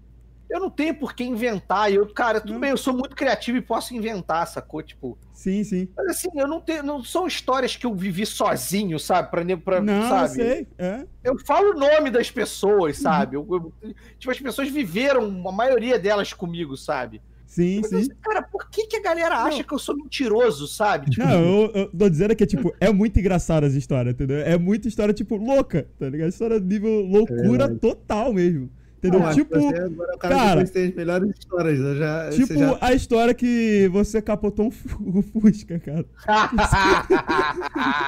Eu 0.50 0.60
não 0.62 0.70
tenho 0.70 0.96
por 0.96 1.14
que 1.14 1.24
inventar, 1.24 1.92
eu, 1.92 2.08
cara, 2.14 2.40
tudo 2.40 2.54
Não. 2.54 2.60
bem, 2.62 2.70
eu 2.72 2.78
sou 2.78 2.94
muito 2.94 3.16
criativo 3.16 3.58
e 3.58 3.62
posso 3.62 3.94
inventar, 3.94 4.48
sacou? 4.48 4.82
Tipo, 4.82 5.18
Sim, 5.34 5.64
sim. 5.64 5.90
mas 5.96 6.08
assim, 6.08 6.30
eu 6.36 6.48
não 6.48 6.62
tenho, 6.62 6.84
não 6.84 7.04
são 7.04 7.28
histórias 7.28 7.76
que 7.76 7.86
eu 7.86 7.94
vivi 7.94 8.26
sozinho, 8.26 8.98
sabe? 8.98 9.30
Pra, 9.30 9.44
pra, 9.58 9.82
não, 9.82 10.08
sabe? 10.10 10.24
eu 10.42 10.46
sei. 10.46 10.68
É. 10.78 11.06
eu 11.24 11.38
falo 11.46 11.72
o 11.72 11.80
nome 11.80 12.10
das 12.10 12.32
pessoas, 12.32 12.98
sabe? 12.98 13.36
Eu- 13.36 13.46
eu- 13.84 13.94
tipo, 14.18 14.32
as 14.32 14.40
pessoas 14.40 14.70
viveram, 14.70 15.26
a 15.48 15.52
maioria 15.52 16.00
delas 16.00 16.32
comigo, 16.32 16.78
sabe? 16.78 17.22
Sim, 17.46 17.82
Mas, 17.90 18.06
sim. 18.06 18.12
cara, 18.22 18.42
por 18.44 18.70
que, 18.70 18.88
que 18.88 18.98
a 18.98 19.02
galera 19.02 19.38
acha 19.38 19.64
que 19.64 19.74
eu 19.74 19.80
sou 19.80 19.96
mentiroso, 19.96 20.68
sabe? 20.68 21.10
Tipo, 21.10 21.26
Não, 21.26 21.42
eu, 21.42 21.72
eu 21.74 21.92
tô 21.98 22.10
dizendo 22.10 22.36
que, 22.36 22.46
tipo, 22.46 22.74
é 22.80 22.92
muito 22.92 23.18
engraçado 23.20 23.64
as 23.66 23.74
histórias, 23.74 24.14
entendeu? 24.14 24.40
É 24.40 24.58
muita 24.58 24.88
história, 24.90 25.14
tipo, 25.14 25.38
louca, 25.38 25.88
tá 25.98 26.10
ligado? 26.10 26.28
História 26.30 26.60
nível 26.60 27.02
loucura 27.06 27.68
verdade. 27.68 27.80
total 27.80 28.34
mesmo. 28.34 28.70
Entendeu? 28.98 29.20
Não, 29.20 29.34
tipo, 29.34 29.54
você 29.60 29.76
agora 29.78 30.12
é 30.12 30.16
o 30.16 30.18
cara, 30.18 30.36
cara, 30.36 30.68
tem 30.68 30.88
as 30.88 30.96
melhores 30.96 31.30
histórias. 31.38 31.80
Eu 31.80 31.96
já, 31.98 32.30
tipo 32.32 32.48
você 32.48 32.58
já... 32.58 32.78
a 32.82 32.94
história 32.94 33.34
que 33.34 33.88
você 33.92 34.22
capotou 34.22 34.68
um 34.68 35.22
Fusca, 35.22 35.80
cara. 35.80 36.06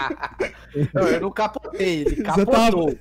não, 0.94 1.08
eu 1.08 1.22
não 1.22 1.32
capotei, 1.32 2.02
ele 2.02 2.16
capotou. 2.24 2.96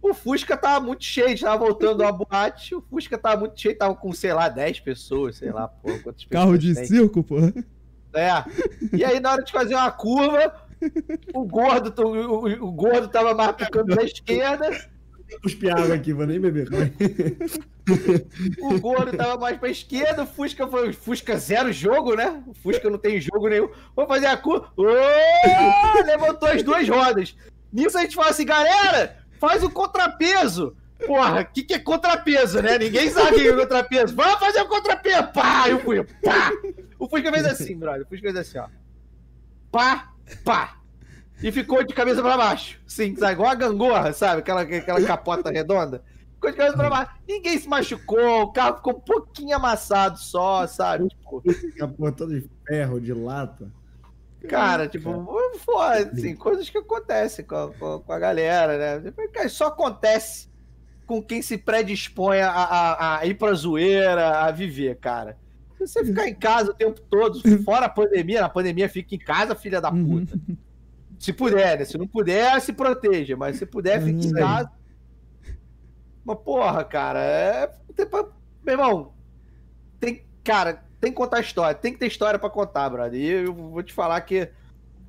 O 0.00 0.12
Fusca 0.12 0.56
tava 0.56 0.84
muito 0.84 1.02
cheio, 1.04 1.26
a 1.26 1.30
gente 1.30 1.42
tava 1.42 1.64
voltando 1.64 1.98
da 1.98 2.12
boate, 2.12 2.74
o 2.74 2.82
Fusca 2.82 3.16
tava 3.16 3.40
muito 3.40 3.58
cheio, 3.60 3.76
tava 3.76 3.94
com, 3.94 4.12
sei 4.12 4.32
lá, 4.34 4.48
10 4.48 4.80
pessoas, 4.80 5.36
sei 5.36 5.50
lá, 5.50 5.68
pô, 5.68 5.88
quantas 6.02 6.24
pessoas 6.24 6.28
Carro 6.30 6.58
de 6.58 6.74
tem. 6.74 6.84
circo, 6.86 7.22
pô. 7.22 7.36
É. 8.14 8.44
E 8.92 9.04
aí, 9.04 9.18
na 9.18 9.32
hora 9.32 9.42
de 9.42 9.50
fazer 9.50 9.74
uma 9.74 9.90
curva, 9.90 10.54
o 11.34 11.44
gordo, 11.46 12.02
o, 12.02 12.46
o- 12.46 12.68
o 12.68 12.72
gordo 12.72 13.08
tava 13.08 13.34
mais 13.34 13.52
pro 13.56 13.70
canto 13.70 13.94
esquerda, 15.24 15.42
cuspir 15.42 15.76
água 15.76 15.94
aqui, 15.94 16.12
vou 16.12 16.26
nem 16.26 16.40
beber. 16.40 16.68
o 18.60 18.80
gordo 18.80 19.16
tava 19.16 19.38
mais 19.38 19.58
pra 19.58 19.68
esquerda, 19.68 20.22
o 20.22 20.26
Fusca 20.26 20.66
foi. 20.66 20.92
Fusca 20.92 21.38
zero 21.38 21.72
jogo, 21.72 22.14
né? 22.14 22.42
O 22.46 22.54
Fusca 22.54 22.88
não 22.90 22.98
tem 22.98 23.20
jogo 23.20 23.48
nenhum. 23.48 23.68
Vamos 23.94 24.08
fazer 24.08 24.26
a 24.26 24.36
curva. 24.36 24.70
Levantou 26.04 26.48
as 26.48 26.62
duas 26.62 26.88
rodas. 26.88 27.36
Nisso 27.72 27.98
a 27.98 28.02
gente 28.02 28.14
fala 28.14 28.30
assim, 28.30 28.46
galera, 28.46 29.18
faz 29.40 29.62
o 29.62 29.70
contrapeso. 29.70 30.76
Porra, 31.06 31.42
o 31.42 31.46
que, 31.46 31.64
que 31.64 31.74
é 31.74 31.78
contrapeso, 31.78 32.62
né? 32.62 32.78
Ninguém 32.78 33.10
sabe 33.10 33.36
o 33.36 33.40
que 33.40 33.48
é 33.48 33.56
contrapeso. 33.56 34.14
Vamos 34.14 34.38
fazer 34.38 34.60
o 34.60 34.68
contrapeso. 34.68 35.32
Pá! 35.32 35.68
E 35.68 35.74
o 35.74 35.80
Fusca, 35.80 36.06
pá! 36.22 36.52
O 36.98 37.08
Fusca 37.08 37.32
fez 37.32 37.44
assim, 37.44 37.76
brother. 37.76 38.02
O 38.02 38.06
Fusca 38.06 38.32
fez 38.32 38.36
assim, 38.36 38.58
ó. 38.58 38.68
Pá, 39.70 40.12
pá. 40.44 40.76
E 41.44 41.52
ficou 41.52 41.84
de 41.84 41.92
cabeça 41.92 42.22
pra 42.22 42.38
baixo. 42.38 42.80
Sim, 42.86 43.14
sabe? 43.16 43.34
Igual 43.34 43.50
a 43.50 43.54
gangorra, 43.54 44.14
sabe? 44.14 44.38
Aquela, 44.40 44.62
aquela 44.62 45.04
capota 45.04 45.50
redonda. 45.50 46.02
Ficou 46.36 46.50
de 46.50 46.56
cabeça 46.56 46.74
pra 46.74 46.88
baixo. 46.88 47.10
Ninguém 47.28 47.58
se 47.58 47.68
machucou, 47.68 48.44
o 48.44 48.52
carro 48.52 48.76
ficou 48.76 48.94
um 48.94 49.00
pouquinho 49.00 49.54
amassado 49.54 50.18
só, 50.18 50.66
sabe? 50.66 51.06
Tipo, 51.08 51.42
Capô 51.76 52.10
todo 52.10 52.40
de 52.40 52.48
ferro, 52.66 52.98
de 52.98 53.12
lata. 53.12 53.70
cara, 54.48 54.88
tipo, 54.88 55.10
foda, 55.58 56.10
assim, 56.14 56.34
coisas 56.34 56.70
que 56.70 56.78
acontecem 56.78 57.44
com, 57.44 57.72
com, 57.78 57.98
com 58.00 58.12
a 58.12 58.18
galera, 58.18 59.02
né? 59.02 59.12
Cara, 59.30 59.48
Só 59.50 59.66
acontece 59.66 60.48
com 61.06 61.22
quem 61.22 61.42
se 61.42 61.58
predispõe 61.58 62.40
a, 62.40 62.50
a, 62.50 63.18
a 63.18 63.26
ir 63.26 63.34
pra 63.34 63.52
zoeira, 63.52 64.38
a 64.40 64.50
viver, 64.50 64.96
cara. 64.96 65.36
Se 65.76 65.86
você 65.86 66.04
ficar 66.06 66.26
em 66.26 66.34
casa 66.34 66.70
o 66.70 66.74
tempo 66.74 67.02
todo, 67.02 67.38
fora 67.64 67.84
a 67.84 67.90
pandemia, 67.90 68.40
na 68.40 68.48
pandemia 68.48 68.88
fica 68.88 69.14
em 69.14 69.18
casa, 69.18 69.54
filha 69.54 69.78
da 69.78 69.90
puta. 69.92 70.38
Se 71.18 71.32
puder, 71.32 71.78
né? 71.78 71.84
Se 71.84 71.96
não 71.98 72.06
puder, 72.06 72.60
se 72.60 72.72
proteja. 72.72 73.36
Mas 73.36 73.56
se 73.56 73.66
puder, 73.66 74.02
fique 74.02 74.26
em 74.26 74.34
aí. 74.34 74.42
casa. 74.42 74.70
Mas, 76.24 76.38
porra, 76.38 76.84
cara, 76.84 77.20
é. 77.20 77.70
Meu 78.64 78.74
irmão, 78.74 79.12
tem. 80.00 80.24
Cara, 80.42 80.82
tem 81.00 81.10
que 81.10 81.16
contar 81.16 81.40
história. 81.40 81.74
Tem 81.74 81.92
que 81.92 81.98
ter 81.98 82.06
história 82.06 82.38
pra 82.38 82.50
contar, 82.50 82.88
brother. 82.88 83.20
E 83.20 83.26
eu 83.26 83.54
vou 83.54 83.82
te 83.82 83.92
falar 83.92 84.20
que 84.22 84.48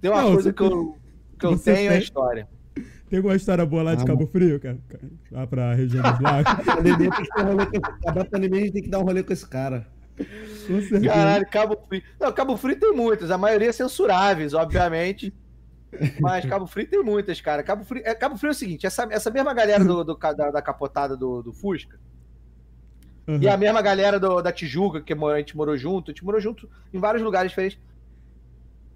tem 0.02 0.12
uma 0.12 0.22
Não, 0.22 0.34
coisa 0.34 0.54
que 0.54 0.62
eu, 0.62 0.98
que 1.40 1.46
eu 1.46 1.58
tenho 1.58 1.92
é 1.92 2.00
história. 2.00 2.48
Tem 3.10 3.18
alguma 3.18 3.36
história 3.36 3.66
boa 3.66 3.84
lá 3.84 3.96
de 3.96 4.04
Ah, 4.04 4.08
Cabo 4.08 4.28
Frio, 4.28 4.60
cara? 4.60 4.78
Lá 5.32 5.48
pra 5.48 5.74
região 5.74 6.04
dos 6.04 6.20
lagos? 6.20 6.52
A 6.68 6.76
pandemia 6.76 7.12
tem 7.12 7.22
que 7.22 7.30
dar 7.30 7.40
um 7.40 7.54
rolê 7.54 7.66
com 7.66 7.78
Acabar 7.78 8.28
a 8.32 8.40
gente 8.40 8.72
tem 8.72 8.84
que 8.84 8.90
dar 8.90 9.00
um 9.00 9.04
rolê 9.04 9.24
com 9.24 9.34
esse 9.34 9.48
cara. 9.48 9.88
Com. 10.18 11.02
Caralho, 11.06 11.48
Cabo 11.50 11.78
Frio. 11.88 12.04
Não, 12.20 12.34
Cabo 12.34 12.58
Frio 12.58 12.80
tem 12.80 12.94
muitas, 12.94 13.32
a 13.32 13.38
maioria 13.38 13.72
censuráveis, 13.72 14.54
obviamente. 14.54 15.34
Mas 16.20 16.46
Cabo 16.46 16.66
Frio 16.68 16.88
tem 16.88 17.04
muitas, 17.04 17.40
cara. 17.42 17.64
Cabo 17.64 17.84
Frio 17.84 18.02
é, 18.06 18.14
Cabo 18.16 18.38
Frio 18.38 18.50
é 18.50 18.52
o 18.52 18.56
seguinte: 18.56 18.86
essa, 18.86 19.08
essa 19.12 19.30
mesma 19.32 19.54
galera 19.54 19.84
do, 19.84 20.04
do 20.04 20.16
da, 20.16 20.52
da 20.52 20.62
capotada 20.62 21.16
do, 21.18 21.42
do 21.42 21.54
Fusca 21.54 22.00
Uhum. 23.28 23.40
e 23.42 23.48
a 23.50 23.58
mesma 23.58 23.82
galera 23.82 24.20
do- 24.20 24.40
da 24.40 24.52
Tijuca, 24.52 25.02
que 25.02 25.12
a 25.12 25.38
gente 25.38 25.58
morou 25.58 25.76
junto, 25.76 26.12
a 26.12 26.14
gente 26.14 26.24
morou 26.24 26.40
junto 26.40 26.70
em 26.94 27.00
vários 27.00 27.24
lugares 27.24 27.50
diferentes. 27.50 27.80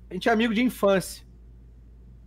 A 0.07 0.13
gente 0.13 0.29
é 0.29 0.31
amigo 0.31 0.53
de 0.53 0.61
infância. 0.61 1.25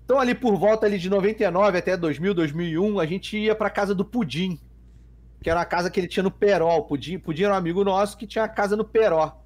Então, 0.05 0.19
ali 0.19 0.35
por 0.35 0.57
volta 0.57 0.85
ali 0.85 0.99
de 0.99 1.09
99 1.09 1.78
até 1.78 1.97
2000, 1.97 2.35
2001, 2.35 2.99
a 2.99 3.07
gente 3.07 3.39
ia 3.39 3.55
pra 3.55 3.70
casa 3.70 3.94
do 3.94 4.05
Pudim. 4.05 4.59
que 5.40 5.49
era 5.49 5.61
uma 5.61 5.65
casa 5.65 5.90
que 5.90 6.01
ele 6.01 6.09
tinha 6.09 6.24
no 6.24 6.31
Peró. 6.31 6.77
O 6.77 6.82
Pudim, 6.82 7.19
Pudim 7.20 7.44
era 7.44 7.55
um 7.55 7.57
amigo 7.57 7.85
nosso 7.85 8.16
que 8.16 8.27
tinha 8.27 8.44
a 8.44 8.49
casa 8.49 8.77
no 8.77 8.85
Peró. 8.85 9.40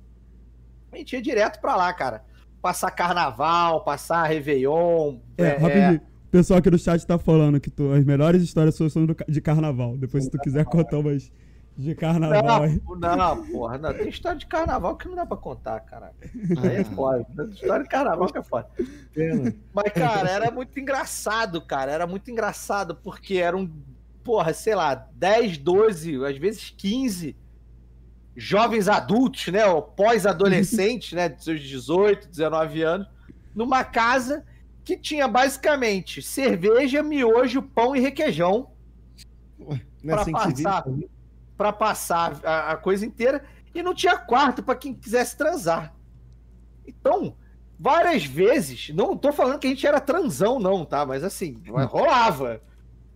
A 0.93 0.97
gente 0.97 1.13
ia 1.13 1.21
direto 1.21 1.61
pra 1.61 1.77
lá, 1.77 1.93
cara. 1.93 2.25
Passar 2.67 2.91
carnaval, 2.91 3.85
passar 3.85 4.25
Réveillon. 4.25 5.19
É, 5.39 5.51
rapidinho. 5.51 6.01
O 6.27 6.31
pessoal 6.33 6.59
aqui 6.59 6.69
do 6.69 6.77
chat 6.77 7.07
tá 7.07 7.17
falando 7.17 7.61
que 7.61 7.71
tu, 7.71 7.93
as 7.93 8.05
melhores 8.05 8.43
histórias 8.43 8.75
suas 8.75 8.93
são 8.93 9.07
do 9.07 9.17
de 9.29 9.41
carnaval. 9.41 9.97
Depois, 9.97 10.25
se 10.25 10.31
tu 10.31 10.37
quiser 10.41 10.65
contar 10.67 10.99
umas 10.99 11.31
de 11.77 11.95
carnaval 11.95 12.65
aí. 12.65 12.83
Não, 12.99 13.17
não, 13.17 13.47
porra, 13.47 13.79
não. 13.79 13.95
Tem 13.95 14.09
história 14.09 14.37
de 14.37 14.47
carnaval 14.47 14.97
que 14.97 15.07
não 15.07 15.15
dá 15.15 15.25
pra 15.25 15.37
contar, 15.37 15.79
cara. 15.79 16.11
Aí 16.61 16.79
é 16.79 16.83
foda. 16.83 17.25
Tem 17.37 17.51
História 17.51 17.85
de 17.85 17.89
carnaval 17.89 18.27
que 18.33 18.39
é 18.39 18.43
foda. 18.43 18.69
Pena. 19.15 19.55
Mas, 19.73 19.93
cara, 19.93 20.29
era 20.29 20.51
muito 20.51 20.81
engraçado, 20.81 21.63
cara. 21.63 21.93
Era 21.93 22.05
muito 22.05 22.29
engraçado, 22.33 22.97
porque 22.97 23.35
eram, 23.35 23.71
porra, 24.25 24.53
sei 24.53 24.75
lá, 24.75 25.07
10, 25.15 25.59
12, 25.59 26.25
às 26.25 26.37
vezes 26.37 26.75
15 26.77 27.37
jovens 28.37 28.89
adultos, 28.89 29.47
né? 29.49 29.67
Ou 29.67 29.83
pós-adolescentes, 29.83 31.13
né? 31.17 31.29
De 31.29 31.43
seus 31.43 31.61
18, 31.61 32.29
19 32.29 32.83
anos, 32.83 33.09
numa 33.55 33.83
casa 33.83 34.45
que 34.85 34.97
tinha 34.97 35.27
basicamente 35.27 36.23
cerveja, 36.23 37.03
miojo, 37.03 37.61
pão 37.63 37.97
e 37.97 38.01
requeijão 38.01 38.71
é 39.69 39.81
Pra 40.07 40.23
assim 40.23 40.33
passar. 40.33 40.85
pra 41.57 41.73
passar 41.73 42.41
a, 42.45 42.73
a 42.73 42.77
coisa 42.77 43.05
inteira 43.05 43.45
e 43.75 43.83
não 43.83 43.95
tinha 43.95 44.17
quarto 44.17 44.63
pra 44.63 44.77
quem 44.77 44.95
quisesse 44.95 45.37
transar. 45.37 45.95
Então, 46.87 47.37
várias 47.79 48.25
vezes, 48.25 48.91
não 48.91 49.17
tô 49.17 49.33
falando 49.33 49.59
que 49.59 49.67
a 49.67 49.71
gente 49.71 49.87
era 49.87 50.01
transão 50.01 50.59
não, 50.59 50.85
tá? 50.85 51.05
Mas 51.05 51.25
assim, 51.25 51.61
rolava. 51.89 52.61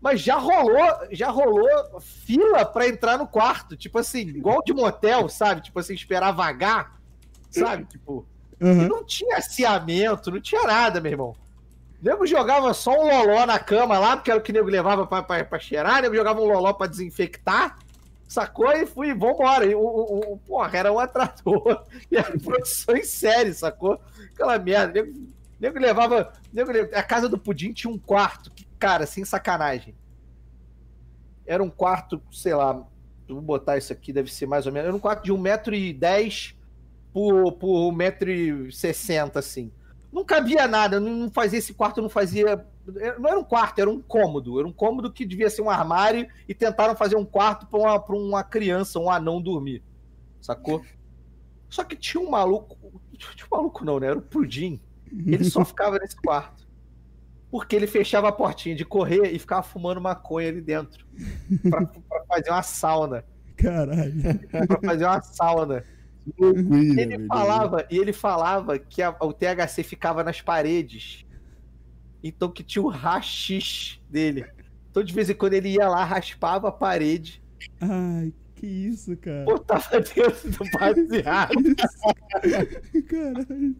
Mas 0.00 0.20
já 0.20 0.36
rolou, 0.36 1.08
já 1.10 1.28
rolou 1.28 2.00
fila 2.00 2.64
pra 2.64 2.88
entrar 2.88 3.18
no 3.18 3.26
quarto, 3.26 3.76
tipo 3.76 3.98
assim, 3.98 4.20
igual 4.20 4.62
de 4.64 4.72
motel, 4.72 5.28
sabe? 5.28 5.60
Tipo 5.60 5.78
assim, 5.78 5.92
esperar 5.92 6.32
vagar, 6.32 6.98
sabe? 7.50 7.84
Tipo, 7.84 8.26
Aham. 8.60 8.88
não 8.88 9.04
tinha 9.04 9.36
aciamento, 9.36 10.30
não 10.30 10.40
tinha 10.40 10.62
nada, 10.62 11.00
meu 11.00 11.12
irmão. 11.12 11.36
O 12.00 12.04
nego 12.04 12.26
jogava 12.26 12.72
só 12.72 12.92
um 12.92 13.06
loló 13.06 13.44
na 13.44 13.58
cama 13.58 13.98
lá, 13.98 14.16
porque 14.16 14.30
era 14.30 14.40
o 14.40 14.42
que 14.42 14.52
o 14.52 14.54
nego 14.54 14.70
levava 14.70 15.06
pra, 15.06 15.22
pra, 15.22 15.44
pra 15.44 15.58
cheirar, 15.58 15.98
o 15.98 16.02
nego 16.02 16.14
jogava 16.14 16.40
um 16.40 16.46
loló 16.46 16.72
pra 16.72 16.86
desinfectar, 16.86 17.76
sacou? 18.26 18.72
E 18.72 18.86
fui, 18.86 19.12
vambora. 19.12 19.66
E 19.66 19.74
o, 19.74 19.80
o, 19.80 20.32
o, 20.32 20.38
porra, 20.38 20.78
era 20.78 20.90
um 20.90 20.98
atrator. 20.98 21.84
E 22.10 22.16
era 22.16 22.38
produção 22.38 22.96
em 22.96 23.04
série, 23.04 23.52
sacou? 23.52 24.00
Aquela 24.32 24.58
merda. 24.58 24.92
O 24.92 25.04
nego, 25.04 25.20
nego 25.60 25.78
levava. 25.78 26.32
Nego, 26.50 26.70
a 26.94 27.02
casa 27.02 27.28
do 27.28 27.36
Pudim 27.36 27.72
tinha 27.72 27.92
um 27.92 27.98
quarto, 27.98 28.50
que, 28.50 28.64
cara, 28.80 29.06
sem 29.06 29.24
sacanagem. 29.24 29.94
Era 31.46 31.62
um 31.62 31.70
quarto, 31.70 32.20
sei 32.32 32.54
lá, 32.54 32.84
vou 33.28 33.42
botar 33.42 33.76
isso 33.76 33.92
aqui, 33.92 34.12
deve 34.12 34.32
ser 34.32 34.46
mais 34.46 34.66
ou 34.66 34.72
menos. 34.72 34.88
Era 34.88 34.96
um 34.96 35.00
quarto 35.00 35.22
de 35.22 35.32
1,10m 35.32 36.54
por, 37.12 37.52
por 37.52 37.92
1,60m, 37.92 39.36
assim. 39.36 39.70
Não 40.10 40.24
cabia 40.24 40.66
nada, 40.66 40.98
não 40.98 41.30
fazia 41.30 41.58
esse 41.58 41.74
quarto, 41.74 42.02
não 42.02 42.08
fazia. 42.08 42.66
Não 43.18 43.28
era 43.28 43.38
um 43.38 43.44
quarto, 43.44 43.78
era 43.80 43.90
um 43.90 44.00
cômodo. 44.00 44.58
Era 44.58 44.66
um 44.66 44.72
cômodo 44.72 45.12
que 45.12 45.24
devia 45.24 45.50
ser 45.50 45.62
um 45.62 45.70
armário 45.70 46.28
e 46.48 46.54
tentaram 46.54 46.96
fazer 46.96 47.16
um 47.16 47.24
quarto 47.24 47.66
pra 47.66 47.78
uma, 47.78 48.00
pra 48.00 48.16
uma 48.16 48.42
criança, 48.42 48.98
um 48.98 49.10
anão 49.10 49.40
dormir. 49.40 49.84
Sacou? 50.40 50.82
Só 51.68 51.84
que 51.84 51.94
tinha 51.94 52.20
um 52.20 52.30
maluco. 52.30 52.76
Tinha 53.16 53.46
um 53.46 53.56
maluco 53.56 53.84
não, 53.84 54.00
né? 54.00 54.08
Era 54.08 54.18
o 54.18 54.22
Pudim. 54.22 54.80
Ele 55.12 55.44
só 55.44 55.62
ficava 55.66 55.98
nesse 55.98 56.16
quarto. 56.16 56.66
Porque 57.50 57.74
ele 57.74 57.86
fechava 57.86 58.28
a 58.28 58.32
portinha 58.32 58.74
de 58.76 58.84
correr 58.84 59.32
e 59.34 59.38
ficava 59.38 59.62
fumando 59.62 60.00
maconha 60.00 60.48
ali 60.48 60.60
dentro. 60.60 61.04
Pra, 61.68 61.84
pra 61.86 62.24
fazer 62.28 62.50
uma 62.50 62.62
sauna. 62.62 63.24
Caralho. 63.56 64.12
Pra 64.68 64.80
fazer 64.84 65.04
uma 65.04 65.20
sauna. 65.20 65.84
Loucura, 66.38 66.78
Ele 67.00 67.26
falava, 67.26 67.86
e 67.90 67.98
ele 67.98 68.12
falava 68.12 68.78
que 68.78 69.02
a- 69.02 69.16
o 69.20 69.32
THC 69.32 69.82
ficava 69.82 70.22
nas 70.22 70.40
paredes. 70.40 71.24
Então 72.22 72.50
que 72.50 72.62
tinha 72.62 72.82
o 72.82 72.88
rachixe 72.88 73.98
dele. 74.08 74.44
Então 74.90 75.02
de 75.02 75.12
vez 75.12 75.28
em 75.30 75.34
quando 75.34 75.54
ele 75.54 75.70
ia 75.70 75.88
lá, 75.88 76.04
raspava 76.04 76.68
a 76.68 76.72
parede, 76.72 77.42
Ai, 77.80 78.32
que 78.54 78.66
isso, 78.66 79.16
cara. 79.16 79.44
botava 79.44 80.00
dentro 80.00 80.50
do 80.50 80.70
baseado. 80.78 81.54
Caralho. 83.08 83.76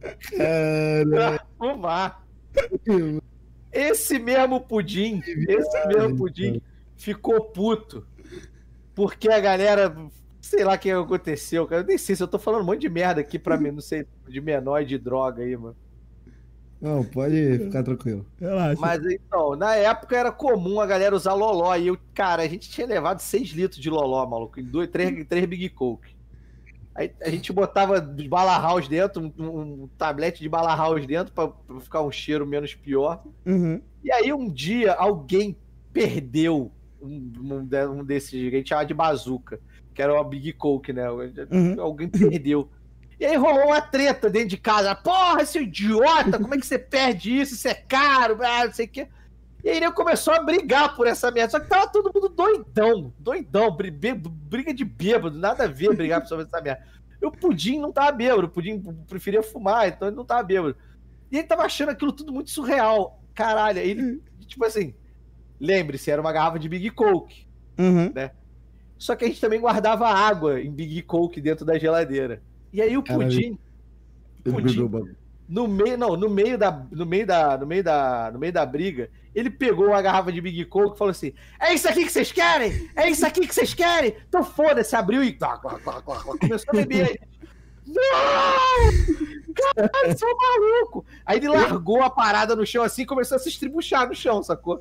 Cara, 0.00 1.06
pra 1.10 1.46
fumar. 1.58 2.26
Esse 3.72 4.18
mesmo 4.18 4.60
pudim, 4.60 5.22
esse 5.26 5.86
mesmo 5.86 6.16
pudim 6.16 6.60
ficou 6.96 7.40
puto. 7.44 8.06
Porque 8.94 9.28
a 9.28 9.40
galera, 9.40 9.94
sei 10.40 10.64
lá 10.64 10.74
o 10.74 10.78
que 10.78 10.90
aconteceu, 10.90 11.66
cara. 11.66 11.82
Eu 11.82 11.86
nem 11.86 11.96
sei 11.96 12.16
se 12.16 12.22
eu 12.22 12.28
tô 12.28 12.38
falando 12.38 12.62
um 12.62 12.66
monte 12.66 12.80
de 12.80 12.88
merda 12.88 13.20
aqui 13.20 13.38
pra 13.38 13.56
mim, 13.56 13.70
não 13.70 13.80
sei, 13.80 14.06
de 14.28 14.40
menor 14.40 14.82
e 14.82 14.86
de 14.86 14.98
droga 14.98 15.42
aí, 15.42 15.56
mano. 15.56 15.76
Não, 16.80 17.04
pode 17.04 17.58
ficar 17.58 17.82
tranquilo. 17.82 18.26
Relaxa. 18.40 18.80
Mas 18.80 19.04
então, 19.04 19.54
na 19.54 19.74
época 19.76 20.16
era 20.16 20.32
comum 20.32 20.80
a 20.80 20.86
galera 20.86 21.14
usar 21.14 21.34
loló. 21.34 21.76
E 21.76 21.88
eu, 21.88 21.98
cara, 22.14 22.42
a 22.42 22.48
gente 22.48 22.70
tinha 22.70 22.86
levado 22.86 23.20
6 23.20 23.50
litros 23.50 23.80
de 23.80 23.90
loló, 23.90 24.26
maluco, 24.26 24.58
em 24.58 24.64
dois, 24.64 24.88
três, 24.88 25.26
três 25.28 25.44
Big 25.44 25.68
Coke. 25.68 26.16
Aí 26.94 27.12
a 27.22 27.30
gente 27.30 27.52
botava 27.52 28.00
de 28.00 28.28
bala 28.28 28.58
house 28.58 28.88
dentro, 28.88 29.32
um, 29.38 29.60
um 29.60 29.88
tablete 29.96 30.40
de 30.40 30.48
bala 30.48 30.74
house 30.74 31.06
dentro 31.06 31.32
pra, 31.32 31.48
pra 31.48 31.80
ficar 31.80 32.02
um 32.02 32.10
cheiro 32.10 32.46
menos 32.46 32.74
pior. 32.74 33.22
Uhum. 33.46 33.80
E 34.02 34.10
aí 34.12 34.32
um 34.32 34.48
dia 34.48 34.92
alguém 34.92 35.56
perdeu 35.92 36.70
um, 37.00 37.32
um, 37.40 37.68
um 37.90 38.04
desses, 38.04 38.30
que 38.30 38.54
a 38.54 38.58
gente 38.58 38.68
chamava 38.68 38.86
de 38.86 38.94
bazuca, 38.94 39.60
que 39.94 40.02
era 40.02 40.12
uma 40.12 40.24
Big 40.24 40.52
Coke, 40.54 40.92
né? 40.92 41.08
Uhum. 41.10 41.80
Alguém 41.80 42.08
perdeu. 42.08 42.68
E 43.18 43.26
aí 43.26 43.36
rolou 43.36 43.66
uma 43.66 43.82
treta 43.82 44.30
dentro 44.30 44.48
de 44.48 44.56
casa. 44.56 44.94
Porra, 44.94 45.44
seu 45.44 45.62
idiota, 45.62 46.38
como 46.38 46.54
é 46.54 46.58
que 46.58 46.66
você 46.66 46.78
perde 46.78 47.38
isso? 47.38 47.54
Isso 47.54 47.68
é 47.68 47.74
caro, 47.74 48.38
ah, 48.42 48.66
não 48.66 48.72
sei 48.72 48.86
o 48.86 48.88
quê. 48.88 49.08
E 49.62 49.68
aí 49.68 49.76
ele 49.76 49.90
começou 49.92 50.32
a 50.32 50.42
brigar 50.42 50.96
por 50.96 51.06
essa 51.06 51.30
merda. 51.30 51.50
Só 51.50 51.60
que 51.60 51.68
tava 51.68 51.88
todo 51.88 52.10
mundo 52.14 52.28
doidão, 52.28 53.12
doidão, 53.18 53.76
briga 53.76 54.72
de 54.72 54.84
bêbado, 54.84 55.38
nada 55.38 55.64
a 55.64 55.66
ver 55.66 55.94
brigar 55.94 56.26
sobre 56.26 56.46
essa 56.46 56.60
merda. 56.60 56.82
E 57.20 57.26
o 57.26 57.30
Pudim 57.30 57.78
não 57.78 57.92
tava 57.92 58.12
bêbado, 58.12 58.46
o 58.46 58.50
Pudim 58.50 58.80
preferia 59.06 59.42
fumar, 59.42 59.88
então 59.88 60.08
ele 60.08 60.16
não 60.16 60.24
tava 60.24 60.42
bêbado. 60.42 60.76
E 61.30 61.36
ele 61.36 61.46
tava 61.46 61.62
achando 61.62 61.90
aquilo 61.90 62.12
tudo 62.12 62.32
muito 62.32 62.50
surreal. 62.50 63.22
Caralho, 63.34 63.78
aí 63.78 63.90
ele, 63.90 64.22
tipo 64.46 64.64
assim, 64.64 64.94
lembre-se, 65.60 66.10
era 66.10 66.20
uma 66.20 66.32
garrafa 66.32 66.58
de 66.58 66.68
Big 66.68 66.90
Coke. 66.90 67.46
Uhum. 67.78 68.12
Só 68.98 69.14
que 69.14 69.24
a 69.24 69.28
gente 69.28 69.40
também 69.40 69.60
guardava 69.60 70.08
água 70.08 70.60
em 70.60 70.70
Big 70.70 71.02
Coke 71.02 71.40
dentro 71.40 71.64
da 71.64 71.78
geladeira. 71.78 72.42
E 72.72 72.80
aí 72.80 72.96
o 72.96 73.02
Caralho. 73.02 73.30
Pudim, 73.30 73.58
Ele 74.44 74.54
Pudim. 74.54 75.16
No 75.50 75.66
meio, 75.66 75.98
não, 75.98 76.16
no 76.16 76.30
meio 76.30 76.56
da, 76.56 76.70
no 76.92 77.04
meio 77.04 77.26
da, 77.26 77.58
no 77.58 77.66
meio 77.66 77.82
da, 77.82 78.30
no 78.32 78.38
meio 78.38 78.52
da 78.52 78.64
briga, 78.64 79.10
ele 79.34 79.50
pegou 79.50 79.88
uma 79.88 80.00
garrafa 80.00 80.30
de 80.30 80.40
Big 80.40 80.64
Coke 80.66 80.94
e 80.94 80.98
falou 80.98 81.10
assim: 81.10 81.34
"É 81.58 81.74
isso 81.74 81.88
aqui 81.88 82.04
que 82.04 82.12
vocês 82.12 82.30
querem? 82.30 82.88
É 82.94 83.10
isso 83.10 83.26
aqui 83.26 83.44
que 83.44 83.52
vocês 83.52 83.74
querem?" 83.74 84.14
Então 84.28 84.44
foda-se, 84.44 84.94
abriu 84.94 85.24
e 85.24 85.36
começou 86.38 86.70
a 86.70 86.76
beber. 86.76 87.20
Não! 87.84 88.94
Caralho, 89.52 90.16
seu 90.16 90.28
maluco! 90.36 91.04
Aí 91.26 91.38
ele 91.38 91.48
largou 91.48 92.00
a 92.00 92.10
parada 92.10 92.54
no 92.54 92.64
chão 92.64 92.84
assim 92.84 93.02
e 93.02 93.06
começou 93.06 93.34
a 93.34 93.40
se 93.40 93.48
estribuchar 93.48 94.06
no 94.06 94.14
chão, 94.14 94.44
sacou? 94.44 94.78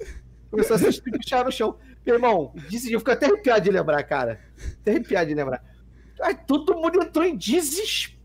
Começou 0.52 0.76
a 0.76 0.80
se 0.80 0.88
estribuchar 0.88 1.44
no 1.44 1.52
chão. 1.52 1.78
Meu 2.06 2.16
irmão, 2.16 2.54
disse, 2.70 2.94
eu 2.94 3.00
fico 3.00 3.10
até 3.12 3.26
arrepiado 3.26 3.62
de 3.62 3.72
lembrar, 3.72 4.04
cara. 4.04 4.40
Até 4.82 4.92
arrepiado 4.92 5.30
de 5.30 5.34
lembrar. 5.34 5.64
Aí 6.22 6.36
todo 6.36 6.76
mundo 6.76 7.02
entrou 7.02 7.26
em 7.26 7.36
desespero, 7.36 8.19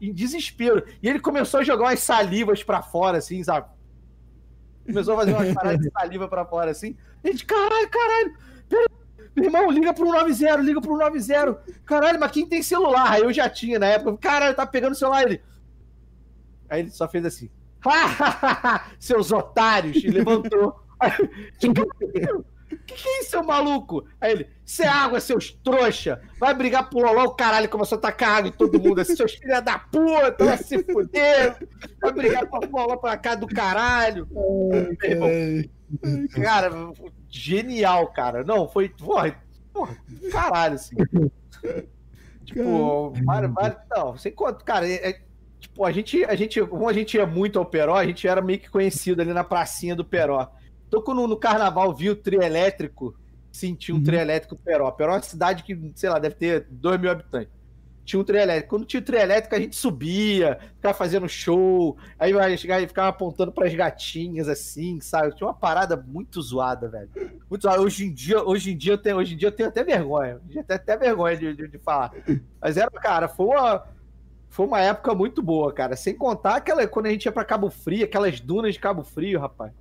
em 0.00 0.12
desespero. 0.12 0.84
E 1.02 1.08
ele 1.08 1.20
começou 1.20 1.60
a 1.60 1.64
jogar 1.64 1.84
umas 1.84 2.00
salivas 2.00 2.62
pra 2.62 2.82
fora, 2.82 3.18
assim, 3.18 3.42
sabe? 3.42 3.68
Começou 4.86 5.14
a 5.14 5.18
fazer 5.18 5.32
umas 5.32 5.52
paradas 5.54 5.80
de 5.80 5.90
saliva 5.90 6.28
pra 6.28 6.44
fora, 6.44 6.70
assim. 6.70 6.96
A 7.22 7.28
gente, 7.28 7.44
caralho, 7.44 7.88
caralho. 7.88 8.36
Pera... 8.68 8.86
Meu 9.34 9.46
irmão, 9.46 9.70
liga 9.70 9.92
pro 9.92 10.06
90, 10.06 10.56
liga 10.58 10.80
pro 10.80 10.96
90. 10.96 11.62
Caralho, 11.84 12.20
mas 12.20 12.30
quem 12.30 12.46
tem 12.46 12.62
celular? 12.62 13.12
Aí 13.12 13.22
eu 13.22 13.32
já 13.32 13.48
tinha 13.48 13.78
na 13.78 13.86
época. 13.86 14.16
Caralho, 14.18 14.54
tá 14.54 14.66
pegando 14.66 14.92
o 14.92 14.96
celular. 14.96 15.24
Ele... 15.24 15.42
Aí 16.68 16.80
ele 16.80 16.90
só 16.90 17.08
fez 17.08 17.24
assim. 17.24 17.50
Seus 18.98 19.32
otários! 19.32 19.96
E 19.96 20.08
levantou. 20.08 20.80
que 22.78 22.94
que 22.94 23.08
é 23.08 23.20
isso, 23.20 23.30
seu 23.30 23.42
maluco? 23.44 24.04
Aí 24.20 24.32
ele, 24.32 24.48
isso 24.64 24.82
é 24.82 24.86
água, 24.88 25.20
seus 25.20 25.52
trouxa. 25.52 26.20
Vai 26.38 26.54
brigar 26.54 26.88
pro 26.88 27.00
Loló, 27.00 27.24
o 27.24 27.34
caralho 27.34 27.68
começou 27.68 27.98
a 27.98 28.00
tacar 28.00 28.38
água 28.38 28.48
em 28.48 28.52
todo 28.52 28.80
mundo. 28.80 29.00
Assim, 29.00 29.16
seus 29.16 29.34
filhos 29.34 29.62
da 29.62 29.78
puta, 29.78 30.44
vai 30.44 30.58
se 30.58 30.82
fuder. 30.84 31.56
Vai 32.00 32.12
brigar 32.12 32.46
pro 32.48 32.70
Loló 32.70 32.96
pra 32.96 33.16
cá 33.16 33.34
do 33.34 33.46
caralho. 33.46 34.28
Ai, 35.22 35.70
Cara, 36.42 36.70
genial, 37.28 38.08
cara. 38.08 38.42
Não, 38.42 38.68
foi. 38.68 38.88
Porra, 38.88 39.36
porra 39.72 39.96
caralho, 40.32 40.74
assim. 40.74 40.96
Tipo, 42.44 43.12
vários, 43.24 43.52
vários, 43.54 43.78
não, 43.90 44.16
sem 44.18 44.32
conta, 44.32 44.62
cara. 44.64 44.88
é- 44.88 45.10
é- 45.10 45.20
tipo, 45.58 45.84
a 45.84 45.90
gente, 45.92 46.24
a 46.24 46.34
gente, 46.34 46.60
como 46.66 46.88
a 46.88 46.92
gente 46.92 47.16
ia 47.16 47.26
muito 47.26 47.58
ao 47.58 47.64
Peró, 47.64 47.96
a 47.96 48.04
gente 48.04 48.28
era 48.28 48.42
meio 48.42 48.58
que 48.58 48.68
conhecido 48.68 49.22
ali 49.22 49.32
na 49.32 49.42
pracinha 49.44 49.96
do 49.96 50.04
Peró. 50.04 50.50
Então, 50.94 51.02
quando 51.02 51.26
no 51.26 51.36
carnaval 51.36 51.92
viu 51.92 52.12
o 52.12 52.16
trio 52.16 52.40
elétrico 52.42 53.16
tinha 53.52 53.94
um 53.94 53.98
Uhum. 53.98 54.04
trem 54.04 54.20
elétrico 54.20 54.56
Peró. 54.56 54.90
Peró 54.90 55.12
é 55.12 55.16
uma 55.16 55.22
cidade 55.22 55.62
que, 55.62 55.92
sei 55.94 56.10
lá, 56.10 56.18
deve 56.18 56.34
ter 56.34 56.66
2 56.70 57.00
mil 57.00 57.10
habitantes. 57.10 57.52
Tinha 58.04 58.20
um 58.20 58.24
trem 58.24 58.42
elétrico. 58.42 58.68
Quando 58.68 58.84
tinha 58.84 59.00
o 59.00 59.04
trem 59.04 59.20
elétrico, 59.22 59.54
a 59.54 59.58
gente 59.60 59.76
subia, 59.76 60.58
ficava 60.76 60.92
fazendo 60.92 61.28
show, 61.28 61.96
aí 62.18 62.32
a 62.36 62.48
gente 62.50 62.66
ficava 62.88 63.08
apontando 63.08 63.50
pras 63.52 63.72
gatinhas, 63.74 64.48
assim, 64.48 65.00
sabe? 65.00 65.34
Tinha 65.34 65.46
uma 65.46 65.54
parada 65.54 65.96
muito 65.96 66.42
zoada, 66.42 66.88
velho. 66.88 67.08
Muito 67.48 67.62
zoada. 67.62 67.80
Hoje 67.80 68.04
em 68.04 68.12
dia, 68.12 68.42
hoje 68.42 68.72
em 68.72 68.76
dia, 68.76 68.92
eu 68.92 68.98
tenho, 68.98 69.16
hoje 69.16 69.34
em 69.34 69.36
dia 69.36 69.48
eu 69.48 69.52
tenho 69.52 69.68
até 69.68 69.82
vergonha. 69.82 70.40
Eu 70.54 70.64
tenho 70.64 70.80
até 70.80 70.96
vergonha 70.96 71.36
de, 71.36 71.54
de, 71.54 71.68
de 71.68 71.78
falar. 71.78 72.12
Mas 72.60 72.76
era, 72.76 72.90
cara, 72.90 73.26
foi 73.28 73.46
uma, 73.46 73.86
foi 74.50 74.66
uma 74.66 74.80
época 74.80 75.14
muito 75.14 75.40
boa, 75.40 75.72
cara. 75.72 75.96
Sem 75.96 76.14
contar 76.14 76.56
aquela, 76.56 76.86
quando 76.86 77.06
a 77.06 77.10
gente 77.10 77.24
ia 77.24 77.32
pra 77.32 77.44
Cabo 77.44 77.70
Frio, 77.70 78.04
aquelas 78.04 78.38
dunas 78.40 78.74
de 78.74 78.80
Cabo 78.80 79.02
Frio, 79.02 79.40
rapaz. 79.40 79.72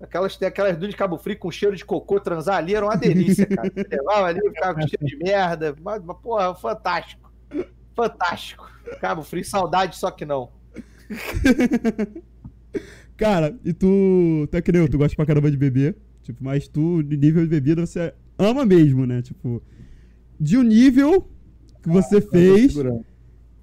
Aquelas, 0.00 0.40
aquelas 0.42 0.74
dunas 0.76 0.90
de 0.90 0.96
Cabo 0.96 1.16
Frio 1.16 1.38
com 1.38 1.50
cheiro 1.50 1.74
de 1.74 1.84
cocô, 1.84 2.20
transar 2.20 2.56
ali 2.58 2.74
era 2.74 2.84
uma 2.84 2.96
delícia, 2.96 3.46
cara. 3.46 3.70
Você 3.74 3.86
levava 3.96 4.26
ali, 4.26 4.40
ficava 4.40 4.74
com 4.74 4.86
cheiro 4.86 5.06
de 5.06 5.16
merda. 5.16 5.74
Mas, 5.82 6.02
mas, 6.04 6.16
porra, 6.18 6.54
fantástico. 6.54 7.32
Fantástico. 7.94 8.70
Cabo 9.00 9.22
Frio, 9.22 9.44
saudade, 9.44 9.96
só 9.96 10.10
que 10.10 10.24
não. 10.26 10.50
Cara, 13.16 13.58
e 13.64 13.72
tu. 13.72 14.46
Tu 14.50 14.56
é 14.56 14.60
que 14.62 14.70
nem 14.70 14.82
eu, 14.82 14.88
tu 14.88 14.98
gosta 14.98 15.16
pra 15.16 15.24
caramba 15.24 15.50
de 15.50 15.56
beber. 15.56 15.96
Tipo, 16.22 16.44
mas 16.44 16.68
tu, 16.68 17.02
de 17.02 17.16
nível 17.16 17.42
de 17.42 17.48
bebida, 17.48 17.86
você 17.86 18.12
ama 18.38 18.66
mesmo, 18.66 19.06
né? 19.06 19.22
Tipo, 19.22 19.62
de 20.38 20.58
um 20.58 20.62
nível 20.62 21.26
que 21.82 21.88
você 21.88 22.20
fez, 22.20 22.72
Segurando. 22.72 23.04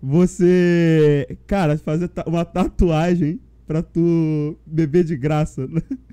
você. 0.01 1.37
Cara, 1.45 1.77
fazer 1.77 2.07
ta- 2.07 2.23
uma 2.25 2.43
tatuagem 2.43 3.39
pra 3.67 3.83
tu 3.83 4.57
beber 4.65 5.03
de 5.03 5.15
graça. 5.15 5.67
né? 5.67 5.81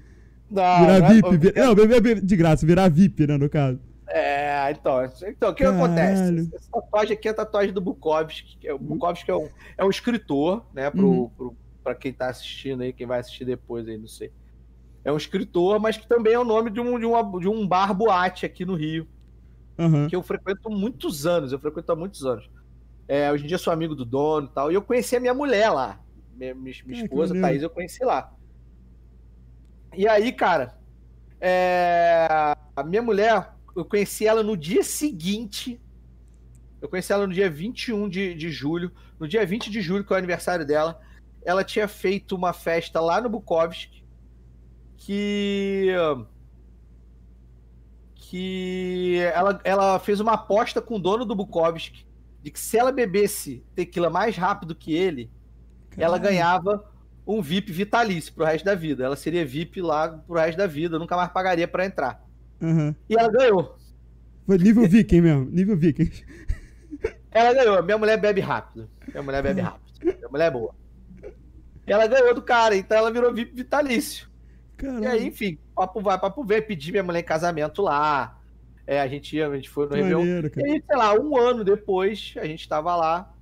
Não, 0.51 0.81
Virar 0.81 0.99
não 1.01 1.07
é- 1.07 1.13
VIP. 1.39 1.59
Não, 1.59 1.75
beber 1.75 2.01
beber 2.01 2.21
de 2.21 2.37
graça, 2.37 2.67
virar 2.67 2.89
VIP, 2.89 3.27
né, 3.27 3.37
no 3.37 3.49
caso. 3.49 3.79
É, 4.09 4.69
então, 4.73 5.05
então 5.05 5.51
o 5.51 5.55
que 5.55 5.63
Caralho. 5.63 5.85
acontece? 5.85 6.51
Essa 6.53 6.69
tatuagem 6.73 7.13
aqui 7.17 7.29
é 7.29 7.31
a 7.31 7.35
tatuagem 7.35 7.73
do 7.73 7.81
Bukowski. 7.81 8.67
É, 8.67 8.75
o 8.75 8.79
Bukowski 8.79 9.31
é 9.31 9.37
um, 9.37 9.49
é 9.79 9.85
um 9.85 9.91
escritor, 9.91 10.67
né? 10.75 10.91
Pro, 10.91 11.07
Uhum. 11.09 11.29
pro, 11.29 11.57
pra 11.85 11.95
quem 11.95 12.13
tá 12.13 12.29
assistindo 12.29 12.83
aí, 12.83 12.93
quem 12.93 13.07
vai 13.07 13.21
assistir 13.21 13.45
depois 13.45 13.87
aí, 13.87 13.97
não 13.97 14.09
sei. 14.09 14.33
É 15.05 15.13
um 15.13 15.17
escritor, 15.17 15.79
mas 15.79 15.97
que 15.97 16.09
também 16.09 16.33
é 16.33 16.39
o 16.39 16.45
nome 16.45 16.71
de 16.71 16.81
um, 16.81 16.99
de 16.99 17.07
uma, 17.07 17.23
de 17.39 17.49
um 17.49 17.67
bar 17.67 17.95
boate 17.95 18.45
aqui 18.45 18.65
no 18.65 18.75
Rio, 18.75 19.07
Aham. 19.79 20.09
que 20.09 20.17
eu 20.17 20.23
frequento 20.25 20.61
há 20.67 20.71
muitos 20.71 21.25
anos, 21.25 21.53
eu 21.53 21.61
frequento 21.61 21.93
há 21.93 21.97
muitos 21.97 22.27
anos. 22.27 22.51
É, 23.07 23.31
hoje 23.31 23.45
em 23.45 23.47
dia 23.47 23.59
sou 23.59 23.73
amigo 23.73 23.95
do 23.95 24.05
dono 24.05 24.49
e 24.51 24.55
tal, 24.55 24.71
e 24.73 24.75
eu 24.75 24.83
conheci 24.83 25.15
a 25.17 25.21
minha 25.21 25.33
mulher 25.35 25.71
lá. 25.71 26.01
Minha, 26.37 26.55
minha, 26.55 26.75
minha 26.85 27.01
Ah, 27.01 27.05
esposa. 27.05 27.41
Thaís, 27.41 27.63
eu 27.63 27.71
conheci 27.71 28.05
lá. 28.05 28.33
E 29.97 30.07
aí, 30.09 30.33
cara, 30.33 30.79
é, 31.41 32.29
a 32.77 32.83
minha 32.85 33.03
mulher, 33.03 33.53
eu 33.75 33.85
conheci 33.85 34.27
ela 34.27 34.43
no 34.43 34.57
dia 34.57 34.83
seguinte. 34.83 35.81
Eu 36.81 36.89
conheci 36.89 37.13
ela 37.13 37.27
no 37.27 37.33
dia 37.33 37.51
21 37.51 38.09
de, 38.09 38.35
de 38.35 38.51
julho. 38.51 38.93
No 39.19 39.27
dia 39.27 39.45
20 39.45 39.71
de 39.71 39.81
julho, 39.81 40.05
que 40.05 40.13
é 40.13 40.17
o 40.17 40.19
aniversário 40.19 40.67
dela, 40.67 41.01
ela 41.43 41.65
tinha 41.65 41.89
feito 41.89 42.35
uma 42.35 42.53
festa 42.53 43.01
lá 43.01 43.21
no 43.21 43.29
Bukowski 43.29 44.05
que. 44.97 45.89
Que 48.15 49.19
ela, 49.35 49.61
ela 49.65 49.99
fez 49.99 50.21
uma 50.21 50.35
aposta 50.35 50.81
com 50.81 50.97
o 50.97 50.99
dono 51.01 51.25
do 51.25 51.35
Bukowski 51.35 52.07
de 52.43 52.51
que 52.51 52.61
se 52.61 52.79
ela 52.79 52.93
bebesse 52.93 53.65
tequila 53.75 54.09
mais 54.09 54.37
rápido 54.37 54.75
que 54.75 54.95
ele, 54.95 55.31
ela 55.97 56.17
ganhava 56.17 56.85
um 57.31 57.43
VIP 57.43 57.73
vitalício 57.73 58.33
pro 58.33 58.45
resto 58.45 58.65
da 58.65 58.75
vida. 58.75 59.05
Ela 59.05 59.17
seria 59.17 59.45
VIP 59.47 59.81
lá 59.81 60.09
pro 60.09 60.37
resto 60.37 60.59
da 60.59 60.67
vida, 60.67 60.99
nunca 60.99 61.17
mais 61.17 61.31
pagaria 61.31 61.69
pra 61.69 61.87
entrar. 61.87 62.25
Aham. 62.61 62.95
E 63.09 63.15
ela 63.15 63.31
ganhou. 63.31 63.77
Foi 64.47 64.59
nível 64.59 64.89
viking 64.89 65.21
mesmo, 65.21 65.45
nível 65.51 65.77
viking. 65.77 66.11
Ela 67.31 67.55
ganhou. 67.55 67.83
Minha 67.83 67.99
mulher 67.99 68.21
bebe 68.21 68.41
rápido. 68.41 68.89
Minha 69.09 69.23
mulher 69.23 69.43
bebe 69.43 69.61
rápido. 69.61 69.93
Minha 70.03 70.29
mulher 70.29 70.47
é 70.47 70.51
boa. 70.51 70.75
Ela 71.87 72.07
ganhou 72.07 72.35
do 72.35 72.43
cara, 72.43 72.77
então 72.77 72.99
ela 72.99 73.13
virou 73.13 73.33
VIP 73.33 73.55
vitalício. 73.55 74.29
E 74.83 75.07
aí, 75.07 75.27
enfim, 75.27 75.59
papo 75.75 76.01
vai, 76.01 76.19
papo 76.19 76.43
vem, 76.43 76.63
pedi 76.63 76.91
minha 76.91 77.03
mulher 77.03 77.21
em 77.21 77.25
casamento 77.25 77.83
lá. 77.83 78.39
É, 78.87 79.01
a 79.01 79.07
gente 79.07 79.37
ia, 79.37 79.49
a 79.49 79.55
gente 79.55 79.69
foi 79.69 79.87
no 79.87 79.95
Réveillon. 79.95 80.25
E 80.25 80.65
aí, 80.65 80.83
sei 80.85 80.97
lá, 80.97 81.15
um 81.15 81.37
ano 81.37 81.63
depois, 81.63 82.35
a 82.37 82.47
gente 82.47 82.69
tava 82.69 82.97
lá. 82.97 83.33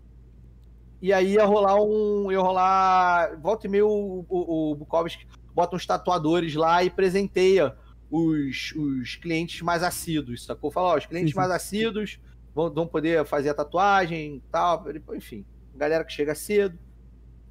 E 1.00 1.12
aí 1.12 1.34
ia 1.34 1.44
rolar 1.44 1.80
um. 1.80 2.30
Ia 2.30 2.40
rolar. 2.40 3.40
Volta 3.40 3.66
e 3.66 3.70
meio 3.70 3.88
o, 3.88 4.26
o, 4.28 4.72
o 4.72 4.74
Bukowski 4.74 5.26
bota 5.58 5.74
uns 5.74 5.84
tatuadores 5.84 6.54
lá 6.54 6.84
e 6.84 6.90
presenteia 6.90 7.74
os, 8.08 8.72
os 8.76 9.16
clientes 9.16 9.60
mais 9.60 9.82
assíduos, 9.82 10.44
sacou? 10.44 10.70
Fala, 10.70 10.90
ó, 10.90 10.96
os 10.96 11.06
clientes 11.06 11.34
mais 11.34 11.50
assíduos 11.50 12.20
vão, 12.54 12.72
vão 12.72 12.86
poder 12.86 13.26
fazer 13.26 13.48
a 13.48 13.54
tatuagem 13.54 14.36
e 14.36 14.40
tal. 14.52 14.84
Enfim, 15.16 15.44
galera 15.74 16.04
que 16.04 16.12
chega 16.12 16.32
cedo. 16.32 16.78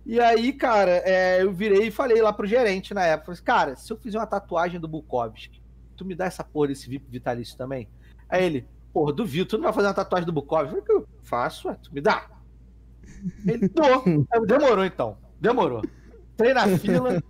E 0.06 0.22
aí, 0.22 0.54
cara, 0.54 1.02
é, 1.04 1.44
eu 1.44 1.52
virei 1.52 1.88
e 1.88 1.92
falei 1.92 2.22
lá 2.22 2.32
pro 2.32 2.48
gerente 2.48 2.94
na 2.94 3.04
época, 3.04 3.26
falei 3.26 3.36
assim, 3.36 3.44
cara, 3.44 3.76
se 3.76 3.92
eu 3.92 3.98
fizer 3.98 4.18
uma 4.18 4.26
tatuagem 4.26 4.80
do 4.80 4.88
Bukowski, 4.88 5.62
tu 5.98 6.06
me 6.06 6.16
dá 6.16 6.24
essa 6.24 6.46
porra 6.46 6.70
desse 6.70 6.90
VIP 6.90 7.08
vitalício 7.10 7.58
também? 7.58 7.90
Aí 8.30 8.46
ele, 8.46 8.66
porra, 8.94 9.12
duvido, 9.12 9.50
tu 9.50 9.58
não 9.58 9.66
vai 9.66 9.74
fazer 9.74 9.88
uma 9.88 9.94
tatuagem 9.94 10.26
do 10.26 10.32
Bukowski? 10.32 10.76
Eu 10.76 10.82
falei, 10.82 11.02
eu 11.02 11.08
faço, 11.24 11.68
ué, 11.68 11.78
tu 11.84 11.94
me 11.94 12.00
dá. 12.00 12.26
Ele, 13.46 13.70
Demorou 14.46 14.86
então, 14.86 15.18
demorou. 15.40 15.82
Entrei 16.34 16.54
na 16.54 16.68
fila, 16.78 17.24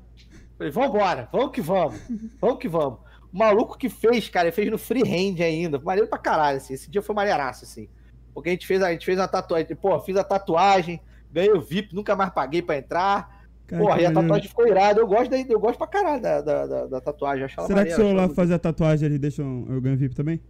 falei, 0.57 0.71
vambora, 0.71 1.29
vamos 1.31 1.51
que 1.51 1.61
vamos, 1.61 1.99
vamos 2.41 2.59
que 2.59 2.67
vamos. 2.67 2.99
O 3.31 3.37
maluco 3.37 3.77
que 3.77 3.89
fez, 3.89 4.29
cara, 4.29 4.47
ele 4.47 4.55
fez 4.55 4.69
no 4.69 4.77
freehand 4.77 5.41
ainda, 5.41 5.79
maneiro 5.79 6.09
pra 6.09 6.17
caralho, 6.17 6.57
assim, 6.57 6.73
esse 6.73 6.89
dia 6.89 7.01
foi 7.01 7.15
maneiraço, 7.15 7.63
assim. 7.65 7.87
Porque 8.33 8.49
a 8.49 8.51
gente 8.51 8.67
fez, 8.67 8.81
a 8.83 8.91
gente 8.91 9.05
fez 9.05 9.17
uma 9.17 9.27
tatuagem, 9.27 9.75
pô, 9.75 9.99
fiz 9.99 10.15
a 10.15 10.23
tatuagem, 10.23 11.01
ganhei 11.31 11.51
o 11.51 11.61
VIP, 11.61 11.95
nunca 11.95 12.15
mais 12.15 12.31
paguei 12.31 12.61
pra 12.61 12.77
entrar. 12.77 13.37
Cara, 13.65 13.81
Porra, 13.81 14.01
e 14.01 14.05
a 14.05 14.13
tatuagem 14.13 14.47
ficou 14.47 14.67
irada. 14.67 15.01
Eu 15.01 15.07
gosto, 15.07 15.29
da, 15.29 15.39
eu 15.39 15.59
gosto 15.59 15.77
pra 15.77 15.87
caralho 15.87 16.21
da, 16.21 16.41
da, 16.41 16.65
da, 16.65 16.85
da 16.85 17.01
tatuagem. 17.01 17.43
acho 17.43 17.55
Será 17.65 17.83
que 17.83 17.91
se 17.91 17.97
maneira, 17.97 18.21
eu 18.21 18.27
lá 18.27 18.33
fazer 18.33 18.53
a 18.53 18.59
tatuagem, 18.59 19.07
eles 19.07 19.19
deixam 19.19 19.65
eu 19.67 19.81
ganho 19.81 19.97
VIP 19.97 20.15
também? 20.15 20.41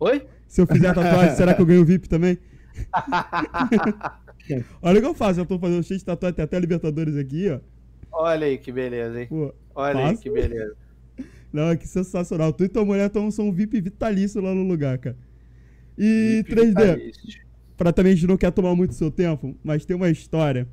Oi? 0.00 0.26
Se 0.46 0.60
eu 0.60 0.66
fizer 0.66 0.88
a 0.88 0.94
tatuagem, 0.94 1.34
será 1.34 1.54
que 1.54 1.62
eu 1.62 1.66
ganho 1.66 1.84
VIP 1.84 2.08
também? 2.08 2.38
Olha 4.82 4.98
o 4.98 5.02
que 5.02 5.08
eu 5.08 5.14
faço, 5.14 5.40
eu 5.40 5.46
tô 5.46 5.58
fazendo 5.58 5.82
cheio 5.82 5.98
de 5.98 6.04
tatuagem, 6.04 6.36
tem 6.36 6.44
até 6.44 6.58
Libertadores 6.58 7.16
aqui, 7.16 7.48
ó. 7.50 7.60
Olha 8.12 8.46
aí 8.46 8.56
que 8.58 8.72
beleza, 8.72 9.20
hein? 9.20 9.26
Pô, 9.28 9.54
Olha 9.74 9.98
aí 10.00 10.08
Faço. 10.10 10.22
que 10.22 10.30
beleza. 10.30 10.74
não, 11.52 11.76
que 11.76 11.86
sensacional. 11.86 12.52
Tu 12.52 12.64
e 12.64 12.68
tua 12.68 12.84
mulher 12.84 13.10
tão, 13.10 13.30
são 13.30 13.48
um 13.48 13.52
VIP 13.52 13.80
vitalício 13.80 14.40
lá 14.40 14.54
no 14.54 14.62
lugar, 14.62 14.98
cara. 14.98 15.16
E 15.98 16.44
3D, 16.48 16.66
Vitalício. 16.68 17.40
pra 17.76 17.92
também 17.92 18.12
a 18.12 18.14
gente 18.14 18.26
não 18.26 18.36
quer 18.36 18.50
tomar 18.52 18.74
muito 18.74 18.94
seu 18.94 19.10
tempo, 19.10 19.56
mas 19.64 19.84
tem 19.84 19.96
uma 19.96 20.08
história 20.10 20.66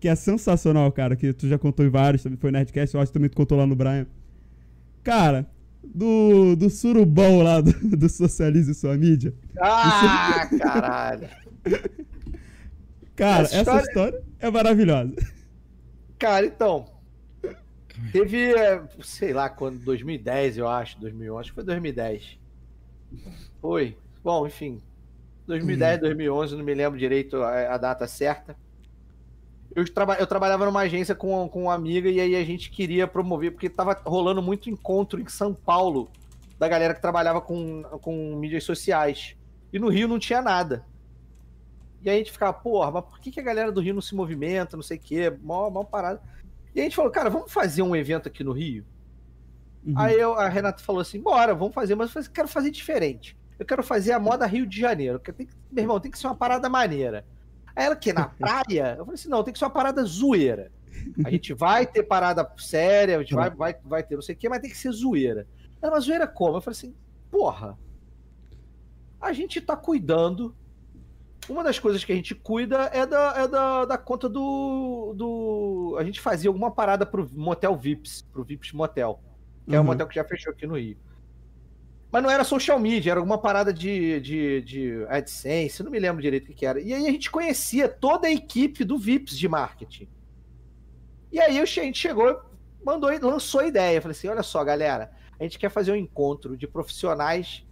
que 0.00 0.08
é 0.08 0.14
sensacional, 0.14 0.90
cara, 0.92 1.16
que 1.16 1.32
tu 1.32 1.48
já 1.48 1.58
contou 1.58 1.84
em 1.84 1.88
vários, 1.88 2.22
também 2.22 2.38
foi 2.38 2.50
Nerdcast, 2.50 2.94
eu 2.94 3.00
acho 3.00 3.10
que 3.10 3.14
também 3.14 3.30
tu 3.30 3.36
contou 3.36 3.56
lá 3.56 3.66
no 3.66 3.74
Brian. 3.74 4.06
Cara, 5.02 5.46
do, 5.82 6.54
do 6.56 6.68
surubão 6.70 7.42
lá 7.42 7.60
do, 7.60 7.72
do 7.96 8.08
Socialize 8.08 8.74
Sua 8.74 8.96
Mídia. 8.96 9.34
Ah, 9.58 10.48
caralho. 10.58 11.28
Cara, 13.16 13.44
Essa 13.44 13.56
essa 13.58 13.60
história- 13.60 13.82
história 13.82 14.22
é 14.40 14.50
maravilhosa. 14.50 15.14
Cara, 16.18 16.46
então. 16.46 16.86
Teve, 18.10 18.52
é, 18.54 18.82
sei 19.02 19.32
lá, 19.32 19.48
quando, 19.48 19.78
2010, 19.78 20.58
eu 20.58 20.66
acho, 20.68 20.98
2011, 21.00 21.40
acho 21.40 21.50
que 21.50 21.54
foi 21.54 21.64
2010. 21.64 22.38
Foi. 23.60 23.96
Bom, 24.22 24.46
enfim. 24.46 24.82
2010, 25.46 26.00
2011, 26.00 26.56
não 26.56 26.64
me 26.64 26.74
lembro 26.74 26.98
direito 26.98 27.36
a, 27.42 27.74
a 27.74 27.78
data 27.78 28.06
certa. 28.08 28.56
Eu, 29.76 29.84
traba, 29.92 30.14
eu 30.14 30.26
trabalhava 30.26 30.64
numa 30.66 30.80
agência 30.80 31.14
com, 31.14 31.48
com 31.48 31.64
uma 31.64 31.74
amiga 31.74 32.08
e 32.08 32.20
aí 32.20 32.34
a 32.34 32.44
gente 32.44 32.70
queria 32.70 33.06
promover, 33.06 33.52
porque 33.52 33.68
tava 33.68 33.92
rolando 34.04 34.40
muito 34.42 34.68
encontro 34.70 35.20
em 35.20 35.28
São 35.28 35.52
Paulo 35.54 36.10
da 36.58 36.66
galera 36.68 36.94
que 36.94 37.00
trabalhava 37.02 37.40
com, 37.40 37.82
com 38.00 38.36
mídias 38.36 38.64
sociais. 38.64 39.36
E 39.72 39.78
no 39.78 39.88
Rio 39.88 40.08
não 40.08 40.18
tinha 40.18 40.40
nada. 40.42 40.84
E 42.04 42.10
aí 42.10 42.16
a 42.16 42.18
gente 42.18 42.32
ficava, 42.32 42.52
porra, 42.52 42.90
mas 42.90 43.04
por 43.04 43.18
que, 43.18 43.30
que 43.30 43.40
a 43.40 43.42
galera 43.42 43.72
do 43.72 43.80
Rio 43.80 43.94
não 43.94 44.02
se 44.02 44.14
movimenta, 44.14 44.76
não 44.76 44.82
sei 44.82 44.98
o 44.98 45.00
quê, 45.00 45.30
mó, 45.42 45.70
parada. 45.84 46.20
E 46.74 46.80
a 46.80 46.84
gente 46.84 46.96
falou, 46.96 47.10
cara, 47.10 47.30
vamos 47.30 47.50
fazer 47.50 47.80
um 47.82 47.96
evento 47.96 48.28
aqui 48.28 48.44
no 48.44 48.52
Rio? 48.52 48.84
Uhum. 49.86 49.94
Aí 49.96 50.18
eu- 50.18 50.34
a 50.34 50.48
Renata 50.48 50.82
falou 50.82 51.00
assim, 51.00 51.20
bora, 51.20 51.54
vamos 51.54 51.74
fazer, 51.74 51.94
mas 51.94 52.14
eu 52.14 52.22
quero 52.30 52.48
fazer 52.48 52.70
diferente. 52.70 53.36
Eu 53.58 53.64
quero 53.64 53.82
fazer 53.82 54.12
a 54.12 54.18
moda 54.18 54.44
Rio 54.46 54.66
de 54.66 54.78
Janeiro. 54.78 55.18
que 55.18 55.32
tem 55.32 55.46
que- 55.46 55.54
meu 55.70 55.84
irmão, 55.84 55.98
tem 56.00 56.10
que 56.10 56.18
ser 56.18 56.26
uma 56.26 56.34
parada 56.34 56.68
maneira. 56.68 57.24
Aí 57.74 57.86
ela, 57.86 57.96
que 57.96 58.12
na 58.12 58.26
praia? 58.38 58.96
Eu 58.98 59.04
falei 59.06 59.14
assim, 59.14 59.28
não, 59.28 59.42
tem 59.42 59.52
que 59.52 59.58
ser 59.58 59.64
uma 59.64 59.70
parada 59.70 60.04
zoeira. 60.04 60.70
A 61.24 61.30
gente 61.30 61.54
vai 61.54 61.86
ter 61.86 62.02
parada 62.02 62.48
séria, 62.56 63.16
a 63.16 63.20
gente 63.20 63.34
vai, 63.34 63.50
vai, 63.50 63.76
vai 63.84 64.02
ter 64.02 64.14
não 64.14 64.22
sei 64.22 64.34
o 64.34 64.38
quê, 64.38 64.48
mas 64.48 64.60
tem 64.60 64.70
que 64.70 64.76
ser 64.76 64.90
zoeira. 64.92 65.46
Ela, 65.80 65.92
mas 65.92 66.04
zoeira 66.04 66.26
como? 66.26 66.56
Eu 66.56 66.60
falei 66.60 66.76
assim, 66.76 66.94
porra, 67.30 67.78
a 69.20 69.32
gente 69.32 69.60
tá 69.60 69.76
cuidando. 69.76 70.54
Uma 71.48 71.62
das 71.62 71.78
coisas 71.78 72.04
que 72.04 72.12
a 72.12 72.14
gente 72.14 72.34
cuida 72.34 72.90
é 72.92 73.06
da, 73.06 73.34
é 73.36 73.48
da, 73.48 73.84
da 73.84 73.98
conta 73.98 74.28
do, 74.28 75.12
do. 75.16 75.96
A 75.98 76.04
gente 76.04 76.20
fazia 76.20 76.48
alguma 76.48 76.70
parada 76.70 77.04
pro 77.04 77.28
Motel 77.32 77.76
Vips, 77.76 78.22
pro 78.32 78.44
Vips 78.44 78.72
Motel, 78.72 79.20
que 79.66 79.74
é 79.74 79.78
um 79.78 79.82
Uhum. 79.82 79.88
motel 79.88 80.06
que 80.06 80.14
já 80.14 80.24
fechou 80.24 80.52
aqui 80.52 80.66
no 80.66 80.78
Rio. 80.78 80.96
Mas 82.10 82.22
não 82.22 82.30
era 82.30 82.44
social 82.44 82.78
media, 82.78 83.10
era 83.10 83.20
alguma 83.20 83.38
parada 83.38 83.72
de, 83.72 84.20
de, 84.20 84.60
de 84.62 85.06
AdSense, 85.08 85.82
não 85.82 85.90
me 85.90 85.98
lembro 85.98 86.22
direito 86.22 86.44
o 86.44 86.46
que, 86.46 86.54
que 86.54 86.64
era. 86.64 86.80
E 86.80 86.94
aí 86.94 87.08
a 87.08 87.10
gente 87.10 87.28
conhecia 87.30 87.88
toda 87.88 88.28
a 88.28 88.30
equipe 88.32 88.84
do 88.84 88.96
VIPs 88.96 89.36
de 89.36 89.48
marketing. 89.48 90.08
E 91.32 91.40
aí 91.40 91.58
a 91.58 91.64
gente 91.64 91.98
chegou, 91.98 92.40
mandou, 92.84 93.10
lançou 93.20 93.60
a 93.60 93.66
ideia. 93.66 94.00
Falei 94.00 94.16
assim: 94.16 94.28
olha 94.28 94.44
só, 94.44 94.62
galera, 94.62 95.10
a 95.38 95.42
gente 95.42 95.58
quer 95.58 95.70
fazer 95.70 95.90
um 95.90 95.96
encontro 95.96 96.56
de 96.56 96.68
profissionais 96.68 97.66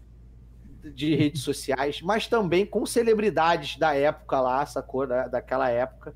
de 0.83 1.15
redes 1.15 1.43
sociais, 1.43 2.01
mas 2.03 2.27
também 2.27 2.67
com 2.67 2.85
celebridades 2.85 3.79
da 3.79 3.95
época 3.95 4.41
lá, 4.41 4.65
sacou? 4.67 5.07
Da, 5.07 5.29
daquela 5.29 5.69
época. 5.71 6.15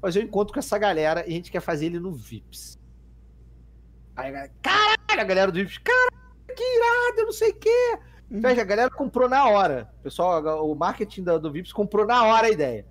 Fazer 0.00 0.20
um 0.20 0.24
encontro 0.24 0.54
com 0.54 0.60
essa 0.60 0.78
galera 0.78 1.24
e 1.26 1.32
a 1.32 1.34
gente 1.34 1.50
quer 1.50 1.60
fazer 1.60 1.86
ele 1.86 1.98
no 1.98 2.12
VIPs. 2.12 2.78
Aí 4.16 4.28
a 4.28 4.30
galera, 4.30 4.52
caralho, 4.62 5.20
a 5.20 5.24
galera 5.24 5.52
do 5.52 5.58
VIPs, 5.58 5.78
caralho 5.78 6.18
que 6.58 6.62
irado, 6.62 7.22
não 7.22 7.32
sei 7.32 7.50
o 7.50 7.54
quê. 7.54 7.98
Uhum. 8.30 8.40
Veja, 8.40 8.62
a 8.62 8.64
galera 8.64 8.90
comprou 8.90 9.28
na 9.28 9.48
hora. 9.48 9.88
O 10.00 10.02
pessoal, 10.02 10.68
o 10.68 10.74
marketing 10.74 11.22
do, 11.22 11.38
do 11.38 11.52
Vips 11.52 11.72
comprou 11.72 12.04
na 12.04 12.24
hora 12.24 12.48
a 12.48 12.50
ideia. 12.50 12.84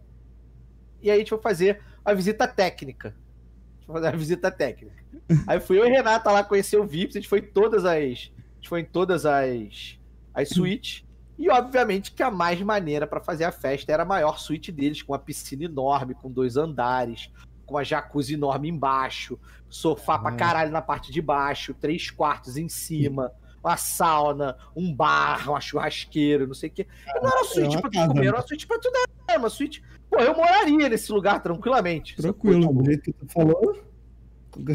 E 1.02 1.12
aí 1.12 1.18
a 1.18 1.20
gente 1.20 1.30
foi 1.30 1.40
fazer 1.40 1.82
a 2.04 2.14
visita 2.14 2.48
técnica. 2.48 3.10
A 3.10 3.76
gente 3.76 3.86
foi 3.86 3.96
fazer 3.96 4.08
a 4.08 4.12
visita 4.12 4.50
técnica. 4.50 5.04
Aí 5.46 5.60
fui 5.60 5.78
eu 5.78 5.86
e 5.86 5.90
Renata 5.90 6.32
lá 6.32 6.44
conhecer 6.44 6.78
o 6.78 6.88
Vips, 6.88 7.16
a 7.16 7.20
gente 7.20 7.30
foi 7.30 7.40
em 7.40 7.44
todas 7.44 7.86
as. 7.86 7.94
A 7.94 8.06
gente 8.06 8.70
foi 8.70 8.82
em 8.82 8.86
todas 8.86 9.26
as, 9.26 10.00
as 10.34 10.50
suítes. 10.50 11.04
E 11.38 11.50
obviamente 11.50 12.12
que 12.12 12.24
a 12.24 12.32
mais 12.32 12.62
maneira 12.62 13.06
para 13.06 13.20
fazer 13.20 13.44
a 13.44 13.52
festa 13.52 13.92
era 13.92 14.04
a 14.04 14.06
maior 14.06 14.40
suíte 14.40 14.72
deles, 14.72 15.02
com 15.02 15.14
uma 15.14 15.20
piscina 15.20 15.66
enorme, 15.66 16.16
com 16.16 16.32
dois 16.32 16.58
andares, 16.58 17.32
com 17.66 17.76
uma 17.76 17.84
jacuzzi 17.84 18.34
enorme 18.34 18.70
embaixo, 18.70 19.40
sofá 19.70 20.18
pra 20.18 20.32
caralho 20.32 20.72
na 20.72 20.82
parte 20.82 21.12
de 21.12 21.22
baixo, 21.22 21.74
três 21.74 22.10
quartos 22.10 22.58
em 22.58 22.68
cima 22.68 23.32
uma 23.68 23.76
sauna, 23.76 24.58
um 24.76 24.94
bar, 24.94 25.50
uma 25.50 25.60
churrasqueira, 25.60 26.48
não 26.48 26.54
sei 26.54 26.70
o 26.70 26.72
quê. 26.72 26.88
Não 27.22 27.28
era 27.28 27.38
uma 27.38 27.44
suíte 27.46 27.76
é 27.76 27.82
pra 27.82 27.90
tu 27.90 28.08
comer, 28.08 28.28
era 28.28 28.38
uma 28.38 28.48
suíte 28.48 28.68
pra 28.68 28.80
tu 28.80 28.92
dar. 28.92 29.06
Era 29.28 29.40
uma 29.40 29.50
suíte. 29.50 29.84
Pô, 30.10 30.20
eu 30.20 30.36
moraria 30.36 30.88
nesse 30.88 31.12
lugar 31.12 31.42
tranquilamente. 31.44 32.16
Tranquilo. 32.16 32.74
Do 32.74 32.86
jeito 32.86 33.04
que 33.04 33.14
tu 33.14 33.28
falou. 33.28 33.78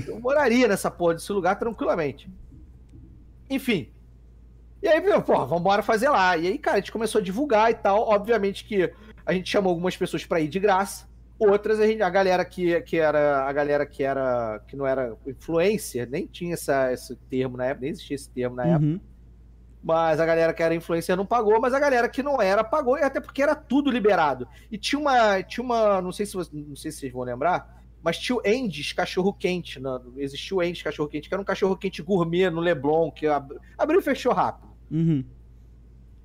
Eu 0.07 0.21
moraria 0.21 0.69
nessa 0.69 0.91
porra 0.91 1.15
desse 1.15 1.33
lugar 1.33 1.59
tranquilamente. 1.59 2.31
Enfim. 3.49 3.91
E 4.83 4.89
aí, 4.89 5.01
pô, 5.23 5.47
vambora 5.47 5.83
fazer 5.83 6.09
lá. 6.09 6.37
E 6.37 6.49
aí, 6.49 6.59
cara, 6.59 6.79
a 6.79 6.81
gente 6.81 6.91
começou 6.91 7.21
a 7.21 7.25
divulgar 7.25 7.71
e 7.71 7.75
tal. 7.75 8.01
Obviamente 8.01 8.65
que 8.65 8.93
a 9.25 9.33
gente 9.33 9.49
chamou 9.49 9.71
algumas 9.71 9.97
pessoas 9.97 10.27
para 10.27 10.41
ir 10.41 10.49
de 10.49 10.59
graça. 10.59 11.07
Outras, 11.39 11.81
a, 11.81 11.87
gente, 11.87 12.03
a 12.03 12.11
galera 12.11 12.45
que, 12.45 12.81
que 12.83 12.97
era. 12.97 13.45
A 13.45 13.53
galera 13.53 13.87
que 13.87 14.03
era. 14.03 14.61
que 14.67 14.77
não 14.77 14.87
era 14.87 15.17
influencer, 15.27 16.09
nem 16.11 16.27
tinha 16.27 16.55
essa, 16.55 16.93
esse 16.93 17.15
termo 17.31 17.57
na 17.57 17.67
época, 17.67 17.83
nem 17.83 17.91
existia 17.91 18.17
esse 18.17 18.31
termo 18.31 18.57
na 18.57 18.65
uhum. 18.65 18.75
época. 18.75 19.01
Mas 19.85 20.21
a 20.21 20.27
galera 20.27 20.53
que 20.53 20.63
era 20.63 20.75
influencer 20.75 21.17
não 21.17 21.27
pagou, 21.27 21.61
mas 21.61 21.75
a 21.75 21.81
galera 21.81 22.09
que 22.09 22.23
não 22.23 22.41
era 22.41 22.63
pagou, 22.63 22.95
até 22.95 23.21
porque 23.21 23.43
era 23.43 23.57
tudo 23.57 23.91
liberado. 23.91 24.47
E 24.71 24.79
tinha 24.79 25.01
uma. 25.01 25.43
Tinha 25.43 25.65
uma. 25.65 26.01
Não 26.01 26.13
sei 26.13 26.27
se, 26.27 26.37
não 26.37 26.77
sei 26.77 26.91
se 26.91 26.99
vocês 27.01 27.13
vão 27.13 27.23
lembrar, 27.23 27.83
mas 28.03 28.19
tinha 28.19 28.37
o 28.37 28.43
Endes 28.45 28.93
Cachorro 28.93 29.33
Quente. 29.33 29.81
Né? 29.81 29.91
Existiu 30.17 30.59
o 30.59 30.63
Endes 30.63 30.83
Cachorro 30.83 31.09
Quente, 31.09 31.29
que 31.29 31.35
era 31.35 31.41
um 31.41 31.45
cachorro 31.45 31.77
quente 31.77 32.03
gourmet 32.03 32.51
no 32.51 32.61
Leblon, 32.61 33.11
que 33.11 33.27
abriu 33.27 34.01
e 34.01 34.03
fechou 34.03 34.33
rápido. 34.33 34.72
Uhum. 34.93 35.25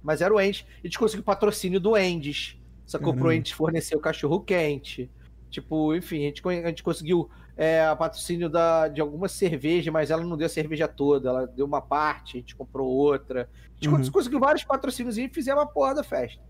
Mas 0.04 0.22
era 0.22 0.34
o 0.34 0.40
Endes. 0.40 0.66
E 0.84 0.88
a 0.88 0.88
gente 0.88 1.00
conseguiu 1.00 1.24
patrocínio 1.24 1.80
do 1.80 1.98
Endes. 1.98 2.58
Só 2.86 3.00
comprou, 3.00 3.32
a 3.32 3.34
gente 3.34 3.56
forneceu 3.56 4.00
cachorro 4.00 4.42
quente. 4.42 5.10
Tipo, 5.50 5.96
enfim, 5.96 6.24
a 6.24 6.28
gente, 6.28 6.42
a 6.48 6.68
gente 6.68 6.84
conseguiu 6.84 7.30
é, 7.56 7.94
patrocínio 7.96 8.50
da, 8.50 8.88
de 8.88 9.02
alguma 9.02 9.28
cerveja, 9.28 9.92
mas 9.92 10.12
ela 10.12 10.24
não 10.24 10.38
deu 10.38 10.46
a 10.46 10.50
cerveja 10.50 10.88
toda, 10.88 11.30
ela 11.30 11.48
deu 11.48 11.66
uma 11.66 11.82
parte, 11.82 12.38
a 12.38 12.40
gente 12.40 12.56
comprou 12.56 12.88
outra. 12.88 13.50
A 13.82 13.84
gente 13.84 13.90
uhum. 13.90 14.12
conseguiu 14.12 14.40
vários 14.40 14.64
patrocínios 14.64 15.18
e 15.18 15.28
fizemos 15.28 15.64
uma 15.64 15.68
porra 15.68 15.96
da 15.96 16.04
festa. 16.04 16.42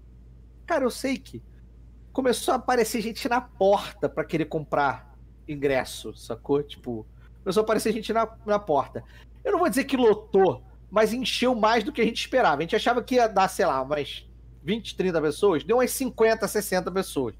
Cara, 0.65 0.83
eu 0.83 0.91
sei 0.91 1.17
que 1.17 1.41
começou 2.11 2.53
a 2.53 2.57
aparecer 2.57 3.01
gente 3.01 3.29
na 3.29 3.39
porta 3.39 4.09
para 4.09 4.25
querer 4.25 4.45
comprar 4.45 5.15
ingresso, 5.47 6.13
sacou? 6.15 6.61
Tipo, 6.61 7.05
começou 7.43 7.61
a 7.61 7.63
aparecer 7.63 7.93
gente 7.93 8.11
na, 8.11 8.27
na 8.45 8.59
porta. 8.59 9.03
Eu 9.45 9.53
não 9.53 9.59
vou 9.59 9.69
dizer 9.69 9.85
que 9.85 9.95
lotou, 9.95 10.61
mas 10.89 11.13
encheu 11.13 11.53
mais 11.53 11.83
do 11.83 11.91
que 11.91 12.01
a 12.01 12.05
gente 12.05 12.19
esperava. 12.19 12.57
A 12.57 12.61
gente 12.61 12.75
achava 12.75 13.03
que 13.03 13.15
ia 13.15 13.27
dar, 13.27 13.47
sei 13.47 13.65
lá, 13.65 13.83
mais 13.83 14.25
20, 14.63 14.95
30 14.95 15.21
pessoas, 15.21 15.63
deu 15.63 15.77
umas 15.77 15.91
50, 15.91 16.47
60 16.47 16.91
pessoas. 16.91 17.35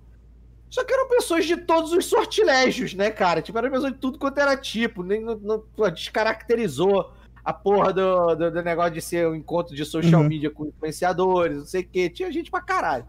Só 0.70 0.84
que 0.84 0.94
eram 0.94 1.08
pessoas 1.08 1.46
de 1.46 1.56
todos 1.56 1.94
os 1.94 2.06
sortilégios, 2.06 2.94
né, 2.94 3.10
cara? 3.10 3.42
Tipo, 3.42 3.58
eram 3.58 3.72
pessoas 3.72 3.94
de 3.94 4.00
tudo 4.00 4.20
quanto 4.20 4.38
era 4.38 4.56
tipo. 4.58 5.02
Nem, 5.02 5.24
não, 5.24 5.38
não, 5.38 5.92
descaracterizou 5.92 7.14
a 7.44 7.54
porra 7.54 7.94
do, 7.94 8.36
do, 8.36 8.52
do, 8.52 8.62
negócio 8.62 8.92
de 8.92 9.02
ser 9.02 9.28
um 9.28 9.36
encontro 9.36 9.74
de 9.74 9.86
social 9.86 10.22
uhum. 10.22 10.28
media 10.28 10.52
com 10.52 10.66
influenciadores, 10.66 11.58
não 11.58 11.66
sei 11.66 11.82
o 11.82 11.88
quê. 11.88 12.10
Tinha 12.10 12.30
gente 12.32 12.52
pra 12.52 12.60
caralho. 12.60 13.06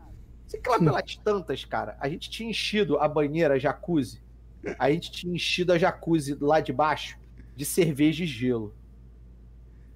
Sei 0.46 0.60
que 0.60 0.70
lá 0.70 0.78
pelas 0.78 1.16
tantas, 1.16 1.64
cara, 1.64 1.96
a 2.00 2.08
gente 2.08 2.30
tinha 2.30 2.48
enchido 2.48 2.98
a 2.98 3.08
banheira, 3.08 3.54
a 3.54 3.58
jacuzzi. 3.58 4.22
A 4.78 4.90
gente 4.90 5.10
tinha 5.10 5.34
enchido 5.34 5.72
a 5.72 5.78
jacuzzi 5.78 6.36
lá 6.40 6.60
de 6.60 6.72
baixo 6.72 7.18
de 7.54 7.64
cerveja 7.64 8.22
e 8.22 8.26
gelo 8.26 8.74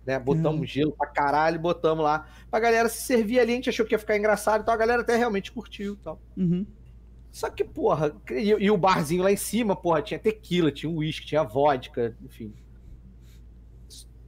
né? 0.04 0.18
Botamos 0.18 0.60
uhum. 0.60 0.66
gelo 0.66 0.92
pra 0.92 1.06
caralho, 1.06 1.58
botamos 1.58 2.04
lá. 2.04 2.26
Pra 2.50 2.60
galera 2.60 2.88
se 2.88 3.02
servir 3.02 3.40
ali, 3.40 3.52
a 3.52 3.56
gente 3.56 3.70
achou 3.70 3.86
que 3.86 3.94
ia 3.94 3.98
ficar 3.98 4.16
engraçado 4.16 4.62
e 4.62 4.64
tal. 4.64 4.74
A 4.74 4.78
galera 4.78 5.02
até 5.02 5.16
realmente 5.16 5.52
curtiu 5.52 5.94
e 5.94 5.96
tal. 5.96 6.20
Uhum. 6.36 6.66
Só 7.30 7.48
que, 7.48 7.64
porra, 7.64 8.14
e, 8.30 8.50
e, 8.50 8.70
o 8.70 8.76
barzinho 8.76 9.22
lá 9.22 9.32
em 9.32 9.36
cima, 9.36 9.74
porra, 9.74 10.02
tinha 10.02 10.18
tequila, 10.18 10.70
tinha 10.70 10.90
uísque, 10.90 11.26
tinha 11.26 11.42
vodka, 11.42 12.14
enfim. 12.22 12.52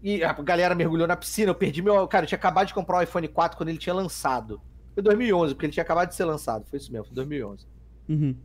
E 0.03 0.25
a 0.25 0.33
galera 0.33 0.75
mergulhou 0.75 1.07
na 1.07 1.17
piscina, 1.17 1.51
eu 1.51 1.55
perdi 1.55 1.83
meu. 1.83 2.07
Cara, 2.09 2.25
eu 2.25 2.29
tinha 2.29 2.39
acabado 2.39 2.67
de 2.67 2.75
comprar 2.75 2.99
o 2.99 3.03
iPhone 3.03 3.29
4 3.29 3.57
quando 3.57 3.69
ele 3.69 3.79
tinha 3.79 3.95
lançado. 3.95 4.61
Foi 4.95 5.03
2011, 5.03 5.55
porque 5.55 5.67
ele 5.67 5.73
tinha 5.73 5.83
acabado 5.83 6.09
de 6.09 6.15
ser 6.15 6.25
lançado. 6.25 6.65
Foi 6.67 6.79
isso 6.79 6.93
mesmo, 6.93 7.07
foi 7.07 7.15
2011. 7.15 7.67
Uhum. 8.09 8.37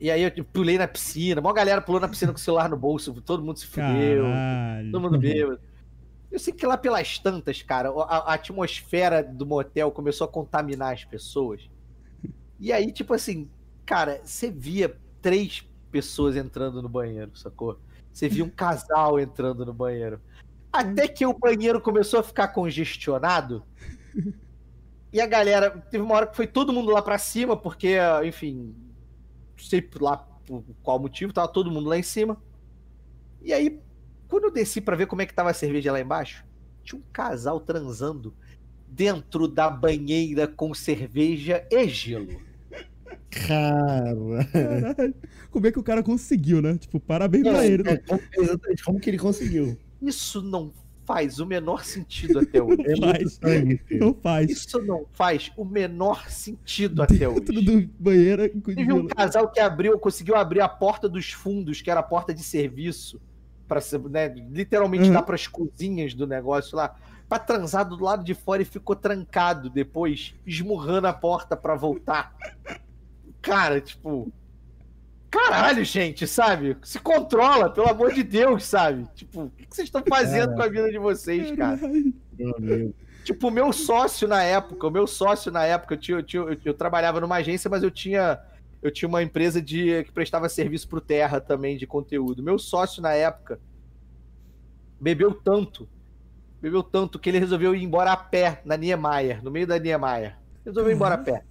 E 0.00 0.10
aí 0.10 0.22
eu 0.22 0.44
pulei 0.44 0.76
na 0.76 0.86
piscina, 0.86 1.40
uma 1.40 1.52
galera 1.52 1.80
pulou 1.80 2.00
na 2.00 2.08
piscina 2.08 2.32
com 2.32 2.38
o 2.38 2.40
celular 2.40 2.68
no 2.68 2.76
bolso, 2.76 3.12
todo 3.22 3.42
mundo 3.42 3.58
se 3.58 3.66
fudeu, 3.66 4.24
Caralho. 4.24 4.92
todo 4.92 5.00
mundo 5.00 5.18
bêbado. 5.18 5.60
Eu 6.36 6.40
sei 6.40 6.52
que 6.52 6.66
lá 6.66 6.76
pelas 6.76 7.18
tantas, 7.18 7.62
cara, 7.62 7.88
a, 7.88 8.18
a, 8.18 8.34
atmosfera 8.34 9.24
do 9.24 9.46
motel 9.46 9.90
começou 9.90 10.26
a 10.26 10.28
contaminar 10.28 10.92
as 10.92 11.02
pessoas. 11.02 11.66
E 12.60 12.70
aí, 12.74 12.92
tipo 12.92 13.14
assim, 13.14 13.48
cara, 13.86 14.20
você 14.22 14.50
via 14.50 15.00
três 15.22 15.66
pessoas 15.90 16.36
entrando 16.36 16.82
no 16.82 16.90
banheiro, 16.90 17.34
sacou? 17.34 17.80
Você 18.12 18.28
via 18.28 18.44
um 18.44 18.50
casal 18.50 19.18
entrando 19.18 19.64
no 19.64 19.72
banheiro. 19.72 20.20
Até 20.70 21.08
que 21.08 21.24
o 21.24 21.32
banheiro 21.32 21.80
começou 21.80 22.20
a 22.20 22.22
ficar 22.22 22.48
congestionado. 22.48 23.64
E 25.10 25.18
a 25.18 25.26
galera, 25.26 25.70
teve 25.70 26.04
uma 26.04 26.16
hora 26.16 26.26
que 26.26 26.36
foi 26.36 26.46
todo 26.46 26.70
mundo 26.70 26.92
lá 26.92 27.00
pra 27.00 27.16
cima, 27.16 27.56
porque, 27.56 27.96
enfim, 28.26 28.74
não 29.56 29.64
sei 29.64 29.88
lá 29.98 30.18
por 30.18 30.62
qual 30.82 30.98
motivo, 30.98 31.32
tava 31.32 31.48
todo 31.48 31.70
mundo 31.70 31.88
lá 31.88 31.96
em 31.96 32.02
cima. 32.02 32.36
E 33.40 33.54
aí 33.54 33.80
quando 34.28 34.44
eu 34.44 34.52
desci 34.52 34.80
para 34.80 34.96
ver 34.96 35.06
como 35.06 35.22
é 35.22 35.26
que 35.26 35.34
tava 35.34 35.50
a 35.50 35.54
cerveja 35.54 35.92
lá 35.92 36.00
embaixo, 36.00 36.44
tinha 36.82 36.98
um 36.98 37.04
casal 37.12 37.60
transando 37.60 38.34
dentro 38.88 39.48
da 39.48 39.68
banheira 39.68 40.46
com 40.46 40.72
cerveja 40.72 41.66
e 41.70 41.88
gelo. 41.88 42.40
Cara. 43.30 44.14
Como 45.50 45.66
é 45.66 45.72
que 45.72 45.78
o 45.78 45.82
cara 45.82 46.02
conseguiu, 46.02 46.62
né? 46.62 46.76
Tipo, 46.78 46.98
parabéns 46.98 47.46
é, 47.46 47.50
pra 47.50 47.66
ele. 47.66 47.82
Né? 47.82 48.00
É, 48.08 48.40
exatamente, 48.40 48.84
como 48.84 49.00
que 49.00 49.10
ele 49.10 49.18
conseguiu? 49.18 49.76
Isso 50.00 50.42
não 50.42 50.72
faz 51.04 51.38
o 51.38 51.46
menor 51.46 51.84
sentido 51.84 52.40
até 52.40 52.62
hoje. 52.62 52.82
Não 52.82 53.12
faz. 53.12 53.40
Não 53.90 54.14
faz. 54.14 54.50
Isso 54.50 54.82
não 54.82 55.06
faz 55.12 55.52
o 55.56 55.64
menor 55.64 56.28
sentido 56.28 57.02
até 57.02 57.14
Dentro 57.14 57.32
hoje. 57.32 57.40
Dentro 57.40 57.62
do 57.62 57.90
banheiro. 57.98 58.60
Teve 58.62 58.92
um 58.92 59.06
casal 59.06 59.50
que 59.50 59.60
abriu, 59.60 59.98
conseguiu 59.98 60.34
abrir 60.34 60.60
a 60.60 60.68
porta 60.68 61.08
dos 61.08 61.30
fundos, 61.30 61.80
que 61.80 61.90
era 61.90 62.00
a 62.00 62.02
porta 62.02 62.34
de 62.34 62.42
serviço 62.42 63.20
para 63.66 63.80
né, 64.08 64.28
literalmente 64.28 65.04
uhum. 65.04 65.12
dar 65.12 65.22
para 65.22 65.34
as 65.34 65.46
cozinhas 65.46 66.14
do 66.14 66.26
negócio 66.26 66.76
lá, 66.76 66.94
para 67.28 67.38
transar 67.38 67.88
do 67.88 68.02
lado 68.02 68.24
de 68.24 68.34
fora 68.34 68.62
e 68.62 68.64
ficou 68.64 68.94
trancado 68.94 69.68
depois, 69.68 70.34
esmurrando 70.46 71.08
a 71.08 71.12
porta 71.12 71.56
para 71.56 71.74
voltar. 71.74 72.34
Cara, 73.42 73.80
tipo, 73.80 74.32
caralho, 75.30 75.84
gente, 75.84 76.26
sabe? 76.26 76.76
Se 76.82 76.98
controla, 76.98 77.70
pelo 77.70 77.88
amor 77.88 78.12
de 78.12 78.22
Deus, 78.22 78.64
sabe? 78.64 79.06
Tipo, 79.14 79.42
o 79.42 79.50
que 79.50 79.66
vocês 79.68 79.88
estão 79.88 80.02
fazendo 80.08 80.54
com 80.54 80.62
a 80.62 80.68
vida 80.68 80.90
de 80.90 80.98
vocês, 80.98 81.50
cara? 81.56 81.78
Tipo, 83.24 83.48
o 83.48 83.50
meu 83.50 83.72
sócio 83.72 84.28
na 84.28 84.42
época, 84.44 84.86
o 84.86 84.90
meu 84.90 85.06
sócio 85.06 85.50
na 85.50 85.64
época, 85.64 85.94
eu, 85.94 85.98
tinha, 85.98 86.18
eu, 86.18 86.22
tinha, 86.22 86.42
eu, 86.42 86.56
eu 86.64 86.74
trabalhava 86.74 87.20
numa 87.20 87.36
agência, 87.36 87.68
mas 87.68 87.82
eu 87.82 87.90
tinha 87.90 88.38
eu 88.86 88.90
tinha 88.92 89.08
uma 89.08 89.22
empresa 89.22 89.60
de 89.60 90.04
que 90.04 90.12
prestava 90.12 90.48
serviço 90.48 90.88
pro 90.88 91.00
Terra 91.00 91.40
também 91.40 91.76
de 91.76 91.86
conteúdo. 91.86 92.42
Meu 92.42 92.58
sócio 92.58 93.02
na 93.02 93.12
época 93.12 93.58
bebeu 95.00 95.34
tanto, 95.34 95.88
bebeu 96.60 96.82
tanto 96.82 97.18
que 97.18 97.28
ele 97.28 97.38
resolveu 97.38 97.74
ir 97.74 97.82
embora 97.82 98.12
a 98.12 98.16
pé 98.16 98.62
na 98.64 98.76
Niemeyer, 98.76 99.42
no 99.42 99.50
meio 99.50 99.66
da 99.66 99.78
Niemeyer. 99.78 100.36
Resolveu 100.64 100.92
ir 100.92 100.94
embora 100.94 101.16
a 101.16 101.18
pé. 101.18 101.44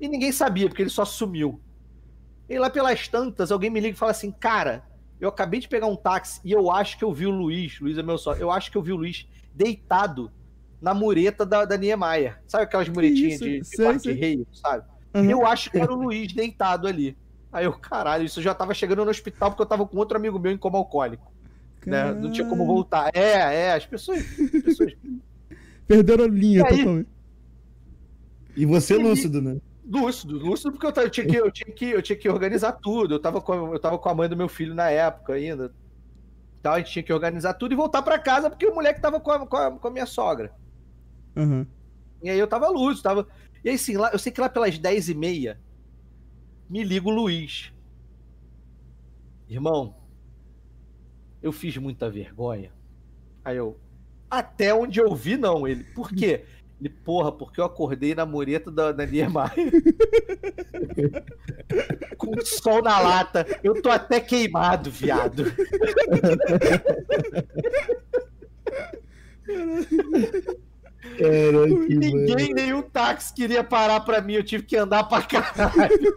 E 0.00 0.08
ninguém 0.08 0.30
sabia, 0.32 0.68
porque 0.68 0.82
ele 0.82 0.90
só 0.90 1.04
sumiu. 1.04 1.60
E 2.48 2.58
lá 2.58 2.70
pelas 2.70 3.08
tantas, 3.08 3.50
alguém 3.50 3.70
me 3.70 3.80
liga 3.80 3.94
e 3.94 3.98
fala 3.98 4.12
assim: 4.12 4.30
Cara, 4.30 4.84
eu 5.20 5.28
acabei 5.28 5.58
de 5.58 5.68
pegar 5.68 5.86
um 5.86 5.96
táxi 5.96 6.40
e 6.44 6.52
eu 6.52 6.70
acho 6.70 6.98
que 6.98 7.04
eu 7.04 7.12
vi 7.12 7.26
o 7.26 7.30
Luiz. 7.30 7.80
Luiz 7.80 7.98
é 7.98 8.02
meu 8.02 8.18
sócio. 8.18 8.40
Eu 8.40 8.50
acho 8.50 8.70
que 8.70 8.78
eu 8.78 8.82
vi 8.82 8.92
o 8.92 8.96
Luiz 8.96 9.26
deitado 9.52 10.30
na 10.80 10.92
mureta 10.92 11.44
da, 11.46 11.64
da 11.64 11.76
Niemeyer. 11.76 12.40
Sabe 12.46 12.64
aquelas 12.64 12.88
muretinhas 12.88 13.40
de, 13.40 13.60
de 13.60 13.64
Sei, 13.64 13.84
quarto 13.84 14.02
sei. 14.02 14.14
de 14.14 14.20
rei, 14.20 14.46
sabe? 14.52 14.93
Aham. 15.14 15.30
Eu 15.30 15.46
acho 15.46 15.70
que 15.70 15.78
era 15.78 15.92
o 15.92 15.96
Luiz 15.96 16.32
deitado 16.32 16.86
ali. 16.88 17.16
Aí 17.52 17.64
eu, 17.66 17.72
caralho, 17.72 18.24
isso 18.24 18.40
eu 18.40 18.44
já 18.44 18.52
tava 18.54 18.74
chegando 18.74 19.04
no 19.04 19.10
hospital 19.10 19.50
porque 19.50 19.62
eu 19.62 19.66
tava 19.66 19.86
com 19.86 19.96
outro 19.96 20.16
amigo 20.16 20.38
meu 20.38 20.50
em 20.50 20.58
coma 20.58 20.76
alcoólico. 20.78 21.32
Né? 21.86 22.12
Não 22.14 22.32
tinha 22.32 22.48
como 22.48 22.66
voltar. 22.66 23.10
É, 23.14 23.66
é, 23.66 23.72
as 23.74 23.86
pessoas. 23.86 24.20
as 24.20 24.62
pessoas 24.62 24.92
Perderam 25.86 26.24
a 26.24 26.28
linha 26.28 26.60
E 26.60 26.66
aí? 26.66 26.78
totalmente. 26.78 27.08
E 28.56 28.66
você 28.66 28.94
E- 28.94 29.02
lúcido, 29.02 29.40
né? 29.42 29.56
Lúcido, 29.86 30.38
lúcido, 30.38 30.72
porque 30.72 30.86
eu, 30.86 30.92
tava- 30.92 31.06
eu 31.06 31.10
tinha 31.10 31.26
que, 31.26 31.36
eu, 31.36 31.50
tinha 31.52 31.74
que, 31.74 31.84
eu 31.84 32.00
tinha 32.02 32.16
que 32.16 32.28
organizar 32.28 32.72
tudo. 32.72 33.14
Eu 33.14 33.18
tava, 33.20 33.40
com, 33.42 33.74
eu 33.74 33.78
tava 33.78 33.98
com 33.98 34.08
a 34.08 34.14
mãe 34.14 34.28
do 34.28 34.36
meu 34.36 34.48
filho 34.48 34.74
na 34.74 34.88
época 34.88 35.34
ainda. 35.34 35.72
Então 36.58 36.72
a 36.72 36.78
gente 36.78 36.90
tinha 36.90 37.02
que 37.02 37.12
organizar 37.12 37.52
tudo 37.54 37.72
e 37.72 37.76
voltar 37.76 38.00
pra 38.00 38.18
casa 38.18 38.48
porque 38.48 38.66
o 38.66 38.74
moleque 38.74 39.00
tava 39.02 39.20
com 39.20 39.30
a, 39.30 39.46
com 39.46 39.56
a, 39.56 39.70
com 39.72 39.88
a 39.88 39.90
minha 39.90 40.06
sogra. 40.06 40.50
Aham. 41.36 41.66
E 42.22 42.30
aí 42.30 42.38
eu 42.38 42.46
tava 42.46 42.68
lúcido, 42.70 43.02
tava. 43.02 43.26
E 43.64 43.70
aí, 43.70 43.76
assim, 43.76 43.96
lá, 43.96 44.10
eu 44.12 44.18
sei 44.18 44.30
que 44.30 44.40
lá 44.40 44.48
pelas 44.48 44.78
10 44.78 45.08
e 45.08 45.14
meia 45.14 45.58
me 46.68 46.84
liga 46.84 47.08
o 47.08 47.10
Luiz. 47.10 47.72
Irmão, 49.48 49.96
eu 51.42 51.50
fiz 51.50 51.76
muita 51.78 52.10
vergonha. 52.10 52.70
Aí 53.42 53.56
eu. 53.56 53.80
Até 54.30 54.74
onde 54.74 55.00
eu 55.00 55.14
vi, 55.14 55.38
não. 55.38 55.66
Ele. 55.66 55.84
Por 55.84 56.10
quê? 56.10 56.44
Ele, 56.80 56.88
porra, 56.90 57.30
porque 57.32 57.60
eu 57.60 57.64
acordei 57.64 58.14
na 58.14 58.26
mureta 58.26 58.70
da, 58.70 58.92
da 58.92 59.06
Niemeyer. 59.06 59.54
Com 62.18 62.38
sol 62.44 62.82
na 62.82 63.00
lata. 63.00 63.46
Eu 63.62 63.80
tô 63.80 63.88
até 63.88 64.20
queimado, 64.20 64.90
viado. 64.90 65.44
Caraca, 71.18 71.86
que 71.86 71.94
mano. 71.94 72.24
Ninguém, 72.24 72.54
nenhum 72.54 72.82
táxi 72.82 73.34
queria 73.34 73.62
parar 73.62 74.00
pra 74.00 74.20
mim. 74.20 74.34
Eu 74.34 74.42
tive 74.44 74.64
que 74.64 74.76
andar 74.76 75.04
pra 75.04 75.22
caralho. 75.22 76.14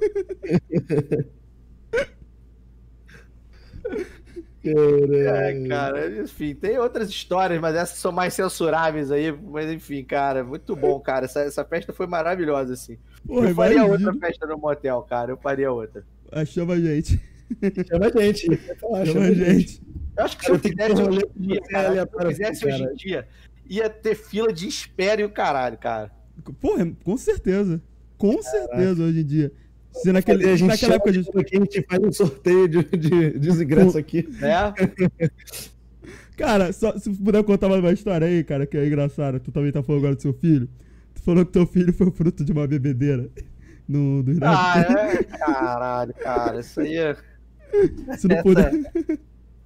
É, 4.69 5.68
cara, 5.68 6.22
enfim, 6.22 6.53
tem 6.53 6.77
outras 6.77 7.09
histórias, 7.09 7.59
mas 7.61 7.76
essas 7.76 7.99
são 7.99 8.11
mais 8.11 8.34
censuráveis 8.34 9.11
aí. 9.11 9.31
Mas 9.31 9.72
enfim, 9.72 10.03
cara, 10.03 10.43
muito 10.43 10.76
bom, 10.76 10.99
cara. 10.99 11.26
Essa, 11.26 11.41
essa 11.41 11.64
festa 11.64 11.93
foi 11.93 12.05
maravilhosa, 12.07 12.73
assim. 12.73 12.97
Porra, 13.26 13.49
eu 13.49 13.55
faria 13.55 13.77
imagina. 13.77 14.09
outra 14.09 14.27
festa 14.27 14.45
no 14.45 14.57
motel, 14.57 15.01
cara. 15.03 15.31
Eu 15.31 15.38
faria 15.38 15.72
outra. 15.72 16.03
Ah, 16.31 16.43
Chama 16.43 16.73
a 16.73 16.80
gente. 16.80 17.18
Chama 17.88 18.07
a 18.07 18.22
gente. 18.22 18.57
falar, 18.80 19.05
Chama 19.05 19.26
a 19.26 19.34
gente. 19.34 19.81
Eu 20.18 20.23
acho 20.26 20.38
que 20.38 20.45
se 20.45 20.51
eu 20.51 20.59
fizesse 20.59 21.01
um 21.01 21.09
hoje 21.09 21.22
dia, 21.35 21.61
cara, 21.69 21.91
se 21.93 21.99
eu 21.99 22.27
fizesse 22.30 22.68
hoje 22.68 22.84
em 22.84 22.95
dia, 22.95 23.27
ia 23.69 23.89
ter 23.89 24.15
fila 24.15 24.52
de 24.52 24.68
espera 24.68 25.22
e 25.22 25.23
o 25.26 25.30
caralho, 25.30 25.77
cara. 25.77 26.11
Porra, 26.61 26.88
com 27.03 27.18
certeza. 27.18 27.81
Com 28.18 28.41
certeza 28.41 29.03
hoje 29.03 29.19
em 29.22 29.26
dia. 29.26 29.52
Se 29.94 30.11
naquele, 30.11 30.48
a 30.48 30.56
gente 30.56 30.68
naquela 30.68 30.95
época 30.95 31.10
a 31.10 31.14
gente. 31.14 31.30
aqui, 31.38 31.56
a 31.57 31.60
gente 31.60 31.85
faz 31.89 32.03
um 32.03 32.11
sorteio 32.11 32.68
de, 32.68 32.84
de, 32.84 33.39
de 33.39 33.49
ingresso 33.49 33.98
aqui. 33.98 34.27
Né? 34.39 34.73
Cara, 36.38 36.72
só, 36.72 36.98
se 36.99 37.10
puder 37.10 37.44
contar 37.44 37.68
mais 37.68 37.81
uma 37.81 37.91
história 37.91 38.27
aí, 38.27 38.44
cara, 38.44 38.68
que 38.68 38.77
é 38.77 38.85
engraçada. 38.85 39.39
Tu 39.39 39.52
também 39.52 39.72
tá 39.72 39.81
falando 39.81 40.02
agora 40.02 40.15
do 40.15 40.22
seu 40.22 40.34
filho. 40.34 40.69
Tu 41.15 41.22
falou 41.23 41.44
que 41.44 41.52
teu 41.52 41.65
filho 41.65 41.91
foi 41.91 42.11
fruto 42.11 42.45
de 42.45 42.52
uma 42.52 42.68
bebedeira. 42.68 43.27
No, 43.89 44.22
do 44.22 44.34
Ah, 44.44 44.76
é? 44.80 45.23
Caralho, 45.38 46.14
cara. 46.14 46.60
Isso 46.60 46.80
aí 46.80 46.95
é. 46.95 47.15
Se 48.18 48.27
não 48.27 48.35
essa- 48.35 48.44
puder. 48.44 48.72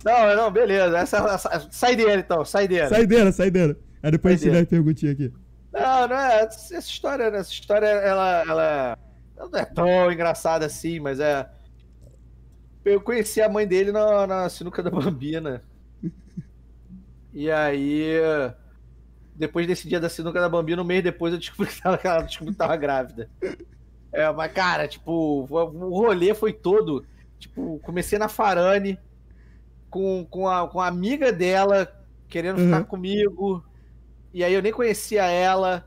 Não, 0.06 0.36
não, 0.36 0.50
beleza. 0.52 0.98
Essa, 0.98 1.18
essa- 1.18 1.68
sai 1.72 1.96
dele 1.96 2.22
então, 2.22 2.46
sai 2.46 2.68
dele. 2.70 2.88
Saideira, 2.88 3.32
saideira. 3.34 3.78
Aí 4.04 4.12
depois 4.12 4.36
a 4.36 4.38
Saideira. 4.38 4.66
tiver 4.66 4.70
perguntinha 4.78 5.12
aqui. 5.12 5.32
Não, 5.74 6.08
não 6.08 6.16
é. 6.18 6.42
Essa 6.44 6.78
história, 6.78 7.30
né? 7.32 7.40
essa 7.40 7.52
história, 7.52 7.86
ela, 7.86 8.42
ela, 8.48 8.98
ela 9.38 9.50
não 9.50 9.60
é 9.60 9.66
tão 9.66 10.12
engraçada 10.12 10.66
assim, 10.66 11.00
mas 11.00 11.20
é. 11.20 11.50
Eu 12.84 13.00
conheci 13.00 13.42
a 13.42 13.48
mãe 13.50 13.68
dele 13.68 13.92
na, 13.92 14.26
na 14.26 14.50
sinuca 14.50 14.82
da 14.82 14.90
Bambina. 14.90 15.62
E 17.34 17.50
aí, 17.50 18.12
depois 19.36 19.66
desse 19.68 19.88
dia 19.88 20.00
da 20.00 20.10
sinuca 20.10 20.42
da 20.42 20.50
Bambina, 20.50 20.82
um 20.82 20.86
mês 20.86 21.04
depois 21.04 21.32
eu 21.34 21.40
descobri 21.40 21.72
que 21.72 21.82
tava, 21.82 22.00
ela 22.04 22.24
descobri 22.24 22.52
que 22.54 22.58
tava 22.58 22.76
grávida. 22.76 23.30
É, 24.12 24.30
mas, 24.32 24.52
cara, 24.52 24.88
tipo, 24.88 25.48
o 25.50 26.00
rolê 26.02 26.34
foi 26.34 26.52
todo. 26.52 27.06
Tipo, 27.40 27.80
comecei 27.80 28.20
na 28.20 28.28
Farane 28.28 29.00
com, 29.90 30.26
com, 30.30 30.48
a, 30.50 30.68
com 30.68 30.80
a 30.82 30.88
amiga 30.88 31.32
dela 31.32 31.88
querendo 32.28 32.58
Uhum. 32.60 32.66
ficar 32.66 32.84
comigo. 32.86 33.64
E 34.34 34.44
aí 34.44 34.54
eu 34.54 34.62
nem 34.62 34.72
conhecia 34.72 35.26
ela. 35.26 35.86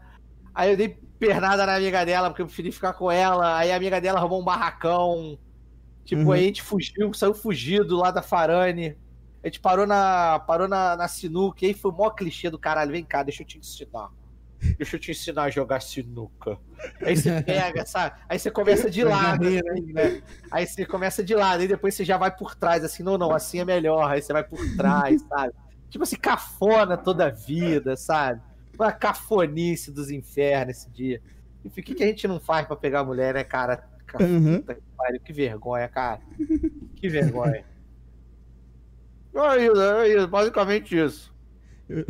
Aí 0.55 0.71
eu 0.71 0.77
dei 0.77 0.99
pernada 1.19 1.65
na 1.65 1.77
amiga 1.77 2.05
dela, 2.05 2.29
porque 2.29 2.43
eu 2.43 2.47
preferi 2.47 2.71
ficar 2.71 2.93
com 2.93 3.11
ela. 3.11 3.57
Aí 3.57 3.73
a 3.73 3.77
amiga 3.77 4.01
dela 4.01 4.19
arrumou 4.19 4.41
um 4.41 4.45
barracão. 4.45 5.39
Tipo, 6.05 6.23
Uhum. 6.23 6.33
aí 6.33 6.45
a 6.45 6.47
gente 6.47 6.63
fugiu, 6.63 7.13
saiu 7.15 7.35
fugido 7.35 7.97
lá 7.97 8.11
da 8.11 8.23
Farane. 8.23 8.97
A 9.43 9.47
gente 9.47 9.61
parou 9.61 9.87
na, 9.87 10.39
parou 10.41 10.69
na, 10.69 10.97
na 10.97 11.09
sinuca. 11.09 11.65
E 11.65 11.69
aí 11.69 11.75
foi 11.75 11.91
o 11.91 11.95
maior 11.97 12.11
clichê 12.11 12.51
do 12.51 12.59
caralho. 12.59 12.93
Vem 12.93 13.05
cá, 13.05 13.23
deixa 13.23 13.43
eu 13.43 13.47
te 13.47 13.59
ensinar. 13.59 14.11
Deixa 14.79 14.97
eu 14.97 15.01
te 15.01 15.11
ensinar 15.11 15.45
a 15.45 15.51
jogar 15.51 15.81
sinuca. 15.81 16.59
Aí 17.03 17.17
você 17.17 17.31
pega, 17.43 17.85
sabe? 17.85 18.17
Aí 18.29 18.39
você 18.39 18.51
começa 18.51 18.91
de 18.91 19.05
lado, 19.05 19.47
assim, 19.47 19.93
né? 19.93 20.23
Aí 20.51 20.67
você 20.67 20.87
começa 20.87 21.23
de 21.23 21.35
lado, 21.35 21.61
aí 21.61 21.69
depois 21.69 21.95
você 21.95 22.05
já 22.05 22.17
vai 22.17 22.35
por 22.35 22.55
trás, 22.55 22.83
assim, 22.83 23.03
não, 23.03 23.19
não, 23.19 23.33
assim 23.33 23.61
é 23.61 23.65
melhor. 23.65 24.11
Aí 24.11 24.23
você 24.23 24.33
vai 24.33 24.45
por 24.45 24.59
trás, 24.77 25.21
sabe? 25.29 25.53
Tipo 25.95 26.03
assim, 26.03 26.17
cafona 26.17 26.97
toda 26.97 27.27
a 27.27 27.31
vida, 27.31 27.97
sabe? 27.97 28.41
Uma 28.77 28.91
cafonice 28.91 29.93
dos 29.93 30.11
infernos 30.11 30.79
esse 30.79 30.91
dia. 30.91 31.23
Enfim, 31.65 31.81
o 31.83 31.85
que, 31.85 31.95
que 31.95 32.03
a 32.03 32.07
gente 32.09 32.27
não 32.27 32.41
faz 32.41 32.67
pra 32.67 32.75
pegar 32.75 32.99
a 32.99 33.05
mulher, 33.05 33.33
né, 33.33 33.45
cara? 33.45 33.77
Ca- 34.05 34.19
Uhum. 34.25 34.61
Que 35.25 35.33
vergonha, 35.33 35.87
cara. 35.89 36.21
Que 36.97 37.09
vergonha. 37.09 37.65
É 39.37 39.65
isso, 39.67 39.81
é 39.81 40.09
isso, 40.17 40.27
basicamente 40.29 40.97
isso. 40.99 41.33
Uma 41.89 42.05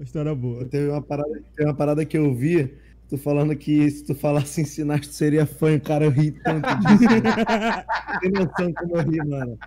história 0.00 0.34
boa. 0.34 0.64
Teve 0.64 0.88
uma, 0.88 1.02
parada, 1.02 1.40
teve 1.54 1.68
uma 1.68 1.76
parada 1.76 2.04
que 2.04 2.18
eu 2.18 2.34
vi, 2.34 2.76
tu 3.08 3.16
falando 3.16 3.54
que 3.56 3.88
se 3.92 4.04
tu 4.04 4.12
falasse 4.14 4.60
em 4.60 4.64
sinais, 4.64 5.06
tu 5.06 5.12
seria 5.14 5.46
fã, 5.46 5.78
cara, 5.78 6.04
eu 6.04 6.10
ri 6.10 6.32
tanto 6.32 6.68
disso. 6.78 7.04
Tem 8.20 8.30
noção 8.32 8.72
como 8.74 8.96
eu 8.96 9.02
ri, 9.08 9.18
mano. 9.18 9.58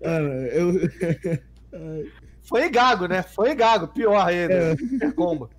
Mano, 0.00 0.28
eu. 0.46 0.72
Foi 2.48 2.68
gago, 2.70 3.06
né? 3.06 3.22
Foi 3.22 3.54
gago, 3.54 3.88
pior 3.88 4.16
ainda. 4.26 4.54
É. 4.54 4.76
É. 5.02 5.10
Combo. 5.12 5.50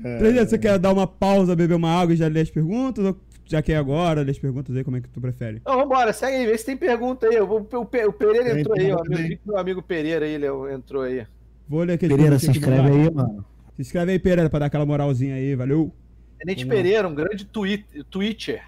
Três, 0.00 0.48
você 0.48 0.58
quer 0.58 0.78
dar 0.78 0.92
uma 0.92 1.06
pausa, 1.06 1.56
beber 1.56 1.74
uma 1.74 1.90
água 1.90 2.14
e 2.14 2.16
já 2.16 2.28
ler 2.28 2.40
as 2.42 2.50
perguntas? 2.50 3.04
Ou 3.04 3.16
já 3.44 3.60
quer 3.60 3.76
agora 3.76 4.22
ler 4.22 4.30
as 4.30 4.38
perguntas 4.38 4.76
aí? 4.76 4.84
Como 4.84 4.96
é 4.96 5.00
que 5.00 5.08
tu 5.08 5.20
prefere? 5.20 5.56
Então, 5.56 5.76
vambora, 5.76 6.12
segue 6.12 6.36
aí, 6.36 6.46
vê 6.46 6.56
se 6.56 6.64
tem 6.66 6.76
pergunta 6.76 7.26
aí. 7.26 7.40
O, 7.40 7.46
o- 7.46 7.76
o 7.80 7.84
Pe- 7.84 8.04
o 8.06 8.12
Pereira 8.12 8.50
Tem 8.50 8.60
entrou 8.60 8.76
aí, 8.78 8.92
ó. 8.92 9.02
Meu, 9.44 9.58
amigo 9.58 9.82
Pereira 9.82 10.24
aí, 10.24 10.34
ele 10.34 10.46
entrou 10.72 11.02
aí. 11.02 11.26
Vou 11.68 11.82
ler 11.82 11.94
aqui 11.94 12.06
as 12.06 12.12
Pereira, 12.12 12.38
se 12.38 12.46
que 12.50 12.58
inscreve 12.58 12.88
aí, 12.90 13.10
mano. 13.12 13.44
Se 13.74 13.82
inscreve 13.82 14.12
aí, 14.12 14.18
Pereira, 14.18 14.48
pra 14.48 14.60
dar 14.60 14.66
aquela 14.66 14.86
moralzinha 14.86 15.34
aí, 15.34 15.54
valeu. 15.56 15.92
Tenente. 16.38 16.64
Pereira, 16.66 17.08
um 17.08 17.14
grande 17.14 17.44
twi 17.44 17.84
Twitcher. 18.08 18.62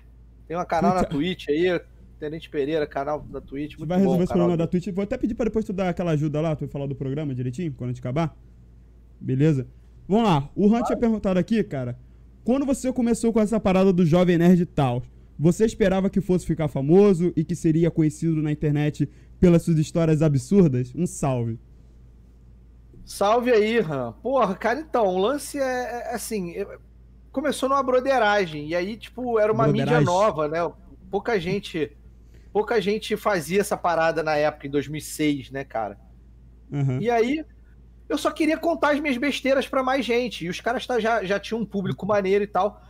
Tem 0.48 0.56
um 0.58 0.64
canal 0.64 0.94
na. 0.96 1.04
Twitch 1.04 1.48
aí. 1.48 1.80
Tenente 2.20 2.50
Pereira, 2.50 2.86
canal 2.86 3.20
da 3.20 3.40
Twitch. 3.40 3.78
Muito 3.78 3.88
vai 3.88 3.98
resolver 3.98 4.18
bom, 4.18 4.24
esse 4.24 4.32
problema 4.32 4.56
da 4.56 4.66
Twitch. 4.66 4.88
Vou 4.88 5.02
até 5.02 5.16
pedir 5.16 5.34
pra 5.34 5.44
depois 5.46 5.64
tu 5.64 5.72
dar 5.72 5.88
aquela 5.88 6.10
ajuda 6.10 6.38
lá, 6.40 6.54
tu 6.54 6.68
falar 6.68 6.86
do 6.86 6.94
programa 6.94 7.34
direitinho, 7.34 7.72
quando 7.72 7.88
a 7.90 7.92
gente 7.94 8.00
acabar. 8.00 8.36
Beleza? 9.18 9.66
Vamos 10.06 10.24
lá. 10.24 10.50
O 10.54 10.66
Hunt 10.66 10.84
tinha 10.84 10.98
perguntado 10.98 11.38
aqui, 11.38 11.64
cara. 11.64 11.98
Quando 12.44 12.66
você 12.66 12.92
começou 12.92 13.32
com 13.32 13.40
essa 13.40 13.58
parada 13.58 13.90
do 13.90 14.04
Jovem 14.04 14.36
Nerd 14.36 14.60
e 14.62 14.66
tal, 14.66 15.02
você 15.38 15.64
esperava 15.64 16.10
que 16.10 16.20
fosse 16.20 16.44
ficar 16.44 16.68
famoso 16.68 17.32
e 17.34 17.42
que 17.42 17.56
seria 17.56 17.90
conhecido 17.90 18.42
na 18.42 18.52
internet 18.52 19.08
pelas 19.40 19.62
suas 19.62 19.78
histórias 19.78 20.20
absurdas? 20.20 20.92
Um 20.94 21.06
salve. 21.06 21.58
Salve 23.04 23.50
aí, 23.50 23.80
Ram. 23.80 24.12
Porra, 24.22 24.54
cara, 24.54 24.80
então, 24.80 25.06
o 25.06 25.18
lance 25.18 25.58
é, 25.58 25.62
é 25.62 26.14
assim. 26.14 26.52
é- 26.52 26.78
Começou 27.32 27.68
numa 27.68 27.82
broderagem. 27.82 28.68
E 28.68 28.74
aí, 28.74 28.96
tipo, 28.96 29.38
era 29.38 29.52
uma 29.52 29.66
mídia 29.68 30.00
nova, 30.00 30.48
né? 30.48 30.58
Pouca 31.10 31.38
gente. 31.38 31.90
Pouca 32.52 32.80
gente 32.80 33.16
fazia 33.16 33.60
essa 33.60 33.76
parada 33.76 34.22
na 34.22 34.36
época, 34.36 34.66
em 34.66 34.70
2006, 34.70 35.50
né, 35.50 35.64
cara? 35.64 35.98
Aham. 36.72 36.98
E 37.00 37.08
aí, 37.10 37.44
eu 38.08 38.18
só 38.18 38.30
queria 38.30 38.58
contar 38.58 38.92
as 38.92 39.00
minhas 39.00 39.16
besteiras 39.16 39.68
pra 39.68 39.82
mais 39.82 40.04
gente. 40.04 40.44
E 40.44 40.48
os 40.48 40.60
caras 40.60 40.86
tá- 40.86 40.98
já, 40.98 41.24
já 41.24 41.38
tinham 41.38 41.60
um 41.60 41.66
público 41.66 42.04
maneiro 42.06 42.42
e 42.42 42.46
tal. 42.46 42.82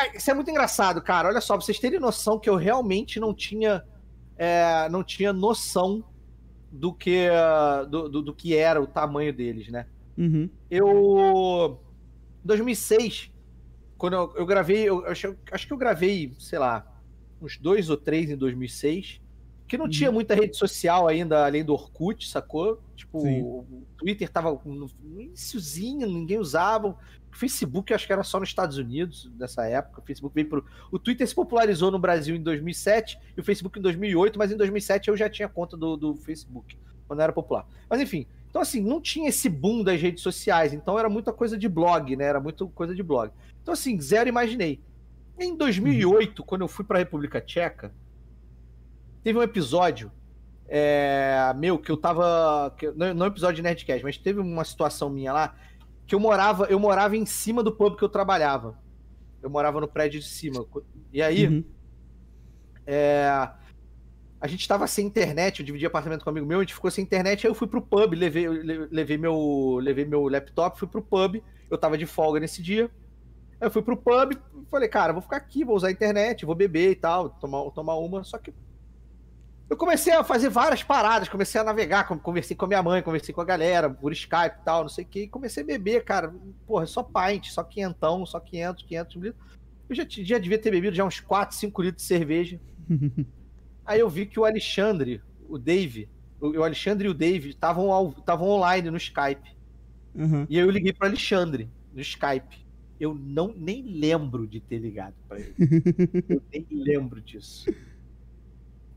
É, 0.00 0.16
Isso 0.16 0.30
é 0.30 0.34
muito 0.34 0.50
engraçado, 0.50 1.00
cara. 1.02 1.28
Olha 1.28 1.40
só, 1.40 1.56
pra 1.56 1.64
vocês 1.64 1.78
terem 1.78 1.98
noção 2.00 2.38
que 2.38 2.48
eu 2.48 2.56
realmente 2.56 3.18
não 3.20 3.34
tinha. 3.34 3.84
é, 4.36 4.88
não 4.88 5.02
tinha 5.04 5.32
noção 5.32 6.02
do 6.70 6.92
que, 6.92 7.28
do, 7.90 8.08
do, 8.08 8.22
do 8.22 8.34
que 8.34 8.56
era 8.56 8.80
o 8.80 8.86
tamanho 8.86 9.32
deles, 9.32 9.68
né? 9.68 9.86
Uhum. 10.16 10.48
Eu. 10.70 11.78
Em 12.42 12.46
2006, 12.46 13.30
quando 13.96 14.14
eu, 14.14 14.32
eu 14.36 14.46
gravei, 14.46 14.88
eu, 14.88 15.04
acho, 15.06 15.36
acho 15.52 15.66
que 15.66 15.72
eu 15.72 15.76
gravei, 15.78 16.34
sei 16.38 16.58
lá, 16.58 16.91
uns 17.42 17.58
dois 17.58 17.90
ou 17.90 17.96
três 17.96 18.30
em 18.30 18.36
2006. 18.36 19.20
que 19.66 19.78
não 19.78 19.88
tinha 19.88 20.12
muita 20.12 20.34
rede 20.34 20.56
social 20.56 21.08
ainda, 21.08 21.46
além 21.46 21.64
do 21.64 21.72
Orkut, 21.72 22.28
sacou? 22.28 22.78
Tipo, 22.94 23.20
Sim. 23.22 23.42
o 23.42 23.86
Twitter 23.96 24.28
tava 24.28 24.60
no 24.64 24.90
iniciozinho, 25.02 26.06
ninguém 26.06 26.38
usava. 26.38 26.88
O 26.88 26.96
Facebook 27.32 27.90
eu 27.90 27.94
acho 27.94 28.06
que 28.06 28.12
era 28.12 28.22
só 28.22 28.38
nos 28.38 28.50
Estados 28.50 28.76
Unidos 28.76 29.30
nessa 29.38 29.66
época. 29.66 30.00
O 30.00 30.04
Facebook 30.04 30.34
veio 30.34 30.48
pro. 30.48 30.64
O 30.90 30.98
Twitter 30.98 31.26
se 31.26 31.34
popularizou 31.34 31.90
no 31.90 31.98
Brasil 31.98 32.36
em 32.36 32.42
2007 32.42 33.18
e 33.36 33.40
o 33.40 33.44
Facebook 33.44 33.78
em 33.78 33.82
2008, 33.82 34.38
mas 34.38 34.52
em 34.52 34.56
2007 34.56 35.08
eu 35.08 35.16
já 35.16 35.30
tinha 35.30 35.48
conta 35.48 35.74
do, 35.74 35.96
do 35.96 36.14
Facebook, 36.16 36.76
quando 37.08 37.20
era 37.20 37.32
popular. 37.32 37.66
Mas 37.88 38.00
enfim, 38.02 38.26
então 38.50 38.60
assim, 38.60 38.82
não 38.82 39.00
tinha 39.00 39.30
esse 39.30 39.48
boom 39.48 39.82
das 39.82 39.98
redes 39.98 40.22
sociais, 40.22 40.74
então 40.74 40.98
era 40.98 41.08
muita 41.08 41.32
coisa 41.32 41.56
de 41.56 41.66
blog, 41.66 42.14
né? 42.14 42.24
Era 42.24 42.38
muita 42.38 42.66
coisa 42.66 42.94
de 42.94 43.02
blog. 43.02 43.32
Então 43.62 43.72
assim, 43.72 43.98
zero 43.98 44.28
imaginei. 44.28 44.78
Em 45.42 45.56
2008, 45.56 46.44
quando 46.44 46.60
eu 46.62 46.68
fui 46.68 46.84
pra 46.84 46.98
República 46.98 47.40
Tcheca, 47.40 47.92
teve 49.22 49.38
um 49.38 49.42
episódio 49.42 50.10
é, 50.68 51.52
meu 51.56 51.78
que 51.78 51.90
eu 51.90 51.96
tava. 51.96 52.74
Que, 52.78 52.90
não, 52.92 53.12
não 53.12 53.26
episódio 53.26 53.56
de 53.56 53.62
Nerdcast, 53.62 54.02
mas 54.04 54.16
teve 54.16 54.40
uma 54.40 54.64
situação 54.64 55.10
minha 55.10 55.32
lá 55.32 55.54
que 56.06 56.14
eu 56.14 56.20
morava, 56.20 56.64
eu 56.66 56.78
morava 56.78 57.16
em 57.16 57.24
cima 57.26 57.62
do 57.62 57.72
pub 57.72 57.96
que 57.96 58.04
eu 58.04 58.08
trabalhava. 58.08 58.78
Eu 59.42 59.50
morava 59.50 59.80
no 59.80 59.88
prédio 59.88 60.20
de 60.20 60.26
cima. 60.26 60.64
E 61.12 61.20
aí, 61.22 61.46
Uhum. 61.46 61.64
é, 62.86 63.48
a 64.40 64.46
gente 64.46 64.66
tava 64.66 64.86
sem 64.86 65.06
internet, 65.06 65.60
eu 65.60 65.66
dividi 65.66 65.86
apartamento 65.86 66.22
com 66.24 66.30
um 66.30 66.32
amigo 66.32 66.46
meu, 66.46 66.58
a 66.58 66.62
gente 66.62 66.74
ficou 66.74 66.90
sem 66.90 67.02
internet, 67.04 67.46
aí 67.46 67.50
eu 67.50 67.54
fui 67.54 67.66
pro 67.68 67.80
pub, 67.82 68.14
levei, 68.14 68.48
le- 68.48 68.88
levei, 68.90 69.16
meu, 69.18 69.78
levei 69.80 70.04
meu 70.04 70.26
laptop, 70.28 70.78
fui 70.78 70.88
pro 70.88 71.02
pub, 71.02 71.42
eu 71.70 71.78
tava 71.78 71.96
de 71.98 72.06
folga 72.06 72.40
nesse 72.40 72.62
dia. 72.62 72.90
Aí 73.62 73.66
eu 73.68 73.70
fui 73.70 73.80
pro 73.80 73.96
pub, 73.96 74.36
falei, 74.68 74.88
cara, 74.88 75.12
vou 75.12 75.22
ficar 75.22 75.36
aqui, 75.36 75.62
vou 75.64 75.76
usar 75.76 75.86
a 75.86 75.92
internet, 75.92 76.44
vou 76.44 76.52
beber 76.56 76.90
e 76.90 76.96
tal, 76.96 77.30
tomar, 77.30 77.70
tomar 77.70 77.94
uma, 77.94 78.24
só 78.24 78.36
que 78.36 78.52
eu 79.70 79.76
comecei 79.76 80.12
a 80.12 80.24
fazer 80.24 80.48
várias 80.48 80.82
paradas, 80.82 81.28
comecei 81.28 81.60
a 81.60 81.64
navegar, 81.64 82.08
con- 82.08 82.18
conversei 82.18 82.56
com 82.56 82.64
a 82.64 82.68
minha 82.68 82.82
mãe, 82.82 83.00
conversei 83.02 83.32
com 83.32 83.40
a 83.40 83.44
galera, 83.44 83.88
por 83.88 84.10
Skype 84.12 84.56
e 84.60 84.64
tal, 84.64 84.82
não 84.82 84.88
sei 84.88 85.04
o 85.04 85.06
que, 85.06 85.20
e 85.20 85.28
comecei 85.28 85.62
a 85.62 85.66
beber, 85.66 86.02
cara, 86.02 86.34
porra, 86.66 86.86
só 86.86 87.04
pint, 87.04 87.50
só 87.50 87.62
quinhentão, 87.62 88.26
só 88.26 88.40
500, 88.40 88.82
500 88.82 89.22
litros. 89.22 89.44
Eu 89.88 89.94
já, 89.94 90.04
já 90.08 90.38
devia 90.38 90.58
ter 90.58 90.72
bebido 90.72 90.96
já 90.96 91.04
uns 91.04 91.20
4, 91.20 91.56
5 91.56 91.82
litros 91.82 92.02
de 92.02 92.08
cerveja. 92.08 92.60
Aí 93.86 94.00
eu 94.00 94.08
vi 94.10 94.26
que 94.26 94.40
o 94.40 94.44
Alexandre, 94.44 95.22
o 95.48 95.56
Dave, 95.56 96.08
o 96.40 96.64
Alexandre 96.64 97.06
e 97.06 97.10
o 97.10 97.14
Dave 97.14 97.50
estavam 97.50 97.88
online 98.40 98.90
no 98.90 98.96
Skype. 98.96 99.56
Aham. 100.18 100.46
E 100.50 100.58
aí 100.58 100.64
eu 100.64 100.70
liguei 100.70 100.92
pro 100.92 101.06
Alexandre 101.06 101.70
no 101.94 102.00
Skype. 102.00 102.61
Eu 103.00 103.14
não 103.14 103.52
nem 103.56 103.82
lembro 103.82 104.46
de 104.46 104.60
ter 104.60 104.78
ligado 104.78 105.14
pra 105.28 105.38
ele. 105.40 105.54
Eu 106.28 106.42
nem 106.52 106.66
lembro 106.70 107.20
disso. 107.20 107.68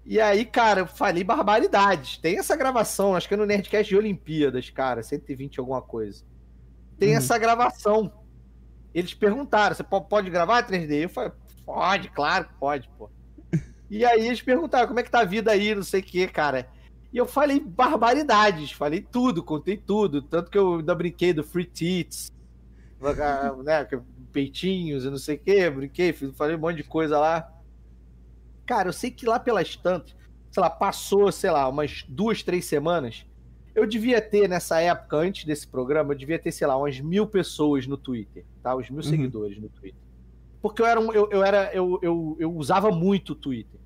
E 0.05 0.21
aí, 0.21 0.45
cara, 0.45 0.81
eu 0.81 0.87
falei 0.87 1.23
barbaridades. 1.23 2.17
Tem 2.19 2.37
essa 2.37 2.55
gravação, 2.55 3.15
acho 3.15 3.27
que 3.27 3.33
é 3.33 3.37
no 3.37 3.45
Nerdcast 3.45 3.89
de 3.89 3.97
Olimpíadas, 3.97 4.69
cara, 4.69 5.01
120 5.01 5.59
alguma 5.59 5.81
coisa. 5.81 6.23
Tem 6.99 7.09
Uhum. 7.11 7.17
essa 7.17 7.37
gravação. 7.39 8.13
Eles 8.93 9.15
perguntaram, 9.15 9.75
você 9.75 9.83
po- 9.83 10.01
pode 10.03 10.29
gravar 10.29 10.61
3D? 10.61 11.05
Eu 11.05 11.09
falei, 11.09 11.31
pode, 11.65 12.09
claro 12.11 12.47
que 12.47 12.53
pode, 12.59 12.87
pô. 12.99 13.09
E 13.89 14.05
aí 14.05 14.27
eles 14.27 14.41
perguntaram, 14.43 14.87
como 14.87 14.99
é 14.99 15.03
que 15.03 15.09
tá 15.11 15.21
a 15.21 15.25
vida 15.25 15.51
aí, 15.51 15.73
não 15.73 15.83
sei 15.83 16.01
o 16.01 16.03
que, 16.03 16.27
cara. 16.27 16.69
E 17.11 17.17
eu 17.17 17.25
falei 17.25 17.59
barbaridades, 17.59 18.71
falei 18.71 19.01
tudo, 19.01 19.41
contei 19.43 19.75
tudo. 19.77 20.21
Tanto 20.21 20.51
que 20.51 20.57
eu 20.57 20.75
ainda 20.75 20.93
brinquei 20.93 21.33
do 21.33 21.43
Free 21.43 21.65
Tits, 21.65 22.31
né, 23.63 23.85
que- 23.85 23.99
peitinhos 24.31 25.05
e 25.05 25.09
não 25.09 25.17
sei 25.17 25.35
o 25.35 25.39
que, 25.39 25.69
brinquei, 25.69 26.13
falei 26.13 26.55
um 26.55 26.59
monte 26.59 26.77
de 26.77 26.83
coisa 26.83 27.19
lá. 27.19 27.47
Cara, 28.65 28.89
eu 28.89 28.93
sei 28.93 29.11
que 29.11 29.25
lá 29.25 29.39
pelas 29.39 29.75
tantas, 29.75 30.15
sei 30.51 30.61
lá, 30.61 30.69
passou, 30.69 31.31
sei 31.31 31.51
lá, 31.51 31.67
umas 31.67 32.03
duas, 32.07 32.41
três 32.41 32.65
semanas. 32.65 33.25
Eu 33.75 33.85
devia 33.85 34.21
ter, 34.21 34.47
nessa 34.47 34.79
época, 34.79 35.17
antes 35.17 35.45
desse 35.45 35.67
programa, 35.67 36.13
eu 36.13 36.17
devia 36.17 36.39
ter, 36.39 36.51
sei 36.51 36.65
lá, 36.65 36.77
umas 36.77 36.99
mil 36.99 37.27
pessoas 37.27 37.85
no 37.85 37.97
Twitter, 37.97 38.45
tá? 38.63 38.75
Uns 38.75 38.89
mil 38.89 38.97
Uhum. 39.03 39.03
seguidores 39.03 39.59
no 39.61 39.69
Twitter. 39.69 39.99
Porque 40.61 40.81
eu 40.81 40.85
era 40.85 40.99
um, 40.99 41.11
eu, 41.13 41.29
eu 41.31 41.43
era, 41.43 41.71
eu, 41.73 41.99
eu, 42.01 42.37
eu 42.39 42.53
usava 42.55 42.89
muito 42.89 43.33
o 43.33 43.35
Twitter. 43.35 43.79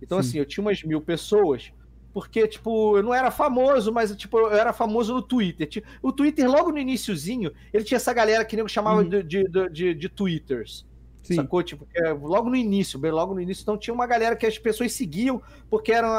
Então, 0.00 0.22
Sim. 0.22 0.28
assim, 0.28 0.38
eu 0.38 0.46
tinha 0.46 0.62
umas 0.64 0.82
mil 0.82 1.00
pessoas, 1.00 1.70
porque, 2.12 2.46
tipo, 2.46 2.96
eu 2.98 3.02
não 3.02 3.14
era 3.14 3.30
famoso, 3.30 3.90
mas, 3.92 4.14
tipo, 4.16 4.38
eu 4.38 4.52
era 4.52 4.72
famoso 4.72 5.14
no 5.14 5.22
Twitter. 5.22 5.82
O 6.02 6.12
Twitter, 6.12 6.48
logo 6.50 6.70
no 6.70 6.78
iniciozinho, 6.78 7.50
ele 7.72 7.84
tinha 7.84 7.96
essa 7.96 8.12
galera 8.12 8.44
que 8.44 8.54
nem 8.54 8.62
eu 8.62 8.68
chamava 8.68 9.00
Uhum. 9.02 9.08
de, 9.08 9.22
de, 9.22 9.68
de, 9.70 9.94
de- 9.94 10.08
Twitters. 10.08 10.86
Sim. 11.22 11.36
Sacou? 11.36 11.62
Tipo, 11.62 11.86
é, 11.94 12.12
logo 12.12 12.50
no 12.50 12.56
início, 12.56 12.98
bem 12.98 13.10
logo 13.12 13.32
no 13.32 13.40
início, 13.40 13.62
então 13.62 13.78
tinha 13.78 13.94
uma 13.94 14.06
galera 14.06 14.34
que 14.36 14.44
as 14.44 14.58
pessoas 14.58 14.92
seguiam 14.92 15.40
porque 15.70 15.92
eram, 15.92 16.10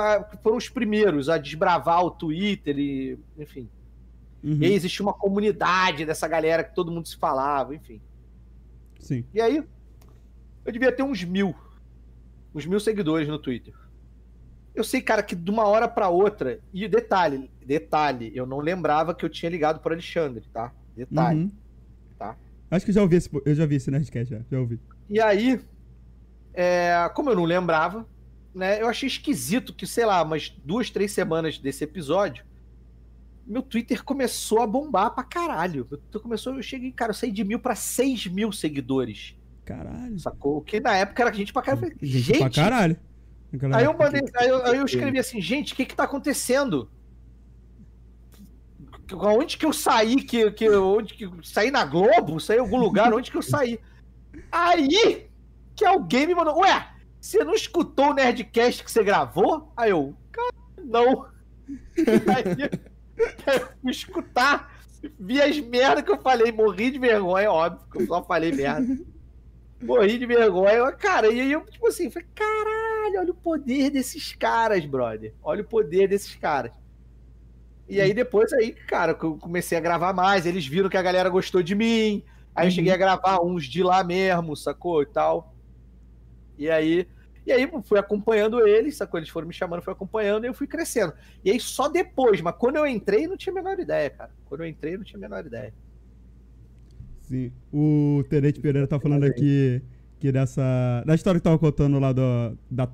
foram 0.41 0.55
os 0.57 0.69
primeiros 0.69 1.27
a 1.29 1.37
desbravar 1.37 2.03
o 2.03 2.09
Twitter 2.09 2.79
e, 2.79 3.19
enfim. 3.37 3.69
Uhum. 4.43 4.57
E 4.61 4.65
aí 4.65 4.73
existia 4.73 5.05
uma 5.05 5.13
comunidade 5.13 6.05
dessa 6.05 6.27
galera 6.27 6.63
que 6.63 6.73
todo 6.73 6.91
mundo 6.91 7.07
se 7.07 7.17
falava, 7.17 7.75
enfim. 7.75 8.01
Sim. 8.99 9.25
E 9.33 9.41
aí, 9.41 9.61
eu 10.65 10.71
devia 10.71 10.91
ter 10.91 11.03
uns 11.03 11.23
mil. 11.23 11.53
Uns 12.55 12.65
mil 12.65 12.79
seguidores 12.79 13.27
no 13.27 13.37
Twitter. 13.37 13.73
Eu 14.75 14.83
sei, 14.83 15.01
cara, 15.01 15.21
que 15.21 15.35
de 15.35 15.51
uma 15.51 15.67
hora 15.67 15.87
pra 15.87 16.09
outra. 16.09 16.59
E 16.73 16.87
detalhe, 16.87 17.49
detalhe, 17.65 18.31
eu 18.33 18.45
não 18.45 18.59
lembrava 18.59 19.13
que 19.13 19.23
eu 19.23 19.29
tinha 19.29 19.49
ligado 19.49 19.79
pro 19.79 19.93
Alexandre, 19.93 20.43
tá? 20.51 20.71
Detalhe. 20.95 21.41
Uhum. 21.41 21.51
Tá. 22.17 22.35
Acho 22.71 22.85
que 22.85 22.91
eu 22.91 22.95
já 22.95 23.01
ouvi 23.01 23.15
esse, 23.15 23.29
eu 23.45 23.55
já 23.55 23.65
vi 23.65 23.75
esse 23.75 23.91
Nerdcast, 23.91 24.33
já, 24.33 24.41
já 24.49 24.59
ouvi. 24.59 24.79
E 25.09 25.21
aí, 25.21 25.59
é, 26.53 27.09
como 27.13 27.29
eu 27.29 27.35
não 27.35 27.43
lembrava, 27.43 28.07
né? 28.53 28.81
Eu 28.81 28.87
achei 28.87 29.07
esquisito 29.07 29.73
que, 29.73 29.85
sei 29.85 30.05
lá, 30.05 30.21
umas 30.23 30.49
duas, 30.63 30.89
três 30.89 31.11
semanas 31.11 31.57
desse 31.59 31.83
episódio, 31.83 32.43
meu 33.45 33.61
Twitter 33.61 34.03
começou 34.03 34.61
a 34.61 34.67
bombar 34.67 35.13
pra 35.13 35.23
caralho. 35.23 35.87
Meu 35.89 35.99
Twitter 35.99 36.21
começou, 36.21 36.55
eu 36.55 36.63
cheguei, 36.63 36.91
cara, 36.91 37.11
eu 37.11 37.15
saí 37.15 37.31
de 37.31 37.43
mil 37.43 37.59
pra 37.59 37.75
seis 37.75 38.25
mil 38.25 38.51
seguidores. 38.51 39.35
Caralho. 39.65 40.19
Sacou? 40.19 40.61
Que 40.61 40.79
na 40.79 40.95
época 40.97 41.21
era 41.23 41.33
gente 41.33 41.53
pra 41.53 41.61
caralho. 41.61 41.95
Gente, 42.01 42.07
Gente, 42.07 42.39
pra 42.39 42.49
caralho. 42.49 42.97
Naquela 43.53 43.77
Aí 43.77 43.85
eu 43.85 43.95
mandei, 43.95 44.23
aí 44.35 44.49
eu, 44.49 44.65
aí 44.65 44.77
eu 44.77 44.85
escrevi 44.85 45.19
assim, 45.19 45.39
gente, 45.39 45.73
o 45.73 45.75
que 45.75 45.85
que 45.85 45.95
tá 45.95 46.05
acontecendo? 46.05 46.89
Onde 49.13 49.57
que 49.57 49.65
eu 49.65 49.71
saí? 49.71 50.15
Que, 50.15 50.49
que, 50.51 50.67
onde 50.69 51.13
que 51.13 51.29
saí 51.43 51.69
na 51.69 51.85
Globo? 51.85 52.39
Saí 52.39 52.57
em 52.57 52.61
algum 52.61 52.79
lugar? 52.79 53.13
Onde 53.13 53.29
que 53.29 53.37
eu 53.37 53.43
saí? 53.43 53.79
Aí 54.51 55.29
que 55.75 55.85
alguém 55.85 56.25
me 56.25 56.33
mandou, 56.35 56.59
ué, 56.59 56.87
você 57.21 57.43
não 57.43 57.53
escutou 57.53 58.09
o 58.09 58.13
Nerdcast 58.13 58.83
que 58.83 58.91
você 58.91 59.03
gravou? 59.03 59.71
Aí 59.77 59.91
eu, 59.91 60.15
cara, 60.31 60.51
não. 60.83 61.25
Aí 63.45 63.59
eu 63.59 63.67
fui 63.81 63.91
escutar, 63.91 64.75
vi 65.19 65.41
as 65.41 65.59
merdas 65.59 66.03
que 66.03 66.11
eu 66.11 66.17
falei, 66.17 66.51
morri 66.51 66.89
de 66.89 66.97
vergonha, 66.99 67.51
óbvio, 67.51 67.87
que 67.91 68.01
eu 68.01 68.07
só 68.07 68.23
falei 68.23 68.51
merda. 68.51 68.97
Morri 69.81 70.17
de 70.17 70.25
vergonha, 70.25 70.91
cara, 70.93 71.27
e 71.27 71.41
aí 71.41 71.51
eu, 71.51 71.65
tipo 71.65 71.87
assim, 71.87 72.09
falei, 72.09 72.27
caralho, 72.33 72.82
olha 73.17 73.31
o 73.31 73.35
poder 73.35 73.89
desses 73.89 74.33
caras, 74.35 74.85
brother. 74.85 75.33
Olha 75.43 75.61
o 75.61 75.65
poder 75.67 76.07
desses 76.07 76.35
caras. 76.35 76.71
E 77.87 77.99
aí 77.99 78.13
depois 78.13 78.51
aí, 78.53 78.71
cara, 78.71 79.13
que 79.13 79.23
eu 79.23 79.37
comecei 79.37 79.77
a 79.77 79.81
gravar 79.81 80.13
mais, 80.13 80.45
eles 80.45 80.65
viram 80.65 80.89
que 80.89 80.97
a 80.97 81.01
galera 81.01 81.29
gostou 81.29 81.61
de 81.61 81.75
mim. 81.75 82.23
Aí 82.55 82.65
eu 82.65 82.69
Uhum. 82.69 82.75
cheguei 82.75 82.91
a 82.93 82.97
gravar 82.97 83.41
uns 83.43 83.65
de 83.65 83.83
lá 83.83 84.03
mesmo, 84.03 84.55
sacou? 84.55 85.01
E 85.01 85.05
tal. 85.05 85.53
E 86.57 86.69
aí, 86.69 87.07
e 87.45 87.51
aí 87.51 87.69
fui 87.83 87.99
acompanhando 87.99 88.65
eles, 88.65 88.95
sacou? 88.95 89.19
Eles 89.19 89.29
foram 89.29 89.47
me 89.47 89.53
chamando, 89.53 89.81
fui 89.81 89.91
acompanhando 89.91 90.45
e 90.45 90.47
eu 90.47 90.53
fui 90.53 90.67
crescendo. 90.67 91.13
E 91.43 91.51
aí 91.51 91.59
só 91.59 91.89
depois, 91.89 92.39
mas 92.41 92.55
quando 92.57 92.77
eu 92.77 92.87
entrei, 92.87 93.27
não 93.27 93.35
tinha 93.35 93.51
a 93.51 93.55
menor 93.55 93.79
ideia, 93.79 94.09
cara. 94.09 94.31
Quando 94.45 94.61
eu 94.61 94.67
entrei, 94.67 94.95
não 94.97 95.03
tinha 95.03 95.17
a 95.17 95.21
menor 95.21 95.45
ideia. 95.45 95.73
Sim. 97.21 97.51
O 97.71 98.23
Tenente 98.29 98.59
Pereira 98.59 98.87
tá 98.87 98.99
falando 98.99 99.23
aqui 99.23 99.81
que 100.23 100.31
dessa. 100.31 101.03
Da 101.05 101.13
história 101.15 101.37
que 101.37 101.43
tava 101.43 101.59
contando 101.59 101.99
lá 101.99 102.13
do, 102.13 102.21
da. 102.71 102.87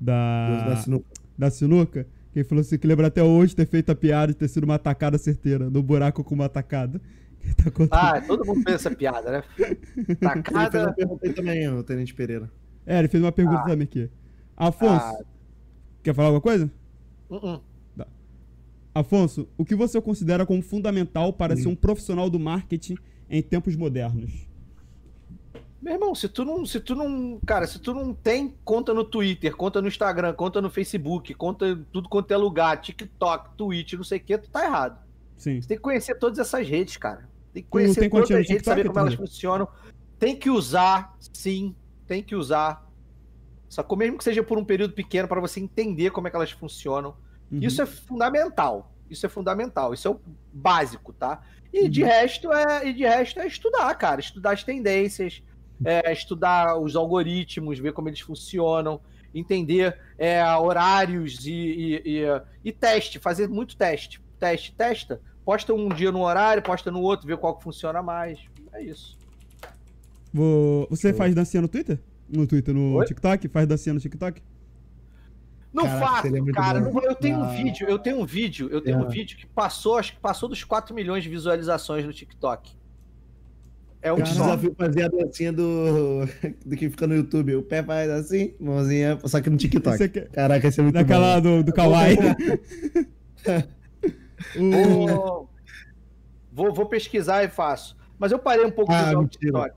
Da, 0.00 0.64
Da 0.70 0.76
sinuca. 0.78 1.06
da 1.38 1.48
sinuca. 1.50 2.06
Que 2.32 2.40
ele 2.40 2.44
falou 2.48 2.62
assim 2.62 2.76
que 2.76 2.86
lembra 2.88 3.06
até 3.06 3.22
hoje 3.22 3.54
ter 3.54 3.66
feito 3.68 3.90
a 3.92 3.94
piada 3.94 4.32
de 4.32 4.38
ter 4.38 4.48
sido 4.48 4.64
uma 4.64 4.74
atacada 4.74 5.16
certeira, 5.16 5.70
no 5.70 5.80
buraco 5.80 6.24
com 6.24 6.34
uma 6.34 6.46
atacada. 6.46 7.00
Que 7.42 7.54
tá 7.56 7.70
contando. 7.72 7.98
Ah, 7.98 8.20
todo 8.20 8.44
mundo 8.46 8.62
fez 8.62 8.76
essa 8.76 8.90
piada, 8.92 9.30
né? 9.30 9.42
Ele 9.58 9.76
fez 10.04 10.18
uma 10.22 10.42
Tacada. 10.42 10.92
pergunta 10.92 11.26
aí 11.26 11.32
também, 11.32 11.68
o 11.68 11.82
Tenente 11.82 12.14
Pereira. 12.14 12.48
É, 12.86 12.98
ele 13.00 13.08
fez 13.08 13.20
uma 13.22 13.32
pergunta 13.32 13.58
Ah. 13.62 13.64
também 13.64 13.82
aqui. 13.84 14.08
Afonso, 14.56 15.04
Ah. 15.04 15.18
quer 16.04 16.14
falar 16.14 16.28
alguma 16.28 16.40
coisa? 16.40 16.70
Uh-uh. 17.28 17.60
Afonso, 18.94 19.48
o 19.56 19.64
que 19.64 19.74
você 19.74 20.00
considera 20.00 20.44
como 20.46 20.62
fundamental 20.62 21.32
para 21.32 21.56
ser 21.56 21.66
um 21.68 21.74
profissional 21.74 22.28
do 22.30 22.38
marketing 22.38 22.96
em 23.30 23.42
tempos 23.42 23.74
modernos? 23.74 24.48
Meu 25.82 25.94
irmão, 25.94 26.14
se 26.14 26.28
tu 26.28 26.44
não, 26.44 26.64
se 26.64 26.78
tu 26.78 26.94
não, 26.94 27.40
cara, 27.44 27.66
se 27.66 27.76
tu 27.80 27.92
não 27.92 28.14
tem 28.14 28.56
conta 28.64 28.94
no 28.94 29.02
Twitter, 29.02 29.56
conta 29.56 29.82
no 29.82 29.88
Instagram, 29.88 30.32
conta 30.32 30.62
no 30.62 30.70
Facebook, 30.70 31.34
conta 31.34 31.76
tudo 31.90 32.08
quanto 32.08 32.30
é 32.30 32.36
lugar, 32.36 32.80
TikTok, 32.80 33.56
Twitch, 33.56 33.94
não 33.94 34.04
sei 34.04 34.18
o 34.18 34.20
que, 34.22 34.38
tu 34.38 34.48
tá 34.48 34.64
errado. 34.64 35.00
Sim. 35.36 35.60
Você 35.60 35.66
tem 35.66 35.76
que 35.76 35.82
conhecer 35.82 36.14
todas 36.14 36.38
essas 36.38 36.68
redes, 36.68 36.96
cara. 36.96 37.28
Tem 37.52 37.64
que 37.64 37.68
conhecer 37.68 37.98
tem 37.98 38.08
todas 38.10 38.30
as 38.30 38.36
redes, 38.36 38.46
TikTok, 38.46 38.64
saber 38.64 38.86
como 38.86 38.98
elas 39.00 39.14
funcionam. 39.14 39.66
Tem 40.20 40.36
que 40.36 40.48
usar, 40.48 41.16
sim, 41.32 41.74
tem 42.06 42.22
que 42.22 42.36
usar. 42.36 42.88
Sacou? 43.68 43.98
Mesmo 43.98 44.18
que 44.18 44.24
seja 44.24 44.42
por 44.42 44.56
um 44.58 44.64
período 44.64 44.94
pequeno 44.94 45.26
para 45.26 45.40
você 45.40 45.58
entender 45.58 46.10
como 46.10 46.28
é 46.28 46.30
que 46.30 46.36
elas 46.36 46.52
funcionam. 46.52 47.16
Uhum. 47.50 47.58
Isso 47.60 47.82
é 47.82 47.86
fundamental. 47.86 48.92
Isso 49.10 49.26
é 49.26 49.28
fundamental. 49.28 49.92
Isso 49.92 50.06
é 50.06 50.10
o 50.12 50.20
básico, 50.52 51.12
tá? 51.12 51.42
E 51.72 51.88
de 51.88 52.02
Uhum. 52.02 52.08
resto 52.08 52.52
é 52.52 52.86
e 52.86 52.92
de 52.92 53.02
resto 53.02 53.40
é 53.40 53.46
estudar, 53.48 53.92
cara, 53.96 54.20
estudar 54.20 54.52
as 54.52 54.62
tendências, 54.62 55.42
é, 55.84 56.12
estudar 56.12 56.78
os 56.78 56.94
algoritmos, 56.96 57.78
ver 57.78 57.92
como 57.92 58.08
eles 58.08 58.20
funcionam, 58.20 59.00
entender 59.34 59.98
é, 60.18 60.44
horários 60.56 61.46
e, 61.46 61.52
e, 61.52 62.02
e- 62.20 62.42
e 62.64 62.72
teste, 62.72 63.18
fazer 63.18 63.48
muito 63.48 63.76
teste, 63.76 64.20
teste, 64.38 64.72
testa, 64.74 65.20
posta 65.44 65.72
um 65.72 65.88
dia 65.88 66.12
no 66.12 66.20
horário, 66.22 66.62
posta 66.62 66.90
no 66.90 67.00
outro, 67.00 67.26
vê 67.26 67.36
qual 67.36 67.56
que 67.56 67.62
funciona 67.64 68.02
mais. 68.02 68.38
É 68.72 68.82
isso. 68.82 69.16
Vou- 70.32 70.86
Você 70.90 71.12
faz 71.12 71.34
dancinha 71.34 71.60
no 71.60 71.68
Twitter? 71.68 71.98
No 72.28 72.46
Twitter, 72.46 72.74
no 72.74 72.94
Oi? 72.96 73.04
TikTok? 73.06 73.48
Faz 73.48 73.66
dancinha 73.66 73.92
no 73.94 74.00
TikTok? 74.00 74.42
Não 75.72 75.84
Caraca, 75.84 76.06
faço, 76.06 76.44
cara. 76.52 76.80
não- 76.80 77.02
eu 77.02 77.14
tenho 77.14 77.38
um 77.38 77.44
Ah. 77.44 77.48
vídeo, 77.48 77.88
eu 77.88 77.98
tenho 77.98 78.20
um 78.20 78.26
vídeo, 78.26 78.68
eu 78.70 78.80
tenho 78.82 78.98
um 78.98 79.06
É. 79.06 79.08
vídeo 79.10 79.36
que 79.38 79.46
passou, 79.46 79.96
acho 79.96 80.12
que 80.14 80.20
passou 80.20 80.46
dos 80.48 80.62
4 80.64 80.94
milhões 80.94 81.22
de 81.24 81.30
visualizações 81.30 82.04
no 82.04 82.12
TikTok. 82.12 82.72
É 84.02 84.12
um 84.12 84.16
só. 84.26 84.32
desafio 84.32 84.74
fazer 84.76 85.04
a 85.04 85.08
dancinha 85.08 85.52
do, 85.52 86.26
do 86.66 86.76
que 86.76 86.90
fica 86.90 87.06
no 87.06 87.14
YouTube. 87.14 87.54
O 87.56 87.62
pé 87.62 87.82
faz 87.82 88.10
assim, 88.10 88.52
mãozinha, 88.58 89.18
só 89.24 89.40
que 89.40 89.48
no 89.48 89.56
TikTok. 89.56 89.96
Você 89.96 90.08
quer- 90.08 90.28
Caraca, 90.30 90.66
esse 90.68 90.80
é 90.80 90.82
muito 90.82 90.94
Daquela 90.94 91.40
bom. 91.40 91.58
do, 91.58 91.64
do 91.64 91.72
Kawaii. 91.72 92.16
Vou, 94.58 95.48
vou, 96.52 96.74
vou 96.74 96.86
pesquisar 96.86 97.44
e 97.44 97.48
faço. 97.48 97.96
Mas 98.18 98.32
eu 98.32 98.38
parei 98.38 98.64
um 98.64 98.70
pouco 98.70 98.92
Ah, 98.92 99.14
de. 99.14 99.28
TikTok. 99.30 99.74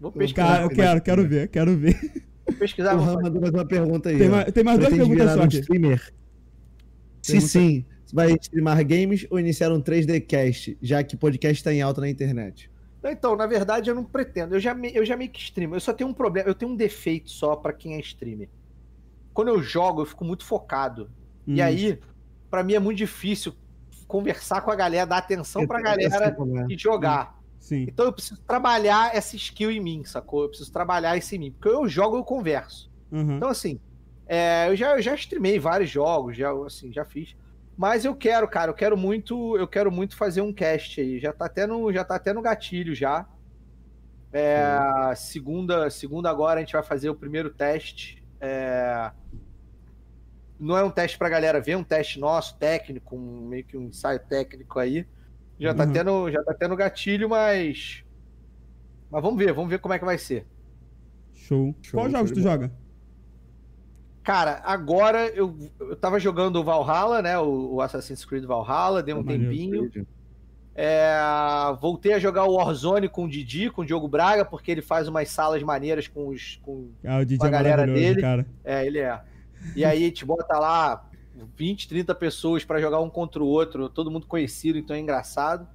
Vou 0.00 0.12
pesquisar. 0.12 0.46
Cara, 0.48 0.62
eu 0.64 0.68
quero, 0.70 1.00
quero 1.02 1.28
ver, 1.28 1.48
quero 1.48 1.76
ver. 1.76 2.00
Vou 2.46 2.56
pesquisar. 2.56 2.94
O 2.94 2.98
vou 2.98 3.06
Ram 3.06 3.12
fazer. 3.14 3.24
mandou 3.24 3.40
mais 3.42 3.54
uma 3.54 3.64
pergunta 3.66 4.08
aí. 4.08 4.18
Tem 4.18 4.28
mais, 4.28 4.52
tem 4.52 4.64
mais 4.64 4.78
duas 4.78 4.90
perguntas 4.94 5.30
só 5.32 5.40
um 5.40 5.42
aqui. 5.44 5.58
streamer? 5.60 6.12
Se 7.22 7.40
sim, 7.40 7.84
vai 8.12 8.32
streamar 8.40 8.84
games 8.86 9.26
ou 9.30 9.38
iniciar 9.38 9.72
um 9.72 9.80
3D 9.80 10.20
cast, 10.26 10.76
já 10.82 11.02
que 11.02 11.16
podcast 11.16 11.56
está 11.60 11.72
em 11.72 11.80
alta 11.82 12.00
na 12.00 12.08
internet? 12.08 12.70
Então, 13.12 13.36
na 13.36 13.46
verdade, 13.46 13.90
eu 13.90 13.94
não 13.94 14.04
pretendo. 14.04 14.54
Eu 14.54 14.60
já, 14.60 14.74
me- 14.74 14.92
eu 14.94 15.04
já 15.04 15.16
meio 15.16 15.30
que 15.30 15.40
streamo. 15.40 15.74
Eu 15.76 15.80
só 15.80 15.92
tenho 15.92 16.08
um 16.10 16.14
problema. 16.14 16.48
Eu 16.48 16.54
tenho 16.54 16.72
um 16.72 16.76
defeito 16.76 17.30
só 17.30 17.54
pra 17.56 17.72
quem 17.72 17.94
é 17.94 18.00
streamer. 18.00 18.48
Quando 19.32 19.48
eu 19.48 19.62
jogo, 19.62 20.02
eu 20.02 20.06
fico 20.06 20.24
muito 20.24 20.44
focado. 20.44 21.10
E 21.46 21.60
Hum. 21.60 21.64
aí, 21.64 21.98
pra 22.50 22.62
mim 22.62 22.74
é 22.74 22.78
muito 22.78 22.98
difícil 22.98 23.52
conversar 24.06 24.60
com 24.60 24.70
a 24.70 24.76
galera, 24.76 25.06
dar 25.06 25.18
atenção 25.18 25.66
pra 25.66 25.80
é 25.80 25.82
galera 25.82 26.32
problema. 26.32 26.66
e 26.70 26.78
jogar. 26.78 27.38
Sim. 27.58 27.86
Então 27.88 28.04
eu 28.06 28.12
preciso 28.12 28.40
trabalhar 28.42 29.14
essa 29.16 29.34
skill 29.36 29.70
em 29.70 29.80
mim, 29.80 30.04
sacou? 30.04 30.42
Eu 30.42 30.48
preciso 30.48 30.70
trabalhar 30.72 31.16
isso 31.16 31.34
em 31.34 31.38
mim. 31.38 31.50
Porque 31.52 31.68
eu 31.68 31.88
jogo, 31.88 32.16
eu 32.16 32.22
converso. 32.24 32.90
Uhum. 33.10 33.36
Então, 33.36 33.48
assim, 33.48 33.80
é, 34.26 34.68
eu, 34.68 34.76
já, 34.76 34.96
eu 34.96 35.02
já 35.02 35.14
streamei 35.14 35.58
vários 35.58 35.90
jogos, 35.90 36.36
já, 36.36 36.52
assim, 36.64 36.92
já 36.92 37.04
fiz. 37.04 37.34
Mas 37.76 38.04
eu 38.04 38.14
quero, 38.14 38.46
cara, 38.48 38.70
eu 38.70 38.74
quero 38.74 38.96
muito, 38.96 39.56
eu 39.56 39.66
quero 39.66 39.90
muito 39.90 40.16
fazer 40.16 40.40
um 40.40 40.52
cast 40.52 41.00
aí. 41.00 41.18
Já 41.18 41.32
tá 41.32 41.46
até 41.46 41.66
no, 41.66 41.92
já 41.92 42.04
tá 42.04 42.14
até 42.16 42.32
no 42.32 42.40
gatilho 42.42 42.94
já. 42.94 43.26
É, 44.32 45.14
segunda, 45.16 45.88
segunda 45.90 46.28
agora 46.30 46.58
a 46.60 46.62
gente 46.62 46.72
vai 46.72 46.82
fazer 46.82 47.08
o 47.10 47.14
primeiro 47.14 47.50
teste. 47.50 48.22
É, 48.40 49.10
não 50.58 50.76
é 50.76 50.84
um 50.84 50.90
teste 50.90 51.18
pra 51.18 51.28
galera 51.28 51.60
ver, 51.60 51.72
é 51.72 51.76
um 51.76 51.84
teste 51.84 52.18
nosso, 52.18 52.56
técnico, 52.58 53.16
um- 53.16 53.46
meio 53.48 53.64
que 53.64 53.76
um 53.76 53.84
ensaio 53.88 54.20
técnico 54.20 54.78
aí. 54.78 55.06
Já 55.58 55.74
tá 55.74 55.84
Uhum. 55.84 55.92
tendo, 55.92 56.30
já 56.30 56.42
tá 56.42 56.54
tendo 56.54 56.76
gatilho, 56.76 57.28
mas 57.28 58.02
mas 59.10 59.22
vamos 59.22 59.38
ver, 59.38 59.52
vamos 59.52 59.70
ver 59.70 59.78
como 59.78 59.94
é 59.94 59.98
que 59.98 60.04
vai 60.04 60.18
ser. 60.18 60.44
Show. 61.32 61.74
Show, 61.82 62.00
Qual 62.00 62.10
jogos 62.10 62.32
tu 62.32 62.40
joga? 62.40 62.72
Cara, 64.24 64.62
agora 64.64 65.28
eu, 65.28 65.54
eu 65.78 65.94
tava 65.94 66.18
jogando 66.18 66.56
o 66.56 66.64
Valhalla, 66.64 67.20
né? 67.20 67.38
O, 67.38 67.74
o 67.74 67.80
Assassin's 67.82 68.24
Creed 68.24 68.44
Valhalla, 68.44 69.02
deu 69.02 69.18
um 69.18 69.22
tempinho. 69.24 69.90
É, 70.74 71.14
voltei 71.80 72.14
a 72.14 72.18
jogar 72.18 72.44
o 72.46 72.54
Warzone 72.54 73.08
com 73.08 73.26
o 73.26 73.28
Didi, 73.28 73.70
com 73.70 73.82
o 73.82 73.84
Diogo 73.84 74.08
Braga, 74.08 74.44
porque 74.44 74.72
ele 74.72 74.82
faz 74.82 75.06
umas 75.06 75.28
salas 75.28 75.62
maneiras 75.62 76.08
com 76.08 76.28
os. 76.28 76.58
Com, 76.62 76.88
Ah, 77.04 77.18
Com 77.38 77.44
a 77.44 77.48
é 77.48 77.50
galera 77.50 77.86
dele. 77.86 78.20
cara. 78.20 78.46
é, 78.64 78.84
ele 78.86 78.98
é. 78.98 79.20
E 79.76 79.84
aí 79.84 80.02
a 80.02 80.06
gente 80.06 80.24
bota 80.24 80.58
lá 80.58 81.08
20, 81.56 81.86
30 81.88 82.14
pessoas 82.14 82.64
pra 82.64 82.80
jogar 82.80 83.00
um 83.00 83.10
contra 83.10 83.42
o 83.42 83.46
outro, 83.46 83.88
todo 83.88 84.10
mundo 84.10 84.26
conhecido, 84.26 84.78
então 84.78 84.96
é 84.96 84.98
engraçado. 85.00 85.68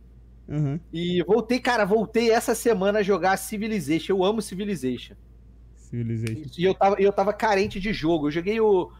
Aham. 0.49 0.79
E 0.91 1.23
voltei, 1.23 1.59
cara, 1.59 1.85
voltei 1.85 2.31
essa 2.31 2.55
semana 2.55 2.99
a 2.99 3.03
jogar 3.03 3.37
Civilization. 3.37 4.13
Eu 4.13 4.23
amo 4.23 4.41
Civilization. 4.41 5.13
Civilization. 5.89 6.49
E 6.57 6.63
eu 6.63 6.73
tava, 6.73 6.95
eu 6.99 7.11
tava 7.11 7.33
carente 7.33 7.79
de 7.79 7.91
jogo. 7.93 8.27
Eu 8.27 8.31
joguei 8.31 8.59
o. 8.59 8.91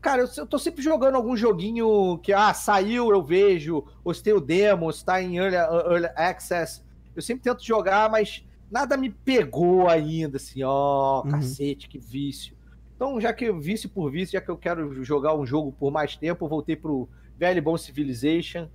Cara, 0.00 0.22
eu, 0.22 0.28
eu 0.36 0.46
tô 0.46 0.58
sempre 0.58 0.82
jogando 0.82 1.14
algum 1.14 1.36
joguinho 1.36 2.18
que, 2.18 2.32
ah, 2.32 2.52
saiu, 2.54 3.10
eu 3.10 3.22
vejo, 3.22 3.84
ou 4.02 4.12
se 4.12 4.22
tem 4.22 4.32
o 4.32 4.40
demo, 4.40 4.92
se 4.92 5.04
tá 5.04 5.22
em 5.22 5.36
early, 5.36 5.56
early 5.56 6.08
access. 6.16 6.82
Eu 7.14 7.22
sempre 7.22 7.42
tento 7.44 7.64
jogar, 7.64 8.10
mas 8.10 8.44
nada 8.70 8.96
me 8.96 9.10
pegou 9.10 9.88
ainda, 9.88 10.36
assim, 10.36 10.62
ó, 10.64 11.22
Uhum. 11.22 11.30
cacete, 11.30 11.88
que 11.88 11.98
vício. 11.98 12.56
Então, 12.96 13.20
já 13.20 13.32
que 13.32 13.52
vício 13.52 13.88
por 13.88 14.10
vício, 14.10 14.32
já 14.32 14.40
que 14.40 14.48
eu 14.50 14.56
quero 14.56 15.04
jogar 15.04 15.36
um 15.36 15.46
jogo 15.46 15.70
por 15.78 15.92
mais 15.92 16.16
tempo, 16.16 16.44
eu 16.44 16.48
voltei 16.48 16.74
pro 16.74 17.08
velho 17.36 17.62
bom 17.62 17.76
Civilization. 17.76 18.68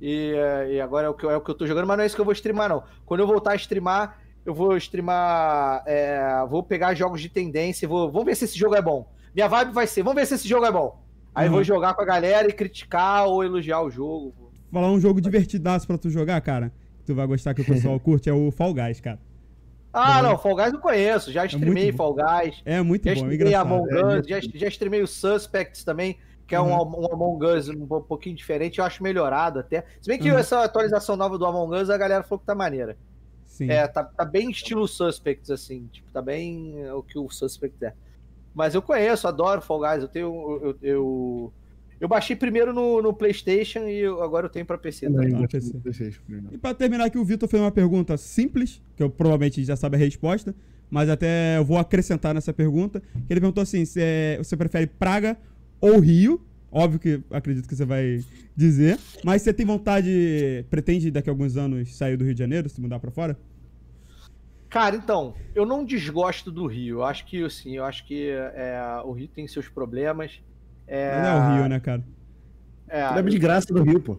E, 0.00 0.34
e 0.70 0.80
agora 0.80 1.06
é 1.06 1.10
o, 1.10 1.14
que, 1.14 1.26
é 1.26 1.36
o 1.36 1.40
que 1.40 1.50
eu 1.50 1.54
tô 1.54 1.66
jogando, 1.66 1.86
mas 1.86 1.96
não 1.96 2.04
é 2.04 2.06
isso 2.06 2.14
que 2.14 2.20
eu 2.20 2.24
vou 2.24 2.32
streamar, 2.34 2.68
não. 2.68 2.84
Quando 3.04 3.20
eu 3.20 3.26
voltar 3.26 3.52
a 3.52 3.56
streamar, 3.56 4.20
eu 4.46 4.54
vou 4.54 4.76
streamar. 4.76 5.82
é, 5.86 6.44
vou 6.48 6.62
pegar 6.62 6.94
jogos 6.94 7.20
de 7.20 7.28
tendência 7.28 7.86
vou. 7.88 8.10
Vamos 8.10 8.26
ver 8.26 8.34
se 8.36 8.44
esse 8.46 8.58
jogo 8.58 8.74
é 8.74 8.80
bom. 8.82 9.06
Minha 9.34 9.48
vibe 9.48 9.72
vai 9.72 9.86
ser, 9.86 10.02
vamos 10.02 10.18
ver 10.20 10.26
se 10.26 10.34
esse 10.34 10.48
jogo 10.48 10.64
é 10.64 10.72
bom. 10.72 11.02
Aí 11.34 11.46
eu 11.46 11.50
Uhum. 11.50 11.56
vou 11.56 11.64
jogar 11.64 11.92
com 11.94 12.00
a 12.02 12.06
galera 12.06 12.48
e 12.48 12.52
criticar 12.52 13.26
ou 13.26 13.44
elogiar 13.44 13.82
o 13.82 13.90
jogo. 13.90 14.32
Falar 14.72 14.90
um 14.90 14.98
jogo 15.00 15.20
divertidaço 15.20 15.86
pra 15.86 15.98
tu 15.98 16.08
jogar, 16.08 16.40
cara. 16.40 16.72
Que 17.00 17.04
tu 17.04 17.14
vai 17.14 17.26
gostar 17.26 17.52
que 17.52 17.60
o 17.60 17.64
pessoal 17.64 17.98
curte, 18.00 18.28
é 18.30 18.32
o 18.32 18.50
Fall 18.50 18.72
Guys, 18.72 19.00
cara. 19.00 19.18
Ah, 19.92 20.16
Uhum. 20.18 20.22
não, 20.30 20.38
Fall 20.38 20.56
Guys 20.56 20.72
eu 20.72 20.78
conheço. 20.80 21.32
Já 21.32 21.44
streamei 21.46 21.84
muito 21.84 21.96
Fall 21.96 22.14
Guys. 22.14 22.62
É 22.64 22.80
muito 22.82 23.04
Já 23.04 23.10
bom, 23.10 23.10
é 23.10 23.14
streamei 23.34 23.36
engraçado. 23.36 23.66
Among 23.74 23.90
É, 23.90 24.18
Us. 24.20 24.26
Já, 24.26 24.40
já 24.54 24.68
streamei 24.68 25.02
o 25.02 25.06
Suspects 25.06 25.84
também, 25.84 26.18
que 26.46 26.54
é 26.54 26.60
um, 26.60 26.70
um 26.70 27.12
Among 27.12 27.44
Us 27.46 27.68
um 27.68 27.86
po- 27.86 28.00
pouquinho 28.02 28.34
diferente. 28.36 28.78
Eu 28.78 28.84
acho 28.84 29.02
melhorado 29.02 29.58
até. 29.58 29.84
Se 30.00 30.08
bem 30.08 30.18
que 30.18 30.30
Uhum. 30.30 30.38
essa 30.38 30.62
atualização 30.64 31.16
nova 31.16 31.36
do 31.38 31.44
Among 31.46 31.76
Us, 31.76 31.90
a 31.90 31.96
galera 31.98 32.22
falou 32.24 32.38
que 32.40 32.46
tá 32.46 32.54
maneira. 32.54 32.96
Sim. 33.56 33.70
É, 33.70 33.86
tá, 33.88 34.04
tá 34.04 34.24
bem 34.24 34.50
estilo 34.50 34.86
Suspects, 34.86 35.50
assim. 35.50 35.88
Tipo, 35.92 36.10
tá 36.12 36.20
bem 36.20 36.74
o 36.92 37.02
que 37.02 37.18
o 37.18 37.28
Suspects 37.30 37.80
é. 37.82 37.92
Mas 38.54 38.74
eu 38.74 38.82
conheço, 38.82 39.26
adoro 39.28 39.60
Fall 39.62 39.80
Guys. 39.80 40.02
Eu 40.02 40.08
tenho. 40.08 40.60
Eu, 40.62 40.76
eu, 40.82 41.52
eu 42.00 42.08
baixei 42.08 42.36
primeiro 42.36 42.72
no, 42.74 43.00
no 43.00 43.12
PlayStation 43.14 43.80
e 43.80 43.98
eu- 44.00 44.22
agora 44.22 44.46
eu 44.46 44.50
tenho 44.50 44.66
pra 44.66 44.76
PC. 44.78 45.06
Também 45.06 45.28
Tá. 45.30 46.54
E 46.54 46.58
pra 46.58 46.74
terminar 46.74 47.04
aqui, 47.06 47.18
o 47.18 47.24
Vitor 47.24 47.48
fez 47.48 47.62
uma 47.62 47.70
pergunta 47.70 48.16
simples, 48.16 48.82
que 48.96 49.02
eu 49.02 49.08
provavelmente 49.10 49.64
já 49.64 49.76
sabe 49.76 49.96
a 49.96 49.98
resposta, 49.98 50.54
mas 50.90 51.08
até 51.08 51.58
eu 51.58 51.64
vou 51.64 51.78
acrescentar 51.78 52.34
nessa 52.34 52.52
pergunta. 52.52 53.00
Que 53.26 53.32
ele 53.32 53.40
perguntou 53.40 53.62
assim: 53.62 53.84
se 53.84 54.00
é- 54.02 54.36
você 54.38 54.56
prefere 54.56 54.86
Praga 54.86 55.36
ou 55.80 55.98
Rio? 55.98 56.40
Óbvio 56.76 57.00
que 57.00 57.22
acredito 57.30 57.66
que 57.66 57.74
você 57.74 57.86
vai 57.86 58.22
dizer. 58.54 58.98
Mas 59.24 59.40
você 59.40 59.50
tem 59.50 59.64
vontade, 59.64 60.62
pretende 60.68 61.10
daqui 61.10 61.30
a 61.30 61.32
alguns 61.32 61.56
anos 61.56 61.96
sair 61.96 62.18
do 62.18 62.24
Rio 62.24 62.34
de 62.34 62.38
Janeiro, 62.40 62.68
se 62.68 62.78
mudar 62.82 63.00
pra 63.00 63.10
fora? 63.10 63.34
Cara, 64.68 64.94
então, 64.94 65.34
eu 65.54 65.64
não 65.64 65.82
desgosto 65.82 66.52
do 66.52 66.66
Rio. 66.66 66.98
Eu 66.98 67.04
acho 67.04 67.24
que, 67.24 67.42
assim, 67.42 67.78
eu 67.78 67.84
acho 67.86 68.06
que 68.06 68.28
é, 68.28 68.78
o 69.06 69.12
Rio 69.12 69.26
tem 69.26 69.48
seus 69.48 69.70
problemas. 69.70 70.38
É, 70.86 71.16
Mas 71.16 71.26
é 71.26 71.34
o 71.34 71.54
Rio, 71.54 71.68
né, 71.70 71.80
cara? 71.80 72.04
é, 72.88 73.08
Leva 73.08 73.30
de 73.30 73.38
graça 73.38 73.72
do 73.72 73.82
Rio, 73.82 73.98
pô. 73.98 74.18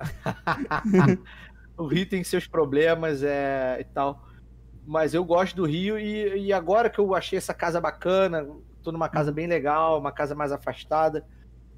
o 1.78 1.86
Rio 1.86 2.04
tem 2.04 2.24
seus 2.24 2.48
problemas 2.48 3.22
é, 3.22 3.76
e 3.78 3.84
tal. 3.84 4.26
Mas 4.84 5.14
eu 5.14 5.24
gosto 5.24 5.54
do 5.54 5.64
Rio 5.64 5.96
e, 5.96 6.46
e 6.46 6.52
agora 6.52 6.90
que 6.90 6.98
eu 6.98 7.14
achei 7.14 7.38
essa 7.38 7.54
casa 7.54 7.80
bacana, 7.80 8.44
tô 8.82 8.90
numa 8.90 9.08
casa 9.08 9.30
bem 9.30 9.46
legal, 9.46 10.00
uma 10.00 10.10
casa 10.10 10.34
mais 10.34 10.50
afastada, 10.50 11.24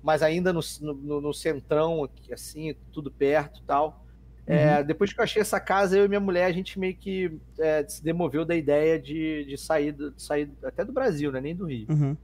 mas 0.04 0.22
ainda 0.22 0.52
no, 0.52 0.60
no, 0.82 1.20
no 1.22 1.32
centrão, 1.32 2.04
aqui, 2.04 2.30
assim, 2.32 2.76
tudo 2.92 3.10
perto 3.10 3.60
e 3.60 3.62
tal. 3.64 4.04
É, 4.46 4.84
depois 4.84 5.10
que 5.10 5.18
eu 5.18 5.24
achei 5.24 5.40
essa 5.40 5.58
casa, 5.58 5.96
eu 5.96 6.04
e 6.04 6.08
minha 6.08 6.20
mulher, 6.20 6.44
a 6.44 6.52
gente 6.52 6.78
meio 6.78 6.94
que 6.94 7.38
é, 7.58 7.82
se 7.88 8.04
demoveu 8.04 8.44
da 8.44 8.54
ideia 8.54 9.00
de, 9.00 9.46
de 9.46 9.56
sair, 9.56 9.90
do- 9.92 10.10
de 10.10 10.22
sair 10.22 10.50
até 10.62 10.84
do 10.84 10.92
Brasil, 10.92 11.32
né? 11.32 11.40
Nem 11.40 11.56
do 11.56 11.64
Rio. 11.64 11.86
Uhum. 11.88 12.14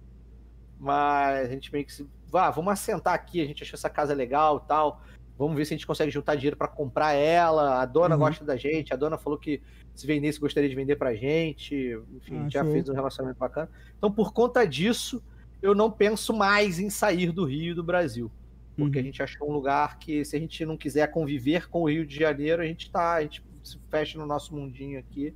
Mas 0.78 1.47
a 1.47 1.48
gente 1.51 1.73
meio 1.73 1.85
que 1.86 1.93
se. 1.94 2.07
Vá, 2.28 2.51
vamos 2.51 2.73
assentar 2.73 3.15
aqui, 3.15 3.40
a 3.40 3.47
gente 3.47 3.62
achou 3.62 3.74
essa 3.77 3.89
casa 3.90 4.12
legal 4.15 4.61
e 4.62 4.69
tal. 4.69 5.02
Vamos 5.39 5.57
ver 5.57 5.65
se 5.65 5.73
a 5.73 5.77
gente 5.78 5.86
consegue 5.86 6.11
juntar 6.11 6.35
dinheiro 6.35 6.57
pra 6.59 6.69
comprar 6.69 7.15
ela. 7.15 7.81
A 7.81 7.86
dona 7.86 8.15
Uhum. 8.15 8.20
gosta 8.20 8.44
da 8.44 8.57
gente, 8.57 8.93
a 8.93 8.97
dona 8.97 9.16
falou 9.16 9.39
que 9.39 9.62
se 9.94 10.07
vendesse 10.07 10.39
gostaria 10.39 10.69
de 10.69 10.74
vender 10.74 10.97
pra 10.97 11.15
gente. 11.15 11.98
Enfim, 12.15 12.43
Ah, 12.44 12.48
já 12.51 12.62
show. 12.62 12.73
fez 12.73 12.86
um 12.89 12.94
relacionamento 12.94 13.39
bacana. 13.39 13.70
Então, 13.97 14.12
por 14.12 14.32
conta 14.35 14.66
disso, 14.66 15.23
eu 15.62 15.74
não 15.74 15.91
penso 15.91 16.32
mais 16.37 16.78
em 16.78 16.89
sair 16.91 17.32
do 17.32 17.45
Rio 17.45 17.74
do 17.74 17.82
Brasil. 17.85 18.31
Porque 18.77 18.99
a 18.99 19.01
Uhum. 19.01 19.07
gente 19.07 19.23
achou 19.23 19.49
um 19.51 19.53
lugar 19.53 19.99
que, 19.99 20.24
se 20.24 20.37
a 20.37 20.41
gente 20.41 20.65
não 20.65 20.77
quiser 20.77 21.11
conviver 21.11 21.69
com 21.69 21.82
o 21.82 21.89
Rio 21.91 22.07
de 22.07 22.16
Janeiro, 22.16 22.62
a 22.62 22.65
gente 22.66 22.91
tá, 22.91 23.15
a 23.15 23.23
gente 23.23 23.45
se 23.62 23.78
fecha 23.91 24.19
no 24.19 24.24
nosso 24.27 24.55
mundinho 24.55 24.99
aqui 24.99 25.35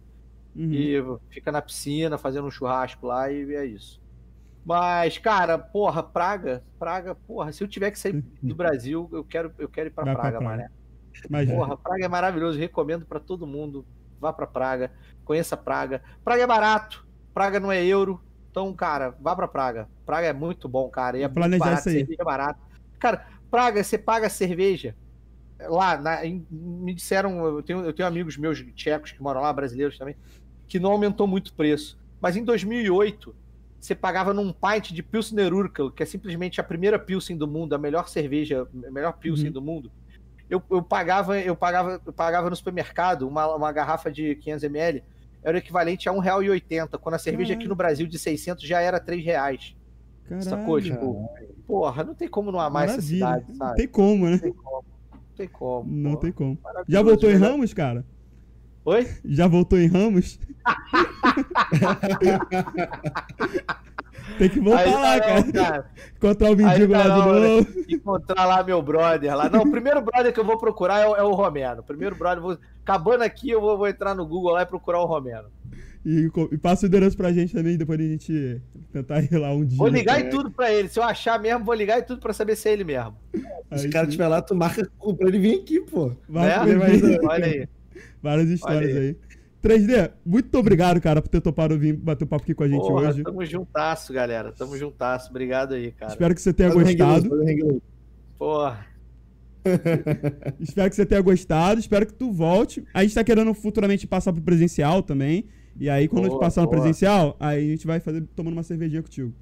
Uhum. 0.57 0.73
e 0.73 1.03
fica 1.31 1.51
na 1.53 1.61
piscina 1.61 2.17
fazendo 2.17 2.47
um 2.47 2.51
churrasco 2.51 3.07
lá 3.07 3.31
e 3.31 3.55
é 3.55 3.67
isso. 3.67 4.01
Mas, 4.65 5.19
cara, 5.19 5.59
porra, 5.59 6.03
Praga, 6.03 6.65
Praga, 6.79 7.15
porra, 7.15 7.53
se 7.53 7.63
eu 7.63 7.69
tiver 7.69 7.91
que 7.91 7.99
sair 7.99 8.25
do 8.43 8.55
Brasil, 8.55 9.11
eu 9.13 9.23
quero, 9.23 9.53
eu 9.59 9.69
quero 9.69 9.89
ir 9.89 9.93
pra 9.93 10.05
Vai 10.05 10.15
pra 10.15 10.23
Praga, 10.23 10.41
mané. 10.41 10.69
Imagina. 11.29 11.55
Porra, 11.59 11.77
Praga 11.77 12.05
é 12.07 12.09
maravilhoso, 12.09 12.59
recomendo 12.59 13.05
pra 13.05 13.21
todo 13.21 13.47
mundo. 13.47 13.85
Vá 14.19 14.33
pra 14.33 14.47
Praga, 14.47 14.91
conheça 15.23 15.55
Praga. 15.55 16.03
Praga 16.25 16.45
é 16.45 16.47
barato, 16.47 17.07
Praga 17.35 17.61
não 17.61 17.71
é 17.71 17.85
euro. 17.85 18.23
Então, 18.55 18.73
cara, 18.73 19.13
vá 19.21 19.35
pra 19.35 19.49
Praga. 19.49 19.89
Praga 20.07 20.29
é 20.29 20.33
muito 20.33 20.69
bom, 20.69 20.89
cara. 20.89 21.19
E 21.19 21.23
é 21.25 21.29
muito 21.29 21.59
barato, 21.59 21.83
cerveja 21.83 22.15
é 22.21 22.25
barato. 22.25 22.61
Cara, 23.01 23.27
Praga, 23.51 23.83
você 23.83 23.99
paga 23.99 24.29
cerveja. 24.29 24.95
Lá, 25.69 25.97
na- 25.99 26.25
em- 26.25 26.47
me 26.49 26.95
disseram, 26.95 27.45
eu 27.45 27.63
tenho, 27.65 27.85
eu 27.85 27.93
tenho 27.93 28.07
amigos 28.07 28.37
meus 28.37 28.61
tchecos 28.77 29.11
que 29.11 29.21
moram 29.21 29.41
lá, 29.41 29.53
brasileiros 29.53 29.99
também, 29.99 30.15
que 30.69 30.79
não 30.79 30.93
aumentou 30.93 31.27
muito 31.27 31.49
o 31.49 31.53
preço. 31.53 31.99
Mas 32.21 32.37
em 32.37 32.45
2008, 32.45 33.35
você 33.81 33.93
pagava 33.93 34.33
num 34.33 34.53
pint 34.53 34.93
de 34.93 35.03
Pilsner 35.03 35.53
Urkel, 35.53 35.91
que 35.91 36.05
é 36.05 36.07
simplesmente 36.07 36.61
a 36.61 36.65
primeira 36.65 36.97
Pilsen 36.97 37.37
do 37.37 37.49
mundo, 37.49 37.75
a 37.75 37.79
melhor 37.79 38.09
cerveja, 38.09 38.69
a 38.87 38.91
melhor 38.93 39.15
Pilsen 39.15 39.47
Uhum. 39.49 39.53
do 39.53 39.63
mundo. 39.63 39.91
Eu, 40.49 40.63
eu 40.71 40.81
pagava, 40.81 41.41
eu 41.41 41.57
pagava, 41.57 42.01
eu 42.07 42.13
pagava 42.13 42.49
no 42.49 42.55
supermercado 42.55 43.27
uma, 43.27 43.53
uma 43.57 43.73
garrafa 43.73 44.13
de 44.13 44.37
500ml, 44.37 45.03
era 45.45 45.57
o 45.57 45.59
equivalente 45.59 46.09
a 46.09 46.13
R$ 46.13 46.19
1,80, 46.19 46.99
quando 46.99 47.15
a 47.15 47.19
cerveja 47.19 47.53
aqui 47.53 47.59
Caralho. 47.65 47.69
no 47.69 47.77
Brasil 47.77 48.07
de 48.07 48.19
600 48.19 48.67
já 48.67 48.81
era 48.81 48.99
3 48.99 49.25
reais. 49.25 49.77
Sacou? 50.41 50.77
Caralho. 50.81 50.83
Tipo, 50.83 51.29
porra, 51.67 52.03
não 52.03 52.15
tem 52.15 52.27
como 52.29 52.51
não 52.51 52.59
amar 52.59 52.85
essa 52.85 52.95
Maravilha. 52.97 53.17
cidade, 53.27 53.45
Não 53.49 53.55
sabe? 53.57 53.77
tem 53.77 53.87
como, 53.89 54.25
né? 54.25 54.31
Não 54.33 54.39
tem 54.41 54.53
como. 54.53 54.85
Não 55.13 55.37
tem 55.37 55.49
como. 55.49 55.91
Não 55.93 56.17
tem 56.17 56.33
como. 56.33 56.59
Já 56.89 57.03
voltou 57.03 57.29
em 57.29 57.33
verdade. 57.33 57.53
Ramos, 57.53 57.75
cara? 57.75 58.05
Oi? 58.85 59.09
Já 59.25 59.47
voltou 59.49 59.79
em 59.79 59.87
Ramos? 59.87 60.39
Tem 64.39 64.49
que 64.49 64.61
voltar 64.61 64.81
Aí 64.81 64.91
lá, 64.91 65.17
não, 65.37 65.53
cara. 65.53 65.91
Encontrar 66.17 66.51
o 66.51 66.57
mendigo 66.57 66.93
lá 66.93 67.03
de 67.03 67.09
não, 67.09 67.33
né? 67.33 67.49
novo. 67.49 67.69
Encontrar 67.89 68.47
lá 68.47 68.63
meu 68.63 68.83
brother 68.83 69.37
lá. 69.37 69.49
Não, 69.49 69.63
o 69.63 69.71
primeiro 69.71 70.03
brother 70.03 70.33
que 70.33 70.41
eu 70.41 70.45
vou 70.45 70.59
procurar 70.59 71.01
é 71.01 71.09
o, 71.09 71.17
é 71.17 71.23
o 71.23 71.33
Romeno. 71.33 71.81
O 71.81 71.85
primeiro 71.85 72.15
brother, 72.17 72.43
vou... 72.43 72.59
acabando 72.83 73.23
aqui, 73.23 73.51
eu 73.51 73.61
vou, 73.61 73.77
vou 73.79 73.89
entrar 73.89 74.15
no 74.15 74.27
Google 74.27 74.53
lá 74.53 74.63
e 74.63 74.67
procurar 74.67 75.01
o 75.01 75.07
Romeno. 75.07 75.49
E, 76.05 76.31
e 76.53 76.59
passa 76.59 76.85
o 76.85 76.89
endereço 76.89 77.17
pra 77.17 77.33
gente 77.33 77.55
também, 77.55 77.79
depois 77.79 77.99
a 77.99 78.03
gente 78.03 78.61
tentar 78.93 79.23
ir 79.23 79.37
lá 79.39 79.51
um 79.53 79.65
dia. 79.65 79.79
Vou 79.79 79.89
ligar 79.89 80.21
e 80.21 80.29
tudo 80.29 80.51
pra 80.51 80.71
ele. 80.73 80.89
Se 80.89 80.99
eu 80.99 81.03
achar 81.03 81.41
mesmo, 81.41 81.65
vou 81.65 81.75
ligar 81.75 81.99
e 81.99 82.03
tudo 82.03 82.21
pra 82.21 82.33
saber 82.35 82.57
se 82.57 82.69
é 82.69 82.73
ele 82.73 82.85
mesmo. 82.85 83.17
Aí 83.71 83.79
Se 83.79 83.89
o 83.89 83.91
cara 83.91 84.07
estiver 84.07 84.29
lá, 84.29 84.43
tu 84.43 84.55
marca 84.55 84.87
pra 85.17 85.29
ele 85.29 85.39
vir 85.39 85.61
aqui, 85.61 85.81
pô. 85.81 86.13
Vai 86.29 86.49
né? 86.49 86.59
poder 86.59 86.79
mais- 86.79 87.03
Olha 87.25 87.47
aí. 87.47 87.69
Várias 88.25 88.49
histórias 88.49 88.97
aí. 88.97 89.17
3D, 89.63 90.11
muito 90.25 90.59
obrigado, 90.59 91.01
cara, 91.01 91.21
por 91.21 91.29
ter 91.29 91.41
topado 91.43 91.79
vir 91.79 91.95
bater 91.95 92.25
um 92.25 92.27
papo 92.27 92.43
aqui 92.43 92.55
com 92.55 92.65
a 92.65 92.69
gente 92.69 92.81
Porra, 92.81 93.09
hoje. 93.09 93.23
tamo 93.23 93.45
juntasso, 93.45 94.13
galera. 94.13 94.51
Tamo 94.51 94.77
juntasso. 94.79 95.29
Obrigado 95.29 95.75
aí, 95.75 95.93
cara. 95.93 96.13
Espero 96.13 96.35
que 96.35 96.41
você 96.41 96.53
tenha 96.53 96.71
Faz 96.73 96.83
gostado. 96.83 97.35
um. 97.35 97.81
Porra. 98.39 98.87
Espero 100.61 100.91
que 100.91 100.97
você 100.97 101.07
tenha 101.07 101.21
gostado. 101.21 101.81
Espero 101.81 102.07
que 102.07 102.15
tu 102.15 102.33
volte. 102.33 102.83
A 102.95 103.03
gente 103.03 103.15
tá 103.15 103.23
querendo 103.23 103.53
futuramente 103.53 104.07
passar 104.07 104.33
pro 104.33 104.43
presencial 104.43 105.03
também. 105.03 105.47
E 105.79 105.91
aí, 105.91 106.09
quando 106.09 106.21
a 106.21 106.25
gente 106.25 106.33
Boa, 106.33 106.41
passar 106.41 106.61
no 106.63 106.69
boa. 106.69 106.81
presencial, 106.81 107.37
aí 107.39 107.67
a 107.67 107.71
gente 107.71 107.87
vai 107.87 108.01
fazer 108.01 108.23
tomando 108.35 108.55
uma 108.55 108.63
cervejinha 108.63 109.03
contigo. 109.03 109.35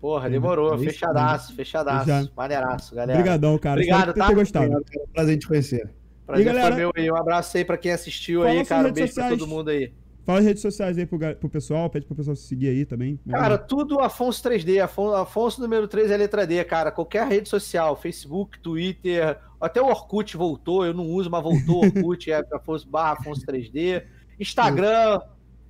Porra, 0.00 0.30
demorou. 0.30 0.72
Aí 0.74 0.78
sim. 0.78 0.84
Fechadaço, 0.84 1.54
fechadaço. 1.54 2.06
Já. 2.06 2.28
Maneiraço, 2.36 2.94
galera. 2.94 3.18
Obrigadão, 3.18 3.58
cara. 3.58 3.80
Obrigado, 3.80 3.98
Espero 3.98 4.12
que 4.12 4.18
tá? 4.20 4.26
tenha 4.26 4.36
gostado. 4.38 4.64
Obrigado, 4.66 4.92
cara. 4.92 5.06
Prazer 5.12 5.34
em 5.34 5.38
te 5.38 5.48
conhecer. 5.48 5.90
Prazer 6.26 6.42
E, 6.42 6.44
galera, 6.44 6.68
foi 6.68 6.76
meu 6.76 6.92
aí. 6.94 7.10
Um 7.10 7.16
abraço 7.16 7.56
aí 7.56 7.64
pra 7.64 7.76
quem 7.76 7.92
assistiu 7.92 8.42
aí, 8.42 8.64
cara. 8.64 8.88
Um 8.88 8.92
beijo 8.92 9.14
pra 9.14 9.24
sociais. 9.24 9.38
todo 9.38 9.48
mundo 9.48 9.70
aí. 9.70 9.92
Fala 10.24 10.38
as 10.38 10.44
redes 10.46 10.62
sociais 10.62 10.96
aí 10.96 11.04
pro, 11.04 11.18
pro 11.36 11.50
pessoal, 11.50 11.90
pede 11.90 12.06
pro 12.06 12.16
pessoal 12.16 12.34
se 12.34 12.46
seguir 12.46 12.68
aí 12.68 12.86
também. 12.86 13.20
Cara, 13.30 13.58
tudo 13.58 14.00
Afonso 14.00 14.42
3D. 14.42 14.82
Afonso, 14.82 15.14
Afonso 15.14 15.60
número 15.60 15.86
3 15.86 16.10
é 16.10 16.16
letra 16.16 16.46
D, 16.46 16.64
cara. 16.64 16.90
Qualquer 16.90 17.26
rede 17.26 17.46
social, 17.46 17.94
Facebook, 17.94 18.58
Twitter, 18.58 19.38
até 19.60 19.82
o 19.82 19.86
Orkut 19.86 20.34
voltou. 20.34 20.86
Eu 20.86 20.94
não 20.94 21.06
uso, 21.06 21.30
mas 21.30 21.42
voltou 21.42 21.84
o 21.84 21.86
Orkut, 21.86 22.32
é 22.32 22.42
Afonso 22.52 22.88
barra 22.88 23.12
Afonso 23.12 23.44
3D. 23.44 24.02
Instagram, 24.40 25.20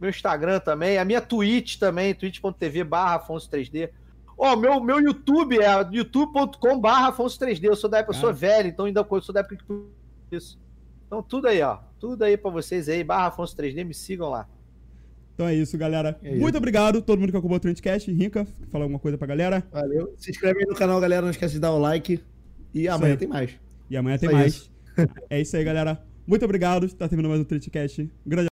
meu 0.01 0.09
Instagram 0.09 0.61
também. 0.61 0.99
A 0.99 1.05
minha 1.05 1.21
Twitch 1.21 1.77
também, 1.77 2.15
twitch.tv 2.15 2.85
barra 2.85 3.17
Afonso 3.17 3.51
3D. 3.51 3.91
Ó, 4.39 4.55
meu, 4.55 4.81
meu 4.81 5.01
YouTube 5.01 5.59
é 5.59 5.89
youtube.com 5.91 6.79
barra 6.79 7.09
Afonso 7.09 7.41
3D. 7.41 7.65
Eu 7.65 7.77
sou 7.77 7.91
da 7.91 7.99
época, 7.99 8.17
eu 8.17 8.21
sou 8.21 8.33
velho, 8.33 8.69
então 8.69 8.87
ainda 8.87 9.05
eu 9.11 9.21
sou 9.21 9.33
da 9.33 9.41
época 9.41 9.57
que 9.57 9.65
isso. 10.35 10.59
Então 11.07 11.23
tudo 11.23 11.49
aí, 11.49 11.63
ó. 11.63 11.79
Tudo 11.99 12.23
aí 12.23 12.37
pra 12.37 12.51
vocês 12.51 12.89
aí, 12.89 13.03
barra 13.03 13.29
Afonso 13.29 13.57
3D, 13.57 13.85
me 13.85 13.95
sigam 13.95 14.31
lá. 14.31 14.49
Então 15.35 15.49
é 15.49 15.55
isso, 15.55 15.77
galera. 15.77 16.19
É 16.23 16.31
isso. 16.31 16.41
Muito 16.41 16.57
obrigado 16.57 17.03
todo 17.03 17.19
mundo 17.19 17.31
que 17.31 17.37
acompanhou 17.37 17.59
o 17.59 17.61
Trendcast. 17.61 18.11
Rinca, 18.13 18.47
fala 18.71 18.85
alguma 18.85 19.01
coisa 19.01 19.19
pra 19.19 19.27
galera. 19.27 19.67
Valeu. 19.73 20.15
Se 20.17 20.31
inscreve 20.31 20.61
aí 20.61 20.67
no 20.67 20.75
canal, 20.77 21.01
galera. 21.01 21.23
Não 21.23 21.31
esquece 21.31 21.55
de 21.55 21.61
dar 21.61 21.73
o 21.73 21.79
like. 21.79 22.21
E 22.73 22.89
amanhã 22.89 23.15
aí. 23.15 23.19
tem 23.19 23.29
mais. 23.29 23.51
E 23.91 23.97
amanhã 23.97 24.17
tem 24.17 24.31
mais. 24.31 24.55
isso. 24.55 24.73
é 25.29 25.41
isso 25.41 25.57
aí, 25.57 25.65
galera. 25.65 26.01
Muito 26.27 26.45
obrigado. 26.45 26.89
Tá 26.95 27.09
terminando 27.09 27.31
mais 27.33 27.43
o 27.43 27.45
Trendcast. 27.45 28.03
Um 28.03 28.09
grande 28.31 28.49